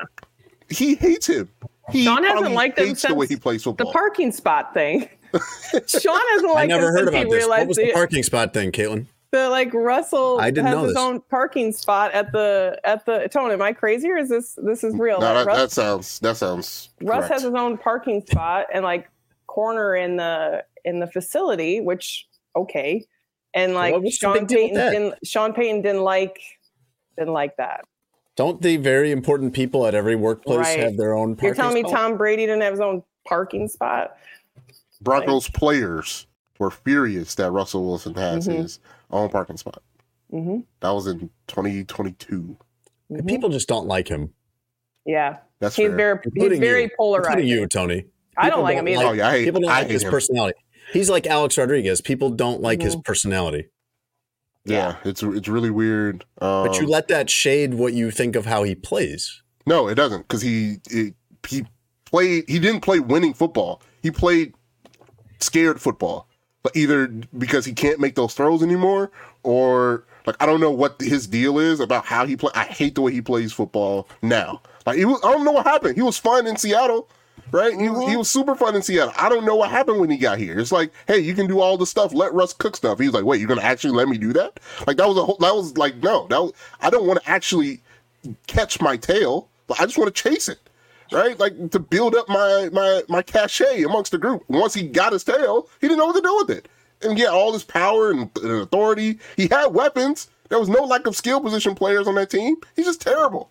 he 0.69 0.95
hates 0.95 1.27
him. 1.27 1.49
He 1.91 2.03
Sean 2.03 2.23
hasn't 2.23 2.53
liked 2.53 2.79
him 2.79 2.87
hates 2.87 3.01
the 3.03 3.13
way 3.13 3.27
he 3.27 3.35
plays 3.35 3.63
football. 3.63 3.87
The 3.87 3.91
parking 3.93 4.31
spot 4.31 4.73
thing. 4.73 5.09
Sean 5.87 6.19
hasn't 6.31 6.51
I 6.51 6.53
liked 6.53 6.69
never 6.69 6.91
heard 6.91 7.07
about 7.07 7.25
he 7.25 7.31
this. 7.31 7.47
What 7.47 7.67
was 7.67 7.77
the 7.77 7.85
the, 7.85 7.91
parking 7.93 8.23
spot 8.23 8.53
thing, 8.53 8.71
Kaitlin? 8.71 9.07
The, 9.33 9.49
like 9.49 9.73
Russell 9.73 10.39
I 10.39 10.49
didn't 10.51 10.67
has 10.67 10.75
know 10.75 10.83
his 10.83 10.93
this. 10.93 11.01
own 11.03 11.19
parking 11.29 11.73
spot 11.73 12.13
at 12.13 12.31
the 12.31 12.79
at 12.85 13.05
the 13.05 13.27
Tone. 13.27 13.51
Am 13.51 13.61
I 13.61 13.73
crazy 13.73 14.09
or 14.09 14.17
is 14.17 14.29
this 14.29 14.57
this 14.63 14.83
is 14.85 14.95
real? 14.95 15.19
no, 15.19 15.33
Like, 15.33 15.45
that, 15.45 15.47
Russ, 15.47 15.57
that 15.57 15.71
sounds 15.71 16.19
that 16.19 16.37
sounds. 16.37 16.89
Russ 17.01 17.17
correct. 17.27 17.33
has 17.33 17.41
his 17.43 17.53
own 17.53 17.77
parking 17.77 18.23
spot 18.25 18.67
and 18.73 18.85
like 18.85 19.09
corner 19.47 19.95
in 19.95 20.15
the 20.17 20.63
in 20.85 20.99
the 20.99 21.07
facility, 21.07 21.81
which 21.81 22.27
okay. 22.55 23.05
And 23.55 23.73
like 23.73 23.93
what's 23.93 24.05
the 24.05 24.11
Sean 24.11 24.33
big 24.33 24.47
deal 24.47 24.63
with 24.63 24.71
Payton 24.73 24.91
didn't 24.93 25.27
Sean 25.27 25.53
Payton 25.53 25.81
didn't 25.81 26.01
like 26.03 26.39
didn't 27.17 27.33
like 27.33 27.57
that. 27.57 27.81
Don't 28.35 28.61
the 28.61 28.77
very 28.77 29.11
important 29.11 29.53
people 29.53 29.85
at 29.85 29.93
every 29.93 30.15
workplace 30.15 30.57
Right. 30.59 30.79
have 30.79 30.97
their 30.97 31.13
own 31.13 31.35
parking 31.35 31.47
You're 31.49 31.55
telling 31.55 31.75
me 31.75 31.81
spot? 31.81 31.91
Tom 31.99 32.17
Brady 32.17 32.45
didn't 32.47 32.61
have 32.61 32.71
his 32.73 32.79
own 32.81 33.03
parking 33.27 33.67
spot? 33.67 34.15
Broncos 35.01 35.49
players 35.49 36.25
were 36.59 36.71
furious 36.71 37.35
that 37.35 37.51
Russell 37.51 37.85
Wilson 37.85 38.13
has 38.15 38.47
Mhm. 38.47 38.53
his 38.63 38.79
own 39.13 39.29
parking 39.29 39.57
spot. 39.57 39.81
hmm 40.29 40.59
That 40.81 40.91
was 40.91 41.07
in 41.07 41.29
2022. 41.47 42.57
And 43.09 43.27
People 43.27 43.49
just 43.49 43.67
don't 43.67 43.87
like 43.87 44.07
him. 44.07 44.33
Yeah, 45.05 45.37
That's 45.59 45.75
he's 45.75 45.87
fair. 45.87 45.95
very 45.97 46.19
he's 46.33 46.59
very 46.59 46.83
you. 46.83 46.89
polarized. 46.97 47.27
Including 47.29 47.49
you, 47.49 47.67
Tony. 47.67 48.05
I 48.37 48.49
don't 48.49 48.59
People 48.59 48.63
like 48.63 48.77
him 48.77 48.87
either. 48.87 49.05
Oh 49.05 49.11
yeah, 49.11 49.27
I 49.27 49.31
hate, 49.31 49.45
People 49.45 49.61
don't 49.61 49.69
I 49.71 49.79
like 49.81 49.89
his 49.89 50.03
him. 50.03 50.11
personality. 50.11 50.57
He's 50.91 51.09
like 51.09 51.27
Alex 51.27 51.57
Rodriguez. 51.57 52.01
People 52.01 52.29
don't 52.29 52.61
like 52.61 52.81
his 52.81 52.95
personality. 52.95 53.67
Yeah, 54.65 54.95
it's 55.03 55.21
it's 55.21 55.47
really 55.49 55.69
weird. 55.69 56.25
Um, 56.41 56.65
But 56.67 56.79
you 56.79 56.87
let 56.87 57.09
that 57.09 57.29
shade 57.29 57.73
what 57.73 57.93
you 57.93 58.11
think 58.11 58.35
of 58.37 58.45
how 58.45 58.63
he 58.63 58.75
plays. 58.75 59.41
no, 59.65 59.87
it 59.89 59.95
doesn't 59.95 60.21
because 60.21 60.41
he 60.41 60.77
it, 60.89 61.15
he 61.47 61.65
played. 62.05 62.45
He 62.47 62.59
didn't 62.59 62.81
play 62.81 62.99
winning 62.99 63.33
football. 63.33 63.81
He 64.01 64.09
played 64.09 64.53
scared 65.39 65.81
football. 65.81 66.27
But 66.63 66.75
either 66.75 67.07
because 67.37 67.65
he 67.65 67.73
can't 67.73 67.99
make 67.99 68.15
those 68.15 68.33
throws 68.33 68.63
anymore, 68.63 69.11
or 69.43 70.05
like 70.25 70.37
I 70.39 70.45
don't 70.45 70.61
know 70.61 70.71
what 70.71 70.99
his 71.01 71.27
deal 71.27 71.59
is 71.59 71.79
about 71.79 72.05
how 72.05 72.25
he 72.25 72.37
play. 72.37 72.51
I 72.55 72.63
hate 72.63 72.95
the 72.95 73.01
way 73.01 73.11
he 73.11 73.21
plays 73.21 73.51
football 73.51 74.07
now. 74.21 74.61
Like 74.85 74.97
he 74.97 75.05
was, 75.05 75.19
I 75.23 75.31
don't 75.31 75.43
know 75.43 75.51
what 75.51 75.65
happened. 75.65 75.95
He 75.95 76.01
was 76.01 76.17
fun 76.17 76.47
in 76.47 76.55
Seattle, 76.55 77.09
right? 77.51 77.73
He 77.77 77.89
was 77.89 77.99
he 77.99 78.07
mm-hmm. 78.07 78.17
was 78.19 78.29
super 78.29 78.55
fun 78.55 78.75
in 78.75 78.81
Seattle. 78.81 79.13
I 79.17 79.27
don't 79.29 79.45
know 79.45 79.55
what 79.55 79.71
happened 79.71 79.99
when 79.99 80.09
he 80.09 80.17
got 80.17 80.37
here. 80.37 80.57
It's 80.57 80.71
like, 80.71 80.91
hey, 81.07 81.19
you 81.19 81.33
can 81.33 81.47
do 81.47 81.59
all 81.59 81.77
the 81.77 81.85
stuff. 81.85 82.13
Let 82.13 82.33
Russ 82.33 82.53
cook 82.53 82.77
stuff. 82.77 82.99
He 82.99 83.05
was 83.07 83.13
like, 83.13 83.25
wait, 83.25 83.39
you're 83.39 83.49
gonna 83.49 83.61
actually 83.61 83.95
let 83.95 84.07
me 84.07 84.17
do 84.17 84.33
that? 84.33 84.59
Like 84.87 84.97
that 84.97 85.07
was 85.07 85.17
a 85.17 85.25
whole, 85.25 85.37
that 85.41 85.53
was 85.53 85.77
like 85.77 85.97
no, 85.97 86.27
that 86.27 86.41
was, 86.41 86.53
I 86.79 86.89
don't 86.89 87.05
want 87.05 87.21
to 87.21 87.29
actually 87.29 87.81
catch 88.47 88.79
my 88.79 88.97
tail. 88.97 89.49
But 89.67 89.79
I 89.79 89.85
just 89.85 89.97
want 89.97 90.13
to 90.13 90.29
chase 90.29 90.49
it, 90.49 90.59
right? 91.13 91.39
Like 91.39 91.71
to 91.71 91.79
build 91.79 92.15
up 92.15 92.27
my 92.27 92.69
my 92.71 93.03
my 93.07 93.21
cachet 93.21 93.83
amongst 93.83 94.11
the 94.11 94.17
group. 94.17 94.43
Once 94.49 94.73
he 94.73 94.87
got 94.87 95.13
his 95.13 95.23
tail, 95.23 95.69
he 95.79 95.87
didn't 95.87 95.99
know 95.99 96.07
what 96.07 96.15
to 96.15 96.21
do 96.21 96.35
with 96.37 96.57
it. 96.57 96.67
And 97.01 97.17
yeah, 97.17 97.27
all 97.27 97.51
this 97.51 97.63
power 97.63 98.11
and, 98.11 98.29
and 98.41 98.61
authority. 98.61 99.19
He 99.35 99.47
had 99.47 99.67
weapons. 99.67 100.29
There 100.49 100.59
was 100.59 100.69
no 100.69 100.83
lack 100.83 101.07
of 101.07 101.15
skill 101.15 101.41
position 101.41 101.75
players 101.75 102.07
on 102.07 102.15
that 102.15 102.29
team. 102.29 102.55
He's 102.75 102.85
just 102.85 103.01
terrible. 103.01 103.49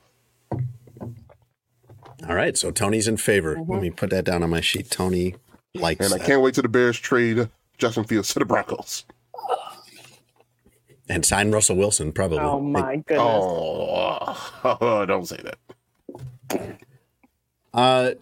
All 2.28 2.36
right, 2.36 2.56
so 2.56 2.70
Tony's 2.70 3.08
in 3.08 3.16
favor. 3.16 3.56
Let 3.56 3.66
mm-hmm. 3.66 3.80
me 3.80 3.90
put 3.90 4.10
that 4.10 4.24
down 4.24 4.42
on 4.44 4.50
my 4.50 4.60
sheet. 4.60 4.90
Tony 4.90 5.34
likes 5.74 6.04
And 6.04 6.14
I 6.14 6.18
that. 6.18 6.26
can't 6.26 6.40
wait 6.40 6.54
to 6.54 6.62
the 6.62 6.68
Bears 6.68 6.98
trade 6.98 7.48
Justin 7.78 8.04
Fields 8.04 8.32
to 8.34 8.38
the 8.38 8.44
Broncos. 8.44 9.04
and 11.08 11.26
sign 11.26 11.50
Russell 11.50 11.76
Wilson 11.76 12.12
probably. 12.12 12.38
Oh 12.38 12.60
my 12.60 12.96
goodness. 12.96 13.18
Oh, 13.20 15.04
don't 15.08 15.26
say 15.26 15.40
that. 15.42 16.78
Uh, 17.74 18.12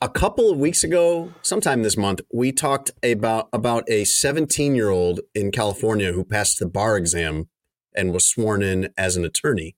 a 0.00 0.08
couple 0.08 0.50
of 0.50 0.58
weeks 0.58 0.82
ago, 0.82 1.32
sometime 1.42 1.82
this 1.82 1.96
month, 1.96 2.20
we 2.32 2.50
talked 2.50 2.90
about 3.04 3.48
about 3.52 3.88
a 3.88 4.04
17 4.04 4.74
year 4.74 4.90
old 4.90 5.20
in 5.34 5.52
California 5.52 6.12
who 6.12 6.24
passed 6.24 6.58
the 6.58 6.66
bar 6.66 6.96
exam 6.96 7.48
and 7.94 8.12
was 8.12 8.26
sworn 8.26 8.62
in 8.62 8.92
as 8.98 9.16
an 9.16 9.24
attorney, 9.24 9.76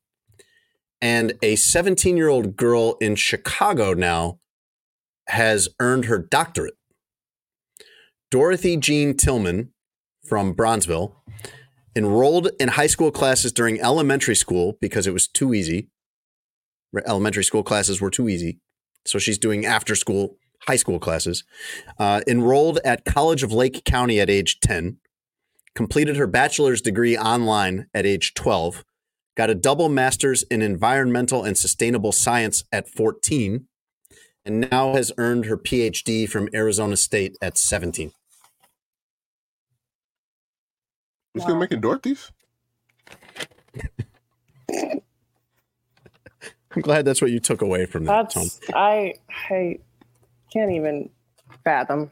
and 1.02 1.34
a 1.42 1.56
17 1.56 2.16
year 2.16 2.28
old 2.28 2.56
girl 2.56 2.96
in 3.00 3.14
Chicago 3.14 3.92
now 3.92 4.38
has 5.28 5.68
earned 5.80 6.06
her 6.06 6.18
doctorate. 6.18 6.78
Dorothy 8.30 8.78
Jean 8.78 9.14
Tillman 9.14 9.72
from 10.26 10.54
Bronzeville 10.54 11.12
enrolled 11.94 12.50
in 12.58 12.68
high 12.68 12.86
school 12.86 13.10
classes 13.10 13.52
during 13.52 13.80
elementary 13.80 14.34
school 14.34 14.78
because 14.80 15.06
it 15.06 15.12
was 15.12 15.28
too 15.28 15.52
easy. 15.52 15.90
Elementary 17.06 17.44
school 17.44 17.62
classes 17.62 18.00
were 18.00 18.10
too 18.10 18.28
easy. 18.28 18.60
So 19.06 19.18
she's 19.18 19.38
doing 19.38 19.66
after 19.66 19.94
school 19.94 20.36
high 20.66 20.76
school 20.76 20.98
classes. 20.98 21.44
Uh, 21.98 22.20
enrolled 22.26 22.78
at 22.84 23.04
College 23.04 23.42
of 23.42 23.52
Lake 23.52 23.84
County 23.84 24.20
at 24.20 24.30
age 24.30 24.60
10. 24.60 24.98
Completed 25.74 26.16
her 26.16 26.26
bachelor's 26.26 26.80
degree 26.80 27.16
online 27.16 27.86
at 27.92 28.06
age 28.06 28.34
12. 28.34 28.84
Got 29.36 29.50
a 29.50 29.54
double 29.54 29.88
master's 29.88 30.44
in 30.44 30.62
environmental 30.62 31.42
and 31.42 31.58
sustainable 31.58 32.12
science 32.12 32.64
at 32.70 32.88
14. 32.88 33.66
And 34.46 34.70
now 34.70 34.94
has 34.94 35.10
earned 35.18 35.46
her 35.46 35.56
PhD 35.56 36.28
from 36.28 36.48
Arizona 36.54 36.96
State 36.96 37.36
at 37.40 37.58
17. 37.58 38.12
You 41.34 41.40
still 41.40 41.56
making 41.56 41.80
Dorothy's? 41.80 42.30
I'm 46.74 46.82
glad 46.82 47.04
that's 47.04 47.20
what 47.22 47.30
you 47.30 47.40
took 47.40 47.62
away 47.62 47.86
from 47.86 48.04
that, 48.04 48.30
Tom. 48.30 48.48
I 48.74 49.14
I 49.50 49.78
can't 50.52 50.72
even 50.72 51.10
fathom. 51.62 52.10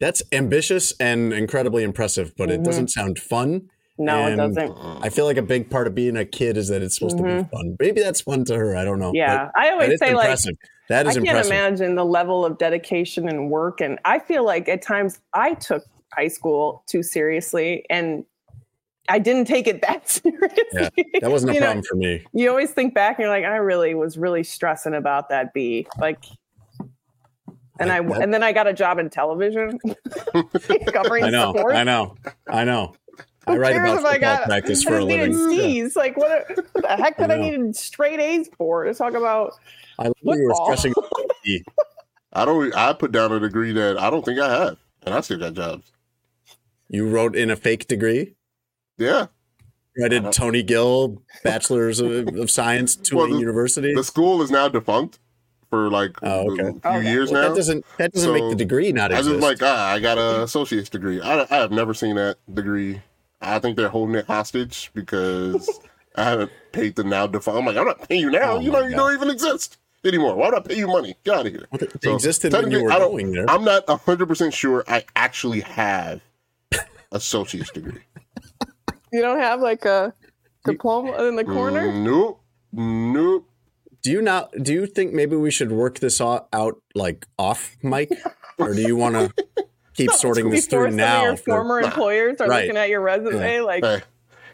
That's 0.00 0.22
ambitious 0.32 0.92
and 0.98 1.32
incredibly 1.32 1.84
impressive, 1.84 2.34
but 2.36 2.50
it 2.50 2.64
doesn't 2.64 2.88
sound 2.88 3.18
fun. 3.20 3.70
No, 3.98 4.26
it 4.26 4.36
doesn't. 4.36 4.76
I 5.00 5.10
feel 5.10 5.26
like 5.26 5.36
a 5.36 5.42
big 5.42 5.70
part 5.70 5.86
of 5.86 5.94
being 5.94 6.16
a 6.16 6.24
kid 6.24 6.56
is 6.56 6.68
that 6.68 6.82
it's 6.82 6.96
supposed 6.96 7.18
to 7.18 7.22
be 7.22 7.48
fun. 7.50 7.76
Maybe 7.78 8.00
that's 8.00 8.20
fun 8.20 8.44
to 8.46 8.56
her. 8.56 8.74
I 8.76 8.84
don't 8.84 8.98
know. 8.98 9.10
Mm-hmm. 9.10 9.16
Yeah, 9.16 9.50
I 9.54 9.70
always 9.70 9.88
that 9.88 9.94
is 9.94 10.00
say, 10.00 10.14
like, 10.14 10.24
impressive. 10.24 10.54
that 10.88 11.06
I 11.06 11.12
can't 11.12 11.26
impressive. 11.26 11.52
imagine 11.52 11.94
the 11.94 12.04
level 12.04 12.44
of 12.44 12.58
dedication 12.58 13.28
and 13.28 13.48
work. 13.48 13.80
And 13.80 13.98
I 14.04 14.18
feel 14.18 14.44
like 14.44 14.68
at 14.68 14.82
times 14.82 15.20
I 15.34 15.54
took 15.54 15.84
high 16.12 16.28
school 16.28 16.82
too 16.88 17.02
seriously 17.02 17.84
and 17.88 18.24
I 19.12 19.18
didn't 19.18 19.44
take 19.44 19.66
it 19.66 19.82
that 19.82 20.08
seriously. 20.08 20.48
Yeah, 20.72 20.88
that 21.20 21.30
wasn't 21.30 21.50
a 21.50 21.54
You 21.54 21.60
know, 21.60 21.66
problem 21.66 21.84
for 21.84 21.96
me. 21.96 22.24
you 22.32 22.48
always 22.48 22.70
think 22.70 22.94
back 22.94 23.18
and 23.18 23.24
you're 23.24 23.28
like, 23.28 23.44
I 23.44 23.56
really 23.56 23.94
was 23.94 24.16
really 24.16 24.42
stressing 24.42 24.94
about 24.94 25.28
that 25.28 25.52
B. 25.52 25.86
Like, 25.98 26.24
and 27.78 27.92
I, 27.92 27.98
Like 27.98 28.08
that- 28.14 28.22
and 28.22 28.32
then 28.34 28.42
I 28.42 28.52
got 28.52 28.66
a 28.66 28.72
job 28.72 28.98
in 28.98 29.10
television 29.10 29.78
covering 30.92 31.24
I 31.24 31.30
know. 31.30 31.52
sports. 31.52 31.76
I 31.76 31.84
know. 31.84 32.16
I 32.48 32.64
know. 32.64 32.94
I 33.46 33.56
write 33.58 33.76
about 33.76 33.98
if 33.98 34.04
I 34.04 34.18
got- 34.18 34.44
practice 34.44 34.82
for 34.82 34.94
a 34.96 34.98
just 35.00 35.08
needed 35.08 35.32
living. 35.34 35.56
Yeah. 35.58 35.62
C's. 35.84 35.96
Like 35.96 36.16
what, 36.16 36.46
what 36.72 36.82
the 36.82 36.96
heck 36.96 37.18
did 37.18 37.30
I 37.30 37.34
I, 37.34 37.50
need 37.50 37.76
straight 37.76 38.18
A's 38.20 38.48
for? 38.56 38.84
To 38.84 38.94
talk 38.94 39.12
about 39.14 39.54
I 39.98 40.04
love 40.06 40.14
that 40.22 40.36
you 40.38 40.48
were 40.48 40.54
stressing. 40.64 40.94
I 42.32 42.44
don't. 42.46 42.74
I 42.74 42.92
put 42.94 43.12
down 43.12 43.30
a 43.32 43.40
degree 43.40 43.72
that 43.72 43.98
I 44.00 44.08
don't 44.08 44.24
think 44.24 44.38
I 44.40 44.48
have, 44.64 44.78
and 45.02 45.14
I 45.14 45.20
still 45.20 45.38
got 45.38 45.52
jobs. 45.52 45.92
You 46.88 47.08
wrote 47.08 47.36
in 47.36 47.50
a 47.50 47.56
fake 47.56 47.88
degree. 47.88 48.36
Yeah, 48.98 49.26
I 50.04 50.08
did 50.08 50.32
Tony 50.32 50.62
Gill, 50.62 51.22
Bachelor's 51.44 52.00
of, 52.00 52.28
of 52.36 52.50
Science, 52.50 52.96
Tulane 53.02 53.30
Well, 53.30 53.34
the- 53.34 53.40
University. 53.40 53.94
the 53.94 54.04
school 54.04 54.42
is 54.42 54.50
now 54.50 54.68
defunct 54.68 55.18
for 55.70 55.90
like 55.90 56.16
Oh, 56.22 56.50
okay. 56.52 56.62
a 56.62 56.72
few 56.72 56.80
Okay. 56.84 57.10
years 57.10 57.30
Well, 57.30 57.42
now. 57.42 57.48
that 57.48 57.56
doesn't 57.56 57.84
that 57.98 58.12
doesn't 58.12 58.32
make 58.32 58.48
the 58.50 58.54
degree 58.56 58.92
not 58.92 59.12
I 59.12 59.18
exist. 59.18 59.34
just 59.40 59.42
like 59.42 59.58
ah, 59.62 59.92
I 59.92 60.00
got 60.00 60.18
a 60.18 60.42
associate's 60.42 60.88
degree. 60.90 61.20
I, 61.20 61.42
I 61.50 61.56
have 61.56 61.70
never 61.72 61.94
seen 61.94 62.16
that 62.16 62.36
degree. 62.52 63.00
I 63.40 63.58
think 63.58 63.76
they're 63.76 63.88
holding 63.88 64.14
it 64.14 64.26
hostage 64.26 64.90
because 64.94 65.68
I 66.16 66.24
haven't 66.24 66.52
paid 66.72 66.94
the 66.96 67.04
now 67.04 67.26
defunct. 67.26 67.58
I'm 67.58 67.64
like, 67.66 67.76
I'm 67.76 67.86
not 67.86 68.06
paying 68.08 68.20
you 68.20 68.30
now. 68.30 68.52
Oh 68.52 68.60
you 68.60 68.70
my 68.70 68.80
know, 68.80 68.86
you 68.86 68.94
don't 68.96 69.14
even 69.14 69.30
exist 69.30 69.78
anymore. 70.04 70.34
Why 70.36 70.50
would 70.50 70.58
I 70.58 70.60
pay 70.60 70.76
you 70.76 70.86
money? 70.86 71.16
Get 71.24 71.34
out 71.38 71.46
of 71.46 71.52
here. 71.52 71.66
Well, 71.72 71.80
they 72.02 72.12
existed 72.12 72.52
when 72.52 72.70
you 72.70 72.78
technically, 72.78 72.84
were 72.84 72.92
I 72.92 72.98
don't- 72.98 73.10
going 73.12 73.32
there. 73.32 73.50
I'm 73.50 73.64
not 73.64 73.88
100 73.88 74.26
percent 74.28 74.52
sure 74.54 74.84
I 74.86 75.04
actually 75.16 75.60
have 75.60 76.20
associate's 77.12 77.70
degree. 77.70 78.02
You 79.12 79.20
don't 79.20 79.40
have 79.40 79.60
like 79.60 79.84
a 79.84 80.14
diploma 80.64 81.12
in 81.28 81.36
the 81.36 81.44
corner. 81.44 81.92
Nope. 81.92 82.40
Nope. 82.72 83.48
do 84.02 84.10
you 84.10 84.22
not? 84.22 84.52
Do 84.62 84.72
you 84.72 84.86
think 84.86 85.12
maybe 85.12 85.36
we 85.36 85.50
should 85.50 85.70
work 85.72 85.98
this 85.98 86.20
au- 86.20 86.46
out 86.52 86.80
like 86.94 87.26
off 87.38 87.76
mic, 87.82 88.10
or 88.58 88.72
do 88.74 88.80
you 88.82 88.96
want 88.96 89.14
to 89.16 89.32
keep 89.94 90.10
sorting 90.12 90.48
this 90.50 90.66
Before 90.66 90.84
through 90.84 90.90
some 90.92 90.96
now? 90.96 91.18
of 91.18 91.22
your 91.24 91.36
for- 91.36 91.44
former 91.56 91.80
employers 91.80 92.40
are 92.40 92.48
Right. 92.48 92.62
looking 92.62 92.76
at 92.78 92.88
your 92.88 93.00
resume, 93.02 93.60
like 93.60 93.84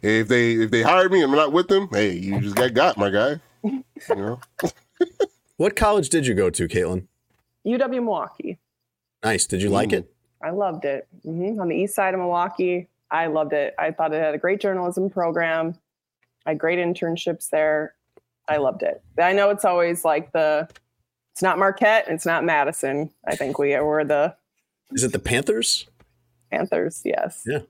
Hey, 0.02 0.20
if 0.20 0.28
they 0.28 0.54
if 0.54 0.70
they 0.70 0.82
hire 0.82 1.08
me 1.08 1.22
and 1.22 1.30
I'm 1.32 1.36
not 1.36 1.52
with 1.52 1.68
them, 1.68 1.88
hey, 1.92 2.12
you 2.14 2.40
just 2.40 2.56
got 2.56 2.74
got, 2.74 2.96
my 2.98 3.10
guy. 3.10 3.40
You 3.62 3.82
know. 4.16 4.40
what 5.56 5.76
college 5.76 6.08
did 6.08 6.26
you 6.26 6.34
go 6.34 6.50
to, 6.50 6.68
Kaitlin? 6.68 7.06
UW 7.66 7.90
Milwaukee. 7.90 8.58
Nice. 9.24 9.46
Did 9.46 9.62
you 9.62 9.70
like 9.70 9.92
it? 9.92 10.10
I 10.42 10.50
loved 10.50 10.84
it. 10.84 11.06
hmm 11.24 11.60
On 11.60 11.68
the 11.68 11.74
east 11.76 11.94
side 11.94 12.14
of 12.14 12.20
Milwaukee, 12.20 12.88
I 13.10 13.26
loved 13.26 13.52
it. 13.52 13.74
I 13.78 13.90
thought 13.90 14.12
it 14.12 14.20
had 14.22 14.34
a 14.34 14.38
great 14.38 14.60
journalism 14.60 15.08
program. 15.10 15.74
I 16.46 16.50
had 16.50 16.58
great 16.58 16.78
internships 16.78 17.48
there. 17.50 17.94
I 18.48 18.56
loved 18.58 18.82
it. 18.82 19.02
I 19.18 19.32
know 19.32 19.50
it's 19.50 19.64
always 19.64 20.04
like 20.04 20.32
the, 20.32 20.68
it's 21.32 21.42
not 21.42 21.58
Marquette, 21.58 22.06
it's 22.08 22.24
not 22.26 22.44
Madison. 22.44 23.10
I 23.26 23.36
think 23.36 23.58
we 23.58 23.78
were 23.78 24.04
the 24.04 24.34
Is 24.92 25.04
it 25.04 25.12
the 25.12 25.18
Panthers? 25.18 25.86
Panthers. 26.50 27.02
Yes. 27.04 27.44
Yeah. 27.46 27.60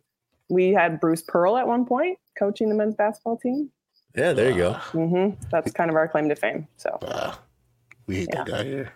We 0.48 0.70
had 0.72 1.00
Bruce 1.00 1.22
Pearl 1.22 1.56
at 1.56 1.66
one 1.66 1.84
point 1.84 2.18
coaching 2.38 2.68
the 2.68 2.74
men's 2.74 2.94
basketball 2.94 3.36
team. 3.36 3.70
Yeah, 4.14 4.32
there 4.32 4.50
you 4.50 4.56
go. 4.56 4.72
hmm 4.72 5.30
That's 5.50 5.70
kind 5.72 5.90
of 5.90 5.96
our 5.96 6.08
claim 6.08 6.28
to 6.28 6.36
fame. 6.36 6.66
So 6.76 6.98
Ah, 7.02 7.38
we 8.06 8.16
hate 8.16 8.30
that 8.32 8.46
guy 8.46 8.64
here. 8.64 8.92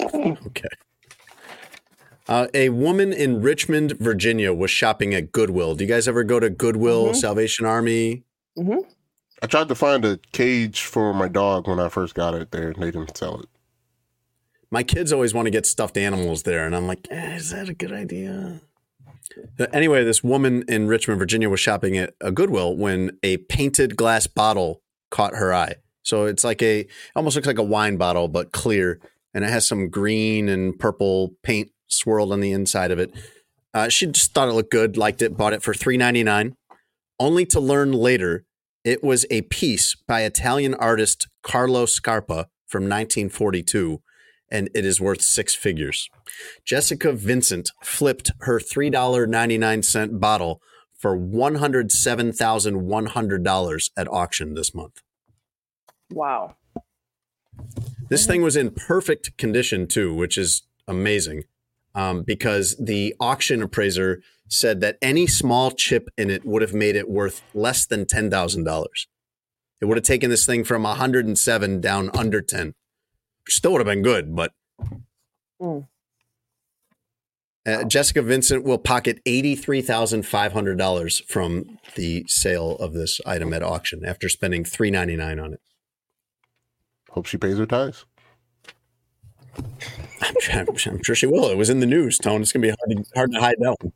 Okay. 0.00 0.68
Uh, 2.32 2.46
a 2.54 2.70
woman 2.70 3.12
in 3.12 3.42
Richmond, 3.42 3.92
Virginia, 3.98 4.54
was 4.54 4.70
shopping 4.70 5.12
at 5.12 5.32
Goodwill. 5.32 5.74
Do 5.74 5.84
you 5.84 5.88
guys 5.90 6.08
ever 6.08 6.24
go 6.24 6.40
to 6.40 6.48
Goodwill, 6.48 7.08
Mhm. 7.08 7.16
Salvation 7.16 7.66
Army? 7.66 8.22
I 9.42 9.46
tried 9.46 9.68
to 9.68 9.74
find 9.74 10.02
a 10.06 10.18
cage 10.32 10.80
for 10.80 11.12
my 11.12 11.28
dog 11.28 11.68
when 11.68 11.78
I 11.78 11.90
first 11.90 12.14
got 12.14 12.32
it 12.34 12.50
there, 12.50 12.70
and 12.70 12.82
they 12.82 12.90
didn't 12.90 13.18
sell 13.18 13.38
it. 13.38 13.50
My 14.70 14.82
kids 14.82 15.12
always 15.12 15.34
want 15.34 15.44
to 15.44 15.50
get 15.50 15.66
stuffed 15.66 15.98
animals 15.98 16.44
there, 16.44 16.64
and 16.64 16.74
I'm 16.74 16.86
like, 16.86 17.06
eh, 17.10 17.36
is 17.36 17.50
that 17.50 17.68
a 17.68 17.74
good 17.74 17.92
idea? 17.92 18.62
But 19.58 19.74
anyway, 19.74 20.02
this 20.02 20.24
woman 20.24 20.64
in 20.68 20.86
Richmond, 20.86 21.18
Virginia, 21.18 21.50
was 21.50 21.60
shopping 21.60 21.98
at 21.98 22.14
a 22.22 22.32
Goodwill 22.32 22.74
when 22.78 23.18
a 23.22 23.36
painted 23.36 23.94
glass 23.94 24.26
bottle 24.26 24.80
caught 25.10 25.34
her 25.36 25.52
eye. 25.52 25.74
So 26.02 26.24
it's 26.24 26.44
like 26.44 26.62
a 26.62 26.86
almost 27.14 27.36
looks 27.36 27.46
like 27.46 27.58
a 27.58 27.62
wine 27.62 27.98
bottle, 27.98 28.26
but 28.28 28.52
clear, 28.52 29.00
and 29.34 29.44
it 29.44 29.50
has 29.50 29.68
some 29.68 29.90
green 29.90 30.48
and 30.48 30.78
purple 30.78 31.34
paint 31.42 31.70
swirled 31.92 32.32
on 32.32 32.40
the 32.40 32.52
inside 32.52 32.90
of 32.90 32.98
it. 32.98 33.12
Uh, 33.74 33.88
she 33.88 34.06
just 34.06 34.32
thought 34.34 34.48
it 34.48 34.52
looked 34.52 34.70
good, 34.70 34.96
liked 34.96 35.22
it, 35.22 35.36
bought 35.36 35.52
it 35.52 35.62
for 35.62 35.74
three 35.74 35.96
ninety 35.96 36.22
nine, 36.22 36.54
only 37.18 37.44
to 37.46 37.60
learn 37.60 37.92
later 37.92 38.44
it 38.84 39.02
was 39.02 39.24
a 39.30 39.42
piece 39.42 39.94
by 39.94 40.22
Italian 40.22 40.74
artist 40.74 41.28
Carlo 41.42 41.86
Scarpa 41.86 42.48
from 42.66 42.82
1942 42.84 44.02
and 44.50 44.68
it 44.74 44.84
is 44.84 45.00
worth 45.00 45.22
six 45.22 45.54
figures. 45.54 46.08
Jessica 46.64 47.12
Vincent 47.12 47.70
flipped 47.82 48.32
her 48.40 48.58
$3.99 48.60 50.20
bottle 50.20 50.60
for 50.98 51.16
$107,100 51.18 53.90
at 53.96 54.08
auction 54.12 54.54
this 54.54 54.74
month. 54.74 55.00
wow. 56.10 56.56
This 58.08 58.26
thing 58.26 58.42
was 58.42 58.56
in 58.56 58.72
perfect 58.72 59.36
condition 59.38 59.86
too, 59.86 60.12
which 60.14 60.36
is 60.36 60.62
amazing 60.86 61.44
um, 61.94 62.22
because 62.22 62.76
the 62.78 63.14
auction 63.20 63.62
appraiser 63.62 64.22
said 64.48 64.80
that 64.80 64.98
any 65.00 65.26
small 65.26 65.70
chip 65.70 66.08
in 66.16 66.30
it 66.30 66.44
would 66.44 66.62
have 66.62 66.74
made 66.74 66.96
it 66.96 67.08
worth 67.08 67.42
less 67.54 67.86
than 67.86 68.04
$10,000. 68.04 68.86
It 69.80 69.84
would 69.86 69.96
have 69.96 70.04
taken 70.04 70.30
this 70.30 70.46
thing 70.46 70.64
from 70.64 70.82
107 70.82 71.80
down 71.80 72.10
under 72.14 72.40
10, 72.40 72.74
which 73.46 73.54
still 73.54 73.72
would 73.72 73.80
have 73.80 73.86
been 73.86 74.02
good, 74.02 74.36
but 74.36 74.52
Mm. 75.62 75.86
Uh, 77.64 77.84
Jessica 77.84 78.22
Vincent 78.22 78.64
will 78.64 78.78
pocket 78.78 79.20
$83,500 79.24 81.24
from 81.28 81.78
the 81.94 82.24
sale 82.26 82.72
of 82.78 82.92
this 82.92 83.20
item 83.24 83.54
at 83.54 83.62
auction 83.62 84.04
after 84.04 84.28
spending 84.28 84.64
399 84.64 85.38
on 85.38 85.52
it. 85.54 85.60
Hope 87.10 87.26
she 87.26 87.38
pays 87.38 87.58
her 87.58 87.66
tithes. 87.66 88.04
I'm, 89.56 90.34
I'm, 90.52 90.66
I'm 90.68 91.02
sure 91.02 91.14
she 91.14 91.26
will. 91.26 91.48
It 91.48 91.56
was 91.56 91.70
in 91.70 91.80
the 91.80 91.86
news, 91.86 92.18
Tone. 92.18 92.42
It's 92.42 92.52
going 92.52 92.62
to 92.62 92.68
be 92.68 92.76
hard 92.78 93.06
to, 93.06 93.14
hard 93.14 93.32
to 93.32 93.40
hide 93.40 93.56
that 93.58 93.76
one. 93.80 93.92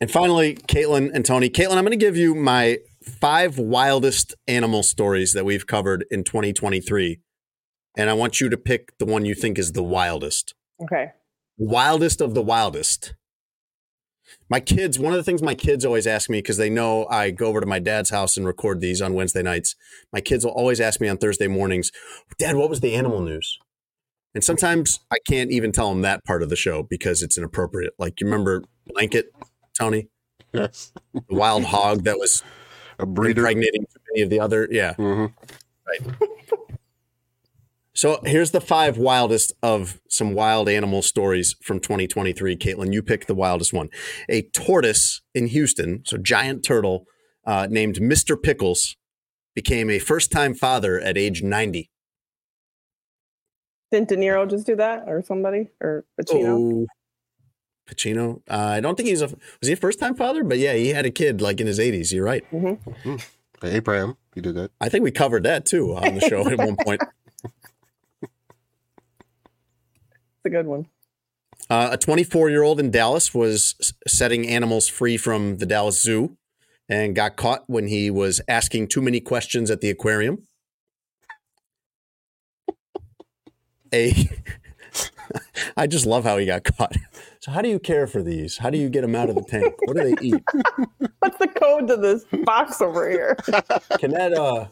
and 0.00 0.10
finally, 0.10 0.54
Kaitlin 0.54 1.10
and 1.12 1.24
Tony. 1.24 1.50
Kaitlin, 1.50 1.76
I'm 1.76 1.84
going 1.84 1.90
to 1.90 1.96
give 1.96 2.16
you 2.16 2.34
my 2.34 2.78
five 3.02 3.58
wildest 3.58 4.34
animal 4.48 4.82
stories 4.82 5.32
that 5.32 5.44
we've 5.44 5.66
covered 5.66 6.04
in 6.10 6.24
2023. 6.24 7.20
And 7.96 8.10
I 8.10 8.12
want 8.14 8.40
you 8.40 8.48
to 8.48 8.56
pick 8.56 8.96
the 8.98 9.04
one 9.04 9.24
you 9.24 9.34
think 9.34 9.58
is 9.58 9.72
the 9.72 9.82
wildest. 9.82 10.54
Okay. 10.82 11.12
Wildest 11.56 12.20
of 12.20 12.34
the 12.34 12.42
wildest. 12.42 13.14
My 14.48 14.60
kids, 14.60 14.98
one 14.98 15.12
of 15.12 15.16
the 15.16 15.22
things 15.22 15.42
my 15.42 15.54
kids 15.54 15.84
always 15.84 16.06
ask 16.06 16.28
me, 16.28 16.38
because 16.38 16.56
they 16.56 16.70
know 16.70 17.06
I 17.06 17.30
go 17.30 17.46
over 17.46 17.60
to 17.60 17.66
my 17.66 17.78
dad's 17.78 18.10
house 18.10 18.36
and 18.36 18.46
record 18.46 18.80
these 18.80 19.00
on 19.00 19.14
Wednesday 19.14 19.42
nights, 19.42 19.74
my 20.12 20.20
kids 20.20 20.44
will 20.44 20.52
always 20.52 20.80
ask 20.80 21.00
me 21.00 21.08
on 21.08 21.16
Thursday 21.18 21.48
mornings, 21.48 21.90
Dad, 22.38 22.56
what 22.56 22.70
was 22.70 22.80
the 22.80 22.94
animal 22.94 23.20
news? 23.20 23.58
And 24.34 24.42
sometimes 24.42 25.00
I 25.12 25.16
can't 25.28 25.50
even 25.50 25.70
tell 25.72 25.88
them 25.90 26.02
that 26.02 26.24
part 26.24 26.42
of 26.42 26.48
the 26.48 26.56
show 26.56 26.82
because 26.82 27.22
it's 27.22 27.38
inappropriate. 27.38 27.94
Like, 27.98 28.20
you 28.20 28.26
remember 28.26 28.64
Blanket, 28.86 29.32
Tony? 29.78 30.08
Yes, 30.52 30.92
The 31.12 31.22
wild 31.28 31.64
hog 31.64 32.04
that 32.04 32.18
was 32.18 32.42
a 32.98 33.06
breeder. 33.06 33.40
impregnating 33.42 33.82
too 33.82 34.00
many 34.12 34.22
of 34.22 34.30
the 34.30 34.40
other. 34.40 34.68
Yeah. 34.70 34.94
Mhm. 34.94 35.32
Right. 35.86 36.28
So 37.94 38.20
here's 38.24 38.50
the 38.50 38.60
five 38.60 38.98
wildest 38.98 39.52
of 39.62 40.00
some 40.08 40.34
wild 40.34 40.68
animal 40.68 41.00
stories 41.00 41.54
from 41.62 41.78
2023. 41.78 42.56
Kaitlin, 42.56 42.92
you 42.92 43.02
pick 43.02 43.26
the 43.26 43.36
wildest 43.36 43.72
one. 43.72 43.88
A 44.28 44.42
tortoise 44.42 45.22
in 45.32 45.46
Houston, 45.46 46.02
so 46.04 46.16
giant 46.16 46.64
turtle, 46.64 47.06
uh, 47.46 47.68
named 47.70 47.96
Mr. 47.96 48.40
Pickles, 48.40 48.96
became 49.54 49.90
a 49.90 50.00
first 50.00 50.32
time 50.32 50.54
father 50.54 51.00
at 51.00 51.16
age 51.16 51.44
90. 51.44 51.88
Didn't 53.92 54.08
De 54.08 54.16
Niro 54.16 54.50
just 54.50 54.66
do 54.66 54.74
that, 54.74 55.04
or 55.06 55.22
somebody, 55.22 55.68
or 55.80 56.04
Pacino? 56.20 56.48
Oh, 56.48 56.86
Pacino. 57.88 58.42
Uh, 58.50 58.56
I 58.56 58.80
don't 58.80 58.96
think 58.96 59.08
he's 59.08 59.22
a, 59.22 59.28
was 59.28 59.68
he 59.68 59.72
a 59.74 59.76
first 59.76 60.00
time 60.00 60.16
father? 60.16 60.42
But 60.42 60.58
yeah, 60.58 60.72
he 60.72 60.88
had 60.88 61.06
a 61.06 61.12
kid 61.12 61.40
like 61.40 61.60
in 61.60 61.68
his 61.68 61.78
80s. 61.78 62.12
You're 62.12 62.24
right. 62.24 62.44
Abraham, 63.62 64.16
he 64.34 64.40
did 64.40 64.56
that. 64.56 64.72
I 64.80 64.88
think 64.88 65.04
we 65.04 65.12
covered 65.12 65.44
that 65.44 65.64
too 65.64 65.94
on 65.94 66.16
the 66.16 66.20
show 66.22 66.44
at 66.48 66.58
one 66.58 66.76
point. 66.76 67.00
It's 70.26 70.33
a 70.44 70.50
good 70.50 70.66
one. 70.66 70.86
Uh, 71.70 71.90
a 71.92 71.96
24 71.96 72.50
year 72.50 72.62
old 72.62 72.80
in 72.80 72.90
Dallas 72.90 73.32
was 73.32 73.92
setting 74.06 74.46
animals 74.46 74.88
free 74.88 75.16
from 75.16 75.58
the 75.58 75.66
Dallas 75.66 76.00
Zoo 76.00 76.36
and 76.88 77.14
got 77.14 77.36
caught 77.36 77.64
when 77.66 77.88
he 77.88 78.10
was 78.10 78.40
asking 78.48 78.88
too 78.88 79.00
many 79.00 79.20
questions 79.20 79.70
at 79.70 79.80
the 79.80 79.88
aquarium. 79.88 80.42
A, 83.92 84.28
I 85.76 85.86
just 85.86 86.04
love 86.04 86.24
how 86.24 86.36
he 86.36 86.46
got 86.46 86.64
caught. 86.64 86.96
So, 87.40 87.52
how 87.52 87.62
do 87.62 87.68
you 87.68 87.78
care 87.78 88.06
for 88.06 88.22
these? 88.22 88.58
How 88.58 88.70
do 88.70 88.78
you 88.78 88.88
get 88.88 89.02
them 89.02 89.14
out 89.14 89.28
of 89.28 89.36
the 89.36 89.42
tank? 89.42 89.74
What 89.84 89.96
do 89.96 90.02
they 90.02 90.16
eat? 90.20 90.42
What's 91.20 91.38
the 91.38 91.48
code 91.48 91.88
to 91.88 91.96
this 91.96 92.24
box 92.44 92.80
over 92.80 93.08
here? 93.08 93.36
Can 93.98 94.12
that 94.12 94.34
uh, 94.34 94.66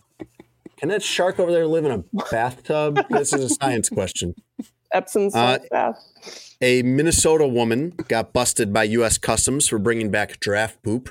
can 0.79 0.89
that 0.89 1.03
shark 1.03 1.39
over 1.39 1.53
there 1.53 1.67
live 1.67 1.85
in 1.85 1.93
a 1.93 2.25
bathtub? 2.31 2.99
This 3.09 3.33
is 3.33 3.45
a 3.45 3.49
science 3.51 3.89
question. 3.89 4.35
Epsom 4.93 5.31
Uh, 5.35 5.59
bath. 5.71 6.55
A 6.61 6.83
Minnesota 6.83 7.47
woman 7.47 7.91
got 8.09 8.33
busted 8.33 8.73
by 8.73 8.85
U.S. 8.85 9.19
Customs 9.19 9.69
for 9.69 9.79
bringing 9.79 10.11
back 10.11 10.41
giraffe 10.41 10.81
poop 10.83 11.11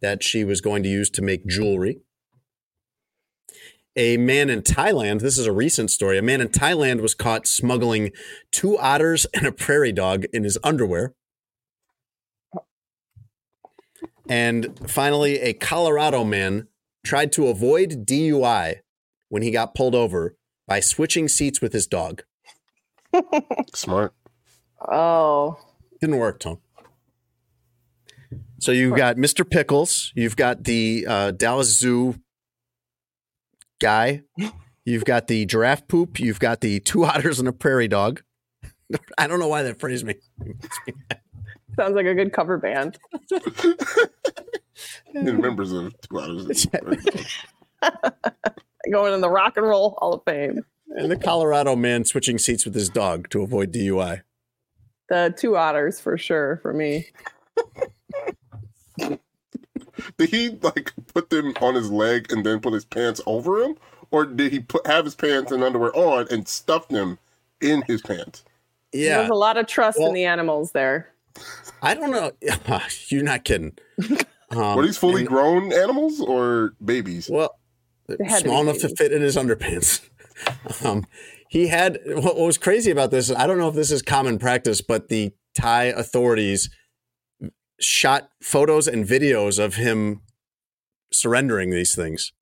that 0.00 0.22
she 0.22 0.44
was 0.44 0.60
going 0.60 0.82
to 0.82 0.88
use 0.88 1.10
to 1.10 1.22
make 1.22 1.46
jewelry. 1.46 2.00
A 3.96 4.18
man 4.18 4.50
in 4.50 4.60
Thailand, 4.60 5.20
this 5.20 5.38
is 5.38 5.46
a 5.46 5.52
recent 5.52 5.90
story. 5.90 6.18
A 6.18 6.22
man 6.22 6.42
in 6.42 6.48
Thailand 6.48 7.00
was 7.00 7.14
caught 7.14 7.46
smuggling 7.46 8.12
two 8.52 8.78
otters 8.78 9.26
and 9.34 9.46
a 9.46 9.52
prairie 9.52 9.92
dog 9.92 10.26
in 10.32 10.44
his 10.44 10.58
underwear. 10.62 11.14
And 14.28 14.78
finally, 14.88 15.40
a 15.40 15.54
Colorado 15.54 16.24
man 16.24 16.68
tried 17.04 17.32
to 17.32 17.46
avoid 17.46 18.06
DUI 18.06 18.76
when 19.28 19.42
he 19.42 19.50
got 19.50 19.74
pulled 19.74 19.94
over 19.94 20.36
by 20.66 20.80
switching 20.80 21.28
seats 21.28 21.60
with 21.60 21.72
his 21.72 21.86
dog. 21.86 22.22
Smart. 23.74 24.14
Oh, 24.88 25.58
Didn't 26.00 26.18
work, 26.18 26.38
Tom. 26.40 26.58
So 28.58 28.72
you've 28.72 28.96
got 28.96 29.16
Mr. 29.16 29.48
Pickles, 29.48 30.12
you've 30.14 30.36
got 30.36 30.64
the 30.64 31.06
uh, 31.08 31.30
Dallas 31.32 31.78
Zoo 31.78 32.14
guy, 33.80 34.22
you've 34.84 35.04
got 35.04 35.26
the 35.26 35.44
giraffe 35.46 35.86
poop, 35.88 36.18
you've 36.18 36.40
got 36.40 36.60
the 36.62 36.80
two 36.80 37.04
otters 37.04 37.38
and 37.38 37.48
a 37.48 37.52
prairie 37.52 37.88
dog. 37.88 38.22
I 39.18 39.26
don't 39.26 39.38
know 39.40 39.48
why 39.48 39.62
that 39.62 39.78
phrased 39.78 40.06
me. 40.06 40.14
sounds 41.78 41.94
like 41.94 42.06
a 42.06 42.14
good 42.14 42.32
cover 42.32 42.56
band. 42.58 42.98
The 45.14 45.32
members 45.32 45.72
of 45.72 45.94
Two 46.02 46.20
Hours. 46.20 46.66
Going 48.92 49.14
in 49.14 49.20
the 49.22 49.30
Rock 49.30 49.56
and 49.56 49.66
Roll 49.66 49.96
Hall 49.98 50.12
of 50.14 50.22
Fame. 50.26 50.60
And 50.96 51.10
the 51.10 51.16
Colorado 51.16 51.76
man 51.76 52.04
switching 52.04 52.38
seats 52.38 52.64
with 52.64 52.74
his 52.74 52.88
dog 52.88 53.28
to 53.30 53.42
avoid 53.42 53.72
DUI. 53.72 54.22
The 55.08 55.34
two 55.38 55.56
otters 55.56 56.00
for 56.00 56.18
sure 56.18 56.58
for 56.62 56.72
me. 56.72 57.06
Did 60.18 60.30
he 60.30 60.50
like 60.62 60.92
put 61.14 61.30
them 61.30 61.52
on 61.60 61.74
his 61.74 61.90
leg 61.90 62.30
and 62.32 62.44
then 62.44 62.60
put 62.60 62.72
his 62.72 62.84
pants 62.84 63.20
over 63.26 63.62
him, 63.62 63.76
or 64.10 64.24
did 64.26 64.52
he 64.52 64.60
put 64.60 64.86
have 64.86 65.04
his 65.04 65.14
pants 65.14 65.52
and 65.52 65.62
underwear 65.64 65.94
on 65.96 66.26
and 66.30 66.46
stuff 66.48 66.88
them 66.88 67.18
in 67.60 67.82
his 67.82 68.02
pants? 68.02 68.44
Yeah, 68.92 69.18
There's 69.18 69.30
a 69.30 69.34
lot 69.34 69.56
of 69.56 69.66
trust 69.66 69.98
Well- 69.98 70.08
in 70.08 70.14
the 70.14 70.24
animals 70.24 70.72
there. 70.72 71.12
I 71.82 71.94
don't 71.94 72.10
know. 72.10 72.32
You're 73.08 73.22
not 73.22 73.44
kidding. 73.44 73.76
Um, 74.48 74.76
Were 74.76 74.86
these 74.86 74.96
fully 74.96 75.22
and- 75.22 75.28
grown 75.28 75.72
animals 75.72 76.20
or 76.20 76.74
babies? 76.82 77.28
Well, 77.28 77.58
had 78.08 78.18
to 78.18 78.38
small 78.44 78.62
be 78.62 78.70
enough 78.70 78.80
to 78.82 78.88
fit 78.90 79.10
in 79.10 79.20
his 79.20 79.36
underpants. 79.36 80.08
Um, 80.84 81.06
he 81.48 81.68
had 81.68 81.98
what 82.06 82.36
was 82.36 82.58
crazy 82.58 82.90
about 82.90 83.10
this. 83.10 83.30
I 83.30 83.46
don't 83.46 83.58
know 83.58 83.68
if 83.68 83.74
this 83.74 83.90
is 83.90 84.02
common 84.02 84.38
practice, 84.38 84.80
but 84.80 85.08
the 85.08 85.32
Thai 85.54 85.84
authorities 85.84 86.70
shot 87.80 88.30
photos 88.42 88.88
and 88.88 89.06
videos 89.06 89.62
of 89.62 89.74
him 89.74 90.22
surrendering 91.12 91.70
these 91.70 91.94
things. 91.94 92.32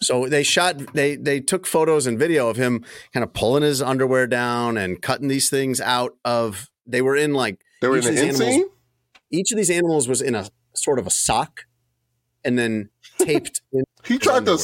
So 0.00 0.28
they 0.28 0.42
shot 0.42 0.94
they 0.94 1.16
they 1.16 1.40
took 1.40 1.66
photos 1.66 2.06
and 2.06 2.18
video 2.18 2.48
of 2.48 2.56
him 2.56 2.84
kind 3.12 3.24
of 3.24 3.32
pulling 3.32 3.62
his 3.62 3.82
underwear 3.82 4.26
down 4.26 4.76
and 4.76 5.00
cutting 5.00 5.28
these 5.28 5.50
things 5.50 5.80
out 5.80 6.16
of. 6.24 6.68
They 6.86 7.02
were 7.02 7.16
in 7.16 7.32
like 7.32 7.60
They 7.80 7.88
were 7.88 7.98
in 7.98 8.04
the 8.04 8.20
animals- 8.20 8.70
each 9.30 9.50
of 9.50 9.56
these 9.56 9.70
animals 9.70 10.08
was 10.08 10.20
in 10.20 10.34
a 10.34 10.48
sort 10.74 10.98
of 10.98 11.06
a 11.06 11.10
sock, 11.10 11.62
and 12.44 12.58
then 12.58 12.90
taped. 13.18 13.62
in 13.72 13.84
He 14.04 14.18
tried 14.18 14.44
to 14.46 14.58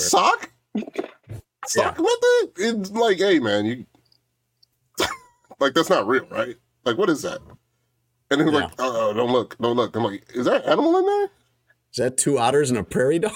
underwear. 1.76 1.88
sock. 1.88 1.96
Sock? 1.96 1.98
What 2.04 2.20
the? 2.20 2.50
It's 2.56 2.90
like, 2.90 3.18
hey 3.18 3.38
man, 3.38 3.66
you 3.66 3.86
like 5.60 5.74
that's 5.74 5.90
not 5.90 6.06
real, 6.06 6.26
right? 6.30 6.56
Like, 6.84 6.96
what 6.98 7.10
is 7.10 7.22
that? 7.22 7.40
And 8.30 8.40
then 8.40 8.48
like, 8.52 8.64
uh, 8.72 8.74
oh, 8.78 9.12
don't 9.14 9.32
look, 9.32 9.56
don't 9.58 9.76
look. 9.76 9.96
I'm 9.96 10.02
like, 10.04 10.24
is 10.34 10.44
that 10.46 10.64
animal 10.66 10.98
in 10.98 11.06
there? 11.06 11.24
Is 11.24 11.96
that 11.96 12.16
two 12.18 12.38
otters 12.38 12.68
and 12.70 12.78
a 12.78 12.84
prairie 12.84 13.18
dog? 13.18 13.32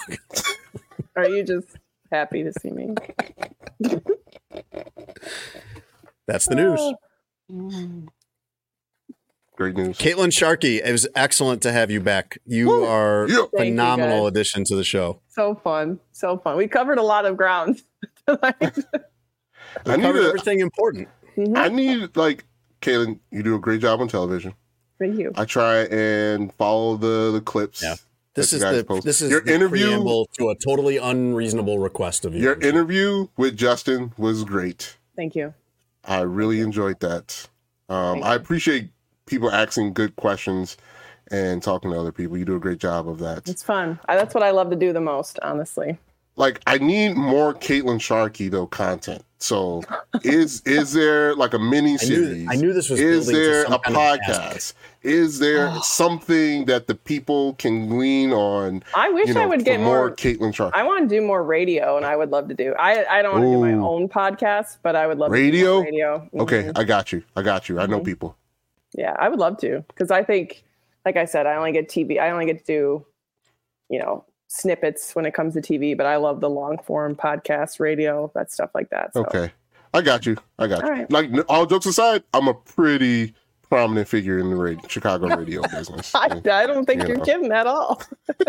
Are 1.16 1.26
you 1.28 1.42
just 1.44 1.68
happy 2.10 2.42
to 2.44 2.52
see 2.60 2.70
me? 2.70 2.94
That's 6.26 6.46
the 6.46 6.54
news. 6.54 6.80
Great 9.56 9.76
news. 9.76 9.98
Kaitlin 9.98 10.32
Sharkey, 10.32 10.78
it 10.82 10.90
was 10.90 11.06
excellent 11.14 11.62
to 11.62 11.72
have 11.72 11.90
you 11.90 12.00
back. 12.00 12.38
You 12.46 12.66
Woo! 12.68 12.84
are 12.84 13.26
Yeah. 13.28 13.34
a 13.34 13.40
Thank 13.40 13.52
you, 13.52 13.58
phenomenal 13.58 14.22
guys. 14.22 14.28
addition 14.28 14.64
to 14.64 14.76
the 14.76 14.84
show. 14.84 15.20
So 15.28 15.54
fun. 15.62 16.00
So 16.12 16.38
fun. 16.38 16.56
We 16.56 16.68
covered 16.68 16.98
a 16.98 17.02
lot 17.02 17.26
of 17.26 17.36
ground. 17.36 17.82
tonight. 18.28 18.56
I 19.86 19.96
need 19.96 20.02
Covered 20.02 20.20
to, 20.20 20.28
everything 20.28 20.60
important. 20.60 21.08
I 21.56 21.68
need 21.68 22.16
like, 22.16 22.44
Kaitlin, 22.80 23.18
you 23.30 23.42
do 23.42 23.54
a 23.54 23.58
great 23.58 23.80
job 23.80 24.00
on 24.00 24.08
television. 24.08 24.54
Thank 24.98 25.18
you. 25.18 25.32
I 25.34 25.44
try 25.44 25.84
and 25.84 26.52
follow 26.54 26.96
the 26.96 27.32
the 27.32 27.40
clips. 27.40 27.82
Yeah. 27.82 27.96
This 28.34 28.52
is 28.52 28.60
the 28.60 28.84
post. 28.86 29.04
this 29.04 29.20
is 29.20 29.30
your 29.30 29.42
the 29.42 29.54
interview. 29.54 29.86
preamble 29.88 30.26
to 30.38 30.50
a 30.50 30.54
totally 30.56 30.96
unreasonable 30.96 31.78
request 31.78 32.24
of 32.24 32.34
you. 32.34 32.40
Your 32.40 32.60
interview 32.60 33.28
with 33.36 33.56
Justin 33.56 34.12
was 34.16 34.44
great. 34.44 34.96
Thank 35.16 35.34
you. 35.34 35.52
I 36.04 36.20
really 36.20 36.60
enjoyed 36.60 37.00
that. 37.00 37.48
Um, 37.88 38.22
I 38.22 38.34
appreciate 38.34 38.90
people 39.26 39.50
asking 39.50 39.92
good 39.92 40.16
questions 40.16 40.76
and 41.30 41.62
talking 41.62 41.90
to 41.90 41.98
other 41.98 42.12
people. 42.12 42.38
You 42.38 42.44
do 42.44 42.56
a 42.56 42.60
great 42.60 42.78
job 42.78 43.08
of 43.08 43.18
that. 43.18 43.48
It's 43.48 43.62
fun. 43.62 43.98
I, 44.08 44.16
that's 44.16 44.34
what 44.34 44.42
I 44.42 44.50
love 44.50 44.70
to 44.70 44.76
do 44.76 44.92
the 44.92 45.00
most, 45.00 45.38
honestly. 45.42 45.98
Like, 46.36 46.60
I 46.66 46.78
need 46.78 47.14
more 47.14 47.52
Kaitlin 47.54 48.00
Sharkey 48.00 48.48
though 48.48 48.66
content. 48.66 49.22
So, 49.38 49.82
is 50.22 50.62
is 50.64 50.92
there 50.92 51.34
like 51.34 51.52
a 51.52 51.58
mini 51.58 51.98
series? 51.98 52.44
knew, 52.44 52.48
I 52.50 52.54
knew 52.54 52.72
this 52.72 52.88
was 52.88 53.00
Is 53.00 53.26
building 53.26 53.42
to 53.42 53.50
there 53.50 53.64
a 53.64 53.78
podcast? 53.80 54.74
Is 55.02 55.40
there 55.40 55.74
something 55.82 56.66
that 56.66 56.86
the 56.86 56.94
people 56.94 57.54
can 57.54 57.88
glean 57.88 58.32
on? 58.32 58.84
I 58.94 59.10
wish 59.10 59.28
you 59.28 59.34
know, 59.34 59.42
I 59.42 59.46
would 59.46 59.64
get 59.64 59.80
more 59.80 60.08
more. 60.08 60.10
Kaitlin 60.12 60.54
Sharkey. 60.54 60.78
I 60.78 60.84
want 60.84 61.08
to 61.08 61.14
do 61.14 61.20
more 61.20 61.42
radio, 61.42 61.96
and 61.96 62.06
I 62.06 62.14
would 62.16 62.30
love 62.30 62.48
to 62.48 62.54
do. 62.54 62.72
I 62.78 63.04
I 63.06 63.20
don't 63.22 63.32
want 63.32 63.44
to 63.44 63.50
do 63.50 63.58
my 63.58 63.72
own 63.72 64.08
podcast, 64.08 64.78
but 64.82 64.94
I 64.94 65.06
would 65.08 65.18
love 65.18 65.32
Radio? 65.32 65.82
To 65.82 65.90
do 65.90 65.96
more 65.98 66.20
radio. 66.22 66.30
Okay, 66.44 66.62
Mhm. 66.68 66.78
I 66.78 66.84
got 66.84 67.12
you. 67.12 67.24
I 67.34 67.42
got 67.42 67.68
you. 67.68 67.80
I 67.80 67.86
know 67.86 67.98
Mhm. 68.00 68.04
people. 68.04 68.36
Yeah, 68.94 69.14
I 69.18 69.28
would 69.28 69.40
love 69.40 69.58
to 69.58 69.84
because 69.88 70.10
I 70.12 70.22
think, 70.22 70.62
like 71.04 71.16
I 71.16 71.24
said, 71.24 71.46
I 71.46 71.56
only 71.56 71.72
get 71.72 71.88
TV. 71.88 72.20
I 72.20 72.30
only 72.30 72.46
get 72.46 72.58
to 72.58 72.64
do, 72.64 73.06
you 73.88 73.98
know, 73.98 74.24
snippets 74.52 75.14
when 75.14 75.24
it 75.26 75.32
comes 75.34 75.54
to 75.54 75.60
TV, 75.60 75.96
but 75.96 76.06
I 76.06 76.16
love 76.16 76.40
the 76.40 76.50
long 76.50 76.78
form 76.84 77.14
podcast, 77.16 77.80
radio, 77.80 78.30
that 78.34 78.52
stuff 78.52 78.70
like 78.74 78.90
that. 78.90 79.12
So. 79.14 79.22
Okay, 79.22 79.50
I 79.94 80.02
got 80.02 80.26
you. 80.26 80.36
I 80.58 80.66
got 80.66 80.80
you. 80.82 80.84
All 80.84 80.90
right. 80.90 81.10
Like 81.10 81.30
all 81.48 81.64
jokes 81.66 81.86
aside, 81.86 82.22
I'm 82.34 82.48
a 82.48 82.54
pretty 82.54 83.34
prominent 83.68 84.06
figure 84.08 84.38
in 84.38 84.50
the 84.50 84.56
radio, 84.56 84.86
Chicago 84.88 85.28
radio 85.36 85.62
business. 85.62 86.14
I, 86.14 86.26
I 86.50 86.66
don't 86.66 86.84
think 86.84 87.02
You 87.02 87.08
you're 87.08 87.16
know. 87.18 87.24
kidding 87.24 87.52
at 87.52 87.66
all. 87.66 88.02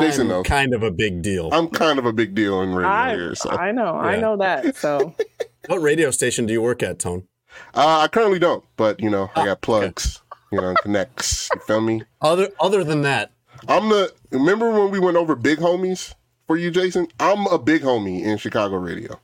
Jason 0.00 0.22
I'm 0.22 0.28
knows. 0.28 0.46
kind 0.46 0.74
of 0.74 0.82
a 0.82 0.90
big 0.90 1.22
deal. 1.22 1.48
I'm 1.52 1.68
kind 1.68 1.98
of 1.98 2.04
a 2.04 2.12
big 2.12 2.34
deal 2.34 2.60
in 2.60 2.74
radio 2.74 2.88
I, 2.90 3.14
here. 3.14 3.34
So 3.34 3.50
I 3.50 3.72
know, 3.72 3.94
I 3.94 4.16
know 4.20 4.36
that. 4.36 4.76
So 4.76 5.14
what 5.66 5.78
radio 5.80 6.10
station 6.10 6.44
do 6.44 6.52
you 6.52 6.60
work 6.60 6.82
at, 6.82 6.98
Tone? 6.98 7.26
uh, 7.74 8.00
I 8.00 8.08
currently 8.08 8.38
don't, 8.38 8.62
but 8.76 9.00
you 9.00 9.08
know, 9.08 9.30
I 9.34 9.40
Ah, 9.42 9.44
got 9.46 9.60
plugs. 9.62 10.20
You 10.52 10.60
know, 10.60 10.74
connects. 10.82 11.48
You 11.54 11.60
feel 11.62 11.80
me? 11.80 12.02
Other 12.20 12.48
other 12.60 12.84
than 12.84 13.02
that, 13.02 13.30
I'm 13.66 13.88
the. 13.88 14.12
Remember 14.30 14.70
when 14.70 14.90
we 14.90 14.98
went 15.00 15.16
over 15.16 15.34
big 15.34 15.58
homies 15.58 16.14
for 16.46 16.56
you, 16.56 16.70
Jason? 16.70 17.08
I'm 17.18 17.46
a 17.46 17.58
big 17.58 17.82
homie 17.82 18.22
in 18.22 18.38
Chicago 18.38 18.76
radio. 18.76 19.18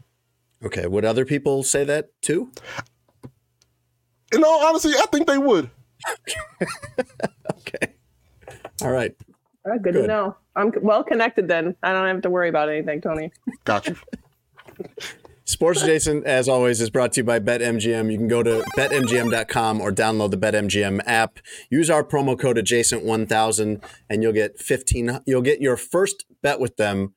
okay. 0.65 0.87
Would 0.87 1.05
other 1.05 1.25
people 1.25 1.63
say 1.63 1.85
that 1.85 2.11
too? 2.23 2.51
In 4.33 4.43
all 4.43 4.67
honesty, 4.67 4.91
I 4.91 5.07
think 5.13 5.27
they 5.27 5.39
would. 5.39 5.71
Okay. 7.67 7.95
All 8.83 8.91
right. 8.91 9.15
uh, 9.65 9.79
good, 9.79 9.95
Good. 9.95 10.03
to 10.03 10.07
know. 10.07 10.37
I'm 10.55 10.71
well 10.83 11.03
connected 11.03 11.49
then. 11.49 11.75
I 11.83 11.93
don't 11.93 12.07
have 12.07 12.21
to 12.23 12.31
worry 12.31 12.49
about 12.51 12.69
anything, 12.69 13.01
Tony. 13.01 13.33
Got 13.65 13.87
you. 13.89 13.97
Sports 15.47 15.83
Adjacent, 15.83 16.25
as 16.25 16.49
always, 16.49 16.81
is 16.81 16.89
brought 16.89 17.13
to 17.13 17.21
you 17.21 17.25
by 17.25 17.39
BetMGM. 17.39 18.11
You 18.11 18.17
can 18.17 18.29
go 18.29 18.43
to 18.43 18.65
betmgm.com 18.79 19.81
or 19.81 19.93
download 19.93 20.31
the 20.31 20.39
BetMGM 20.39 21.03
app. 21.05 21.39
Use 21.69 21.91
our 21.91 22.03
promo 22.03 22.39
code 22.39 22.57
adjacent1000 22.57 23.85
and 24.09 24.23
you'll 24.23 24.33
get 24.33 24.59
15 24.59 25.21
you'll 25.27 25.43
get 25.43 25.61
your 25.61 25.77
first 25.77 26.25
bet 26.43 26.61
with 26.61 26.77
them 26.77 27.15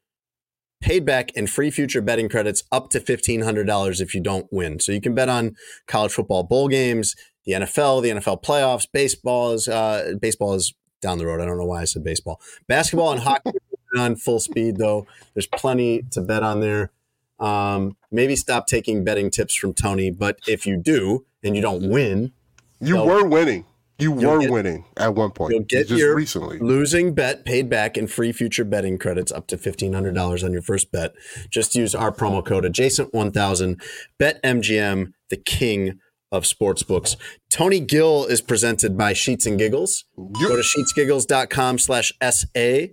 paid 0.81 1.05
back 1.05 1.31
and 1.37 1.49
free 1.49 1.71
future 1.71 2.01
betting 2.01 2.27
credits 2.27 2.63
up 2.69 2.89
to 2.89 2.99
$1500 2.99 4.01
if 4.01 4.13
you 4.13 4.21
don't 4.21 4.47
win. 4.51 4.79
So 4.81 4.91
you 4.91 5.01
can 5.01 5.15
bet 5.15 5.29
on 5.29 5.55
college 5.87 6.11
football 6.11 6.43
bowl 6.43 6.67
games, 6.67 7.15
the 7.45 7.53
NFL, 7.53 8.03
the 8.03 8.09
NFL 8.09 8.43
playoffs, 8.43 8.87
baseball 8.91 9.53
is 9.53 9.69
uh, 9.69 10.15
baseball 10.21 10.53
is 10.53 10.73
down 11.01 11.17
the 11.17 11.25
road. 11.25 11.39
I 11.39 11.45
don't 11.45 11.57
know 11.57 11.65
why 11.65 11.81
I 11.81 11.85
said 11.85 12.03
baseball. 12.03 12.41
Basketball 12.67 13.13
and 13.13 13.21
hockey 13.21 13.51
on 13.97 14.17
full 14.17 14.41
speed 14.41 14.77
though. 14.77 15.07
There's 15.33 15.47
plenty 15.47 16.03
to 16.11 16.21
bet 16.21 16.43
on 16.43 16.59
there. 16.59 16.91
Um, 17.39 17.97
maybe 18.11 18.35
stop 18.35 18.68
taking 18.68 19.03
betting 19.03 19.30
tips 19.30 19.55
from 19.55 19.73
Tony, 19.73 20.09
but 20.11 20.39
if 20.47 20.65
you 20.65 20.77
do 20.77 21.26
and 21.43 21.55
you 21.55 21.61
don't 21.61 21.89
win, 21.89 22.31
You 22.80 22.97
were 23.03 23.26
winning. 23.26 23.65
You 23.99 24.11
were 24.11 24.39
get- 24.39 24.51
winning 24.51 24.85
at 24.95 25.15
one 25.15 25.31
point. 25.31 25.53
You'll 25.53 25.64
get 25.64 25.88
just 25.88 25.99
your 25.99 26.15
recently. 26.15 26.59
losing 26.59 27.14
bet 27.15 27.45
paid 27.45 27.68
back 27.68 27.97
in 27.97 28.05
free 28.05 28.31
future 28.31 28.64
betting 28.64 28.99
credits 28.99 29.31
up 29.31 29.47
to 29.47 29.57
$1,500 29.57 30.43
on 30.43 30.53
your 30.53 30.61
first 30.61 30.91
bet. 30.91 31.14
Just 31.49 31.76
use 31.76 31.95
our 31.95 32.11
promo 32.11 32.45
code 32.45 32.64
adjacent1000. 32.64 33.81
Bet 34.19 34.39
MGM, 34.43 35.14
the 35.30 35.38
king 35.38 35.99
of 36.31 36.43
sportsbooks. 36.43 37.15
Tony 37.49 37.80
Gill 37.80 38.26
is 38.26 38.41
presented 38.41 38.97
by 38.97 39.14
Sheets 39.14 39.45
and 39.47 39.57
Giggles. 39.57 40.05
Go 40.15 40.55
to 40.55 40.61
sheetsgiggles.com 40.61 41.80
slash 41.80 42.11
SA 42.22 42.88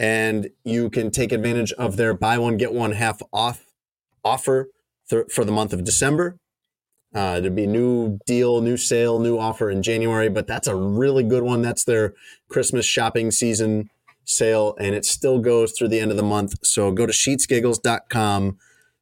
and 0.00 0.48
you 0.64 0.88
can 0.88 1.10
take 1.10 1.30
advantage 1.30 1.72
of 1.74 1.96
their 1.98 2.14
buy 2.14 2.38
one, 2.38 2.56
get 2.56 2.72
one 2.72 2.92
half 2.92 3.20
off 3.32 3.66
offer 4.24 4.70
th- 5.10 5.26
for 5.30 5.44
the 5.44 5.52
month 5.52 5.74
of 5.74 5.84
December. 5.84 6.38
Uh, 7.14 7.38
there'd 7.40 7.54
be 7.54 7.66
new 7.66 8.18
deal, 8.26 8.60
new 8.62 8.76
sale, 8.78 9.18
new 9.18 9.36
offer 9.38 9.70
in 9.70 9.82
January, 9.82 10.30
but 10.30 10.46
that's 10.46 10.66
a 10.68 10.74
really 10.74 11.22
good 11.22 11.42
one. 11.42 11.60
That's 11.60 11.84
their 11.84 12.14
Christmas 12.48 12.86
shopping 12.86 13.30
season 13.30 13.90
sale, 14.24 14.74
and 14.78 14.94
it 14.94 15.04
still 15.04 15.38
goes 15.40 15.72
through 15.72 15.88
the 15.88 16.00
end 16.00 16.10
of 16.10 16.16
the 16.16 16.22
month. 16.22 16.54
So 16.62 16.92
go 16.92 17.04
to 17.04 17.12
sheetsgiggles.com 17.12 18.56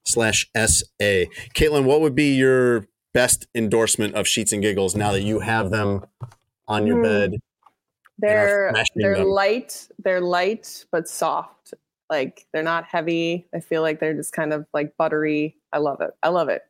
slash 0.05 0.51
SA. 0.57 1.27
Kaitlin, 1.55 1.85
what 1.85 2.01
would 2.01 2.15
be 2.16 2.35
your 2.35 2.87
best 3.12 3.47
endorsement 3.55 4.15
of 4.15 4.27
Sheets 4.27 4.53
and 4.53 4.62
Giggles 4.62 4.97
now 4.97 5.12
that 5.12 5.23
you 5.23 5.41
have 5.41 5.70
them 5.70 6.05
on 6.66 6.87
your 6.87 6.97
Hmm. 6.97 7.03
bed? 7.03 7.33
They're 8.19 8.73
they're 8.97 9.16
them. 9.16 9.28
light. 9.28 9.89
They're 10.03 10.20
light 10.20 10.85
but 10.90 11.09
soft. 11.09 11.74
Like 12.11 12.47
they're 12.53 12.62
not 12.62 12.85
heavy. 12.85 13.47
I 13.55 13.61
feel 13.61 13.82
like 13.82 14.01
they're 14.01 14.15
just 14.15 14.32
kind 14.32 14.53
of 14.53 14.66
like 14.73 14.97
buttery. 14.97 15.57
I 15.73 15.78
love 15.78 16.01
it. 16.01 16.11
I 16.23 16.28
love 16.28 16.49
it. 16.49 16.62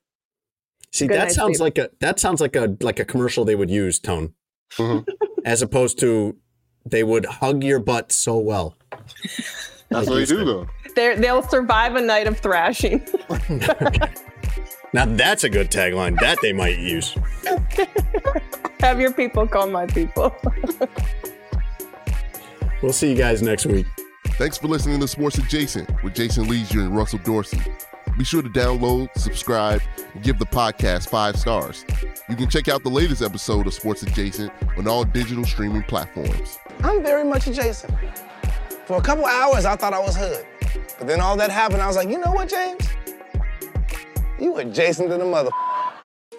See, 0.92 1.06
Good 1.06 1.16
that 1.16 1.32
sounds 1.32 1.58
sleep. 1.58 1.76
like 1.76 1.78
a 1.78 1.90
that 2.00 2.18
sounds 2.18 2.40
like 2.40 2.56
a 2.56 2.76
like 2.80 2.98
a 3.00 3.04
commercial 3.04 3.44
they 3.44 3.54
would 3.54 3.70
use, 3.70 3.98
Tone. 3.98 4.34
Mhm. 4.72 5.06
As 5.44 5.62
opposed 5.62 5.98
to 6.00 6.36
they 6.84 7.04
would 7.04 7.24
hug 7.26 7.62
your 7.62 7.78
butt 7.78 8.12
so 8.12 8.38
well. 8.38 8.76
That's 9.90 10.08
what 10.08 10.16
they 10.16 10.24
do, 10.24 10.44
though. 10.44 10.66
They're, 10.94 11.16
they'll 11.16 11.42
survive 11.42 11.94
a 11.96 12.00
night 12.00 12.26
of 12.26 12.38
thrashing. 12.38 13.06
Now 14.94 15.04
that's 15.04 15.44
a 15.44 15.50
good 15.50 15.70
tagline. 15.70 16.18
That 16.18 16.38
they 16.40 16.54
might 16.54 16.78
use. 16.78 17.14
Have 18.80 18.98
your 18.98 19.12
people 19.12 19.46
call 19.46 19.66
my 19.66 19.84
people. 19.84 20.34
We'll 22.82 22.92
see 22.92 23.10
you 23.10 23.16
guys 23.16 23.42
next 23.42 23.66
week. 23.66 23.86
Thanks 24.32 24.56
for 24.58 24.68
listening 24.68 25.00
to 25.00 25.08
Sports 25.08 25.38
Adjacent 25.38 25.90
with 26.04 26.14
Jason 26.14 26.48
Lieser 26.48 26.80
and 26.80 26.96
Russell 26.96 27.18
Dorsey. 27.24 27.60
Be 28.16 28.24
sure 28.24 28.42
to 28.42 28.48
download, 28.48 29.08
subscribe, 29.16 29.80
and 30.14 30.22
give 30.22 30.38
the 30.38 30.46
podcast 30.46 31.08
five 31.08 31.36
stars. 31.36 31.84
You 32.28 32.36
can 32.36 32.48
check 32.48 32.68
out 32.68 32.82
the 32.82 32.90
latest 32.90 33.22
episode 33.22 33.66
of 33.66 33.74
Sports 33.74 34.02
Adjacent 34.02 34.52
on 34.76 34.86
all 34.88 35.04
digital 35.04 35.44
streaming 35.44 35.82
platforms. 35.84 36.58
I'm 36.82 37.02
very 37.02 37.24
much 37.24 37.46
adjacent. 37.46 37.92
For 38.86 38.96
a 38.96 39.02
couple 39.02 39.24
hours, 39.24 39.64
I 39.64 39.76
thought 39.76 39.92
I 39.92 39.98
was 39.98 40.16
hood. 40.16 40.44
But 40.98 41.06
then 41.06 41.20
all 41.20 41.36
that 41.36 41.50
happened, 41.50 41.82
I 41.82 41.86
was 41.86 41.96
like, 41.96 42.08
you 42.08 42.18
know 42.18 42.32
what, 42.32 42.48
James? 42.48 42.88
You 44.40 44.56
adjacent 44.56 45.10
to 45.10 45.16
the 45.16 45.24
mother. 45.24 45.50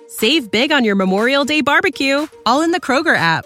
Save 0.07 0.51
big 0.51 0.71
on 0.71 0.83
your 0.83 0.95
Memorial 0.95 1.45
Day 1.45 1.61
barbecue, 1.61 2.27
all 2.45 2.61
in 2.61 2.71
the 2.71 2.79
Kroger 2.79 3.15
app. 3.15 3.45